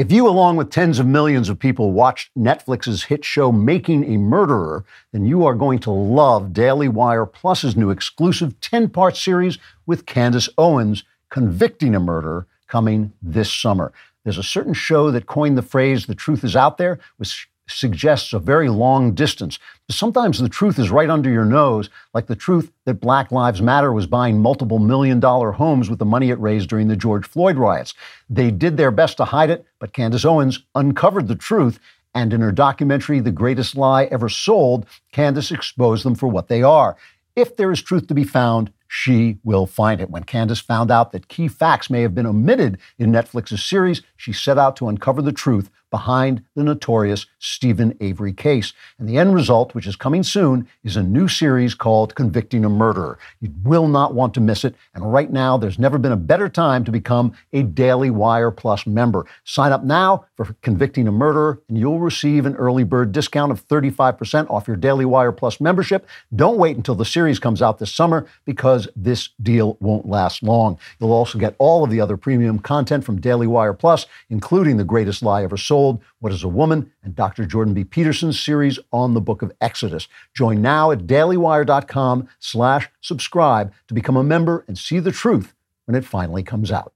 If 0.00 0.10
you, 0.10 0.26
along 0.26 0.56
with 0.56 0.70
tens 0.70 0.98
of 0.98 1.06
millions 1.06 1.50
of 1.50 1.58
people, 1.58 1.92
watched 1.92 2.30
Netflix's 2.34 3.02
hit 3.02 3.22
show 3.22 3.52
Making 3.52 4.14
a 4.14 4.16
Murderer, 4.16 4.82
then 5.12 5.26
you 5.26 5.44
are 5.44 5.54
going 5.54 5.78
to 5.80 5.90
love 5.90 6.54
Daily 6.54 6.88
Wire 6.88 7.26
Plus's 7.26 7.76
new 7.76 7.90
exclusive 7.90 8.58
10 8.62 8.88
part 8.88 9.14
series 9.14 9.58
with 9.84 10.06
Candace 10.06 10.48
Owens 10.56 11.04
convicting 11.28 11.94
a 11.94 12.00
murderer 12.00 12.46
coming 12.66 13.12
this 13.20 13.52
summer. 13.52 13.92
There's 14.24 14.38
a 14.38 14.42
certain 14.42 14.72
show 14.72 15.10
that 15.10 15.26
coined 15.26 15.58
the 15.58 15.62
phrase, 15.62 16.06
the 16.06 16.14
truth 16.14 16.44
is 16.44 16.56
out 16.56 16.78
there, 16.78 16.98
which 17.18 17.49
suggests 17.70 18.32
a 18.32 18.38
very 18.38 18.68
long 18.68 19.14
distance. 19.14 19.58
Sometimes 19.88 20.38
the 20.38 20.48
truth 20.48 20.78
is 20.78 20.90
right 20.90 21.10
under 21.10 21.30
your 21.30 21.44
nose, 21.44 21.88
like 22.14 22.26
the 22.26 22.36
truth 22.36 22.70
that 22.84 23.00
Black 23.00 23.32
Lives 23.32 23.62
Matter 23.62 23.92
was 23.92 24.06
buying 24.06 24.40
multiple 24.40 24.78
million 24.78 25.20
dollar 25.20 25.52
homes 25.52 25.88
with 25.88 25.98
the 25.98 26.04
money 26.04 26.30
it 26.30 26.40
raised 26.40 26.68
during 26.68 26.88
the 26.88 26.96
George 26.96 27.26
Floyd 27.26 27.56
riots. 27.56 27.94
They 28.28 28.50
did 28.50 28.76
their 28.76 28.90
best 28.90 29.16
to 29.18 29.24
hide 29.24 29.50
it, 29.50 29.64
but 29.78 29.92
Candace 29.92 30.24
Owens 30.24 30.62
uncovered 30.74 31.28
the 31.28 31.36
truth. 31.36 31.78
And 32.14 32.32
in 32.32 32.40
her 32.40 32.52
documentary, 32.52 33.20
The 33.20 33.30
Greatest 33.30 33.76
Lie 33.76 34.04
Ever 34.04 34.28
Sold, 34.28 34.86
Candace 35.12 35.52
exposed 35.52 36.04
them 36.04 36.16
for 36.16 36.26
what 36.26 36.48
they 36.48 36.62
are. 36.62 36.96
If 37.36 37.56
there 37.56 37.70
is 37.70 37.80
truth 37.80 38.08
to 38.08 38.14
be 38.14 38.24
found, 38.24 38.72
she 38.92 39.38
will 39.44 39.66
find 39.66 40.00
it. 40.00 40.10
When 40.10 40.24
Candace 40.24 40.58
found 40.58 40.90
out 40.90 41.12
that 41.12 41.28
key 41.28 41.46
facts 41.46 41.90
may 41.90 42.02
have 42.02 42.12
been 42.12 42.26
omitted 42.26 42.76
in 42.98 43.12
Netflix's 43.12 43.62
series, 43.62 44.02
she 44.16 44.32
set 44.32 44.58
out 44.58 44.74
to 44.76 44.88
uncover 44.88 45.22
the 45.22 45.30
truth 45.30 45.70
behind 45.90 46.42
the 46.54 46.62
notorious 46.62 47.26
Steven 47.38 47.96
Avery 48.00 48.32
case. 48.32 48.72
And 48.98 49.08
the 49.08 49.18
end 49.18 49.34
result, 49.34 49.74
which 49.74 49.86
is 49.86 49.96
coming 49.96 50.22
soon, 50.22 50.68
is 50.84 50.96
a 50.96 51.02
new 51.02 51.28
series 51.28 51.74
called 51.74 52.14
Convicting 52.14 52.64
a 52.64 52.68
Murderer. 52.68 53.18
You 53.40 53.52
will 53.62 53.88
not 53.88 54.14
want 54.14 54.34
to 54.34 54.40
miss 54.40 54.64
it. 54.64 54.74
And 54.94 55.12
right 55.12 55.30
now, 55.30 55.56
there's 55.56 55.78
never 55.78 55.98
been 55.98 56.12
a 56.12 56.16
better 56.16 56.48
time 56.48 56.84
to 56.84 56.92
become 56.92 57.32
a 57.52 57.62
Daily 57.62 58.10
Wire 58.10 58.50
Plus 58.50 58.86
member. 58.86 59.26
Sign 59.44 59.72
up 59.72 59.84
now 59.84 60.26
for 60.36 60.54
Convicting 60.62 61.08
a 61.08 61.12
Murderer, 61.12 61.60
and 61.68 61.76
you'll 61.76 62.00
receive 62.00 62.46
an 62.46 62.56
early 62.56 62.84
bird 62.84 63.12
discount 63.12 63.52
of 63.52 63.66
35% 63.66 64.48
off 64.50 64.68
your 64.68 64.76
Daily 64.76 65.04
Wire 65.04 65.32
Plus 65.32 65.60
membership. 65.60 66.06
Don't 66.34 66.58
wait 66.58 66.76
until 66.76 66.94
the 66.94 67.04
series 67.04 67.38
comes 67.38 67.60
out 67.60 67.78
this 67.78 67.92
summer 67.92 68.26
because 68.44 68.79
this 68.96 69.30
deal 69.42 69.76
won't 69.80 70.08
last 70.08 70.42
long. 70.42 70.78
You'll 70.98 71.12
also 71.12 71.38
get 71.38 71.54
all 71.58 71.84
of 71.84 71.90
the 71.90 72.00
other 72.00 72.16
premium 72.16 72.58
content 72.58 73.04
from 73.04 73.20
Daily 73.20 73.46
Wire 73.46 73.74
Plus, 73.74 74.06
including 74.28 74.76
The 74.76 74.84
Greatest 74.84 75.22
Lie 75.22 75.44
Ever 75.44 75.56
Sold 75.56 76.02
what 76.20 76.32
is 76.32 76.44
a 76.44 76.48
Woman, 76.48 76.92
and 77.02 77.16
Dr. 77.16 77.44
Jordan 77.46 77.74
B. 77.74 77.82
Peterson's 77.82 78.38
series 78.38 78.78
on 78.92 79.14
the 79.14 79.20
book 79.20 79.42
of 79.42 79.52
Exodus. 79.60 80.06
Join 80.34 80.62
now 80.62 80.90
at 80.90 81.06
dailywire.com 81.06 82.28
slash 82.38 82.88
subscribe 83.00 83.72
to 83.88 83.94
become 83.94 84.16
a 84.16 84.22
member 84.22 84.64
and 84.68 84.78
see 84.78 85.00
the 85.00 85.12
truth 85.12 85.54
when 85.86 85.96
it 85.96 86.04
finally 86.04 86.42
comes 86.42 86.70
out. 86.70 86.92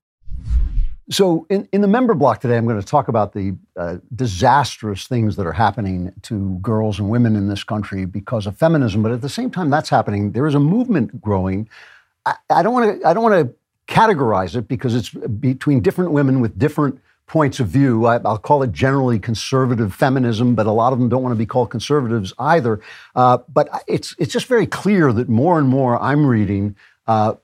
So, 1.10 1.46
in, 1.50 1.68
in 1.72 1.82
the 1.82 1.88
member 1.88 2.14
block 2.14 2.40
today, 2.40 2.56
I'm 2.56 2.66
going 2.66 2.80
to 2.80 2.86
talk 2.86 3.08
about 3.08 3.34
the 3.34 3.54
uh, 3.76 3.98
disastrous 4.14 5.06
things 5.06 5.36
that 5.36 5.46
are 5.46 5.52
happening 5.52 6.12
to 6.22 6.58
girls 6.62 6.98
and 6.98 7.10
women 7.10 7.36
in 7.36 7.48
this 7.48 7.62
country 7.62 8.06
because 8.06 8.46
of 8.46 8.56
feminism. 8.56 9.02
But 9.02 9.12
at 9.12 9.20
the 9.20 9.28
same 9.28 9.50
time 9.50 9.68
that's 9.68 9.90
happening, 9.90 10.32
there 10.32 10.46
is 10.46 10.54
a 10.54 10.60
movement 10.60 11.20
growing. 11.20 11.68
I, 12.24 12.36
I 12.48 12.62
don't 12.62 12.72
want 12.72 13.00
to. 13.00 13.06
I 13.06 13.12
don't 13.12 13.22
want 13.22 13.48
to 13.48 13.54
categorize 13.86 14.56
it 14.56 14.66
because 14.66 14.94
it's 14.94 15.10
between 15.10 15.80
different 15.80 16.12
women 16.12 16.40
with 16.40 16.58
different 16.58 16.98
points 17.26 17.60
of 17.60 17.68
view. 17.68 18.06
I, 18.06 18.16
will 18.16 18.38
call 18.38 18.62
it 18.62 18.72
generally 18.72 19.18
conservative 19.18 19.94
feminism, 19.94 20.54
but 20.54 20.66
a 20.66 20.72
lot 20.72 20.94
of 20.94 20.98
them 20.98 21.10
don't 21.10 21.22
want 21.22 21.34
to 21.34 21.38
be 21.38 21.46
called 21.46 21.70
conservatives 21.70 22.32
either. 22.38 22.80
Uh, 23.14 23.38
but 23.52 23.68
it's 23.86 24.14
it's 24.18 24.32
just 24.32 24.46
very 24.46 24.66
clear 24.66 25.12
that 25.12 25.28
more 25.28 25.58
and 25.58 25.68
more 25.68 26.00
I'm 26.00 26.26
reading. 26.26 26.76
Uh, 27.06 27.34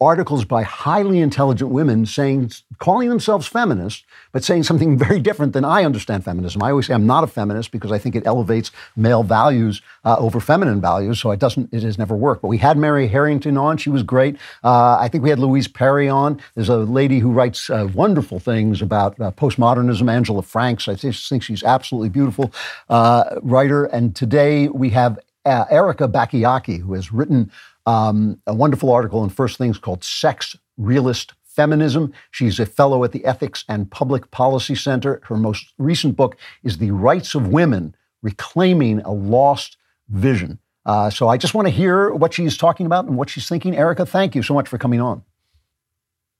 articles 0.00 0.44
by 0.44 0.62
highly 0.62 1.20
intelligent 1.20 1.70
women 1.70 2.06
saying 2.06 2.52
calling 2.78 3.08
themselves 3.08 3.48
feminists, 3.48 4.04
but 4.30 4.44
saying 4.44 4.62
something 4.62 4.96
very 5.06 5.18
different 5.18 5.52
than 5.52 5.64
I 5.64 5.84
understand 5.84 6.24
feminism. 6.24 6.62
I 6.62 6.70
always 6.70 6.86
say 6.86 6.94
I'm 6.94 7.06
not 7.06 7.24
a 7.24 7.26
feminist 7.26 7.72
because 7.72 7.90
I 7.90 7.98
think 7.98 8.14
it 8.14 8.26
elevates 8.26 8.70
male 8.96 9.24
values 9.24 9.82
uh, 10.04 10.16
over 10.18 10.38
feminine 10.38 10.80
values, 10.80 11.20
so 11.20 11.30
it 11.32 11.40
doesn't, 11.40 11.72
it 11.72 11.82
has 11.82 11.98
never 11.98 12.14
worked. 12.14 12.42
But 12.42 12.48
we 12.48 12.58
had 12.58 12.78
Mary 12.78 13.08
Harrington 13.08 13.56
on; 13.56 13.76
she 13.76 13.90
was 13.90 14.02
great. 14.02 14.36
Uh, 14.62 14.98
I 15.00 15.08
think 15.08 15.24
we 15.24 15.30
had 15.30 15.38
Louise 15.38 15.66
Perry 15.68 16.08
on. 16.08 16.40
There's 16.54 16.68
a 16.68 16.76
lady 16.76 17.18
who 17.18 17.32
writes 17.32 17.68
uh, 17.68 17.88
wonderful 17.92 18.38
things 18.38 18.80
about 18.80 19.20
uh, 19.20 19.32
postmodernism, 19.32 20.08
Angela 20.10 20.42
Franks. 20.42 20.86
I 20.86 20.94
just 20.94 21.28
think 21.28 21.42
she's 21.42 21.64
absolutely 21.64 22.08
beautiful 22.08 22.52
uh, 22.88 23.40
writer. 23.42 23.86
And 23.86 24.14
today 24.14 24.68
we 24.68 24.90
have 24.90 25.18
uh, 25.44 25.64
Erika 25.70 26.08
Bachiochi, 26.08 26.80
who 26.80 26.92
has 26.94 27.12
written 27.12 27.50
um, 27.88 28.38
a 28.46 28.54
wonderful 28.54 28.92
article 28.92 29.24
in 29.24 29.30
First 29.30 29.56
Things 29.56 29.78
called 29.78 30.04
Sex 30.04 30.54
Realist 30.76 31.32
Feminism. 31.42 32.12
She's 32.30 32.60
a 32.60 32.66
fellow 32.66 33.02
at 33.02 33.12
the 33.12 33.24
Ethics 33.24 33.64
and 33.66 33.90
Public 33.90 34.30
Policy 34.30 34.74
Center. 34.74 35.22
Her 35.24 35.38
most 35.38 35.72
recent 35.78 36.14
book 36.14 36.36
is 36.62 36.76
The 36.76 36.90
Rights 36.90 37.34
of 37.34 37.48
Women 37.48 37.96
Reclaiming 38.20 39.00
a 39.00 39.12
Lost 39.12 39.78
Vision. 40.10 40.58
Uh, 40.84 41.08
so 41.08 41.28
I 41.28 41.38
just 41.38 41.54
want 41.54 41.66
to 41.66 41.72
hear 41.72 42.10
what 42.10 42.34
she's 42.34 42.58
talking 42.58 42.84
about 42.84 43.06
and 43.06 43.16
what 43.16 43.30
she's 43.30 43.48
thinking. 43.48 43.74
Erika, 43.74 44.04
thank 44.04 44.34
you 44.34 44.42
so 44.42 44.52
much 44.52 44.68
for 44.68 44.76
coming 44.76 45.00
on. 45.00 45.22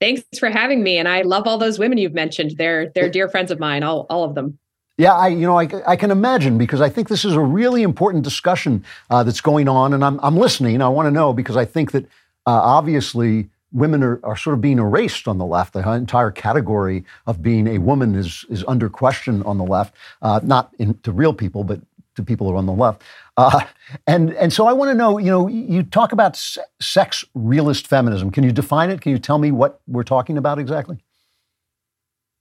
Thanks 0.00 0.22
for 0.38 0.50
having 0.50 0.82
me. 0.82 0.98
And 0.98 1.08
I 1.08 1.22
love 1.22 1.46
all 1.46 1.56
those 1.56 1.78
women 1.78 1.96
you've 1.96 2.14
mentioned. 2.14 2.56
They're 2.58 2.90
they're 2.94 3.08
dear 3.08 3.28
friends 3.28 3.50
of 3.50 3.58
mine, 3.58 3.82
all, 3.82 4.06
all 4.10 4.24
of 4.24 4.34
them. 4.34 4.58
Yeah, 4.98 5.14
I 5.14 5.28
you 5.28 5.46
know 5.46 5.56
I, 5.58 5.68
I 5.86 5.94
can 5.96 6.10
imagine 6.10 6.58
because 6.58 6.80
I 6.80 6.88
think 6.88 7.08
this 7.08 7.24
is 7.24 7.34
a 7.34 7.40
really 7.40 7.84
important 7.84 8.24
discussion 8.24 8.84
uh, 9.10 9.22
that's 9.22 9.40
going 9.40 9.68
on, 9.68 9.94
and 9.94 10.04
I'm 10.04 10.18
I'm 10.24 10.36
listening. 10.36 10.82
I 10.82 10.88
want 10.88 11.06
to 11.06 11.12
know 11.12 11.32
because 11.32 11.56
I 11.56 11.64
think 11.64 11.92
that 11.92 12.04
uh, 12.46 12.50
obviously 12.50 13.48
women 13.70 14.02
are, 14.02 14.18
are 14.24 14.36
sort 14.36 14.54
of 14.54 14.60
being 14.60 14.78
erased 14.78 15.28
on 15.28 15.38
the 15.38 15.44
left. 15.44 15.72
The 15.72 15.88
entire 15.88 16.32
category 16.32 17.04
of 17.28 17.42
being 17.42 17.68
a 17.68 17.78
woman 17.78 18.16
is 18.16 18.44
is 18.50 18.64
under 18.66 18.90
question 18.90 19.40
on 19.44 19.56
the 19.56 19.64
left, 19.64 19.94
uh, 20.20 20.40
not 20.42 20.74
in, 20.80 20.98
to 21.04 21.12
real 21.12 21.32
people, 21.32 21.62
but 21.62 21.80
to 22.16 22.24
people 22.24 22.48
who 22.48 22.54
are 22.54 22.58
on 22.58 22.66
the 22.66 22.72
left. 22.72 23.02
Uh, 23.36 23.60
and 24.08 24.32
and 24.34 24.52
so 24.52 24.66
I 24.66 24.72
want 24.72 24.90
to 24.90 24.96
know, 24.96 25.18
you 25.18 25.30
know, 25.30 25.46
you 25.46 25.84
talk 25.84 26.10
about 26.10 26.36
sex 26.80 27.24
realist 27.34 27.86
feminism. 27.86 28.32
Can 28.32 28.42
you 28.42 28.50
define 28.50 28.90
it? 28.90 29.00
Can 29.00 29.12
you 29.12 29.20
tell 29.20 29.38
me 29.38 29.52
what 29.52 29.80
we're 29.86 30.02
talking 30.02 30.36
about 30.36 30.58
exactly? 30.58 30.98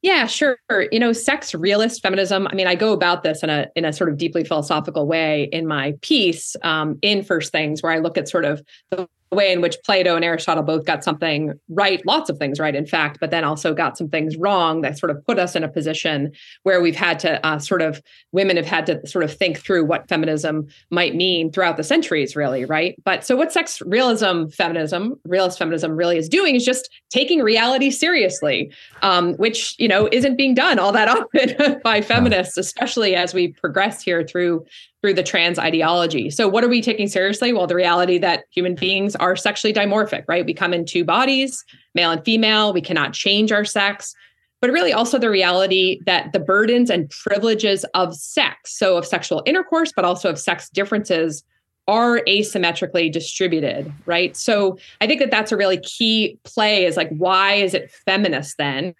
Yeah, 0.01 0.27
sure. 0.27 0.57
You 0.91 0.99
know, 0.99 1.11
sex 1.11 1.55
realist 1.55 2.01
feminism. 2.01 2.47
I 2.47 2.53
mean, 2.53 2.67
I 2.67 2.75
go 2.75 2.93
about 2.93 3.23
this 3.23 3.41
in 3.41 3.49
a 3.49 3.67
in 3.75 3.83
a 3.83 3.91
sort 3.91 4.09
of 4.09 4.17
deeply 4.17 4.43
philosophical 4.43 5.07
way 5.07 5.49
in 5.51 5.65
my 5.65 5.95
piece 6.01 6.55
um, 6.63 6.99
in 7.01 7.23
First 7.23 7.51
Things, 7.51 7.81
where 7.81 7.91
I 7.91 7.97
look 7.97 8.17
at 8.17 8.29
sort 8.29 8.45
of 8.45 8.61
the 8.91 9.07
way 9.31 9.51
in 9.51 9.61
which 9.61 9.75
Plato 9.85 10.15
and 10.15 10.23
Aristotle 10.23 10.63
both 10.63 10.85
got 10.85 11.03
something 11.03 11.53
right, 11.69 12.05
lots 12.05 12.29
of 12.29 12.37
things 12.37 12.59
right, 12.59 12.75
in 12.75 12.85
fact, 12.85 13.19
but 13.19 13.31
then 13.31 13.43
also 13.43 13.73
got 13.73 13.97
some 13.97 14.09
things 14.09 14.37
wrong 14.37 14.81
that 14.81 14.97
sort 14.97 15.09
of 15.09 15.25
put 15.25 15.37
us 15.37 15.55
in 15.55 15.63
a 15.63 15.67
position 15.67 16.31
where 16.63 16.81
we've 16.81 16.95
had 16.95 17.19
to 17.19 17.45
uh, 17.45 17.59
sort 17.59 17.81
of, 17.81 18.01
women 18.31 18.55
have 18.55 18.65
had 18.65 18.85
to 18.85 19.05
sort 19.05 19.23
of 19.23 19.33
think 19.33 19.57
through 19.57 19.85
what 19.85 20.07
feminism 20.07 20.67
might 20.89 21.15
mean 21.15 21.51
throughout 21.51 21.77
the 21.77 21.83
centuries, 21.83 22.35
really, 22.35 22.63
right? 22.65 22.95
But 23.03 23.25
so 23.25 23.35
what 23.35 23.51
sex 23.51 23.81
realism 23.85 24.47
feminism, 24.47 25.19
realist 25.25 25.59
feminism 25.59 25.95
really 25.95 26.17
is 26.17 26.29
doing 26.29 26.55
is 26.55 26.63
just 26.63 26.89
taking 27.09 27.41
reality 27.41 27.91
seriously, 27.91 28.71
um, 29.01 29.33
which, 29.35 29.75
you 29.77 29.87
know, 29.87 30.07
isn't 30.11 30.37
being 30.37 30.53
done 30.53 30.79
all 30.79 30.91
that 30.93 31.07
often 31.09 31.81
by 31.83 32.01
feminists, 32.01 32.57
especially 32.57 33.15
as 33.15 33.33
we 33.33 33.49
progress 33.49 34.01
here 34.01 34.25
through 34.25 34.65
through 35.07 35.13
the 35.13 35.23
trans 35.23 35.57
ideology. 35.57 36.29
So, 36.29 36.49
what 36.49 36.65
are 36.65 36.67
we 36.67 36.81
taking 36.81 37.07
seriously? 37.07 37.53
Well, 37.53 37.65
the 37.65 37.75
reality 37.75 38.17
that 38.17 38.43
human 38.51 38.75
beings 38.75 39.15
are 39.15 39.37
sexually 39.37 39.73
dimorphic, 39.73 40.25
right? 40.27 40.45
We 40.45 40.53
come 40.53 40.73
in 40.73 40.83
two 40.83 41.05
bodies, 41.05 41.63
male 41.95 42.11
and 42.11 42.21
female. 42.25 42.73
We 42.73 42.81
cannot 42.81 43.13
change 43.13 43.53
our 43.53 43.63
sex. 43.63 44.13
But 44.59 44.69
really, 44.71 44.91
also 44.91 45.17
the 45.17 45.29
reality 45.29 46.01
that 46.05 46.33
the 46.33 46.41
burdens 46.41 46.89
and 46.89 47.09
privileges 47.09 47.85
of 47.93 48.17
sex, 48.17 48.77
so 48.77 48.97
of 48.97 49.05
sexual 49.05 49.43
intercourse, 49.45 49.93
but 49.95 50.03
also 50.03 50.29
of 50.29 50.37
sex 50.37 50.69
differences, 50.69 51.41
are 51.87 52.19
asymmetrically 52.27 53.09
distributed, 53.09 53.89
right? 54.05 54.35
So, 54.35 54.77
I 54.99 55.07
think 55.07 55.21
that 55.21 55.31
that's 55.31 55.53
a 55.53 55.57
really 55.57 55.77
key 55.77 56.37
play 56.43 56.83
is 56.83 56.97
like, 56.97 57.11
why 57.11 57.53
is 57.53 57.73
it 57.73 57.89
feminist 58.05 58.57
then? 58.57 58.93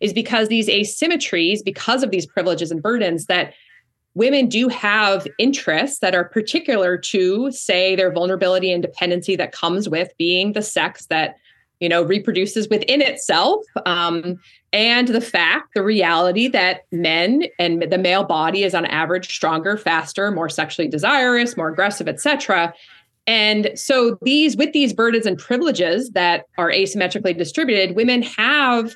Is 0.00 0.12
because 0.12 0.46
these 0.46 0.68
asymmetries, 0.68 1.64
because 1.64 2.04
of 2.04 2.12
these 2.12 2.26
privileges 2.26 2.70
and 2.70 2.80
burdens, 2.80 3.26
that 3.26 3.54
women 4.14 4.46
do 4.46 4.68
have 4.68 5.26
interests 5.38 6.00
that 6.00 6.14
are 6.14 6.24
particular 6.24 6.96
to 6.98 7.50
say 7.50 7.96
their 7.96 8.12
vulnerability 8.12 8.72
and 8.72 8.82
dependency 8.82 9.36
that 9.36 9.52
comes 9.52 9.88
with 9.88 10.12
being 10.18 10.52
the 10.52 10.62
sex 10.62 11.06
that 11.06 11.36
you 11.80 11.88
know 11.88 12.02
reproduces 12.02 12.68
within 12.68 13.02
itself 13.02 13.64
um, 13.86 14.38
and 14.72 15.08
the 15.08 15.20
fact 15.20 15.74
the 15.74 15.82
reality 15.82 16.46
that 16.46 16.82
men 16.92 17.44
and 17.58 17.82
the 17.82 17.98
male 17.98 18.24
body 18.24 18.62
is 18.62 18.74
on 18.74 18.86
average 18.86 19.34
stronger 19.34 19.76
faster 19.76 20.30
more 20.30 20.48
sexually 20.48 20.88
desirous 20.88 21.56
more 21.56 21.68
aggressive 21.68 22.08
etc 22.08 22.72
and 23.26 23.70
so 23.74 24.18
these 24.22 24.56
with 24.56 24.72
these 24.72 24.92
burdens 24.92 25.26
and 25.26 25.38
privileges 25.38 26.10
that 26.10 26.46
are 26.56 26.70
asymmetrically 26.70 27.36
distributed 27.36 27.96
women 27.96 28.22
have 28.22 28.94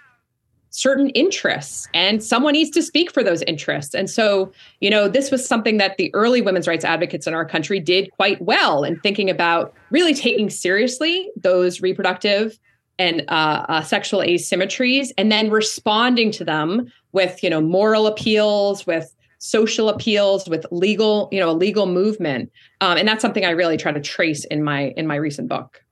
certain 0.76 1.08
interests 1.10 1.88
and 1.94 2.22
someone 2.22 2.52
needs 2.52 2.68
to 2.68 2.82
speak 2.82 3.10
for 3.10 3.22
those 3.22 3.40
interests. 3.42 3.94
And 3.94 4.10
so 4.10 4.52
you 4.80 4.90
know 4.90 5.08
this 5.08 5.30
was 5.30 5.46
something 5.46 5.78
that 5.78 5.96
the 5.96 6.14
early 6.14 6.42
women's 6.42 6.68
rights 6.68 6.84
advocates 6.84 7.26
in 7.26 7.32
our 7.32 7.46
country 7.46 7.80
did 7.80 8.10
quite 8.12 8.40
well 8.42 8.84
in 8.84 9.00
thinking 9.00 9.30
about 9.30 9.72
really 9.90 10.12
taking 10.12 10.50
seriously 10.50 11.30
those 11.34 11.80
reproductive 11.80 12.58
and 12.98 13.24
uh, 13.28 13.64
uh, 13.68 13.82
sexual 13.82 14.20
asymmetries 14.20 15.12
and 15.16 15.32
then 15.32 15.50
responding 15.50 16.30
to 16.32 16.44
them 16.44 16.92
with 17.12 17.42
you 17.42 17.48
know 17.48 17.62
moral 17.62 18.06
appeals 18.06 18.86
with 18.86 19.14
social 19.38 19.88
appeals 19.88 20.46
with 20.46 20.66
legal 20.70 21.30
you 21.32 21.40
know 21.40 21.48
a 21.48 21.56
legal 21.56 21.86
movement. 21.86 22.52
Um, 22.82 22.98
and 22.98 23.08
that's 23.08 23.22
something 23.22 23.46
i 23.46 23.50
really 23.50 23.78
try 23.78 23.92
to 23.92 24.00
trace 24.00 24.44
in 24.44 24.62
my 24.62 24.88
in 24.98 25.06
my 25.06 25.16
recent 25.16 25.48
book. 25.48 25.82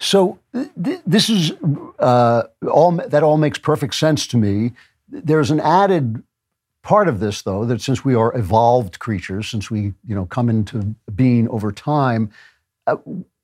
So 0.00 0.38
th- 0.52 1.00
this 1.06 1.30
is 1.30 1.52
uh, 2.00 2.42
all 2.66 2.92
that 2.92 3.22
all 3.22 3.36
makes 3.36 3.58
perfect 3.58 3.94
sense 3.94 4.26
to 4.28 4.36
me. 4.36 4.72
There's 5.08 5.50
an 5.50 5.60
added 5.60 6.22
part 6.82 7.08
of 7.08 7.20
this, 7.20 7.42
though, 7.42 7.64
that 7.64 7.80
since 7.80 8.04
we 8.04 8.14
are 8.14 8.36
evolved 8.36 8.98
creatures, 8.98 9.48
since 9.48 9.70
we 9.70 9.94
you 10.06 10.14
know 10.14 10.26
come 10.26 10.48
into 10.48 10.94
being 11.14 11.48
over 11.48 11.72
time, 11.72 12.30
uh, 12.86 12.96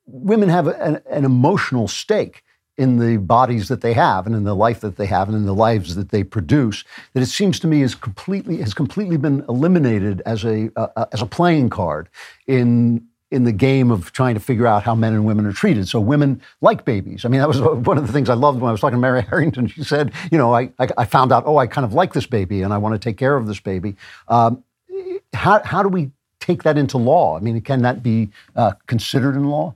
women 0.06 0.48
have 0.48 0.66
an, 0.66 1.00
an 1.10 1.24
emotional 1.24 1.88
stake 1.88 2.42
in 2.80 2.98
the 2.98 3.18
bodies 3.18 3.68
that 3.68 3.82
they 3.82 3.92
have 3.92 4.26
and 4.26 4.34
in 4.34 4.44
the 4.44 4.54
life 4.54 4.80
that 4.80 4.96
they 4.96 5.04
have 5.04 5.28
and 5.28 5.36
in 5.36 5.44
the 5.44 5.54
lives 5.54 5.96
that 5.96 6.08
they 6.08 6.24
produce 6.24 6.82
that 7.12 7.20
it 7.22 7.26
seems 7.26 7.60
to 7.60 7.66
me 7.66 7.82
is 7.82 7.94
completely 7.94 8.56
has 8.56 8.72
completely 8.72 9.18
been 9.18 9.44
eliminated 9.50 10.22
as 10.24 10.44
a 10.44 10.70
uh, 10.76 11.04
as 11.12 11.20
a 11.20 11.26
playing 11.26 11.68
card 11.68 12.08
in 12.46 13.06
in 13.30 13.44
the 13.44 13.52
game 13.52 13.90
of 13.90 14.12
trying 14.12 14.34
to 14.34 14.40
figure 14.40 14.66
out 14.66 14.82
how 14.82 14.94
men 14.94 15.12
and 15.12 15.24
women 15.24 15.46
are 15.46 15.52
treated. 15.52 15.88
So 15.88 16.00
women 16.00 16.40
like 16.60 16.84
babies. 16.84 17.24
I 17.24 17.28
mean, 17.28 17.40
that 17.40 17.48
was 17.48 17.60
one 17.86 17.96
of 17.96 18.06
the 18.06 18.12
things 18.12 18.28
I 18.28 18.34
loved 18.34 18.60
when 18.60 18.68
I 18.68 18.72
was 18.72 18.80
talking 18.80 18.96
to 18.96 19.00
Mary 19.00 19.22
Harrington. 19.30 19.68
She 19.68 19.84
said, 19.84 20.12
you 20.30 20.38
know, 20.38 20.54
I, 20.54 20.70
I, 20.78 20.88
I 20.98 21.04
found 21.04 21.32
out, 21.32 21.44
oh, 21.46 21.56
I 21.56 21.66
kind 21.66 21.84
of 21.84 21.92
like 21.92 22.12
this 22.12 22.26
baby 22.26 22.62
and 22.62 22.72
I 22.72 22.78
want 22.78 22.94
to 22.94 22.98
take 22.98 23.16
care 23.16 23.36
of 23.36 23.46
this 23.46 23.60
baby. 23.60 23.96
Um, 24.28 24.64
how, 25.32 25.62
how 25.64 25.82
do 25.82 25.88
we 25.88 26.10
take 26.40 26.64
that 26.64 26.76
into 26.76 26.98
law? 26.98 27.36
I 27.36 27.40
mean, 27.40 27.60
can 27.60 27.82
that 27.82 28.02
be 28.02 28.30
uh, 28.56 28.72
considered 28.86 29.36
in 29.36 29.44
law? 29.44 29.74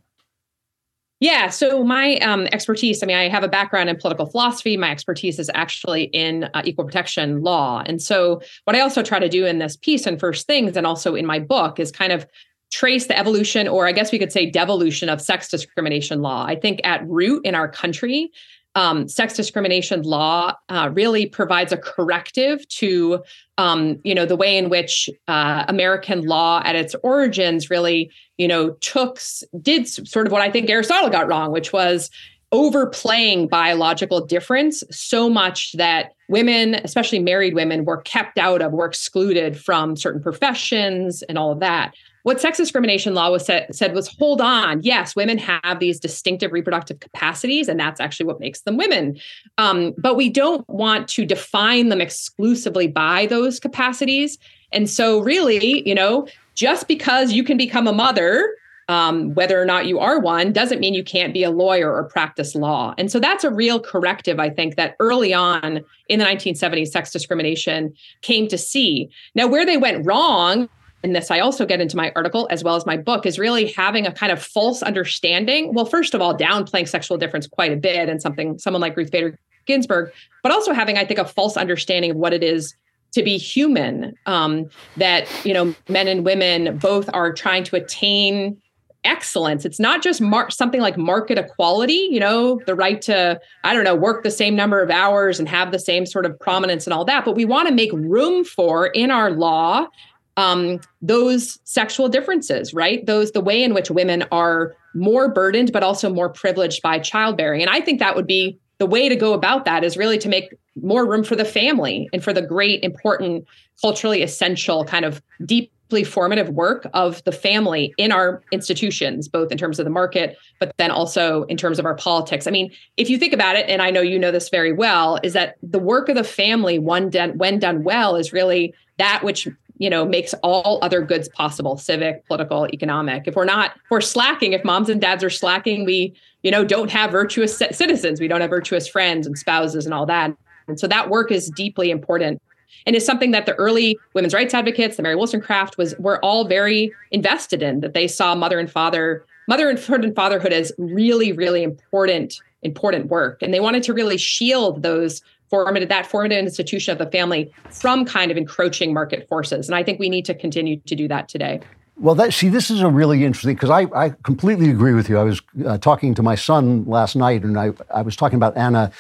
Yeah. 1.20 1.48
So 1.48 1.84
my 1.84 2.16
um, 2.16 2.48
expertise, 2.52 3.02
I 3.02 3.06
mean, 3.06 3.16
I 3.16 3.28
have 3.28 3.44
a 3.44 3.48
background 3.48 3.88
in 3.88 3.96
political 3.96 4.26
philosophy. 4.26 4.76
My 4.76 4.90
expertise 4.90 5.38
is 5.38 5.50
actually 5.54 6.04
in 6.04 6.50
uh, 6.52 6.62
equal 6.64 6.84
protection 6.84 7.42
law. 7.42 7.82
And 7.86 8.02
so 8.02 8.42
what 8.64 8.74
I 8.74 8.80
also 8.80 9.02
try 9.02 9.20
to 9.20 9.28
do 9.28 9.46
in 9.46 9.58
this 9.58 9.76
piece 9.76 10.06
and 10.06 10.18
first 10.18 10.46
things, 10.46 10.76
and 10.76 10.86
also 10.86 11.14
in 11.14 11.24
my 11.24 11.38
book, 11.38 11.78
is 11.78 11.92
kind 11.92 12.12
of 12.12 12.26
trace 12.74 13.06
the 13.06 13.16
evolution, 13.16 13.68
or 13.68 13.86
I 13.86 13.92
guess 13.92 14.10
we 14.10 14.18
could 14.18 14.32
say 14.32 14.50
devolution 14.50 15.08
of 15.08 15.20
sex 15.20 15.48
discrimination 15.48 16.22
law. 16.22 16.44
I 16.44 16.56
think 16.56 16.80
at 16.82 17.06
root 17.08 17.46
in 17.46 17.54
our 17.54 17.68
country, 17.68 18.32
um, 18.74 19.06
sex 19.06 19.34
discrimination 19.34 20.02
law 20.02 20.54
uh, 20.68 20.90
really 20.92 21.26
provides 21.26 21.72
a 21.72 21.76
corrective 21.76 22.66
to, 22.70 23.22
um, 23.58 24.00
you 24.02 24.12
know, 24.12 24.26
the 24.26 24.34
way 24.34 24.58
in 24.58 24.70
which 24.70 25.08
uh, 25.28 25.64
American 25.68 26.22
law 26.22 26.62
at 26.64 26.74
its 26.74 26.96
origins 27.04 27.70
really, 27.70 28.10
you 28.38 28.48
know, 28.48 28.70
took 28.80 29.20
did 29.62 29.86
sort 29.86 30.26
of 30.26 30.32
what 30.32 30.42
I 30.42 30.50
think 30.50 30.68
Aristotle 30.68 31.10
got 31.10 31.28
wrong, 31.28 31.52
which 31.52 31.72
was 31.72 32.10
overplaying 32.50 33.46
biological 33.46 34.26
difference 34.26 34.82
so 34.90 35.30
much 35.30 35.72
that 35.74 36.10
women, 36.28 36.74
especially 36.74 37.20
married 37.20 37.54
women, 37.54 37.84
were 37.84 38.02
kept 38.02 38.36
out 38.36 38.60
of, 38.62 38.72
were 38.72 38.86
excluded 38.86 39.56
from 39.56 39.96
certain 39.96 40.20
professions 40.20 41.22
and 41.22 41.38
all 41.38 41.52
of 41.52 41.60
that 41.60 41.94
what 42.24 42.40
sex 42.40 42.56
discrimination 42.56 43.14
law 43.14 43.30
was 43.30 43.44
said, 43.46 43.72
said 43.74 43.94
was 43.94 44.08
hold 44.18 44.40
on 44.40 44.82
yes 44.82 45.14
women 45.14 45.38
have 45.38 45.78
these 45.78 46.00
distinctive 46.00 46.52
reproductive 46.52 46.98
capacities 47.00 47.68
and 47.68 47.78
that's 47.78 48.00
actually 48.00 48.26
what 48.26 48.40
makes 48.40 48.62
them 48.62 48.76
women 48.76 49.18
um, 49.58 49.94
but 49.96 50.16
we 50.16 50.28
don't 50.28 50.68
want 50.68 51.06
to 51.08 51.24
define 51.24 51.88
them 51.88 52.00
exclusively 52.00 52.88
by 52.88 53.26
those 53.26 53.60
capacities 53.60 54.38
and 54.72 54.90
so 54.90 55.20
really 55.20 55.86
you 55.88 55.94
know 55.94 56.26
just 56.54 56.88
because 56.88 57.32
you 57.32 57.44
can 57.44 57.56
become 57.56 57.86
a 57.86 57.92
mother 57.92 58.54
um, 58.88 59.34
whether 59.34 59.60
or 59.60 59.64
not 59.64 59.86
you 59.86 59.98
are 59.98 60.18
one 60.18 60.52
doesn't 60.52 60.80
mean 60.80 60.94
you 60.94 61.04
can't 61.04 61.32
be 61.32 61.42
a 61.42 61.50
lawyer 61.50 61.92
or 61.92 62.04
practice 62.04 62.54
law. 62.54 62.94
And 62.98 63.10
so 63.10 63.18
that's 63.18 63.44
a 63.44 63.50
real 63.50 63.80
corrective, 63.80 64.38
I 64.38 64.50
think, 64.50 64.76
that 64.76 64.96
early 65.00 65.32
on 65.32 65.80
in 66.08 66.18
the 66.18 66.24
1970s, 66.26 66.88
sex 66.88 67.10
discrimination 67.10 67.94
came 68.20 68.46
to 68.48 68.58
see. 68.58 69.08
Now, 69.34 69.46
where 69.46 69.64
they 69.64 69.78
went 69.78 70.04
wrong, 70.04 70.68
and 71.04 71.14
this 71.14 71.30
I 71.30 71.38
also 71.38 71.66
get 71.66 71.80
into 71.80 71.96
my 71.96 72.10
article 72.16 72.48
as 72.50 72.64
well 72.64 72.74
as 72.74 72.86
my 72.86 72.96
book, 72.96 73.26
is 73.26 73.38
really 73.38 73.70
having 73.72 74.06
a 74.06 74.12
kind 74.12 74.32
of 74.32 74.42
false 74.42 74.82
understanding. 74.82 75.74
Well, 75.74 75.84
first 75.84 76.14
of 76.14 76.22
all, 76.22 76.36
downplaying 76.36 76.88
sexual 76.88 77.18
difference 77.18 77.46
quite 77.46 77.72
a 77.72 77.76
bit 77.76 78.08
and 78.08 78.20
something 78.20 78.58
someone 78.58 78.80
like 78.80 78.96
Ruth 78.96 79.10
Bader 79.10 79.38
Ginsburg, 79.66 80.12
but 80.42 80.50
also 80.50 80.72
having, 80.72 80.96
I 80.96 81.04
think, 81.04 81.20
a 81.20 81.24
false 81.26 81.56
understanding 81.56 82.12
of 82.12 82.16
what 82.16 82.32
it 82.32 82.42
is 82.42 82.74
to 83.12 83.22
be 83.22 83.36
human. 83.36 84.14
Um, 84.26 84.70
that 84.96 85.28
you 85.44 85.52
know, 85.52 85.74
men 85.88 86.08
and 86.08 86.24
women 86.24 86.78
both 86.78 87.08
are 87.12 87.32
trying 87.32 87.64
to 87.64 87.76
attain 87.76 88.60
excellence. 89.04 89.66
It's 89.66 89.78
not 89.78 90.02
just 90.02 90.22
mar- 90.22 90.48
something 90.50 90.80
like 90.80 90.96
market 90.96 91.36
equality, 91.36 92.08
you 92.10 92.18
know, 92.18 92.58
the 92.64 92.74
right 92.74 93.02
to, 93.02 93.38
I 93.62 93.74
don't 93.74 93.84
know, 93.84 93.94
work 93.94 94.22
the 94.22 94.30
same 94.30 94.56
number 94.56 94.80
of 94.80 94.90
hours 94.90 95.38
and 95.38 95.46
have 95.46 95.72
the 95.72 95.78
same 95.78 96.06
sort 96.06 96.24
of 96.24 96.38
prominence 96.40 96.86
and 96.86 96.94
all 96.94 97.04
that. 97.04 97.26
But 97.26 97.34
we 97.34 97.44
want 97.44 97.68
to 97.68 97.74
make 97.74 97.92
room 97.92 98.44
for 98.44 98.86
in 98.86 99.10
our 99.10 99.30
law 99.30 99.88
um, 100.36 100.80
those 101.00 101.58
sexual 101.64 102.08
differences, 102.08 102.74
right? 102.74 103.04
Those, 103.06 103.32
the 103.32 103.40
way 103.40 103.62
in 103.62 103.74
which 103.74 103.90
women 103.90 104.24
are 104.32 104.74
more 104.94 105.28
burdened, 105.28 105.72
but 105.72 105.82
also 105.82 106.12
more 106.12 106.28
privileged 106.28 106.82
by 106.82 106.98
childbearing. 106.98 107.60
And 107.60 107.70
I 107.70 107.80
think 107.80 108.00
that 108.00 108.16
would 108.16 108.26
be 108.26 108.58
the 108.78 108.86
way 108.86 109.08
to 109.08 109.16
go 109.16 109.32
about 109.32 109.64
that 109.64 109.84
is 109.84 109.96
really 109.96 110.18
to 110.18 110.28
make 110.28 110.54
more 110.82 111.08
room 111.08 111.22
for 111.22 111.36
the 111.36 111.44
family 111.44 112.08
and 112.12 112.22
for 112.22 112.32
the 112.32 112.42
great, 112.42 112.82
important, 112.82 113.46
culturally 113.80 114.22
essential 114.22 114.84
kind 114.84 115.04
of 115.04 115.22
deep 115.44 115.70
formative 116.02 116.48
work 116.48 116.88
of 116.92 117.22
the 117.22 117.30
family 117.30 117.94
in 117.98 118.10
our 118.10 118.42
institutions, 118.50 119.28
both 119.28 119.52
in 119.52 119.58
terms 119.58 119.78
of 119.78 119.84
the 119.84 119.90
market, 119.90 120.36
but 120.58 120.74
then 120.76 120.90
also 120.90 121.44
in 121.44 121.56
terms 121.56 121.78
of 121.78 121.86
our 121.86 121.94
politics. 121.94 122.48
I 122.48 122.50
mean, 122.50 122.72
if 122.96 123.08
you 123.08 123.16
think 123.16 123.32
about 123.32 123.54
it, 123.54 123.68
and 123.68 123.80
I 123.80 123.92
know 123.92 124.00
you 124.00 124.18
know 124.18 124.32
this 124.32 124.48
very 124.48 124.72
well, 124.72 125.20
is 125.22 125.34
that 125.34 125.54
the 125.62 125.78
work 125.78 126.08
of 126.08 126.16
the 126.16 126.24
family, 126.24 126.80
one 126.80 127.10
done, 127.10 127.38
when 127.38 127.60
done 127.60 127.84
well, 127.84 128.16
is 128.16 128.32
really 128.32 128.74
that 128.98 129.22
which 129.22 129.46
you 129.78 129.90
know 129.90 130.04
makes 130.04 130.34
all 130.42 130.78
other 130.82 131.00
goods 131.00 131.28
possible 131.28 131.76
civic 131.76 132.26
political 132.26 132.66
economic. 132.72 133.26
If 133.26 133.34
we're 133.34 133.44
not 133.44 133.72
if 133.76 133.90
we're 133.90 134.00
slacking 134.00 134.52
if 134.52 134.64
moms 134.64 134.88
and 134.88 135.00
dads 135.00 135.24
are 135.24 135.30
slacking 135.30 135.84
we 135.84 136.14
you 136.42 136.50
know 136.50 136.64
don't 136.64 136.90
have 136.90 137.10
virtuous 137.10 137.56
citizens. 137.56 138.20
We 138.20 138.28
don't 138.28 138.40
have 138.40 138.50
virtuous 138.50 138.86
friends 138.86 139.26
and 139.26 139.36
spouses 139.38 139.84
and 139.84 139.94
all 139.94 140.06
that. 140.06 140.36
And 140.68 140.78
so 140.78 140.86
that 140.86 141.10
work 141.10 141.30
is 141.30 141.50
deeply 141.50 141.90
important. 141.90 142.40
And 142.86 142.94
is 142.94 143.04
something 143.04 143.30
that 143.30 143.46
the 143.46 143.54
early 143.54 143.98
women's 144.12 144.34
rights 144.34 144.52
advocates, 144.52 144.96
the 144.96 145.02
Mary 145.02 145.16
Wollstonecraft, 145.16 145.78
was 145.78 145.94
were 145.98 146.22
all 146.24 146.46
very 146.46 146.92
invested 147.10 147.62
in. 147.62 147.80
That 147.80 147.94
they 147.94 148.06
saw 148.06 148.34
mother 148.34 148.58
and 148.58 148.70
father, 148.70 149.24
motherhood 149.48 150.04
and 150.04 150.14
fatherhood 150.14 150.52
as 150.52 150.72
really, 150.76 151.32
really 151.32 151.62
important, 151.62 152.40
important 152.62 153.06
work, 153.06 153.42
and 153.42 153.54
they 153.54 153.60
wanted 153.60 153.82
to 153.84 153.94
really 153.94 154.18
shield 154.18 154.82
those 154.82 155.22
formative 155.50 155.88
that 155.88 156.06
formative 156.06 156.38
institution 156.38 156.92
of 156.92 156.98
the 156.98 157.10
family 157.10 157.52
from 157.70 158.04
kind 158.04 158.30
of 158.30 158.36
encroaching 158.36 158.92
market 158.92 159.28
forces. 159.28 159.68
And 159.68 159.76
I 159.76 159.82
think 159.82 159.98
we 159.98 160.08
need 160.08 160.24
to 160.24 160.34
continue 160.34 160.78
to 160.80 160.94
do 160.94 161.08
that 161.08 161.28
today. 161.28 161.60
Well, 161.96 162.16
that, 162.16 162.34
see, 162.34 162.48
this 162.48 162.70
is 162.70 162.80
a 162.80 162.88
really 162.88 163.24
interesting 163.24 163.54
because 163.54 163.70
I, 163.70 163.82
I 163.94 164.10
completely 164.24 164.68
agree 164.68 164.94
with 164.94 165.08
you. 165.08 165.16
I 165.16 165.22
was 165.22 165.40
uh, 165.64 165.78
talking 165.78 166.12
to 166.14 166.22
my 166.24 166.34
son 166.34 166.84
last 166.86 167.14
night, 167.14 167.44
and 167.44 167.56
I, 167.56 167.70
I 167.94 168.02
was 168.02 168.16
talking 168.16 168.36
about 168.36 168.56
Anna 168.56 168.90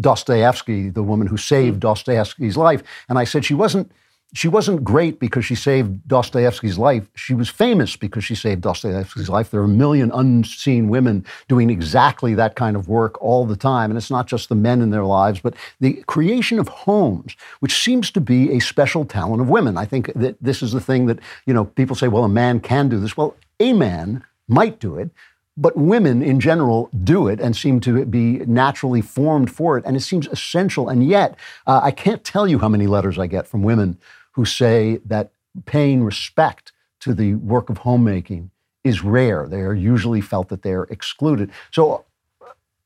Dostoevsky, 0.00 0.88
the 0.88 1.02
woman 1.02 1.26
who 1.26 1.36
saved 1.36 1.80
Dostoevsky's 1.80 2.56
life. 2.56 2.82
And 3.08 3.18
I 3.18 3.24
said 3.24 3.44
she 3.44 3.54
wasn't 3.54 3.90
she 4.34 4.48
wasn't 4.48 4.82
great 4.82 5.20
because 5.20 5.44
she 5.44 5.54
saved 5.54 6.08
Dostoevsky's 6.08 6.76
life. 6.76 7.08
She 7.14 7.34
was 7.34 7.48
famous 7.48 7.94
because 7.94 8.24
she 8.24 8.34
saved 8.34 8.62
Dostoevsky's 8.62 9.28
life. 9.28 9.50
There 9.50 9.60
are 9.60 9.64
a 9.64 9.68
million 9.68 10.10
unseen 10.12 10.88
women 10.88 11.24
doing 11.46 11.70
exactly 11.70 12.34
that 12.34 12.56
kind 12.56 12.74
of 12.74 12.88
work 12.88 13.22
all 13.22 13.46
the 13.46 13.56
time. 13.56 13.92
And 13.92 13.96
it's 13.96 14.10
not 14.10 14.26
just 14.26 14.48
the 14.48 14.56
men 14.56 14.82
in 14.82 14.90
their 14.90 15.04
lives, 15.04 15.38
but 15.38 15.54
the 15.78 16.02
creation 16.08 16.58
of 16.58 16.66
homes, 16.66 17.36
which 17.60 17.80
seems 17.80 18.10
to 18.10 18.20
be 18.20 18.50
a 18.50 18.58
special 18.58 19.04
talent 19.04 19.40
of 19.40 19.48
women. 19.48 19.78
I 19.78 19.84
think 19.84 20.12
that 20.14 20.36
this 20.40 20.64
is 20.64 20.72
the 20.72 20.80
thing 20.80 21.06
that, 21.06 21.20
you 21.46 21.54
know, 21.54 21.66
people 21.66 21.94
say, 21.94 22.08
well, 22.08 22.24
a 22.24 22.28
man 22.28 22.58
can 22.58 22.88
do 22.88 22.98
this. 22.98 23.16
Well, 23.16 23.36
a 23.60 23.72
man 23.72 24.24
might 24.48 24.80
do 24.80 24.98
it, 24.98 25.10
but 25.56 25.76
women 25.76 26.22
in 26.22 26.40
general 26.40 26.90
do 27.04 27.28
it 27.28 27.38
and 27.38 27.56
seem 27.56 27.78
to 27.80 28.04
be 28.04 28.38
naturally 28.46 29.00
formed 29.00 29.48
for 29.48 29.78
it. 29.78 29.84
And 29.86 29.96
it 29.96 30.00
seems 30.00 30.26
essential. 30.26 30.88
And 30.88 31.06
yet, 31.06 31.36
uh, 31.68 31.80
I 31.84 31.92
can't 31.92 32.24
tell 32.24 32.48
you 32.48 32.58
how 32.58 32.68
many 32.68 32.88
letters 32.88 33.16
I 33.16 33.28
get 33.28 33.46
from 33.46 33.62
women 33.62 33.96
who 34.34 34.44
say 34.44 35.00
that 35.04 35.32
paying 35.66 36.04
respect 36.04 36.72
to 37.00 37.14
the 37.14 37.34
work 37.34 37.70
of 37.70 37.78
homemaking 37.78 38.50
is 38.82 39.02
rare. 39.02 39.46
They 39.48 39.60
are 39.60 39.74
usually 39.74 40.20
felt 40.20 40.48
that 40.48 40.62
they're 40.62 40.84
excluded. 40.84 41.50
So, 41.70 42.04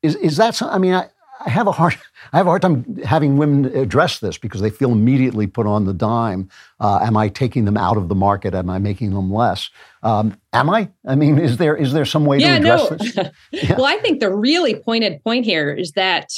is, 0.01 0.15
is 0.15 0.37
that, 0.37 0.61
I 0.61 0.77
mean, 0.77 0.93
I, 0.93 1.09
I 1.45 1.49
have 1.49 1.67
a 1.67 1.71
hard 1.71 1.97
I 2.33 2.37
have 2.37 2.45
a 2.45 2.49
hard 2.49 2.61
time 2.61 2.97
having 2.97 3.37
women 3.37 3.65
address 3.75 4.19
this 4.19 4.37
because 4.37 4.61
they 4.61 4.69
feel 4.69 4.91
immediately 4.91 5.47
put 5.47 5.65
on 5.65 5.85
the 5.85 5.93
dime. 5.93 6.49
Uh, 6.79 6.99
am 7.01 7.17
I 7.17 7.29
taking 7.29 7.65
them 7.65 7.77
out 7.77 7.97
of 7.97 8.07
the 8.07 8.15
market? 8.15 8.53
Am 8.53 8.69
I 8.69 8.77
making 8.77 9.13
them 9.13 9.33
less? 9.33 9.69
Um, 10.03 10.37
am 10.53 10.69
I? 10.69 10.89
I 11.07 11.15
mean, 11.15 11.39
is 11.39 11.57
there 11.57 11.75
is 11.75 11.93
there 11.93 12.05
some 12.05 12.25
way 12.25 12.39
yeah, 12.39 12.59
to 12.59 12.73
address 12.73 12.91
no. 12.91 12.97
this? 12.97 13.31
Yeah. 13.51 13.75
well, 13.77 13.85
I 13.85 13.97
think 13.97 14.19
the 14.19 14.33
really 14.33 14.75
pointed 14.75 15.23
point 15.23 15.45
here 15.45 15.73
is 15.73 15.93
that 15.93 16.29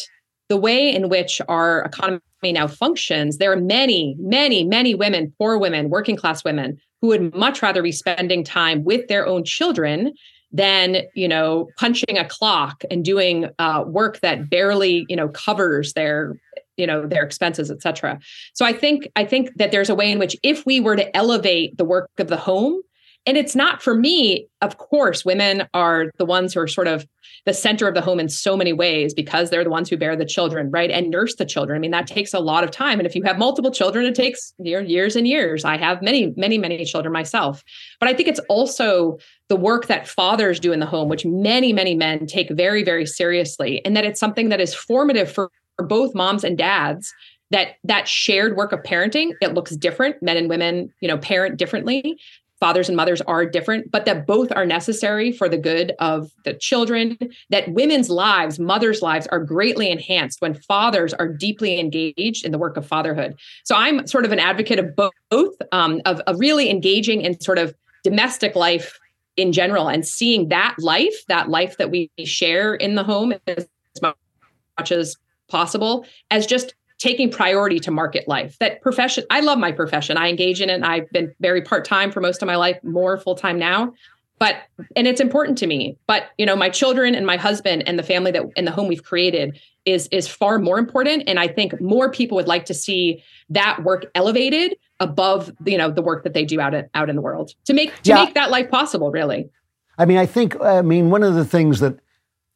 the 0.51 0.57
way 0.57 0.93
in 0.93 1.07
which 1.07 1.39
our 1.47 1.79
economy 1.83 2.19
now 2.43 2.67
functions, 2.67 3.37
there 3.37 3.53
are 3.53 3.61
many, 3.61 4.17
many, 4.19 4.65
many 4.65 4.93
women, 4.93 5.33
poor 5.37 5.57
women, 5.57 5.89
working 5.89 6.17
class 6.17 6.43
women, 6.43 6.77
who 6.99 7.07
would 7.07 7.33
much 7.33 7.61
rather 7.61 7.81
be 7.81 7.93
spending 7.93 8.43
time 8.43 8.83
with 8.83 9.07
their 9.07 9.25
own 9.25 9.45
children 9.45 10.11
than 10.51 11.03
you 11.15 11.29
know 11.29 11.69
punching 11.77 12.17
a 12.17 12.27
clock 12.27 12.83
and 12.91 13.05
doing 13.05 13.47
uh, 13.59 13.85
work 13.87 14.19
that 14.19 14.49
barely 14.49 15.05
you 15.07 15.15
know 15.15 15.29
covers 15.29 15.93
their 15.93 16.37
you 16.75 16.85
know 16.85 17.07
their 17.07 17.23
expenses 17.23 17.71
et 17.71 17.81
cetera. 17.81 18.19
So 18.51 18.65
i 18.65 18.73
think 18.73 19.07
i 19.15 19.23
think 19.23 19.51
that 19.55 19.71
there's 19.71 19.89
a 19.89 19.95
way 19.95 20.11
in 20.11 20.19
which 20.19 20.35
if 20.43 20.65
we 20.65 20.81
were 20.81 20.97
to 20.97 21.15
elevate 21.15 21.77
the 21.77 21.85
work 21.85 22.09
of 22.17 22.27
the 22.27 22.35
home 22.35 22.81
and 23.25 23.37
it's 23.37 23.55
not 23.55 23.81
for 23.81 23.95
me 23.95 24.47
of 24.61 24.77
course 24.77 25.23
women 25.23 25.67
are 25.73 26.11
the 26.17 26.25
ones 26.25 26.53
who 26.53 26.59
are 26.59 26.67
sort 26.67 26.87
of 26.87 27.05
the 27.45 27.53
center 27.53 27.87
of 27.87 27.95
the 27.95 28.01
home 28.01 28.19
in 28.19 28.29
so 28.29 28.55
many 28.55 28.71
ways 28.73 29.13
because 29.13 29.49
they're 29.49 29.63
the 29.63 29.69
ones 29.69 29.89
who 29.89 29.97
bear 29.97 30.15
the 30.15 30.25
children 30.25 30.69
right 30.69 30.91
and 30.91 31.09
nurse 31.09 31.35
the 31.35 31.45
children. 31.45 31.75
I 31.75 31.79
mean 31.79 31.91
that 31.91 32.07
takes 32.07 32.33
a 32.33 32.39
lot 32.39 32.63
of 32.63 32.71
time. 32.71 32.99
And 32.99 33.07
if 33.07 33.15
you 33.15 33.23
have 33.23 33.37
multiple 33.37 33.71
children 33.71 34.05
it 34.05 34.15
takes 34.15 34.53
years 34.59 35.15
and 35.15 35.27
years. 35.27 35.65
I 35.65 35.77
have 35.77 36.01
many 36.01 36.33
many 36.37 36.57
many 36.57 36.83
children 36.85 37.11
myself. 37.11 37.63
But 37.99 38.09
i 38.09 38.13
think 38.13 38.27
it's 38.27 38.41
also 38.49 39.17
the 39.49 39.55
work 39.55 39.87
that 39.87 40.07
fathers 40.07 40.59
do 40.59 40.71
in 40.71 40.79
the 40.79 40.85
home 40.85 41.09
which 41.09 41.25
many 41.25 41.73
many 41.73 41.95
men 41.95 42.25
take 42.25 42.49
very 42.51 42.83
very 42.83 43.05
seriously 43.05 43.83
and 43.85 43.95
that 43.97 44.05
it's 44.05 44.19
something 44.19 44.49
that 44.49 44.61
is 44.61 44.73
formative 44.73 45.31
for, 45.31 45.49
for 45.77 45.85
both 45.85 46.13
moms 46.15 46.43
and 46.43 46.57
dads 46.57 47.13
that 47.49 47.75
that 47.83 48.07
shared 48.07 48.55
work 48.55 48.71
of 48.71 48.81
parenting 48.83 49.31
it 49.41 49.53
looks 49.53 49.75
different. 49.75 50.21
Men 50.21 50.37
and 50.37 50.49
women 50.49 50.93
you 51.01 51.07
know 51.07 51.17
parent 51.17 51.57
differently 51.57 52.19
fathers 52.61 52.87
and 52.87 52.95
mothers 52.95 53.21
are 53.21 53.45
different, 53.45 53.91
but 53.91 54.05
that 54.05 54.25
both 54.25 54.51
are 54.51 54.65
necessary 54.65 55.31
for 55.31 55.49
the 55.49 55.57
good 55.57 55.93
of 55.99 56.31
the 56.45 56.53
children, 56.53 57.17
that 57.49 57.67
women's 57.73 58.09
lives, 58.09 58.59
mothers' 58.59 59.01
lives 59.01 59.27
are 59.27 59.43
greatly 59.43 59.89
enhanced 59.89 60.39
when 60.41 60.53
fathers 60.53 61.13
are 61.15 61.27
deeply 61.27 61.79
engaged 61.79 62.45
in 62.45 62.51
the 62.51 62.59
work 62.59 62.77
of 62.77 62.87
fatherhood. 62.87 63.35
So 63.65 63.75
I'm 63.75 64.05
sort 64.07 64.25
of 64.25 64.31
an 64.31 64.39
advocate 64.39 64.77
of 64.77 64.95
both, 64.95 65.55
um, 65.71 66.01
of, 66.05 66.19
of 66.21 66.39
really 66.39 66.69
engaging 66.69 67.21
in 67.21 67.41
sort 67.41 67.57
of 67.57 67.73
domestic 68.03 68.55
life 68.55 68.99
in 69.37 69.51
general 69.51 69.89
and 69.89 70.07
seeing 70.07 70.49
that 70.49 70.75
life, 70.77 71.25
that 71.29 71.49
life 71.49 71.77
that 71.77 71.89
we 71.89 72.11
share 72.23 72.75
in 72.75 72.93
the 72.93 73.03
home 73.03 73.33
as 73.47 73.67
much 74.01 74.91
as 74.91 75.15
possible, 75.49 76.05
as 76.29 76.45
just 76.45 76.75
taking 77.01 77.31
priority 77.31 77.79
to 77.79 77.89
market 77.89 78.27
life. 78.27 78.57
That 78.59 78.79
profession, 78.81 79.23
I 79.31 79.39
love 79.39 79.57
my 79.57 79.71
profession. 79.71 80.17
I 80.17 80.29
engage 80.29 80.61
in 80.61 80.69
it. 80.69 80.73
And 80.73 80.85
I've 80.85 81.09
been 81.09 81.33
very 81.39 81.61
part 81.61 81.83
time 81.83 82.11
for 82.11 82.21
most 82.21 82.43
of 82.43 82.45
my 82.45 82.55
life, 82.55 82.77
more 82.83 83.17
full 83.17 83.33
time 83.33 83.57
now. 83.57 83.93
But 84.37 84.57
and 84.95 85.07
it's 85.07 85.19
important 85.19 85.57
to 85.59 85.67
me. 85.67 85.97
But 86.07 86.29
you 86.37 86.45
know, 86.45 86.55
my 86.55 86.69
children 86.69 87.15
and 87.15 87.25
my 87.25 87.37
husband 87.37 87.83
and 87.87 87.97
the 87.97 88.03
family 88.03 88.31
that 88.31 88.43
in 88.55 88.65
the 88.65 88.71
home 88.71 88.87
we've 88.87 89.03
created 89.03 89.59
is 89.85 90.07
is 90.11 90.27
far 90.27 90.59
more 90.59 90.77
important. 90.77 91.23
And 91.27 91.39
I 91.39 91.47
think 91.47 91.79
more 91.81 92.11
people 92.11 92.35
would 92.35 92.47
like 92.47 92.65
to 92.65 92.73
see 92.73 93.23
that 93.49 93.83
work 93.83 94.05
elevated 94.13 94.77
above 94.99 95.51
you 95.65 95.77
know 95.77 95.89
the 95.89 96.01
work 96.03 96.23
that 96.23 96.33
they 96.33 96.45
do 96.45 96.59
out 96.59 96.73
in, 96.73 96.87
out 96.93 97.09
in 97.09 97.15
the 97.15 97.21
world 97.21 97.51
to 97.65 97.73
make 97.73 97.95
to 98.03 98.09
yeah. 98.09 98.23
make 98.23 98.35
that 98.35 98.51
life 98.51 98.69
possible. 98.69 99.11
Really. 99.11 99.49
I 99.97 100.05
mean, 100.05 100.17
I 100.17 100.25
think 100.25 100.59
I 100.61 100.81
mean 100.81 101.09
one 101.09 101.23
of 101.23 101.33
the 101.33 101.45
things 101.45 101.79
that 101.79 101.99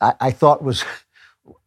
I, 0.01 0.13
I 0.19 0.31
thought 0.31 0.63
was 0.63 0.83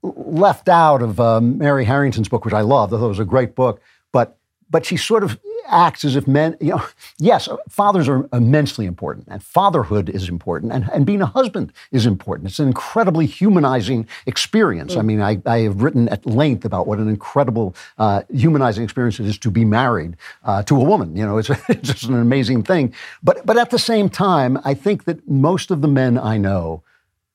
left 0.02 0.68
out 0.68 1.02
of 1.02 1.20
um, 1.20 1.59
Mary 1.59 1.84
Harrington's 1.84 2.28
book, 2.28 2.44
which 2.44 2.55
I 2.55 2.60
loved, 2.60 2.92
although 2.92 3.06
it 3.06 3.10
was 3.10 3.18
a 3.18 3.24
great 3.24 3.55
book. 3.55 3.80
But 4.12 4.36
but 4.70 4.84
she 4.84 4.96
sort 4.96 5.24
of 5.24 5.38
acts 5.68 6.05
as 6.05 6.16
if 6.16 6.26
men, 6.26 6.56
you 6.60 6.70
know, 6.70 6.84
yes, 7.18 7.48
fathers 7.68 8.09
are 8.09 8.28
immensely 8.32 8.86
important, 8.86 9.26
and 9.28 9.42
fatherhood 9.42 10.09
is 10.09 10.28
important, 10.28 10.72
and, 10.72 10.88
and 10.92 11.06
being 11.06 11.22
a 11.22 11.26
husband 11.26 11.72
is 11.92 12.06
important. 12.06 12.48
It's 12.48 12.59
an 12.59 12.68
incredibly 12.68 13.26
humanizing 13.26 14.06
experience. 14.26 14.96
I 14.96 15.02
mean, 15.02 15.20
I, 15.20 15.40
I 15.46 15.60
have 15.60 15.82
written 15.82 16.09
at 16.09 16.24
length 16.26 16.64
about 16.64 16.86
what 16.86 16.98
an 16.98 17.09
incredible 17.09 17.74
uh, 17.98 18.22
humanizing 18.32 18.84
experience 18.84 19.20
it 19.20 19.26
is 19.26 19.38
to 19.38 19.50
be 19.50 19.64
married 19.64 20.16
uh, 20.44 20.62
to 20.64 20.76
a 20.76 20.84
woman. 20.84 21.16
You 21.16 21.26
know, 21.26 21.38
it's, 21.38 21.50
it's 21.68 21.88
just 21.88 22.05
an 22.05 22.20
amazing 22.20 22.62
thing. 22.62 22.94
But, 23.22 23.44
but 23.44 23.56
at 23.59 23.70
the 23.70 23.78
same 23.78 24.09
time, 24.09 24.59
I 24.64 24.74
think 24.74 25.05
that 25.05 25.28
most 25.28 25.70
of 25.70 25.82
the 25.82 25.88
men 25.88 26.18
I 26.18 26.38
know 26.38 26.82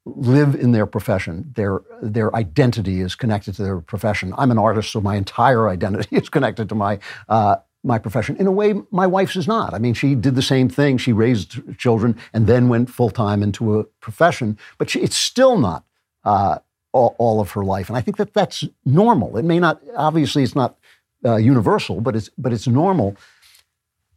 live 0.05 0.55
in 0.55 0.71
their 0.71 0.85
profession. 0.85 1.51
Their 1.55 1.81
their 2.01 2.35
identity 2.35 3.01
is 3.01 3.15
connected 3.15 3.55
to 3.55 3.63
their 3.63 3.79
profession. 3.79 4.33
I'm 4.37 4.51
an 4.51 4.57
artist, 4.57 4.91
so 4.91 5.01
my 5.01 5.15
entire 5.15 5.69
identity 5.75 6.15
is 6.15 6.29
connected 6.29 6.69
to 6.69 6.75
my 6.75 6.99
uh, 7.29 7.57
my 7.83 7.99
profession. 7.99 8.37
In 8.37 8.47
a 8.47 8.51
way, 8.51 8.73
my 8.91 9.07
wife's 9.07 9.35
is 9.35 9.47
not. 9.47 9.73
I 9.73 9.79
mean, 9.79 9.93
she 9.93 10.15
did 10.15 10.35
the 10.35 10.41
same 10.41 10.69
thing. 10.69 10.97
She 10.97 11.11
raised 11.11 11.77
children 11.77 12.17
and 12.33 12.47
then 12.47 12.69
went 12.69 12.89
full 12.89 13.09
time 13.09 13.43
into 13.43 13.79
a 13.79 13.83
profession, 13.99 14.57
but 14.77 14.89
she, 14.89 14.99
it's 15.01 15.17
still 15.17 15.57
not 15.57 15.83
uh, 16.23 16.59
all, 16.93 17.15
all, 17.17 17.41
of 17.41 17.51
her 17.51 17.63
life. 17.63 17.89
And 17.89 17.97
I 17.97 18.01
think 18.01 18.17
that 18.17 18.33
that's 18.33 18.63
normal. 18.85 19.37
It 19.37 19.43
may 19.43 19.59
not. 19.59 19.81
Obviously, 19.97 20.43
it's 20.43 20.55
not 20.55 20.77
uh, 21.25 21.35
universal, 21.35 21.99
but 22.01 22.15
it's 22.15 22.29
but 22.37 22.53
it's 22.53 22.67
normal. 22.67 23.17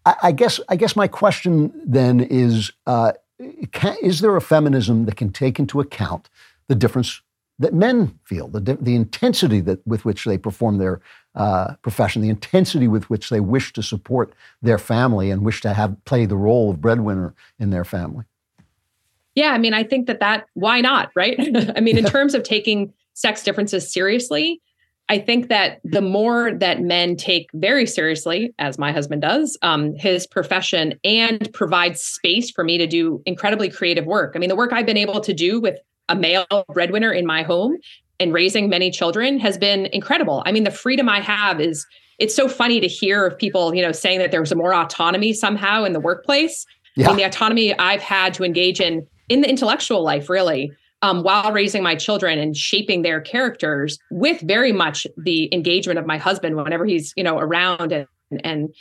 I, 0.05 0.15
I, 0.25 0.33
guess 0.33 0.61
I 0.69 0.77
guess 0.77 0.95
my 0.95 1.09
question 1.09 1.73
then 1.85 2.21
is 2.21 2.71
uh, 2.87 3.13
can, 3.73 3.97
is 4.03 4.21
there 4.21 4.37
a 4.37 4.41
feminism 4.41 5.05
that 5.07 5.17
can 5.17 5.31
take 5.31 5.59
into 5.59 5.81
account 5.81 6.29
the 6.69 6.75
difference 6.75 7.21
that 7.59 7.73
men 7.73 8.19
feel, 8.25 8.49
the, 8.49 8.61
the 8.61 8.95
intensity 8.95 9.61
that, 9.61 9.87
with 9.87 10.05
which 10.05 10.25
they 10.25 10.37
perform 10.37 10.79
their 10.79 11.01
uh, 11.35 11.75
profession, 11.83 12.21
the 12.21 12.29
intensity 12.29 12.87
with 12.87 13.09
which 13.09 13.31
they 13.31 13.41
wish 13.41 13.73
to 13.73 13.83
support 13.83 14.35
their 14.61 14.79
family 14.79 15.31
and 15.31 15.43
wish 15.43 15.61
to 15.63 15.73
have 15.73 15.97
play 16.05 16.27
the 16.27 16.37
role 16.37 16.71
of 16.71 16.81
breadwinner 16.81 17.35
in 17.59 17.71
their 17.71 17.85
family? 17.85 18.25
Yeah, 19.35 19.51
I 19.51 19.59
mean, 19.59 19.75
I 19.75 19.85
think 19.85 20.07
that 20.07 20.21
that 20.21 20.47
why 20.55 20.81
not, 20.81 21.11
right? 21.15 21.37
I 21.77 21.81
mean, 21.81 21.99
in 21.99 22.05
terms 22.05 22.35
of 22.35 22.43
taking 22.43 22.93
sex 23.15 23.43
differences 23.43 23.91
seriously, 23.91 24.61
I 25.09 25.19
think 25.19 25.49
that 25.49 25.81
the 25.85 26.01
more 26.01 26.53
that 26.55 26.81
men 26.81 27.17
take 27.17 27.49
very 27.55 27.87
seriously, 27.87 28.53
as 28.59 28.77
my 28.77 28.91
husband 28.91 29.23
does, 29.23 29.57
um, 29.63 29.95
his 29.95 30.27
profession 30.27 30.99
and 31.05 31.49
provide 31.53 31.97
space 31.97 32.51
for 32.51 32.65
me 32.65 32.77
to 32.79 32.87
do 32.87 33.23
incredibly 33.25 33.71
creative 33.71 34.05
work. 34.05 34.33
I 34.35 34.41
mean, 34.41 34.49
the 34.49 34.57
work 34.57 34.73
I've 34.73 34.87
been 34.87 34.97
able 34.97 35.21
to 35.21 35.33
do 35.33 35.61
with 35.61 35.79
a 36.09 36.17
male 36.17 36.47
breadwinner 36.73 37.13
in 37.13 37.25
my 37.25 37.43
home 37.43 37.77
and 38.19 38.33
raising 38.33 38.69
many 38.69 38.91
children 38.91 39.39
has 39.39 39.57
been 39.59 39.87
incredible. 39.87 40.43
I 40.45 40.53
mean, 40.53 40.65
the 40.65 40.71
freedom 40.71 41.09
I 41.09 41.21
have 41.21 41.61
is 41.61 41.87
it's 42.19 42.35
so 42.35 42.49
funny 42.49 42.81
to 42.81 42.89
hear 42.89 43.27
of 43.27 43.39
people, 43.39 43.75
you 43.75 43.83
know, 43.83 43.93
saying 43.93 44.19
that 44.19 44.31
there's 44.33 44.51
a 44.51 44.57
more 44.57 44.75
autonomy 44.75 45.33
somehow 45.33 45.85
in 45.85 45.93
the 45.93 46.01
workplace. 46.01 46.67
Yeah. 46.97 47.07
I 47.07 47.09
mean, 47.11 47.19
the 47.19 47.25
autonomy 47.25 47.79
I've 47.79 48.01
had 48.01 48.35
to 48.35 48.45
engage 48.45 48.81
in 48.81 49.07
in 49.29 49.41
the 49.41 49.49
intellectual 49.49 50.03
life, 50.03 50.31
really 50.31 50.73
um, 51.03 51.23
while 51.23 51.53
raising 51.53 51.83
my 51.83 51.95
children 51.95 52.39
and 52.39 52.57
shaping 52.57 53.03
their 53.03 53.21
characters 53.21 53.99
with 54.11 54.41
very 54.41 54.73
much 54.73 55.07
the 55.17 55.49
engagement 55.53 55.99
of 55.99 56.07
my 56.07 56.19
husband 56.19 56.57
whenever 56.57 56.85
he's 56.85 57.13
you 57.17 57.25
know 57.25 57.39
around 57.39 57.93
and 57.93 58.07
and 58.43 58.75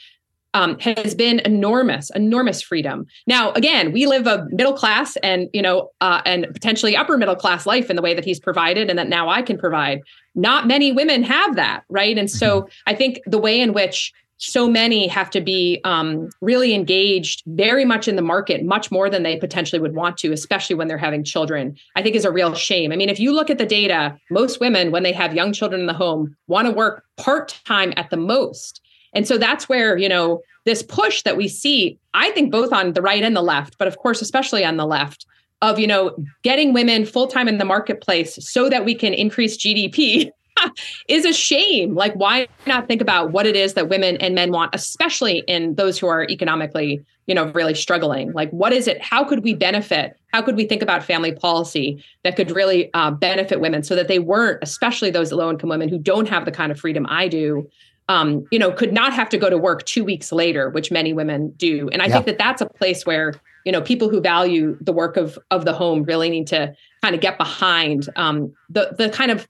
um, 0.55 0.79
has 0.79 1.13
been 1.13 1.39
enormous, 1.39 2.09
enormous 2.11 2.61
freedom. 2.61 3.05
Now, 3.27 3.51
again, 3.51 3.91
we 3.91 4.05
live 4.05 4.25
a 4.25 4.47
middle 4.51 4.71
class 4.71 5.17
and 5.17 5.49
you 5.53 5.61
know, 5.61 5.91
uh, 5.99 6.21
and 6.25 6.47
potentially 6.53 6.95
upper 6.95 7.17
middle 7.17 7.35
class 7.35 7.65
life 7.65 7.89
in 7.89 7.97
the 7.97 8.01
way 8.01 8.13
that 8.13 8.23
he's 8.23 8.39
provided, 8.39 8.89
and 8.89 8.97
that 8.97 9.09
now 9.09 9.27
I 9.27 9.41
can 9.41 9.57
provide. 9.57 9.99
Not 10.33 10.65
many 10.65 10.93
women 10.93 11.23
have 11.23 11.57
that, 11.57 11.83
right? 11.89 12.17
And 12.17 12.31
so, 12.31 12.61
mm-hmm. 12.61 12.69
I 12.87 12.95
think 12.95 13.19
the 13.25 13.37
way 13.37 13.59
in 13.59 13.73
which 13.73 14.13
so 14.37 14.67
many 14.67 15.07
have 15.07 15.29
to 15.31 15.41
be 15.41 15.79
um, 15.83 16.29
really 16.41 16.73
engaged 16.73 17.43
very 17.47 17.85
much 17.85 18.07
in 18.07 18.15
the 18.15 18.21
market, 18.21 18.65
much 18.65 18.91
more 18.91 19.09
than 19.09 19.23
they 19.23 19.37
potentially 19.37 19.79
would 19.79 19.95
want 19.95 20.17
to, 20.17 20.31
especially 20.33 20.75
when 20.75 20.87
they're 20.87 20.97
having 20.97 21.23
children, 21.23 21.75
I 21.95 22.03
think 22.03 22.15
is 22.15 22.25
a 22.25 22.31
real 22.31 22.53
shame. 22.53 22.91
I 22.91 22.95
mean, 22.95 23.09
if 23.09 23.19
you 23.19 23.33
look 23.33 23.49
at 23.49 23.57
the 23.57 23.65
data, 23.65 24.17
most 24.29 24.59
women, 24.59 24.91
when 24.91 25.03
they 25.03 25.13
have 25.13 25.33
young 25.33 25.53
children 25.53 25.79
in 25.81 25.87
the 25.87 25.93
home, 25.93 26.35
want 26.47 26.67
to 26.67 26.73
work 26.73 27.05
part 27.17 27.59
time 27.65 27.93
at 27.95 28.09
the 28.09 28.17
most. 28.17 28.81
And 29.13 29.25
so 29.25 29.37
that's 29.37 29.69
where, 29.69 29.97
you 29.97 30.09
know, 30.09 30.41
this 30.65 30.83
push 30.83 31.21
that 31.21 31.37
we 31.37 31.47
see, 31.47 31.97
I 32.13 32.31
think 32.31 32.51
both 32.51 32.73
on 32.73 32.93
the 32.93 33.01
right 33.01 33.23
and 33.23 33.35
the 33.35 33.41
left, 33.41 33.77
but 33.77 33.87
of 33.87 33.97
course, 33.97 34.21
especially 34.21 34.65
on 34.65 34.77
the 34.77 34.85
left, 34.85 35.25
of, 35.61 35.79
you 35.79 35.87
know, 35.87 36.15
getting 36.43 36.73
women 36.73 37.05
full 37.05 37.27
time 37.27 37.47
in 37.47 37.57
the 37.57 37.65
marketplace 37.65 38.37
so 38.45 38.69
that 38.69 38.83
we 38.83 38.93
can 38.93 39.13
increase 39.13 39.57
GDP 39.57 40.29
is 41.07 41.26
a 41.26 41.34
shame. 41.34 41.95
Like, 41.95 42.14
why 42.14 42.48
not 42.65 42.88
think 42.88 43.02
about 43.02 43.32
what 43.32 43.45
it 43.45 43.56
is 43.56 43.73
that 43.73 43.90
women 43.90 44.18
and 44.18 44.36
men 44.36 44.52
want, 44.52 44.73
especially 44.73 45.40
in 45.48 45.76
those 45.76 45.98
who 45.98 46.07
are 46.07 46.23
economically, 46.23 47.03
you 47.27 47.36
know, 47.36 47.52
really 47.52 47.76
struggling? 47.76 48.32
Like, 48.34 48.49
what 48.52 48.73
is 48.73 48.88
it? 48.88 49.02
How 49.02 49.23
could 49.23 49.44
we 49.44 49.53
benefit? 49.53 50.18
How 50.34 50.41
could 50.41 50.56
we 50.56 50.65
think 50.65 50.82
about 50.82 51.03
family 51.03 51.34
policy 51.34 52.03
that 52.23 52.36
could 52.36 52.52
really 52.52 52.94
uh, 52.94 53.11
benefit 53.11 53.60
women 53.60 53.84
so 53.84 53.95
that 53.95 54.07
they 54.07 54.19
weren't, 54.19 54.60
especially 54.61 55.10
those 55.10 55.32
low 55.32 55.49
income 55.49 55.69
women 55.69 55.90
who 55.90 55.98
don't 55.98 56.30
have 56.30 56.45
the 56.45 56.52
kind 56.52 56.72
of 56.72 56.80
freedom 56.80 57.06
I 57.10 57.27
do, 57.27 57.69
um, 58.07 58.45
you 58.52 58.60
know, 58.60 58.72
could 58.72 58.94
not 58.94 59.14
have 59.14 59.30
to 59.30 59.38
go 59.38 59.49
to 59.49 59.57
work 59.57 59.86
two 59.86 60.03
weeks 60.03 60.32
later, 60.32 60.69
which 60.69 60.91
many 60.91 61.14
women 61.14 61.52
do. 61.57 61.90
And 61.91 62.02
I 62.02 62.06
yeah. 62.06 62.14
think 62.14 62.26
that 62.27 62.38
that's 62.38 62.61
a 62.61 62.68
place 62.68 63.06
where 63.06 63.34
you 63.65 63.72
know 63.72 63.82
people 63.82 64.10
who 64.10 64.22
value 64.22 64.77
the 64.80 64.94
work 64.94 65.18
of 65.18 65.38
of 65.52 65.65
the 65.65 65.73
home 65.73 66.03
really 66.03 66.30
need 66.30 66.48
to 66.48 66.73
kind 67.02 67.15
of 67.15 67.22
get 67.22 67.38
behind 67.38 68.07
um, 68.15 68.53
the 68.69 68.95
the 68.98 69.10
kind 69.10 69.32
of 69.32 69.48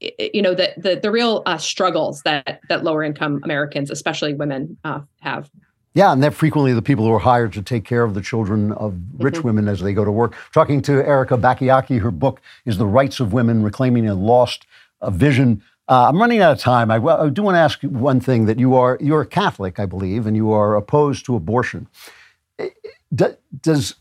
you 0.00 0.42
know 0.42 0.54
the 0.54 0.72
the, 0.76 0.96
the 0.96 1.10
real 1.10 1.42
uh, 1.46 1.58
struggles 1.58 2.22
that 2.22 2.60
that 2.68 2.84
lower 2.84 3.02
income 3.02 3.40
Americans, 3.44 3.90
especially 3.90 4.34
women, 4.34 4.76
uh, 4.84 5.00
have. 5.20 5.50
Yeah, 5.92 6.12
and 6.12 6.22
they're 6.22 6.30
frequently 6.30 6.72
the 6.72 6.82
people 6.82 7.04
who 7.04 7.12
are 7.12 7.18
hired 7.18 7.52
to 7.54 7.62
take 7.62 7.84
care 7.84 8.04
of 8.04 8.14
the 8.14 8.20
children 8.20 8.70
of 8.72 8.94
rich 9.18 9.34
mm-hmm. 9.34 9.48
women 9.48 9.68
as 9.68 9.80
they 9.80 9.92
go 9.92 10.04
to 10.04 10.12
work. 10.12 10.36
Talking 10.52 10.82
to 10.82 10.92
Erika 10.92 11.36
Bachiochi, 11.36 12.00
her 12.00 12.10
book 12.10 12.40
is 12.64 12.78
"The 12.78 12.86
Rights 12.86 13.20
of 13.20 13.32
Women: 13.32 13.62
Reclaiming 13.62 14.08
a 14.08 14.14
Lost 14.14 14.66
a 15.00 15.10
Vision." 15.10 15.62
Uh, 15.88 16.06
I'm 16.08 16.18
running 16.18 16.40
out 16.40 16.52
of 16.52 16.58
time. 16.60 16.92
I, 16.92 16.98
I, 16.98 17.28
do 17.28 17.42
want 17.42 17.56
to 17.56 17.58
ask 17.58 17.82
one 17.82 18.20
thing: 18.20 18.46
that 18.46 18.58
you 18.58 18.74
are 18.76 18.98
you're 19.00 19.22
a 19.22 19.26
Catholic, 19.26 19.78
I 19.78 19.86
believe, 19.86 20.26
and 20.26 20.36
you 20.36 20.52
are 20.52 20.76
opposed 20.76 21.26
to 21.26 21.34
abortion. 21.34 21.88
Does 23.12 23.96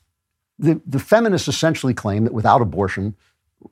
the, 0.59 0.79
the 0.85 0.99
feminists 0.99 1.47
essentially 1.47 1.93
claim 1.93 2.25
that 2.25 2.33
without 2.33 2.61
abortion, 2.61 3.15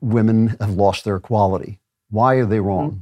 women 0.00 0.56
have 0.60 0.70
lost 0.70 1.04
their 1.04 1.16
equality? 1.16 1.78
Why 2.10 2.34
are 2.36 2.46
they 2.46 2.60
wrong? 2.60 2.90
Mm. 2.90 3.00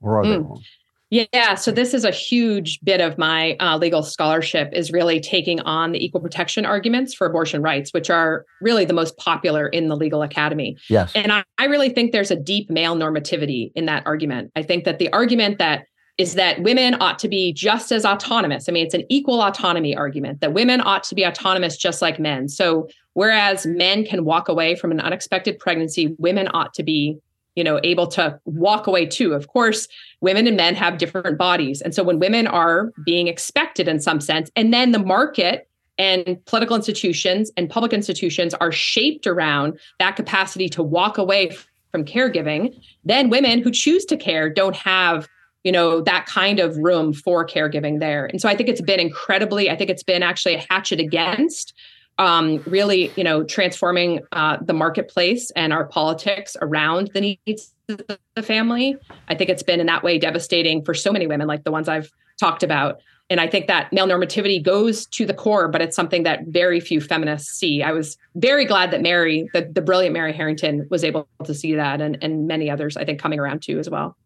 Or 0.00 0.20
are 0.20 0.24
mm. 0.24 0.30
they 0.30 0.38
wrong? 0.38 0.62
Yeah, 1.10 1.54
so 1.54 1.70
this 1.70 1.94
is 1.94 2.04
a 2.04 2.10
huge 2.10 2.80
bit 2.82 3.00
of 3.00 3.18
my 3.18 3.56
uh, 3.60 3.76
legal 3.76 4.02
scholarship 4.02 4.70
is 4.72 4.90
really 4.90 5.20
taking 5.20 5.60
on 5.60 5.92
the 5.92 6.04
equal 6.04 6.20
protection 6.20 6.66
arguments 6.66 7.14
for 7.14 7.24
abortion 7.24 7.62
rights, 7.62 7.92
which 7.92 8.10
are 8.10 8.44
really 8.60 8.84
the 8.84 8.94
most 8.94 9.16
popular 9.16 9.68
in 9.68 9.88
the 9.88 9.96
legal 9.96 10.22
academy. 10.22 10.76
Yes. 10.90 11.12
And 11.14 11.30
I, 11.30 11.44
I 11.58 11.66
really 11.66 11.90
think 11.90 12.10
there's 12.10 12.32
a 12.32 12.36
deep 12.36 12.68
male 12.68 12.96
normativity 12.96 13.70
in 13.76 13.86
that 13.86 14.04
argument. 14.06 14.50
I 14.56 14.64
think 14.64 14.84
that 14.84 14.98
the 14.98 15.12
argument 15.12 15.58
that 15.58 15.84
is 16.18 16.34
that 16.34 16.62
women 16.62 16.96
ought 17.00 17.18
to 17.20 17.28
be 17.28 17.52
just 17.52 17.92
as 17.92 18.04
autonomous. 18.04 18.68
I 18.68 18.72
mean, 18.72 18.84
it's 18.84 18.94
an 18.94 19.04
equal 19.08 19.40
autonomy 19.40 19.96
argument 19.96 20.40
that 20.40 20.52
women 20.52 20.80
ought 20.80 21.04
to 21.04 21.14
be 21.14 21.24
autonomous 21.24 21.76
just 21.76 22.02
like 22.02 22.18
men. 22.18 22.48
So, 22.48 22.88
whereas 23.14 23.66
men 23.66 24.04
can 24.04 24.24
walk 24.24 24.48
away 24.48 24.74
from 24.74 24.90
an 24.90 25.00
unexpected 25.00 25.58
pregnancy, 25.58 26.14
women 26.18 26.48
ought 26.54 26.74
to 26.74 26.82
be 26.82 27.18
you 27.56 27.64
know 27.64 27.80
able 27.82 28.06
to 28.08 28.38
walk 28.44 28.86
away 28.86 29.06
too. 29.06 29.32
Of 29.32 29.48
course 29.48 29.88
women 30.20 30.46
and 30.46 30.56
men 30.56 30.74
have 30.74 30.98
different 30.98 31.38
bodies. 31.38 31.82
And 31.82 31.94
so 31.94 32.02
when 32.02 32.18
women 32.18 32.46
are 32.46 32.92
being 33.04 33.28
expected 33.28 33.88
in 33.88 34.00
some 34.00 34.20
sense 34.20 34.50
and 34.56 34.72
then 34.72 34.92
the 34.92 34.98
market 34.98 35.68
and 35.98 36.44
political 36.46 36.74
institutions 36.74 37.52
and 37.56 37.70
public 37.70 37.92
institutions 37.92 38.54
are 38.54 38.72
shaped 38.72 39.26
around 39.26 39.78
that 40.00 40.16
capacity 40.16 40.68
to 40.70 40.82
walk 40.82 41.18
away 41.18 41.56
from 41.92 42.04
caregiving 42.04 42.74
then 43.04 43.30
women 43.30 43.62
who 43.62 43.70
choose 43.70 44.04
to 44.06 44.16
care 44.16 44.48
don't 44.50 44.76
have 44.76 45.28
you 45.62 45.72
know 45.72 46.00
that 46.00 46.26
kind 46.26 46.58
of 46.60 46.76
room 46.76 47.12
for 47.12 47.46
caregiving 47.46 47.98
there. 48.00 48.26
And 48.26 48.40
so 48.40 48.48
i 48.48 48.56
think 48.56 48.68
it's 48.68 48.80
been 48.80 49.00
incredibly 49.00 49.70
i 49.70 49.76
think 49.76 49.90
it's 49.90 50.02
been 50.02 50.22
actually 50.22 50.54
a 50.54 50.66
hatchet 50.70 51.00
against 51.00 51.74
um, 52.18 52.62
really, 52.66 53.12
you 53.16 53.24
know, 53.24 53.42
transforming 53.42 54.20
uh, 54.32 54.58
the 54.60 54.72
marketplace 54.72 55.50
and 55.52 55.72
our 55.72 55.84
politics 55.84 56.56
around 56.60 57.10
the 57.12 57.38
needs 57.46 57.74
of 57.88 58.00
the 58.34 58.42
family. 58.42 58.96
I 59.28 59.34
think 59.34 59.50
it's 59.50 59.62
been 59.62 59.80
in 59.80 59.86
that 59.86 60.02
way 60.02 60.18
devastating 60.18 60.84
for 60.84 60.94
so 60.94 61.12
many 61.12 61.26
women, 61.26 61.46
like 61.46 61.64
the 61.64 61.72
ones 61.72 61.88
I've 61.88 62.10
talked 62.38 62.62
about. 62.62 63.00
And 63.30 63.40
I 63.40 63.48
think 63.48 63.66
that 63.68 63.92
male 63.92 64.06
normativity 64.06 64.62
goes 64.62 65.06
to 65.06 65.24
the 65.24 65.32
core, 65.32 65.66
but 65.66 65.80
it's 65.80 65.96
something 65.96 66.24
that 66.24 66.46
very 66.46 66.78
few 66.78 67.00
feminists 67.00 67.50
see. 67.50 67.82
I 67.82 67.92
was 67.92 68.18
very 68.34 68.66
glad 68.66 68.90
that 68.90 69.00
Mary, 69.00 69.48
the, 69.54 69.62
the 69.72 69.80
brilliant 69.80 70.12
Mary 70.12 70.32
Harrington, 70.32 70.86
was 70.90 71.02
able 71.04 71.26
to 71.44 71.54
see 71.54 71.74
that, 71.74 72.00
and, 72.02 72.18
and 72.22 72.46
many 72.46 72.68
others, 72.68 72.96
I 72.96 73.04
think, 73.04 73.20
coming 73.20 73.40
around 73.40 73.62
too 73.62 73.78
as 73.78 73.88
well. 73.88 74.16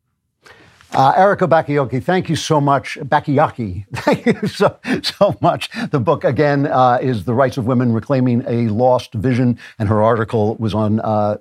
Uh, 0.92 1.12
Erika 1.16 1.46
Bachiochi, 1.46 2.02
thank 2.02 2.28
you 2.28 2.36
so 2.36 2.60
much. 2.60 2.96
Bachiochi, 3.02 3.84
thank 3.94 4.24
you 4.24 4.48
so, 4.48 4.78
so 5.02 5.36
much. 5.40 5.70
The 5.90 6.00
book, 6.00 6.24
again, 6.24 6.66
uh, 6.66 6.98
is 7.00 7.24
The 7.24 7.34
Rights 7.34 7.58
of 7.58 7.66
Women 7.66 7.92
Reclaiming 7.92 8.42
a 8.48 8.68
Lost 8.68 9.12
Vision, 9.12 9.58
and 9.78 9.88
her 9.88 10.02
article 10.02 10.56
was 10.56 10.74
on 10.74 11.00
uh, 11.00 11.36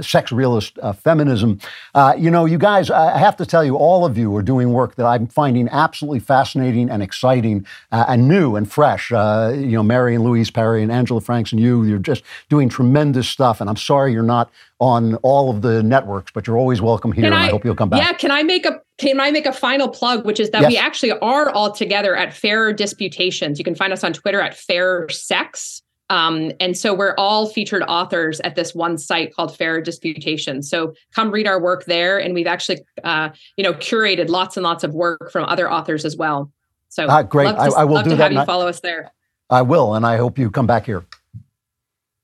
sex 0.00 0.32
realist 0.32 0.78
uh, 0.80 0.92
feminism. 0.92 1.58
Uh, 1.94 2.14
you 2.16 2.30
know, 2.30 2.44
you 2.44 2.58
guys, 2.58 2.90
I 2.90 3.18
have 3.18 3.36
to 3.36 3.46
tell 3.46 3.64
you, 3.64 3.76
all 3.76 4.04
of 4.04 4.16
you 4.16 4.34
are 4.36 4.42
doing 4.42 4.72
work 4.72 4.94
that 4.96 5.06
I'm 5.06 5.26
finding 5.26 5.68
absolutely 5.68 6.20
fascinating 6.20 6.88
and 6.88 7.02
exciting 7.02 7.66
uh, 7.90 8.06
and 8.08 8.28
new 8.28 8.56
and 8.56 8.70
fresh. 8.70 9.12
Uh, 9.12 9.52
you 9.54 9.72
know, 9.72 9.82
Mary 9.82 10.14
and 10.14 10.24
Louise 10.24 10.50
Perry 10.50 10.82
and 10.82 10.90
Angela 10.90 11.20
Franks 11.20 11.52
and 11.52 11.60
you, 11.60 11.84
you're 11.84 11.98
just 11.98 12.22
doing 12.48 12.68
tremendous 12.68 13.28
stuff. 13.28 13.60
And 13.60 13.68
I'm 13.68 13.76
sorry 13.76 14.12
you're 14.12 14.22
not 14.22 14.50
on 14.78 15.14
all 15.16 15.50
of 15.50 15.62
the 15.62 15.82
networks, 15.82 16.32
but 16.32 16.46
you're 16.46 16.58
always 16.58 16.80
welcome 16.80 17.12
here. 17.12 17.22
Can 17.22 17.32
and 17.32 17.42
I, 17.42 17.50
hope 17.50 17.64
you'll 17.64 17.76
come 17.76 17.88
back. 17.88 18.00
Yeah, 18.00 18.12
can 18.14 18.30
I 18.30 18.42
make 18.42 18.66
a 18.66 18.80
can 18.98 19.20
I 19.20 19.30
make 19.30 19.46
a 19.46 19.52
final 19.52 19.88
plug, 19.88 20.24
which 20.24 20.38
is 20.38 20.50
that 20.50 20.68
we 20.68 20.76
actually 20.76 21.12
are 21.12 21.50
all 21.50 21.72
together 21.72 22.14
at 22.16 22.32
Fair 22.32 22.72
Disputations. 22.72 23.58
You 23.58 23.64
can 23.64 23.74
find 23.74 23.92
us 23.92 24.04
on 24.04 24.12
Twitter 24.12 24.40
at 24.40 24.56
Fair 24.56 25.08
Sex. 25.08 25.81
Um, 26.12 26.52
and 26.60 26.76
so 26.76 26.92
we're 26.92 27.14
all 27.16 27.48
featured 27.48 27.82
authors 27.88 28.38
at 28.40 28.54
this 28.54 28.74
one 28.74 28.98
site 28.98 29.34
called 29.34 29.56
Fair 29.56 29.80
Disputation. 29.80 30.62
So 30.62 30.92
come 31.14 31.30
read 31.30 31.46
our 31.46 31.58
work 31.58 31.86
there, 31.86 32.18
and 32.18 32.34
we've 32.34 32.46
actually, 32.46 32.80
uh, 33.02 33.30
you 33.56 33.64
know, 33.64 33.72
curated 33.72 34.28
lots 34.28 34.58
and 34.58 34.62
lots 34.62 34.84
of 34.84 34.92
work 34.92 35.32
from 35.32 35.46
other 35.46 35.72
authors 35.72 36.04
as 36.04 36.14
well. 36.14 36.52
So 36.90 37.06
Ah, 37.08 37.22
great. 37.22 37.46
love 37.46 37.56
to- 37.56 37.62
I- 37.62 37.80
I 37.80 37.84
will 37.84 37.94
love 37.94 38.04
do 38.04 38.10
to 38.10 38.16
that, 38.16 38.24
have 38.30 38.32
you 38.32 38.44
follow 38.44 38.68
us 38.68 38.80
there. 38.80 39.10
I 39.48 39.62
will, 39.62 39.94
and 39.94 40.04
I 40.04 40.18
hope 40.18 40.38
you 40.38 40.50
come 40.50 40.66
back 40.66 40.84
here. 40.84 41.02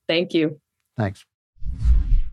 Thank 0.06 0.34
you. 0.34 0.60
Thanks. 0.98 1.24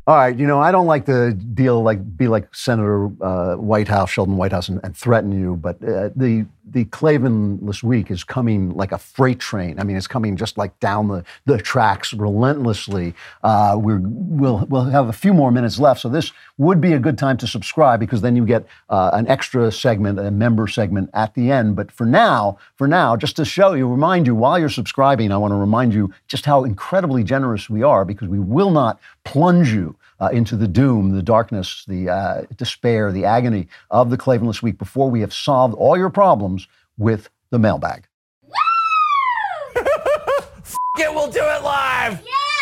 All 0.07 0.15
right, 0.15 0.35
you 0.37 0.45
know 0.45 0.59
I 0.59 0.71
don't 0.71 0.87
like 0.87 1.05
to 1.05 1.31
deal 1.33 1.81
like 1.81 2.17
be 2.17 2.27
like 2.27 2.53
Senator 2.53 3.09
uh, 3.21 3.55
Whitehouse, 3.55 4.09
Sheldon 4.11 4.35
Whitehouse, 4.37 4.67
and, 4.69 4.79
and 4.83 4.95
threaten 4.95 5.31
you, 5.31 5.55
but 5.55 5.77
uh, 5.83 6.09
the 6.15 6.45
the 6.71 6.85
Klavanless 6.85 7.83
week 7.83 8.09
is 8.09 8.23
coming 8.23 8.73
like 8.75 8.91
a 8.91 8.97
freight 8.97 9.39
train. 9.39 9.79
I 9.79 9.83
mean, 9.83 9.95
it's 9.95 10.07
coming 10.07 10.35
just 10.35 10.57
like 10.57 10.77
down 10.79 11.07
the, 11.07 11.23
the 11.45 11.57
tracks 11.57 12.13
relentlessly. 12.13 13.13
Uh, 13.43 13.77
we're, 13.79 14.01
we'll 14.03 14.65
we'll 14.69 14.85
have 14.85 15.07
a 15.07 15.13
few 15.13 15.33
more 15.33 15.51
minutes 15.51 15.79
left, 15.79 16.01
so 16.01 16.09
this 16.09 16.31
would 16.57 16.81
be 16.81 16.93
a 16.93 16.99
good 16.99 17.17
time 17.17 17.37
to 17.37 17.47
subscribe 17.47 17.99
because 17.99 18.21
then 18.21 18.35
you 18.35 18.45
get 18.45 18.65
uh, 18.89 19.11
an 19.13 19.27
extra 19.27 19.71
segment, 19.71 20.19
a 20.19 20.31
member 20.31 20.67
segment 20.67 21.09
at 21.13 21.33
the 21.35 21.51
end. 21.51 21.75
But 21.75 21.91
for 21.91 22.05
now, 22.05 22.57
for 22.75 22.87
now, 22.87 23.15
just 23.15 23.35
to 23.35 23.45
show 23.45 23.73
you, 23.73 23.87
remind 23.87 24.25
you 24.25 24.33
while 24.33 24.57
you're 24.57 24.69
subscribing, 24.69 25.31
I 25.31 25.37
want 25.37 25.51
to 25.51 25.57
remind 25.57 25.93
you 25.93 26.13
just 26.27 26.45
how 26.45 26.63
incredibly 26.63 27.23
generous 27.23 27.69
we 27.69 27.83
are 27.83 28.05
because 28.05 28.27
we 28.27 28.39
will 28.39 28.71
not 28.71 28.99
plunge 29.23 29.71
you 29.71 29.95
uh, 30.19 30.29
into 30.31 30.55
the 30.55 30.67
doom, 30.67 31.11
the 31.11 31.21
darkness, 31.21 31.83
the 31.87 32.09
uh, 32.09 32.43
despair, 32.55 33.11
the 33.11 33.25
agony 33.25 33.67
of 33.91 34.09
the 34.09 34.17
Klavanless 34.17 34.61
Week 34.61 34.77
before 34.77 35.09
we 35.09 35.21
have 35.21 35.33
solved 35.33 35.75
all 35.75 35.97
your 35.97 36.09
problems 36.09 36.67
with 36.97 37.29
the 37.49 37.59
mailbag. 37.59 38.07
it, 39.75 41.13
we'll 41.13 41.31
do 41.31 41.41
it 41.41 41.63
live. 41.63 42.21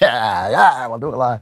yeah, 0.00 0.50
yeah, 0.50 0.86
we'll 0.86 0.98
do 0.98 1.08
it 1.08 1.16
live. 1.16 1.40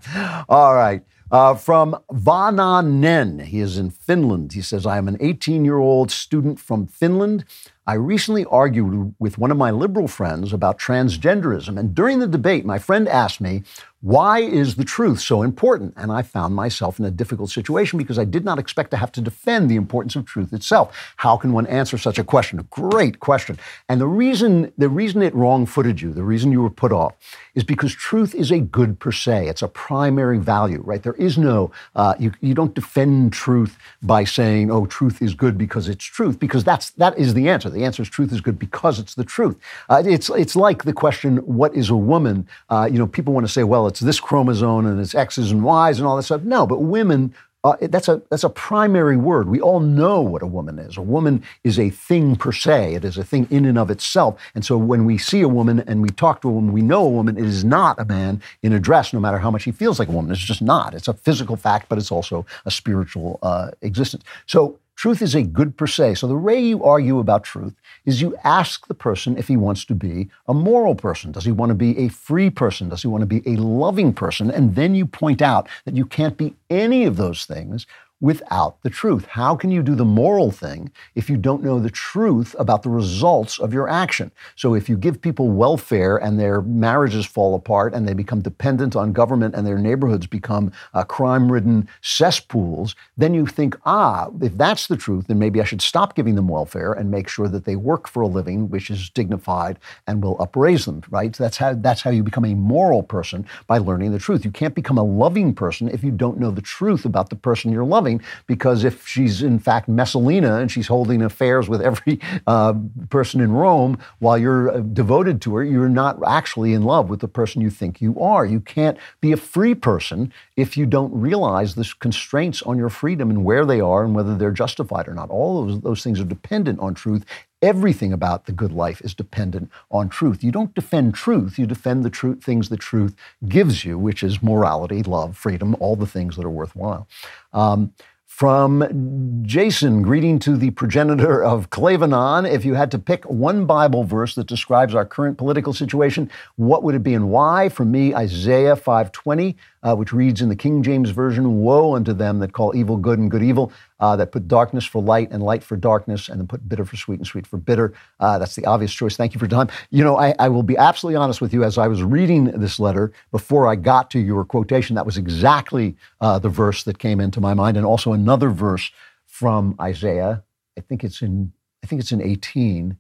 All 0.49 0.75
right. 0.75 1.03
Uh, 1.31 1.55
from 1.55 1.95
Vananen, 2.11 3.43
he 3.43 3.61
is 3.61 3.77
in 3.77 3.91
Finland. 3.91 4.55
He 4.55 4.63
says, 4.63 4.87
I 4.87 4.97
am 4.97 5.09
an 5.09 5.19
18 5.21 5.65
year 5.65 5.77
old 5.77 6.11
student 6.11 6.59
from 6.59 6.87
Finland. 6.87 7.45
I 7.87 7.95
recently 7.95 8.47
argued 8.47 9.15
with 9.19 9.37
one 9.37 9.51
of 9.51 9.57
my 9.57 9.71
liberal 9.71 10.09
friends 10.09 10.53
about 10.53 10.79
transgenderism. 10.79 11.79
And 11.79 11.95
during 11.95 12.19
the 12.19 12.27
debate, 12.27 12.65
my 12.65 12.79
friend 12.79 13.09
asked 13.09 13.41
me, 13.41 13.63
why 14.01 14.39
is 14.39 14.77
the 14.77 14.85
truth 14.85 15.21
so 15.21 15.43
important? 15.43 15.93
And 15.97 16.13
I 16.13 16.23
found 16.23 16.55
myself 16.55 17.01
in 17.01 17.05
a 17.05 17.11
difficult 17.11 17.51
situation 17.51 17.99
because 17.99 18.17
I 18.17 18.25
did 18.25 18.45
not 18.45 18.59
expect 18.59 18.93
to 18.93 18.97
have 18.97 19.11
to 19.13 19.21
defend 19.21 19.69
the 19.69 19.75
importance 19.75 20.15
of 20.15 20.25
truth 20.25 20.53
itself. 20.53 20.97
How 21.17 21.37
can 21.37 21.53
one 21.53 21.67
answer 21.67 21.99
such 21.99 22.17
a 22.17 22.23
question? 22.23 22.61
A 22.61 22.63
great 22.65 23.19
question. 23.19 23.59
And 23.89 24.01
the 24.01 24.07
reason, 24.07 24.73
the 24.79 24.89
reason 24.89 25.21
it 25.23 25.35
wrong-footed 25.35 26.01
you, 26.01 26.13
the 26.13 26.23
reason 26.23 26.53
you 26.53 26.63
were 26.63 26.71
put 26.71 26.93
off, 26.93 27.15
is 27.57 27.65
because 27.65 27.93
truth 27.93 28.37
is 28.37 28.53
a 28.53 28.61
good 28.61 29.01
per 29.01 29.11
se. 29.11 29.49
It's 29.49 29.63
a 29.63 29.69
primary 29.69 30.39
value, 30.39 30.81
right? 30.83 31.03
There 31.03 31.15
is 31.15 31.37
no, 31.37 31.73
uh, 31.97 32.15
you, 32.21 32.31
you 32.41 32.55
don't 32.55 32.77
defend 32.77 33.33
truth 33.33 33.77
by 34.01 34.23
saying, 34.23 34.71
oh, 34.71 34.87
truth 34.87 35.21
is 35.21 35.35
good 35.35 35.59
because 35.59 35.89
it's 35.89 36.05
truth, 36.05 36.39
because 36.39 36.63
that's, 36.63 36.91
that 36.91 37.19
is 37.19 37.35
the 37.35 37.49
answer. 37.49 37.69
The 37.69 37.85
answer 37.85 38.03
is 38.03 38.09
truth 38.09 38.33
is 38.33 38.41
good 38.41 38.61
because 38.61 39.01
it's 39.01 39.17
the 39.17 39.25
truth. 39.25 39.57
Uh, 39.89 40.05
it's, 40.07 40.31
it's 40.31 40.55
like 40.55 40.85
the 40.85 40.93
question, 40.93 41.39
what 41.39 41.75
is 41.75 41.91
a 41.91 41.97
woman? 41.97 42.47
Uh, 42.71 42.89
you 42.89 42.97
know, 42.97 43.09
people 43.09 43.35
want 43.35 43.45
to 43.45 43.53
say, 43.53 43.65
well, 43.65 43.88
it's 43.89 44.01
this 44.01 44.21
chromosome 44.21 44.87
and 44.87 45.01
it's 45.01 45.15
X's 45.15 45.51
and 45.51 45.65
Y's 45.65 45.99
and 45.99 46.07
all 46.07 46.17
that 46.17 46.23
stuff. 46.23 46.43
No, 46.43 46.67
but 46.67 46.83
women 46.83 47.35
uh, 47.65 47.77
that's 47.83 48.09
a 48.09 48.23
that's 48.31 48.45
a 48.45 48.49
primary 48.49 49.17
word. 49.17 49.49
We 49.49 49.61
all 49.61 49.81
know 49.81 50.21
what 50.21 50.43
a 50.43 50.47
woman 50.47 50.79
is. 50.79 50.97
A 50.97 51.03
woman 51.03 51.43
is 51.65 51.79
a 51.79 51.91
thing 51.91 52.37
per 52.37 52.53
se. 52.53 52.95
It 52.95 53.05
is 53.05 53.19
a 53.19 53.25
thing 53.25 53.49
in 53.51 53.65
and 53.65 53.77
of 53.77 53.91
itself. 53.91 54.41
And 54.55 54.65
so 54.65 54.79
when 54.79 55.05
we 55.05 55.19
see 55.19 55.41
a 55.41 55.49
woman 55.49 55.81
and 55.81 56.01
we 56.01 56.09
talk 56.09 56.41
to 56.43 56.49
a 56.49 56.53
woman, 56.53 56.73
we 56.73 56.83
know 56.83 57.05
a 57.05 57.11
woman. 57.11 57.37
It 57.37 57.45
is 57.45 57.65
not 57.65 57.99
a 57.99 58.05
man 58.05 58.41
in 58.63 58.73
a 58.73 58.79
dress, 58.79 59.13
no 59.13 59.19
matter 59.19 59.39
how 59.39 59.51
much 59.51 59.65
he 59.65 59.73
feels 59.73 59.99
like 59.99 60.09
a 60.09 60.13
woman. 60.13 60.31
It's 60.31 60.41
just 60.41 60.63
not. 60.63 60.95
It's 60.95 61.09
a 61.09 61.15
physical 61.15 61.57
fact, 61.57 61.89
but 61.89 61.99
it's 61.99 62.13
also 62.13 62.47
a 62.65 62.71
spiritual 62.71 63.41
uh, 63.43 63.73
existence. 63.83 64.23
So 64.47 64.79
truth 64.99 65.23
is 65.23 65.37
a 65.37 65.43
good 65.43 65.77
per 65.77 65.87
se. 65.87 66.17
So 66.17 66.27
the 66.27 66.35
way 66.35 66.59
you 66.59 66.83
argue 66.83 67.21
about 67.21 67.45
truth 67.45 67.75
is 68.05 68.21
you 68.21 68.37
ask 68.43 68.89
the 68.89 68.95
person 68.95 69.39
if 69.39 69.47
he 69.47 69.57
wants 69.57 69.85
to 69.85 69.95
be 69.95 70.29
a 70.49 70.53
moral 70.53 70.97
person. 70.97 71.31
Does 71.31 71.45
he 71.45 71.53
want 71.53 71.71
to 71.71 71.75
be 71.77 71.97
a 71.97 72.09
free 72.09 72.51
person? 72.51 72.89
Does 72.89 73.03
he 73.03 73.09
want 73.09 73.23
to 73.23 73.27
be 73.27 73.43
a 73.47 73.57
loving 73.57 74.13
person? 74.13 74.51
And 74.51 74.75
then 74.75 74.97
you 74.97 75.07
point 75.07 75.41
out 75.41 75.69
that 75.85 75.97
you 75.97 76.05
can't 76.05 76.37
be 76.37 76.57
any 76.69 77.05
of 77.05 77.17
those 77.17 77.45
things 77.45 77.87
without 78.21 78.83
the 78.83 78.91
truth. 78.91 79.27
How 79.27 79.55
can 79.55 79.71
you 79.71 79.83
do 79.83 79.95
the 79.95 80.05
moral 80.05 80.51
thing 80.51 80.91
if 81.15 81.31
you 81.31 81.37
don't 81.37 81.63
know 81.63 81.79
the 81.79 81.91
truth 81.91 82.57
about 82.59 82.83
the 82.83 82.91
results 82.91 83.59
of 83.59 83.73
your 83.73 83.89
action? 83.89 84.33
So 84.57 84.75
if 84.75 84.89
you 84.89 84.97
give 84.97 85.21
people 85.21 85.51
welfare 85.51 86.17
and 86.17 86.39
their 86.39 86.61
marriages 86.63 87.27
fall 87.27 87.55
apart 87.55 87.95
and 87.95 88.09
they 88.09 88.15
become 88.15 88.41
dependent 88.41 88.97
on 88.97 89.13
government 89.13 89.55
and 89.55 89.67
their 89.67 89.79
neighborhoods 89.79 90.27
become 90.27 90.73
uh, 90.95 91.05
crime-ridden 91.05 91.89
cesspools, 92.01 92.97
then 93.17 93.35
you 93.35 93.47
think, 93.47 93.77
ah, 93.85 94.29
if 94.41 94.57
that's 94.57 94.89
the 94.89 94.97
truth, 94.97 95.27
then 95.29 95.39
maybe 95.39 95.61
I 95.61 95.65
should 95.65 95.83
stop 95.83 96.17
giving 96.17 96.35
them 96.35 96.49
welfare 96.49 96.93
and 96.93 97.11
make 97.11 97.29
sure 97.29 97.49
that 97.49 97.65
they 97.65 97.77
work 97.77 98.09
for 98.09 98.23
a 98.23 98.27
living 98.27 98.69
which 98.69 98.91
is 98.91 99.11
dignified 99.11 99.79
and 100.07 100.23
will 100.23 100.37
upraise 100.41 100.85
them, 100.87 101.03
right? 101.11 101.33
That's 101.33 101.57
how 101.57 101.75
that's 101.75 102.03
how 102.03 102.11
you 102.11 102.23
become 102.23 102.45
a 102.45 102.55
moral 102.55 103.03
person 103.03 103.47
by 103.67 103.79
learning 103.79 104.13
the 104.13 104.19
truth. 104.19 104.45
You 104.45 104.51
can't 104.51 104.75
become 104.75 104.99
a 104.99 105.03
loving 105.03 105.55
person 105.55 105.89
if 105.89 106.03
you 106.03 106.11
don't 106.11 106.39
know 106.39 106.51
the 106.51 106.63
truth 106.63 107.05
about 107.05 107.31
the 107.31 107.37
person 107.37 107.73
you're 107.73 107.85
loving, 107.85 108.08
because 108.47 108.85
if 108.85 109.07
she's 109.07 109.43
in 109.43 109.59
fact 109.59 109.89
Messalina 109.89 110.57
and 110.61 110.71
she's 110.71 110.87
holding 110.87 111.23
affairs 111.23 111.69
with 111.69 111.81
every 111.83 112.21
uh, 112.47 112.75
person 113.11 113.41
in 113.41 113.53
Rome 113.53 113.99
while 114.19 114.39
you're 114.39 114.71
uh, 114.71 114.79
devoted 114.81 115.41
to 115.43 115.57
her, 115.57 115.65
you're 115.65 115.89
not 115.89 116.19
actually 116.27 116.73
in 116.73 116.83
love 116.83 117.09
with 117.11 117.21
the 117.21 117.29
person 117.29 117.61
you 117.61 117.71
think 117.71 118.01
you 118.01 118.19
are. 118.21 118.45
You 118.47 118.61
can't 118.61 118.97
be 119.21 119.33
a 119.33 119.37
free 119.37 119.75
person 119.75 120.33
if 120.57 120.77
you 120.77 120.87
don't 120.87 121.13
realize 121.13 121.75
the 121.75 121.93
constraints 122.01 122.63
on 122.63 122.79
your 122.79 122.89
freedom 122.89 123.31
and 123.31 123.45
where 123.45 123.65
they 123.65 123.81
are 123.81 124.05
and 124.05 124.15
whether 124.15 124.37
they're 124.37 124.51
justified 124.51 125.09
or 125.09 125.15
not. 125.15 125.31
All 125.31 125.67
those, 125.67 125.81
those 125.81 126.03
things 126.03 126.21
are 126.21 126.25
dependent 126.25 126.81
on 126.81 126.95
truth. 126.95 127.25
Everything 127.61 128.13
about 128.13 128.47
the 128.47 128.53
good 128.53 128.73
life 128.73 129.01
is 129.01 129.15
dependent 129.15 129.71
on 129.91 130.09
truth. 130.09 130.45
You 130.45 130.53
don't 130.53 130.75
defend 130.75 131.15
truth, 131.15 131.59
you 131.59 131.67
defend 131.67 132.05
the 132.05 132.11
truth, 132.11 132.45
things 132.45 132.69
the 132.69 132.77
truth 132.77 133.17
gives 133.49 133.85
you, 133.85 133.99
which 133.99 134.23
is 134.23 134.43
morality, 134.43 135.03
love, 135.03 135.37
freedom, 135.37 135.75
all 135.81 135.97
the 135.97 136.07
things 136.07 136.37
that 136.37 136.45
are 136.45 136.51
worthwhile. 136.51 137.09
Um, 137.53 137.93
from 138.39 139.43
Jason, 139.43 140.03
greeting 140.03 140.39
to 140.39 140.57
the 140.57 140.71
progenitor 140.71 141.43
of 141.43 141.71
Klavanon. 141.71 142.49
If 142.49 142.65
you 142.65 142.75
had 142.75 142.93
to 142.93 142.99
pick 143.01 143.25
one 143.25 143.67
Bible 143.67 144.05
verse 144.05 144.37
that 144.37 144.47
describes 144.47 144.95
our 144.95 145.05
current 145.05 145.39
political 145.39 145.73
situation, 145.73 146.31
what 146.55 146.85
would 146.85 146.95
it 146.95 147.03
be 147.03 147.15
and 147.15 147.31
why? 147.31 147.69
For 147.69 147.85
me, 147.85 148.15
Isaiah 148.15 148.77
5:20, 148.77 149.57
uh, 149.83 149.97
which 149.97 150.13
reads 150.13 150.41
in 150.41 150.51
the 150.51 150.55
King 150.55 150.85
James 150.85 151.11
Version, 151.11 151.63
"Woe 151.63 151.97
unto 151.97 152.13
them 152.13 152.39
that 152.39 152.53
call 152.53 152.77
evil 152.77 152.97
good 152.97 153.19
and 153.19 153.29
good 153.29 153.43
evil, 153.43 153.73
uh, 154.01 154.17
that 154.17 154.33
put 154.33 154.49
darkness 154.49 154.85
for 154.85 155.03
light 155.03 155.31
and 155.31 155.43
light 155.43 155.63
for 155.63 155.77
darkness, 155.77 156.29
and 156.29 156.41
then 156.41 156.47
put 156.47 156.69
bitter 156.69 156.85
for 156.85 156.97
sweet 156.97 157.19
and 157.19 157.27
sweet 157.27 157.47
for 157.47 157.57
bitter." 157.57 157.95
Uh, 158.21 158.39
that's 158.39 158.57
the 158.57 158.67
obvious 158.67 158.93
choice. 158.93 159.17
Thank 159.17 159.35
you 159.35 159.41
for 159.41 159.49
time. 159.49 159.69
You 159.91 160.05
know, 160.05 160.17
I, 160.17 160.35
I 160.39 160.49
will 160.49 160.63
be 160.63 160.77
absolutely 160.77 161.17
honest 161.17 161.41
with 161.41 161.53
you. 161.53 161.65
As 161.65 161.79
I 161.79 161.89
was 161.89 162.03
reading 162.03 162.45
this 162.47 162.79
letter 162.81 163.13
before 163.31 163.67
I 163.67 163.77
got 163.77 164.11
to 164.13 164.19
your 164.19 164.45
quotation, 164.45 164.97
that 164.97 165.07
was 165.07 165.17
exactly 165.17 165.97
uh, 166.21 166.39
the 166.39 166.49
verse 166.49 166.85
that 166.85 166.99
came 166.99 167.21
into 167.21 167.41
my 167.41 167.55
mind, 167.55 167.77
and 167.77 167.87
also 167.87 168.13
another 168.13 168.51
verse 168.51 168.91
from 169.27 169.77
Isaiah. 169.81 170.43
I 170.77 170.81
think 170.81 171.05
it's 171.05 171.23
in 171.23 171.53
I 171.83 171.87
think 171.87 172.01
it's 172.01 172.13
in 172.13 172.21
18, 172.21 172.97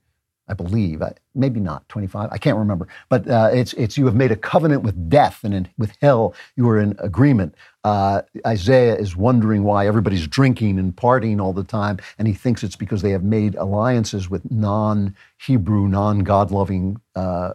I 0.48 0.54
believe. 0.54 1.02
Maybe 1.34 1.60
not 1.60 1.88
25. 1.88 2.30
I 2.32 2.38
can't 2.38 2.56
remember. 2.56 2.88
But 3.08 3.28
uh, 3.28 3.50
it's 3.52 3.72
it's 3.74 3.98
you 3.98 4.06
have 4.06 4.14
made 4.14 4.32
a 4.32 4.36
covenant 4.36 4.82
with 4.82 5.08
death 5.08 5.40
and 5.44 5.54
in, 5.54 5.68
with 5.76 5.92
hell 6.00 6.34
you 6.56 6.68
are 6.68 6.78
in 6.78 6.96
agreement. 6.98 7.54
Uh, 7.88 8.20
Isaiah 8.46 8.96
is 8.96 9.16
wondering 9.16 9.64
why 9.64 9.86
everybody's 9.86 10.26
drinking 10.26 10.78
and 10.78 10.94
partying 10.94 11.40
all 11.40 11.54
the 11.54 11.64
time, 11.64 11.96
and 12.18 12.28
he 12.28 12.34
thinks 12.34 12.62
it's 12.62 12.76
because 12.76 13.00
they 13.00 13.12
have 13.12 13.24
made 13.24 13.54
alliances 13.54 14.28
with 14.28 14.50
non-Hebrew, 14.50 15.88
non-God-loving. 15.88 17.00
Uh, 17.16 17.54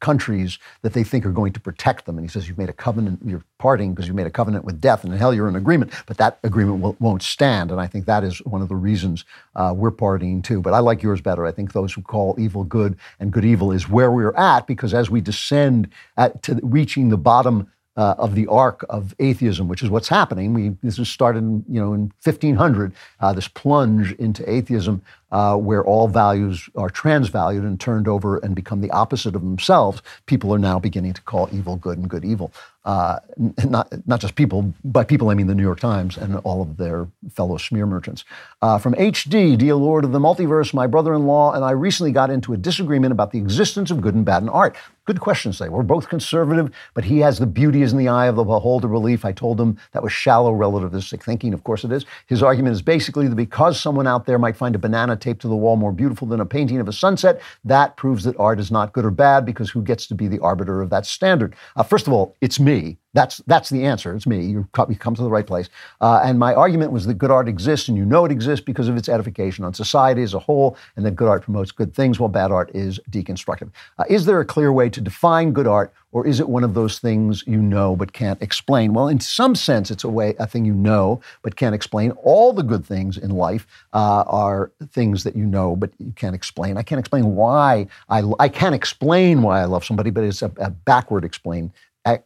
countries 0.00 0.58
that 0.80 0.94
they 0.94 1.04
think 1.04 1.26
are 1.26 1.30
going 1.30 1.52
to 1.52 1.60
protect 1.60 2.06
them. 2.06 2.16
And 2.16 2.26
he 2.26 2.32
says, 2.32 2.48
You've 2.48 2.56
made 2.56 2.70
a 2.70 2.72
covenant, 2.72 3.20
you're 3.22 3.44
parting 3.58 3.92
because 3.92 4.08
you 4.08 4.14
made 4.14 4.26
a 4.26 4.30
covenant 4.30 4.64
with 4.64 4.80
death, 4.80 5.04
and 5.04 5.12
in 5.12 5.18
hell 5.18 5.34
you're 5.34 5.46
in 5.46 5.56
agreement, 5.56 5.92
but 6.06 6.16
that 6.16 6.38
agreement 6.42 6.80
will, 6.80 6.96
won't 7.00 7.22
stand. 7.22 7.70
And 7.70 7.78
I 7.78 7.86
think 7.86 8.06
that 8.06 8.24
is 8.24 8.38
one 8.46 8.62
of 8.62 8.70
the 8.70 8.76
reasons 8.76 9.26
uh, 9.56 9.74
we're 9.76 9.90
partying 9.90 10.42
too. 10.42 10.62
But 10.62 10.72
I 10.72 10.78
like 10.78 11.02
yours 11.02 11.20
better. 11.20 11.44
I 11.44 11.52
think 11.52 11.74
those 11.74 11.92
who 11.92 12.00
call 12.00 12.34
evil 12.38 12.64
good 12.64 12.96
and 13.18 13.30
good 13.30 13.44
evil 13.44 13.72
is 13.72 13.90
where 13.90 14.10
we're 14.10 14.34
at 14.36 14.66
because 14.66 14.94
as 14.94 15.10
we 15.10 15.20
descend 15.20 15.90
at, 16.16 16.42
to 16.44 16.58
reaching 16.62 17.10
the 17.10 17.18
bottom 17.18 17.70
uh, 17.96 18.14
of 18.18 18.34
the 18.34 18.46
arc 18.46 18.84
of 18.88 19.14
atheism, 19.18 19.68
which 19.68 19.82
is 19.82 19.90
what's 19.90 20.08
happening. 20.08 20.54
We, 20.54 20.76
this 20.82 20.98
was 20.98 21.08
started, 21.08 21.64
you 21.68 21.80
know, 21.80 21.92
in 21.92 22.12
1500. 22.22 22.92
Uh, 23.20 23.32
this 23.32 23.48
plunge 23.48 24.12
into 24.12 24.48
atheism, 24.50 25.02
uh, 25.32 25.56
where 25.56 25.84
all 25.84 26.08
values 26.08 26.68
are 26.76 26.90
transvalued 26.90 27.64
and 27.64 27.80
turned 27.80 28.08
over 28.08 28.38
and 28.38 28.54
become 28.54 28.80
the 28.80 28.90
opposite 28.90 29.34
of 29.34 29.42
themselves. 29.42 30.02
People 30.26 30.52
are 30.54 30.58
now 30.58 30.78
beginning 30.78 31.12
to 31.14 31.22
call 31.22 31.48
evil 31.52 31.76
good 31.76 31.98
and 31.98 32.08
good 32.08 32.24
evil. 32.24 32.52
Uh, 32.84 33.18
not 33.66 33.92
not 34.06 34.20
just 34.20 34.34
people, 34.36 34.72
by 34.84 35.04
people 35.04 35.28
I 35.28 35.34
mean 35.34 35.46
the 35.46 35.54
New 35.54 35.62
York 35.62 35.80
Times 35.80 36.16
and 36.16 36.36
all 36.36 36.62
of 36.62 36.78
their 36.78 37.06
fellow 37.30 37.58
smear 37.58 37.84
merchants. 37.84 38.24
Uh, 38.62 38.78
from 38.78 38.94
HD, 38.94 39.56
dear 39.58 39.74
Lord 39.74 40.04
of 40.04 40.12
the 40.12 40.18
Multiverse, 40.18 40.72
my 40.72 40.86
brother-in-law 40.86 41.52
and 41.52 41.64
I 41.64 41.72
recently 41.72 42.10
got 42.10 42.30
into 42.30 42.54
a 42.54 42.56
disagreement 42.56 43.12
about 43.12 43.32
the 43.32 43.38
existence 43.38 43.90
of 43.90 44.00
good 44.00 44.14
and 44.14 44.24
bad 44.24 44.42
in 44.42 44.48
art. 44.48 44.76
Good 45.04 45.20
question, 45.20 45.52
say. 45.52 45.68
We're 45.68 45.82
both 45.82 46.08
conservative, 46.08 46.72
but 46.94 47.04
he 47.04 47.18
has 47.18 47.38
the 47.38 47.46
beauty 47.46 47.82
is 47.82 47.92
in 47.92 47.98
the 47.98 48.08
eye 48.08 48.26
of 48.26 48.36
the 48.36 48.44
beholder 48.44 48.88
belief. 48.88 49.24
I 49.24 49.32
told 49.32 49.60
him 49.60 49.76
that 49.92 50.02
was 50.02 50.12
shallow 50.12 50.52
relativistic 50.52 51.22
thinking. 51.22 51.52
Of 51.52 51.64
course 51.64 51.84
it 51.84 51.92
is. 51.92 52.06
His 52.28 52.42
argument 52.42 52.74
is 52.74 52.82
basically 52.82 53.26
that 53.26 53.34
because 53.34 53.80
someone 53.80 54.06
out 54.06 54.24
there 54.24 54.38
might 54.38 54.56
find 54.56 54.74
a 54.74 54.78
banana 54.78 55.16
taped 55.20 55.42
to 55.42 55.48
the 55.48 55.56
wall 55.56 55.76
more 55.76 55.92
beautiful 55.92 56.26
than 56.26 56.40
a 56.40 56.46
painting 56.46 56.80
of 56.80 56.88
a 56.88 56.92
sunset, 56.92 57.40
that 57.64 57.96
proves 57.96 58.24
that 58.24 58.38
art 58.38 58.60
is 58.60 58.70
not 58.70 58.92
good 58.92 59.04
or 59.04 59.10
bad 59.10 59.44
because 59.44 59.70
who 59.70 59.82
gets 59.82 60.06
to 60.06 60.14
be 60.14 60.28
the 60.28 60.38
arbiter 60.40 60.80
of 60.80 60.90
that 60.90 61.06
standard? 61.06 61.54
Uh, 61.76 61.82
first 61.82 62.06
of 62.06 62.12
all, 62.12 62.36
it's 62.40 62.58
me. 62.58 62.98
That's 63.12 63.38
that's 63.48 63.70
the 63.70 63.84
answer. 63.84 64.14
It's 64.14 64.26
me. 64.26 64.44
You 64.46 64.68
come, 64.72 64.88
you 64.90 64.96
come 64.96 65.16
to 65.16 65.22
the 65.22 65.30
right 65.30 65.46
place. 65.46 65.68
Uh, 66.00 66.20
and 66.22 66.38
my 66.38 66.54
argument 66.54 66.92
was 66.92 67.06
that 67.06 67.14
good 67.14 67.30
art 67.30 67.48
exists, 67.48 67.88
and 67.88 67.98
you 67.98 68.04
know 68.04 68.24
it 68.24 68.30
exists 68.30 68.64
because 68.64 68.86
of 68.86 68.96
its 68.96 69.08
edification 69.08 69.64
on 69.64 69.74
society 69.74 70.22
as 70.22 70.32
a 70.32 70.38
whole, 70.38 70.76
and 70.94 71.04
that 71.04 71.16
good 71.16 71.28
art 71.28 71.42
promotes 71.42 71.72
good 71.72 71.92
things, 71.92 72.20
while 72.20 72.28
bad 72.28 72.52
art 72.52 72.70
is 72.72 73.00
deconstructive. 73.10 73.70
Uh, 73.98 74.04
is 74.08 74.26
there 74.26 74.38
a 74.38 74.44
clear 74.44 74.72
way 74.72 74.88
to 74.88 75.00
define 75.00 75.52
good 75.52 75.66
art, 75.66 75.92
or 76.12 76.24
is 76.24 76.38
it 76.38 76.48
one 76.48 76.62
of 76.62 76.74
those 76.74 77.00
things 77.00 77.42
you 77.48 77.60
know 77.60 77.96
but 77.96 78.12
can't 78.12 78.40
explain? 78.40 78.94
Well, 78.94 79.08
in 79.08 79.18
some 79.18 79.56
sense, 79.56 79.90
it's 79.90 80.04
a 80.04 80.08
way 80.08 80.36
a 80.38 80.46
thing 80.46 80.64
you 80.64 80.74
know 80.74 81.20
but 81.42 81.56
can't 81.56 81.74
explain. 81.74 82.12
All 82.12 82.52
the 82.52 82.62
good 82.62 82.86
things 82.86 83.18
in 83.18 83.30
life 83.30 83.66
uh, 83.92 84.22
are 84.28 84.70
things 84.92 85.24
that 85.24 85.34
you 85.34 85.46
know 85.46 85.74
but 85.74 85.90
you 85.98 86.12
can't 86.14 86.36
explain. 86.36 86.76
I 86.76 86.84
can't 86.84 87.00
explain 87.00 87.34
why 87.34 87.88
I 88.08 88.22
I 88.38 88.48
can't 88.48 88.74
explain 88.74 89.42
why 89.42 89.60
I 89.60 89.64
love 89.64 89.84
somebody, 89.84 90.10
but 90.10 90.22
it's 90.22 90.42
a, 90.42 90.52
a 90.58 90.70
backward 90.70 91.24
explain 91.24 91.72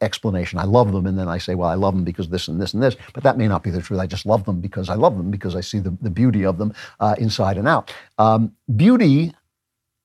explanation. 0.00 0.58
I 0.58 0.64
love 0.64 0.92
them, 0.92 1.06
and 1.06 1.18
then 1.18 1.28
I 1.28 1.38
say, 1.38 1.54
well, 1.54 1.68
I 1.68 1.74
love 1.74 1.94
them 1.94 2.04
because 2.04 2.28
this 2.28 2.48
and 2.48 2.60
this 2.60 2.74
and 2.74 2.82
this. 2.82 2.96
But 3.12 3.22
that 3.22 3.38
may 3.38 3.48
not 3.48 3.62
be 3.62 3.70
the 3.70 3.82
truth. 3.82 4.00
I 4.00 4.06
just 4.06 4.26
love 4.26 4.44
them 4.44 4.60
because 4.60 4.88
I 4.88 4.94
love 4.94 5.16
them 5.16 5.30
because 5.30 5.54
I 5.56 5.60
see 5.60 5.78
the, 5.78 5.96
the 6.00 6.10
beauty 6.10 6.44
of 6.44 6.58
them 6.58 6.74
uh, 7.00 7.14
inside 7.18 7.58
and 7.58 7.68
out. 7.68 7.92
Um, 8.18 8.54
beauty 8.74 9.34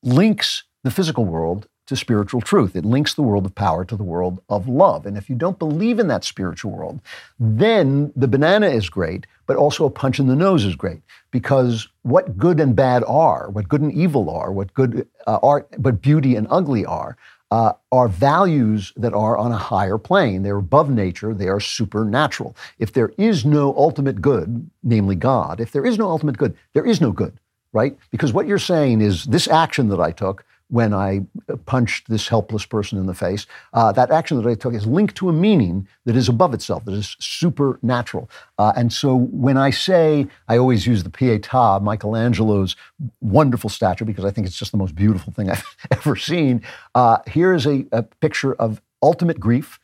links 0.04 0.64
the 0.84 0.92
physical 0.92 1.26
world 1.26 1.68
to 1.90 1.96
spiritual 1.96 2.40
truth. 2.40 2.76
It 2.76 2.86
links 2.86 3.16
the 3.16 3.24
world 3.24 3.48
of 3.48 3.56
power 3.56 3.84
to 3.84 3.96
the 3.96 4.04
world 4.04 4.44
of 4.48 4.68
love. 4.68 5.08
And 5.08 5.18
if 5.18 5.28
you 5.28 5.36
don't 5.36 5.58
believe 5.58 5.98
in 5.98 6.08
that 6.10 6.24
spiritual 6.24 6.72
world, 6.72 7.02
then 7.40 8.14
the 8.16 8.28
banana 8.28 8.68
is 8.68 8.90
great, 8.90 9.26
but 9.48 9.58
also 9.58 9.86
a 9.86 9.90
punch 9.90 10.20
in 10.20 10.28
the 10.28 10.36
nose 10.36 10.66
is 10.66 10.76
great. 10.76 11.02
Because 11.32 11.88
what 12.04 12.38
good 12.38 12.60
and 12.60 12.76
bad 12.76 13.04
are, 13.08 13.50
what 13.50 13.68
good 13.68 13.82
and 13.82 13.92
evil 13.92 14.30
are, 14.30 14.52
what 14.52 14.72
good 14.76 15.08
uh, 15.26 15.40
art, 15.42 15.68
but 15.80 16.00
beauty 16.00 16.36
and 16.36 16.46
ugly 16.52 16.86
are, 16.86 17.18
uh, 17.52 17.74
are 17.92 18.08
values 18.08 18.94
that 18.96 19.14
are 19.14 19.38
on 19.38 19.52
a 19.52 19.58
higher 19.58 19.98
plane. 19.98 20.44
They're 20.44 20.58
above 20.58 20.90
nature, 20.90 21.34
they 21.34 21.48
are 21.48 21.60
supernatural. 21.60 22.56
If 22.78 22.94
there 22.94 23.12
is 23.18 23.46
no 23.46 23.76
ultimate 23.76 24.22
good, 24.22 24.70
namely 24.84 25.16
God, 25.16 25.60
if 25.60 25.72
there 25.72 25.86
is 25.86 25.98
no 25.98 26.08
ultimate 26.08 26.38
good, 26.38 26.56
there 26.74 26.86
is 26.86 27.02
no 27.02 27.12
good, 27.12 27.40
right? 27.74 27.98
Because 28.12 28.34
what 28.34 28.48
you're 28.48 28.60
saying 28.60 29.02
is 29.02 29.26
this 29.26 29.48
action 29.48 29.90
that 29.90 30.00
I 30.00 30.12
took 30.12 30.46
when 30.70 30.94
I 30.94 31.26
punched 31.66 32.10
this 32.10 32.28
helpless 32.28 32.66
person 32.66 33.00
in 33.00 33.08
the 33.08 33.14
face, 33.14 33.48
uh, 33.74 33.92
that 33.94 34.12
action 34.12 34.42
that 34.42 34.48
I 34.48 34.54
took 34.54 34.74
is 34.74 34.86
linked 34.86 35.16
to 35.18 35.30
a 35.30 35.34
meaning 35.34 35.88
that 36.06 36.16
is 36.16 36.30
above 36.30 36.54
itself, 36.54 36.86
that 36.86 36.94
is 36.94 37.16
supernatural. 37.20 38.30
Uh, 38.58 38.74
and 38.76 38.94
so 38.94 39.16
when 39.16 39.58
I 39.58 39.72
say, 39.72 40.28
I 40.48 40.58
always 40.58 40.86
use 40.86 41.04
the 41.04 41.10
Pietà, 41.10 41.82
Michelangelo's 41.82 42.76
wonderful 43.20 43.70
statue, 43.70 44.06
because 44.06 44.26
I 44.26 44.32
think 44.32 44.46
it's 44.46 44.58
just 44.58 44.72
the 44.72 44.78
most 44.78 44.94
beautiful 44.96 45.34
thing 45.34 45.50
I've 45.52 45.66
ever 45.92 46.16
seen. 46.16 46.64
Uh, 46.94 47.18
here 47.28 47.54
is 47.54 47.66
a, 47.66 47.86
a 47.92 48.04
picture 48.04 48.54
of 48.54 48.80
ultimate 49.02 49.40
grief, 49.40 49.80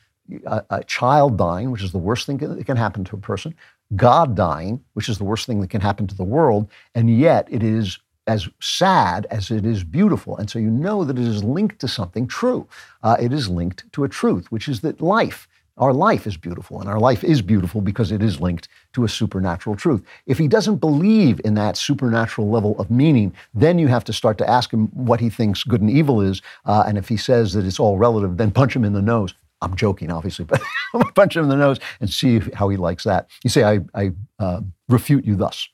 a, 0.46 0.64
a 0.70 0.84
child 0.84 1.38
dying, 1.38 1.72
which 1.72 1.84
is 1.84 1.92
the 1.92 1.98
worst 1.98 2.28
thing 2.28 2.38
that 2.38 2.66
can 2.66 2.78
happen 2.78 3.04
to 3.06 3.16
a 3.16 3.20
person, 3.20 3.56
God 3.96 4.36
dying, 4.36 4.84
which 4.94 5.10
is 5.10 5.18
the 5.18 5.24
worst 5.24 5.46
thing 5.46 5.62
that 5.62 5.70
can 5.70 5.82
happen 5.82 6.08
to 6.08 6.16
the 6.16 6.24
world, 6.24 6.70
and 6.94 7.16
yet 7.20 7.48
it 7.52 7.64
is 7.64 8.00
as 8.28 8.50
sad 8.60 9.28
as 9.30 9.52
it 9.52 9.66
is 9.66 9.84
beautiful. 9.84 10.38
And 10.38 10.50
so 10.50 10.60
you 10.60 10.70
know 10.70 11.04
that 11.04 11.18
it 11.18 11.26
is 11.26 11.44
linked 11.44 11.80
to 11.80 11.88
something 11.88 12.28
true. 12.28 12.68
Uh, 13.04 13.18
it 13.20 13.32
is 13.32 13.50
linked 13.50 13.92
to 13.94 14.04
a 14.04 14.10
truth, 14.10 14.52
which 14.52 14.68
is 14.68 14.82
that 14.82 15.02
life, 15.02 15.48
our 15.78 15.94
life 15.94 16.26
is 16.26 16.38
beautiful. 16.38 16.80
And 16.80 16.90
our 16.90 17.00
life 17.00 17.24
is 17.24 17.42
beautiful 17.42 17.82
because 17.82 18.12
it 18.12 18.24
is 18.24 18.40
linked 18.40 18.68
to 18.94 19.04
a 19.04 19.10
supernatural 19.10 19.76
truth. 19.76 20.04
If 20.26 20.38
he 20.38 20.48
doesn't 20.48 20.78
believe 20.78 21.40
in 21.44 21.54
that 21.56 21.78
supernatural 21.78 22.50
level 22.50 22.80
of 22.80 22.90
meaning, 22.90 23.34
then 23.54 23.78
you 23.78 23.88
have 23.88 24.06
to 24.06 24.14
start 24.14 24.38
to 24.40 24.50
ask 24.50 24.72
him 24.72 24.88
what 24.88 25.20
he 25.20 25.30
thinks 25.30 25.64
good 25.64 25.82
and 25.82 25.92
evil 25.92 26.22
is. 26.22 26.42
Uh, 26.66 26.84
and 26.88 26.98
if 26.98 27.08
he 27.10 27.18
says 27.18 27.54
that 27.54 27.66
it's 27.66 27.80
all 27.80 27.98
relative, 27.98 28.38
then 28.38 28.52
punch 28.52 28.76
him 28.76 28.86
in 28.86 28.94
the 28.94 29.02
nose. 29.02 29.34
I'm 29.62 29.76
joking, 29.76 30.12
obviously, 30.12 30.46
but 30.46 30.62
punch 31.16 31.36
him 31.36 31.44
in 31.44 31.50
the 31.50 31.56
nose 31.56 31.80
and 32.00 32.10
see 32.10 32.40
how 32.54 32.70
he 32.70 32.78
likes 32.78 33.04
that. 33.04 33.30
You 33.44 33.50
say, 33.50 33.64
I, 33.64 33.80
I 33.94 34.12
uh, 34.40 34.62
refute 34.90 35.26
you 35.26 35.36
thus. 35.36 35.68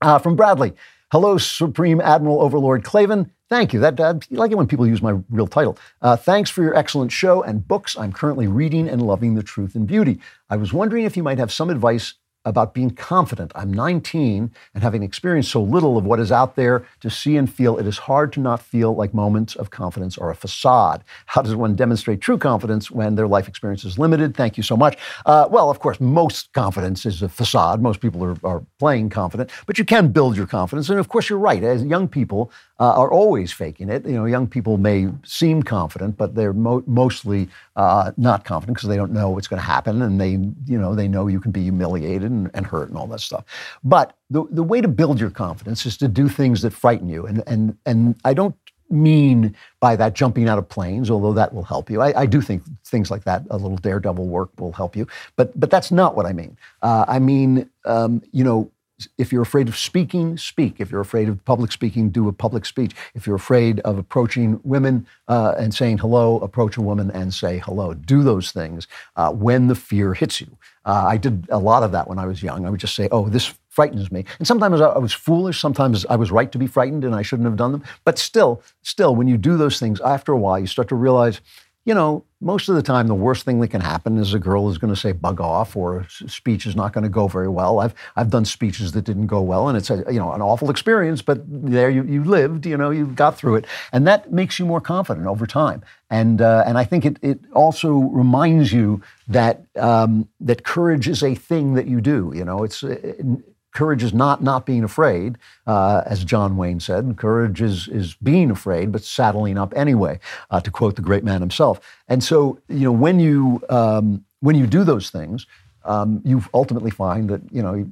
Uh, 0.00 0.18
from 0.18 0.34
Bradley. 0.34 0.72
Hello, 1.12 1.36
Supreme 1.36 2.00
Admiral 2.00 2.40
Overlord 2.40 2.84
Klavan. 2.84 3.30
Thank 3.50 3.74
you. 3.74 3.80
That, 3.80 4.00
uh, 4.00 4.14
I 4.18 4.34
like 4.34 4.50
it 4.50 4.56
when 4.56 4.66
people 4.66 4.86
use 4.86 5.02
my 5.02 5.20
real 5.28 5.46
title. 5.46 5.76
Uh, 6.00 6.16
thanks 6.16 6.48
for 6.48 6.62
your 6.62 6.74
excellent 6.74 7.12
show 7.12 7.42
and 7.42 7.68
books. 7.68 7.98
I'm 7.98 8.14
currently 8.14 8.46
reading 8.46 8.88
and 8.88 9.02
loving 9.02 9.34
The 9.34 9.42
Truth 9.42 9.74
and 9.74 9.86
Beauty. 9.86 10.20
I 10.48 10.56
was 10.56 10.72
wondering 10.72 11.04
if 11.04 11.14
you 11.14 11.22
might 11.22 11.36
have 11.36 11.52
some 11.52 11.68
advice 11.68 12.14
about 12.44 12.74
being 12.74 12.90
confident. 12.90 13.52
I'm 13.54 13.72
19 13.72 14.50
and 14.74 14.82
having 14.82 15.02
experienced 15.02 15.50
so 15.50 15.62
little 15.62 15.96
of 15.96 16.04
what 16.04 16.20
is 16.20 16.32
out 16.32 16.56
there 16.56 16.84
to 17.00 17.10
see 17.10 17.36
and 17.36 17.52
feel, 17.52 17.78
it 17.78 17.86
is 17.86 17.98
hard 17.98 18.32
to 18.34 18.40
not 18.40 18.60
feel 18.60 18.94
like 18.94 19.14
moments 19.14 19.54
of 19.54 19.70
confidence 19.70 20.18
are 20.18 20.30
a 20.30 20.34
facade. 20.34 21.04
How 21.26 21.42
does 21.42 21.54
one 21.54 21.76
demonstrate 21.76 22.20
true 22.20 22.38
confidence 22.38 22.90
when 22.90 23.14
their 23.14 23.28
life 23.28 23.48
experience 23.48 23.84
is 23.84 23.98
limited? 23.98 24.36
Thank 24.36 24.56
you 24.56 24.62
so 24.62 24.76
much. 24.76 24.98
Uh, 25.26 25.48
well, 25.50 25.70
of 25.70 25.78
course, 25.78 26.00
most 26.00 26.52
confidence 26.52 27.06
is 27.06 27.22
a 27.22 27.28
facade. 27.28 27.80
Most 27.80 28.00
people 28.00 28.24
are, 28.24 28.36
are 28.44 28.64
playing 28.78 29.10
confident, 29.10 29.50
but 29.66 29.78
you 29.78 29.84
can 29.84 30.08
build 30.08 30.36
your 30.36 30.46
confidence. 30.46 30.90
And 30.90 30.98
of 30.98 31.08
course, 31.08 31.28
you're 31.28 31.38
right. 31.38 31.62
As 31.62 31.84
young 31.84 32.08
people 32.08 32.50
uh, 32.82 32.94
are 32.96 33.12
always 33.12 33.52
faking 33.52 33.88
it. 33.88 34.04
You 34.04 34.14
know, 34.14 34.24
young 34.24 34.48
people 34.48 34.76
may 34.76 35.08
seem 35.24 35.62
confident, 35.62 36.16
but 36.16 36.34
they're 36.34 36.52
mo- 36.52 36.82
mostly 36.88 37.48
uh, 37.76 38.10
not 38.16 38.44
confident 38.44 38.76
because 38.76 38.88
they 38.88 38.96
don't 38.96 39.12
know 39.12 39.30
what's 39.30 39.46
going 39.46 39.60
to 39.60 39.66
happen, 39.66 40.02
and 40.02 40.20
they, 40.20 40.30
you 40.30 40.80
know, 40.80 40.92
they 40.92 41.06
know 41.06 41.28
you 41.28 41.38
can 41.38 41.52
be 41.52 41.62
humiliated 41.62 42.28
and, 42.28 42.50
and 42.54 42.66
hurt 42.66 42.88
and 42.88 42.98
all 42.98 43.06
that 43.06 43.20
stuff. 43.20 43.44
But 43.84 44.16
the, 44.30 44.42
the 44.50 44.64
way 44.64 44.80
to 44.80 44.88
build 44.88 45.20
your 45.20 45.30
confidence 45.30 45.86
is 45.86 45.96
to 45.98 46.08
do 46.08 46.28
things 46.28 46.62
that 46.62 46.72
frighten 46.72 47.08
you. 47.08 47.24
And, 47.24 47.44
and, 47.46 47.78
and 47.86 48.16
I 48.24 48.34
don't 48.34 48.56
mean 48.90 49.54
by 49.78 49.94
that 49.94 50.14
jumping 50.14 50.48
out 50.48 50.58
of 50.58 50.68
planes, 50.68 51.08
although 51.08 51.34
that 51.34 51.54
will 51.54 51.62
help 51.62 51.88
you. 51.88 52.02
I, 52.02 52.22
I 52.22 52.26
do 52.26 52.40
think 52.40 52.64
things 52.84 53.12
like 53.12 53.22
that, 53.22 53.44
a 53.50 53.58
little 53.58 53.78
daredevil 53.78 54.26
work 54.26 54.50
will 54.58 54.72
help 54.72 54.96
you. 54.96 55.06
But, 55.36 55.58
but 55.58 55.70
that's 55.70 55.92
not 55.92 56.16
what 56.16 56.26
I 56.26 56.32
mean. 56.32 56.58
Uh, 56.82 57.04
I 57.06 57.20
mean, 57.20 57.70
um, 57.84 58.22
you 58.32 58.42
know, 58.42 58.72
if 59.18 59.32
you're 59.32 59.42
afraid 59.42 59.68
of 59.68 59.76
speaking, 59.76 60.36
speak. 60.36 60.76
If 60.78 60.90
you're 60.90 61.00
afraid 61.00 61.28
of 61.28 61.44
public 61.44 61.72
speaking, 61.72 62.10
do 62.10 62.28
a 62.28 62.32
public 62.32 62.64
speech. 62.66 62.92
If 63.14 63.26
you're 63.26 63.36
afraid 63.36 63.80
of 63.80 63.98
approaching 63.98 64.60
women 64.64 65.06
uh, 65.28 65.54
and 65.58 65.74
saying 65.74 65.98
hello, 65.98 66.38
approach 66.38 66.76
a 66.76 66.82
woman 66.82 67.10
and 67.10 67.32
say 67.32 67.58
hello. 67.58 67.94
Do 67.94 68.22
those 68.22 68.52
things 68.52 68.88
uh, 69.16 69.32
when 69.32 69.68
the 69.68 69.74
fear 69.74 70.14
hits 70.14 70.40
you. 70.40 70.56
Uh, 70.84 71.04
I 71.06 71.16
did 71.16 71.46
a 71.50 71.58
lot 71.58 71.82
of 71.82 71.92
that 71.92 72.08
when 72.08 72.18
I 72.18 72.26
was 72.26 72.42
young. 72.42 72.66
I 72.66 72.70
would 72.70 72.80
just 72.80 72.94
say, 72.94 73.08
oh, 73.12 73.28
this 73.28 73.54
frightens 73.68 74.12
me. 74.12 74.24
And 74.38 74.46
sometimes 74.46 74.80
I 74.80 74.98
was 74.98 75.12
foolish. 75.12 75.60
Sometimes 75.60 76.04
I 76.06 76.16
was 76.16 76.30
right 76.30 76.50
to 76.52 76.58
be 76.58 76.66
frightened 76.66 77.04
and 77.04 77.14
I 77.14 77.22
shouldn't 77.22 77.46
have 77.46 77.56
done 77.56 77.72
them. 77.72 77.84
But 78.04 78.18
still, 78.18 78.62
still, 78.82 79.14
when 79.16 79.28
you 79.28 79.38
do 79.38 79.56
those 79.56 79.78
things, 79.78 80.00
after 80.00 80.32
a 80.32 80.38
while, 80.38 80.58
you 80.58 80.66
start 80.66 80.88
to 80.88 80.94
realize, 80.94 81.40
you 81.84 81.94
know, 81.94 82.24
most 82.40 82.68
of 82.68 82.76
the 82.76 82.82
time, 82.82 83.08
the 83.08 83.14
worst 83.14 83.44
thing 83.44 83.60
that 83.60 83.68
can 83.68 83.80
happen 83.80 84.16
is 84.18 84.34
a 84.34 84.38
girl 84.38 84.68
is 84.68 84.78
going 84.78 84.92
to 84.92 84.98
say 84.98 85.12
bug 85.12 85.40
off 85.40 85.76
or 85.76 86.06
a 86.24 86.28
speech 86.28 86.64
is 86.66 86.76
not 86.76 86.92
going 86.92 87.02
to 87.02 87.10
go 87.10 87.26
very 87.26 87.48
well. 87.48 87.80
I've, 87.80 87.94
I've 88.14 88.30
done 88.30 88.44
speeches 88.44 88.92
that 88.92 89.02
didn't 89.02 89.26
go 89.26 89.40
well, 89.40 89.68
and 89.68 89.76
it's 89.76 89.90
a, 89.90 90.04
you 90.08 90.18
know, 90.18 90.32
an 90.32 90.42
awful 90.42 90.70
experience, 90.70 91.22
but 91.22 91.40
there 91.46 91.90
you, 91.90 92.04
you 92.04 92.22
lived, 92.22 92.66
you 92.66 92.76
know, 92.76 92.90
you 92.90 93.06
got 93.06 93.36
through 93.36 93.56
it. 93.56 93.66
And 93.92 94.06
that 94.06 94.32
makes 94.32 94.58
you 94.58 94.66
more 94.66 94.80
confident 94.80 95.26
over 95.26 95.46
time. 95.46 95.82
And, 96.08 96.40
uh, 96.40 96.64
and 96.66 96.78
I 96.78 96.84
think 96.84 97.04
it, 97.04 97.16
it 97.22 97.40
also 97.52 97.92
reminds 97.92 98.72
you 98.72 99.02
that, 99.28 99.64
um, 99.76 100.28
that 100.40 100.64
courage 100.64 101.08
is 101.08 101.22
a 101.22 101.34
thing 101.34 101.74
that 101.74 101.86
you 101.86 102.00
do. 102.00 102.32
You 102.34 102.44
know, 102.44 102.64
it's, 102.64 102.82
it, 102.82 103.24
courage 103.72 104.02
is 104.02 104.14
not 104.14 104.42
not 104.42 104.66
being 104.66 104.84
afraid, 104.84 105.38
uh, 105.66 106.02
as 106.06 106.24
John 106.24 106.56
Wayne 106.56 106.80
said. 106.80 107.16
Courage 107.16 107.60
is 107.60 107.88
is 107.88 108.14
being 108.22 108.50
afraid, 108.50 108.92
but 108.92 109.02
saddling 109.02 109.58
up 109.58 109.72
anyway, 109.76 110.20
uh, 110.50 110.60
to 110.60 110.70
quote 110.70 110.96
the 110.96 111.02
great 111.02 111.24
man 111.24 111.40
himself. 111.40 111.80
And 112.08 112.22
so, 112.22 112.58
you 112.68 112.84
know, 112.84 112.92
when 112.92 113.18
you 113.18 113.62
um, 113.68 114.24
when 114.40 114.56
you 114.56 114.66
do 114.66 114.84
those 114.84 115.10
things, 115.10 115.46
um, 115.84 116.20
you 116.24 116.44
ultimately 116.54 116.90
find 116.90 117.28
that 117.30 117.40
you 117.50 117.62
know 117.62 117.90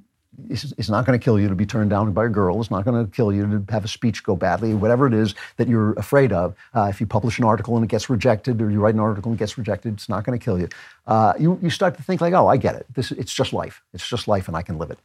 it's, 0.49 0.89
not 0.89 1.07
going 1.07 1.19
to 1.19 1.23
kill 1.23 1.39
you 1.39 1.49
to 1.49 1.55
be 1.55 1.67
turned 1.67 1.91
down 1.91 2.13
by 2.13 2.27
a 2.27 2.29
girl. 2.29 2.61
It's 2.61 2.71
not 2.71 2.85
going 2.85 3.05
to 3.05 3.11
kill 3.11 3.33
you 3.33 3.47
to 3.47 3.73
have 3.73 3.85
a 3.85 3.89
speech 3.89 4.23
go 4.23 4.37
badly, 4.37 4.75
whatever 4.75 5.07
it 5.07 5.15
is 5.15 5.35
that 5.57 5.69
you're 5.69 5.93
afraid 5.95 6.33
of. 6.33 6.55
Uh, 6.75 6.85
if 6.85 7.01
you 7.01 7.07
publish 7.07 7.39
an 7.39 7.45
article 7.45 7.77
and 7.77 7.85
it 7.85 7.89
gets 7.89 8.09
rejected, 8.09 8.61
or 8.61 8.71
you 8.71 8.81
write 8.81 8.95
an 8.95 9.01
article 9.01 9.31
and 9.31 9.39
it 9.39 9.43
gets 9.43 9.59
rejected, 9.59 9.95
it's 9.95 10.09
not 10.09 10.25
going 10.25 10.39
to 10.39 10.45
kill 10.45 10.59
you. 10.59 10.69
Uh, 11.07 11.33
you. 11.39 11.59
You 11.61 11.71
start 11.71 11.97
to 11.97 12.03
think 12.03 12.21
like, 12.21 12.35
oh, 12.35 12.47
I 12.47 12.57
get 12.57 12.75
it. 12.77 12.87
This 12.95 13.11
it's 13.11 13.35
just 13.35 13.53
life. 13.53 13.83
It's 13.93 14.09
just 14.09 14.29
life, 14.29 14.49
and 14.49 14.57
I 14.57 14.63
can 14.63 14.79
live 14.79 14.91
it. 14.91 14.99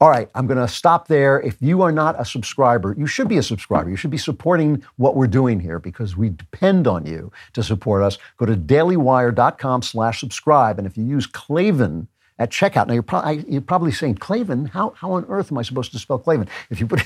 All 0.00 0.08
right, 0.08 0.28
I'm 0.34 0.46
going 0.46 0.58
to 0.58 0.68
stop 0.68 1.08
there. 1.08 1.40
If 1.40 1.56
you 1.60 1.82
are 1.82 1.92
not 1.92 2.20
a 2.20 2.24
subscriber, 2.24 2.94
you 2.98 3.06
should 3.06 3.28
be 3.28 3.38
a 3.38 3.42
subscriber. 3.42 3.88
You 3.88 3.96
should 3.96 4.10
be 4.10 4.18
supporting 4.18 4.82
what 4.96 5.14
we're 5.14 5.26
doing 5.28 5.60
here 5.60 5.78
because 5.78 6.16
we 6.16 6.30
depend 6.30 6.86
on 6.86 7.06
you 7.06 7.30
to 7.52 7.62
support 7.62 8.02
us. 8.02 8.18
Go 8.38 8.46
to 8.46 8.56
dailywire.com/slash 8.56 10.20
subscribe, 10.20 10.78
and 10.78 10.86
if 10.86 10.96
you 10.96 11.04
use 11.04 11.26
Klavan 11.26 12.08
at 12.42 12.50
checkout. 12.50 12.88
Now, 12.88 12.94
you're, 12.94 13.02
pro- 13.04 13.20
I, 13.20 13.44
you're 13.46 13.60
probably 13.60 13.92
saying, 13.92 14.16
Klavan, 14.16 14.66
how, 14.66 14.90
how 14.96 15.12
on 15.12 15.24
earth 15.28 15.52
am 15.52 15.58
I 15.58 15.62
supposed 15.62 15.92
to 15.92 15.98
spell 15.98 16.18
Klavan? 16.18 16.48
If 16.70 16.80
you 16.80 16.86
put 16.88 17.02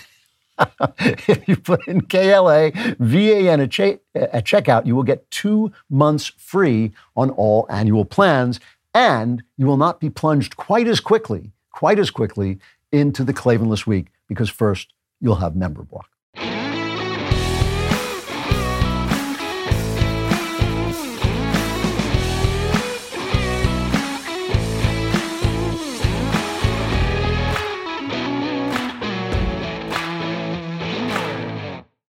if 0.99 1.47
you 1.47 1.57
put 1.57 1.87
in 1.87 2.01
K-L-A-V-A-N 2.01 3.61
at, 3.61 3.71
che- 3.71 3.99
at 4.15 4.47
checkout, 4.47 4.87
you 4.87 4.97
will 4.97 5.03
get 5.03 5.31
two 5.31 5.71
months 5.91 6.33
free 6.39 6.93
on 7.15 7.29
all 7.31 7.67
annual 7.69 8.07
plans, 8.07 8.59
and 8.95 9.43
you 9.59 9.67
will 9.67 9.77
not 9.77 10.01
be 10.01 10.09
plunged 10.09 10.57
quite 10.57 10.89
as 10.89 10.99
quickly, 10.99 11.53
quite 11.71 11.99
as 11.99 12.11
quickly 12.11 12.59
into 12.91 13.23
the 13.23 13.35
Klavanless 13.35 13.87
week 13.87 14.07
because 14.29 14.49
first, 14.49 14.95
you'll 15.21 15.37
have 15.37 15.55
member 15.55 15.83
block. 15.83 16.09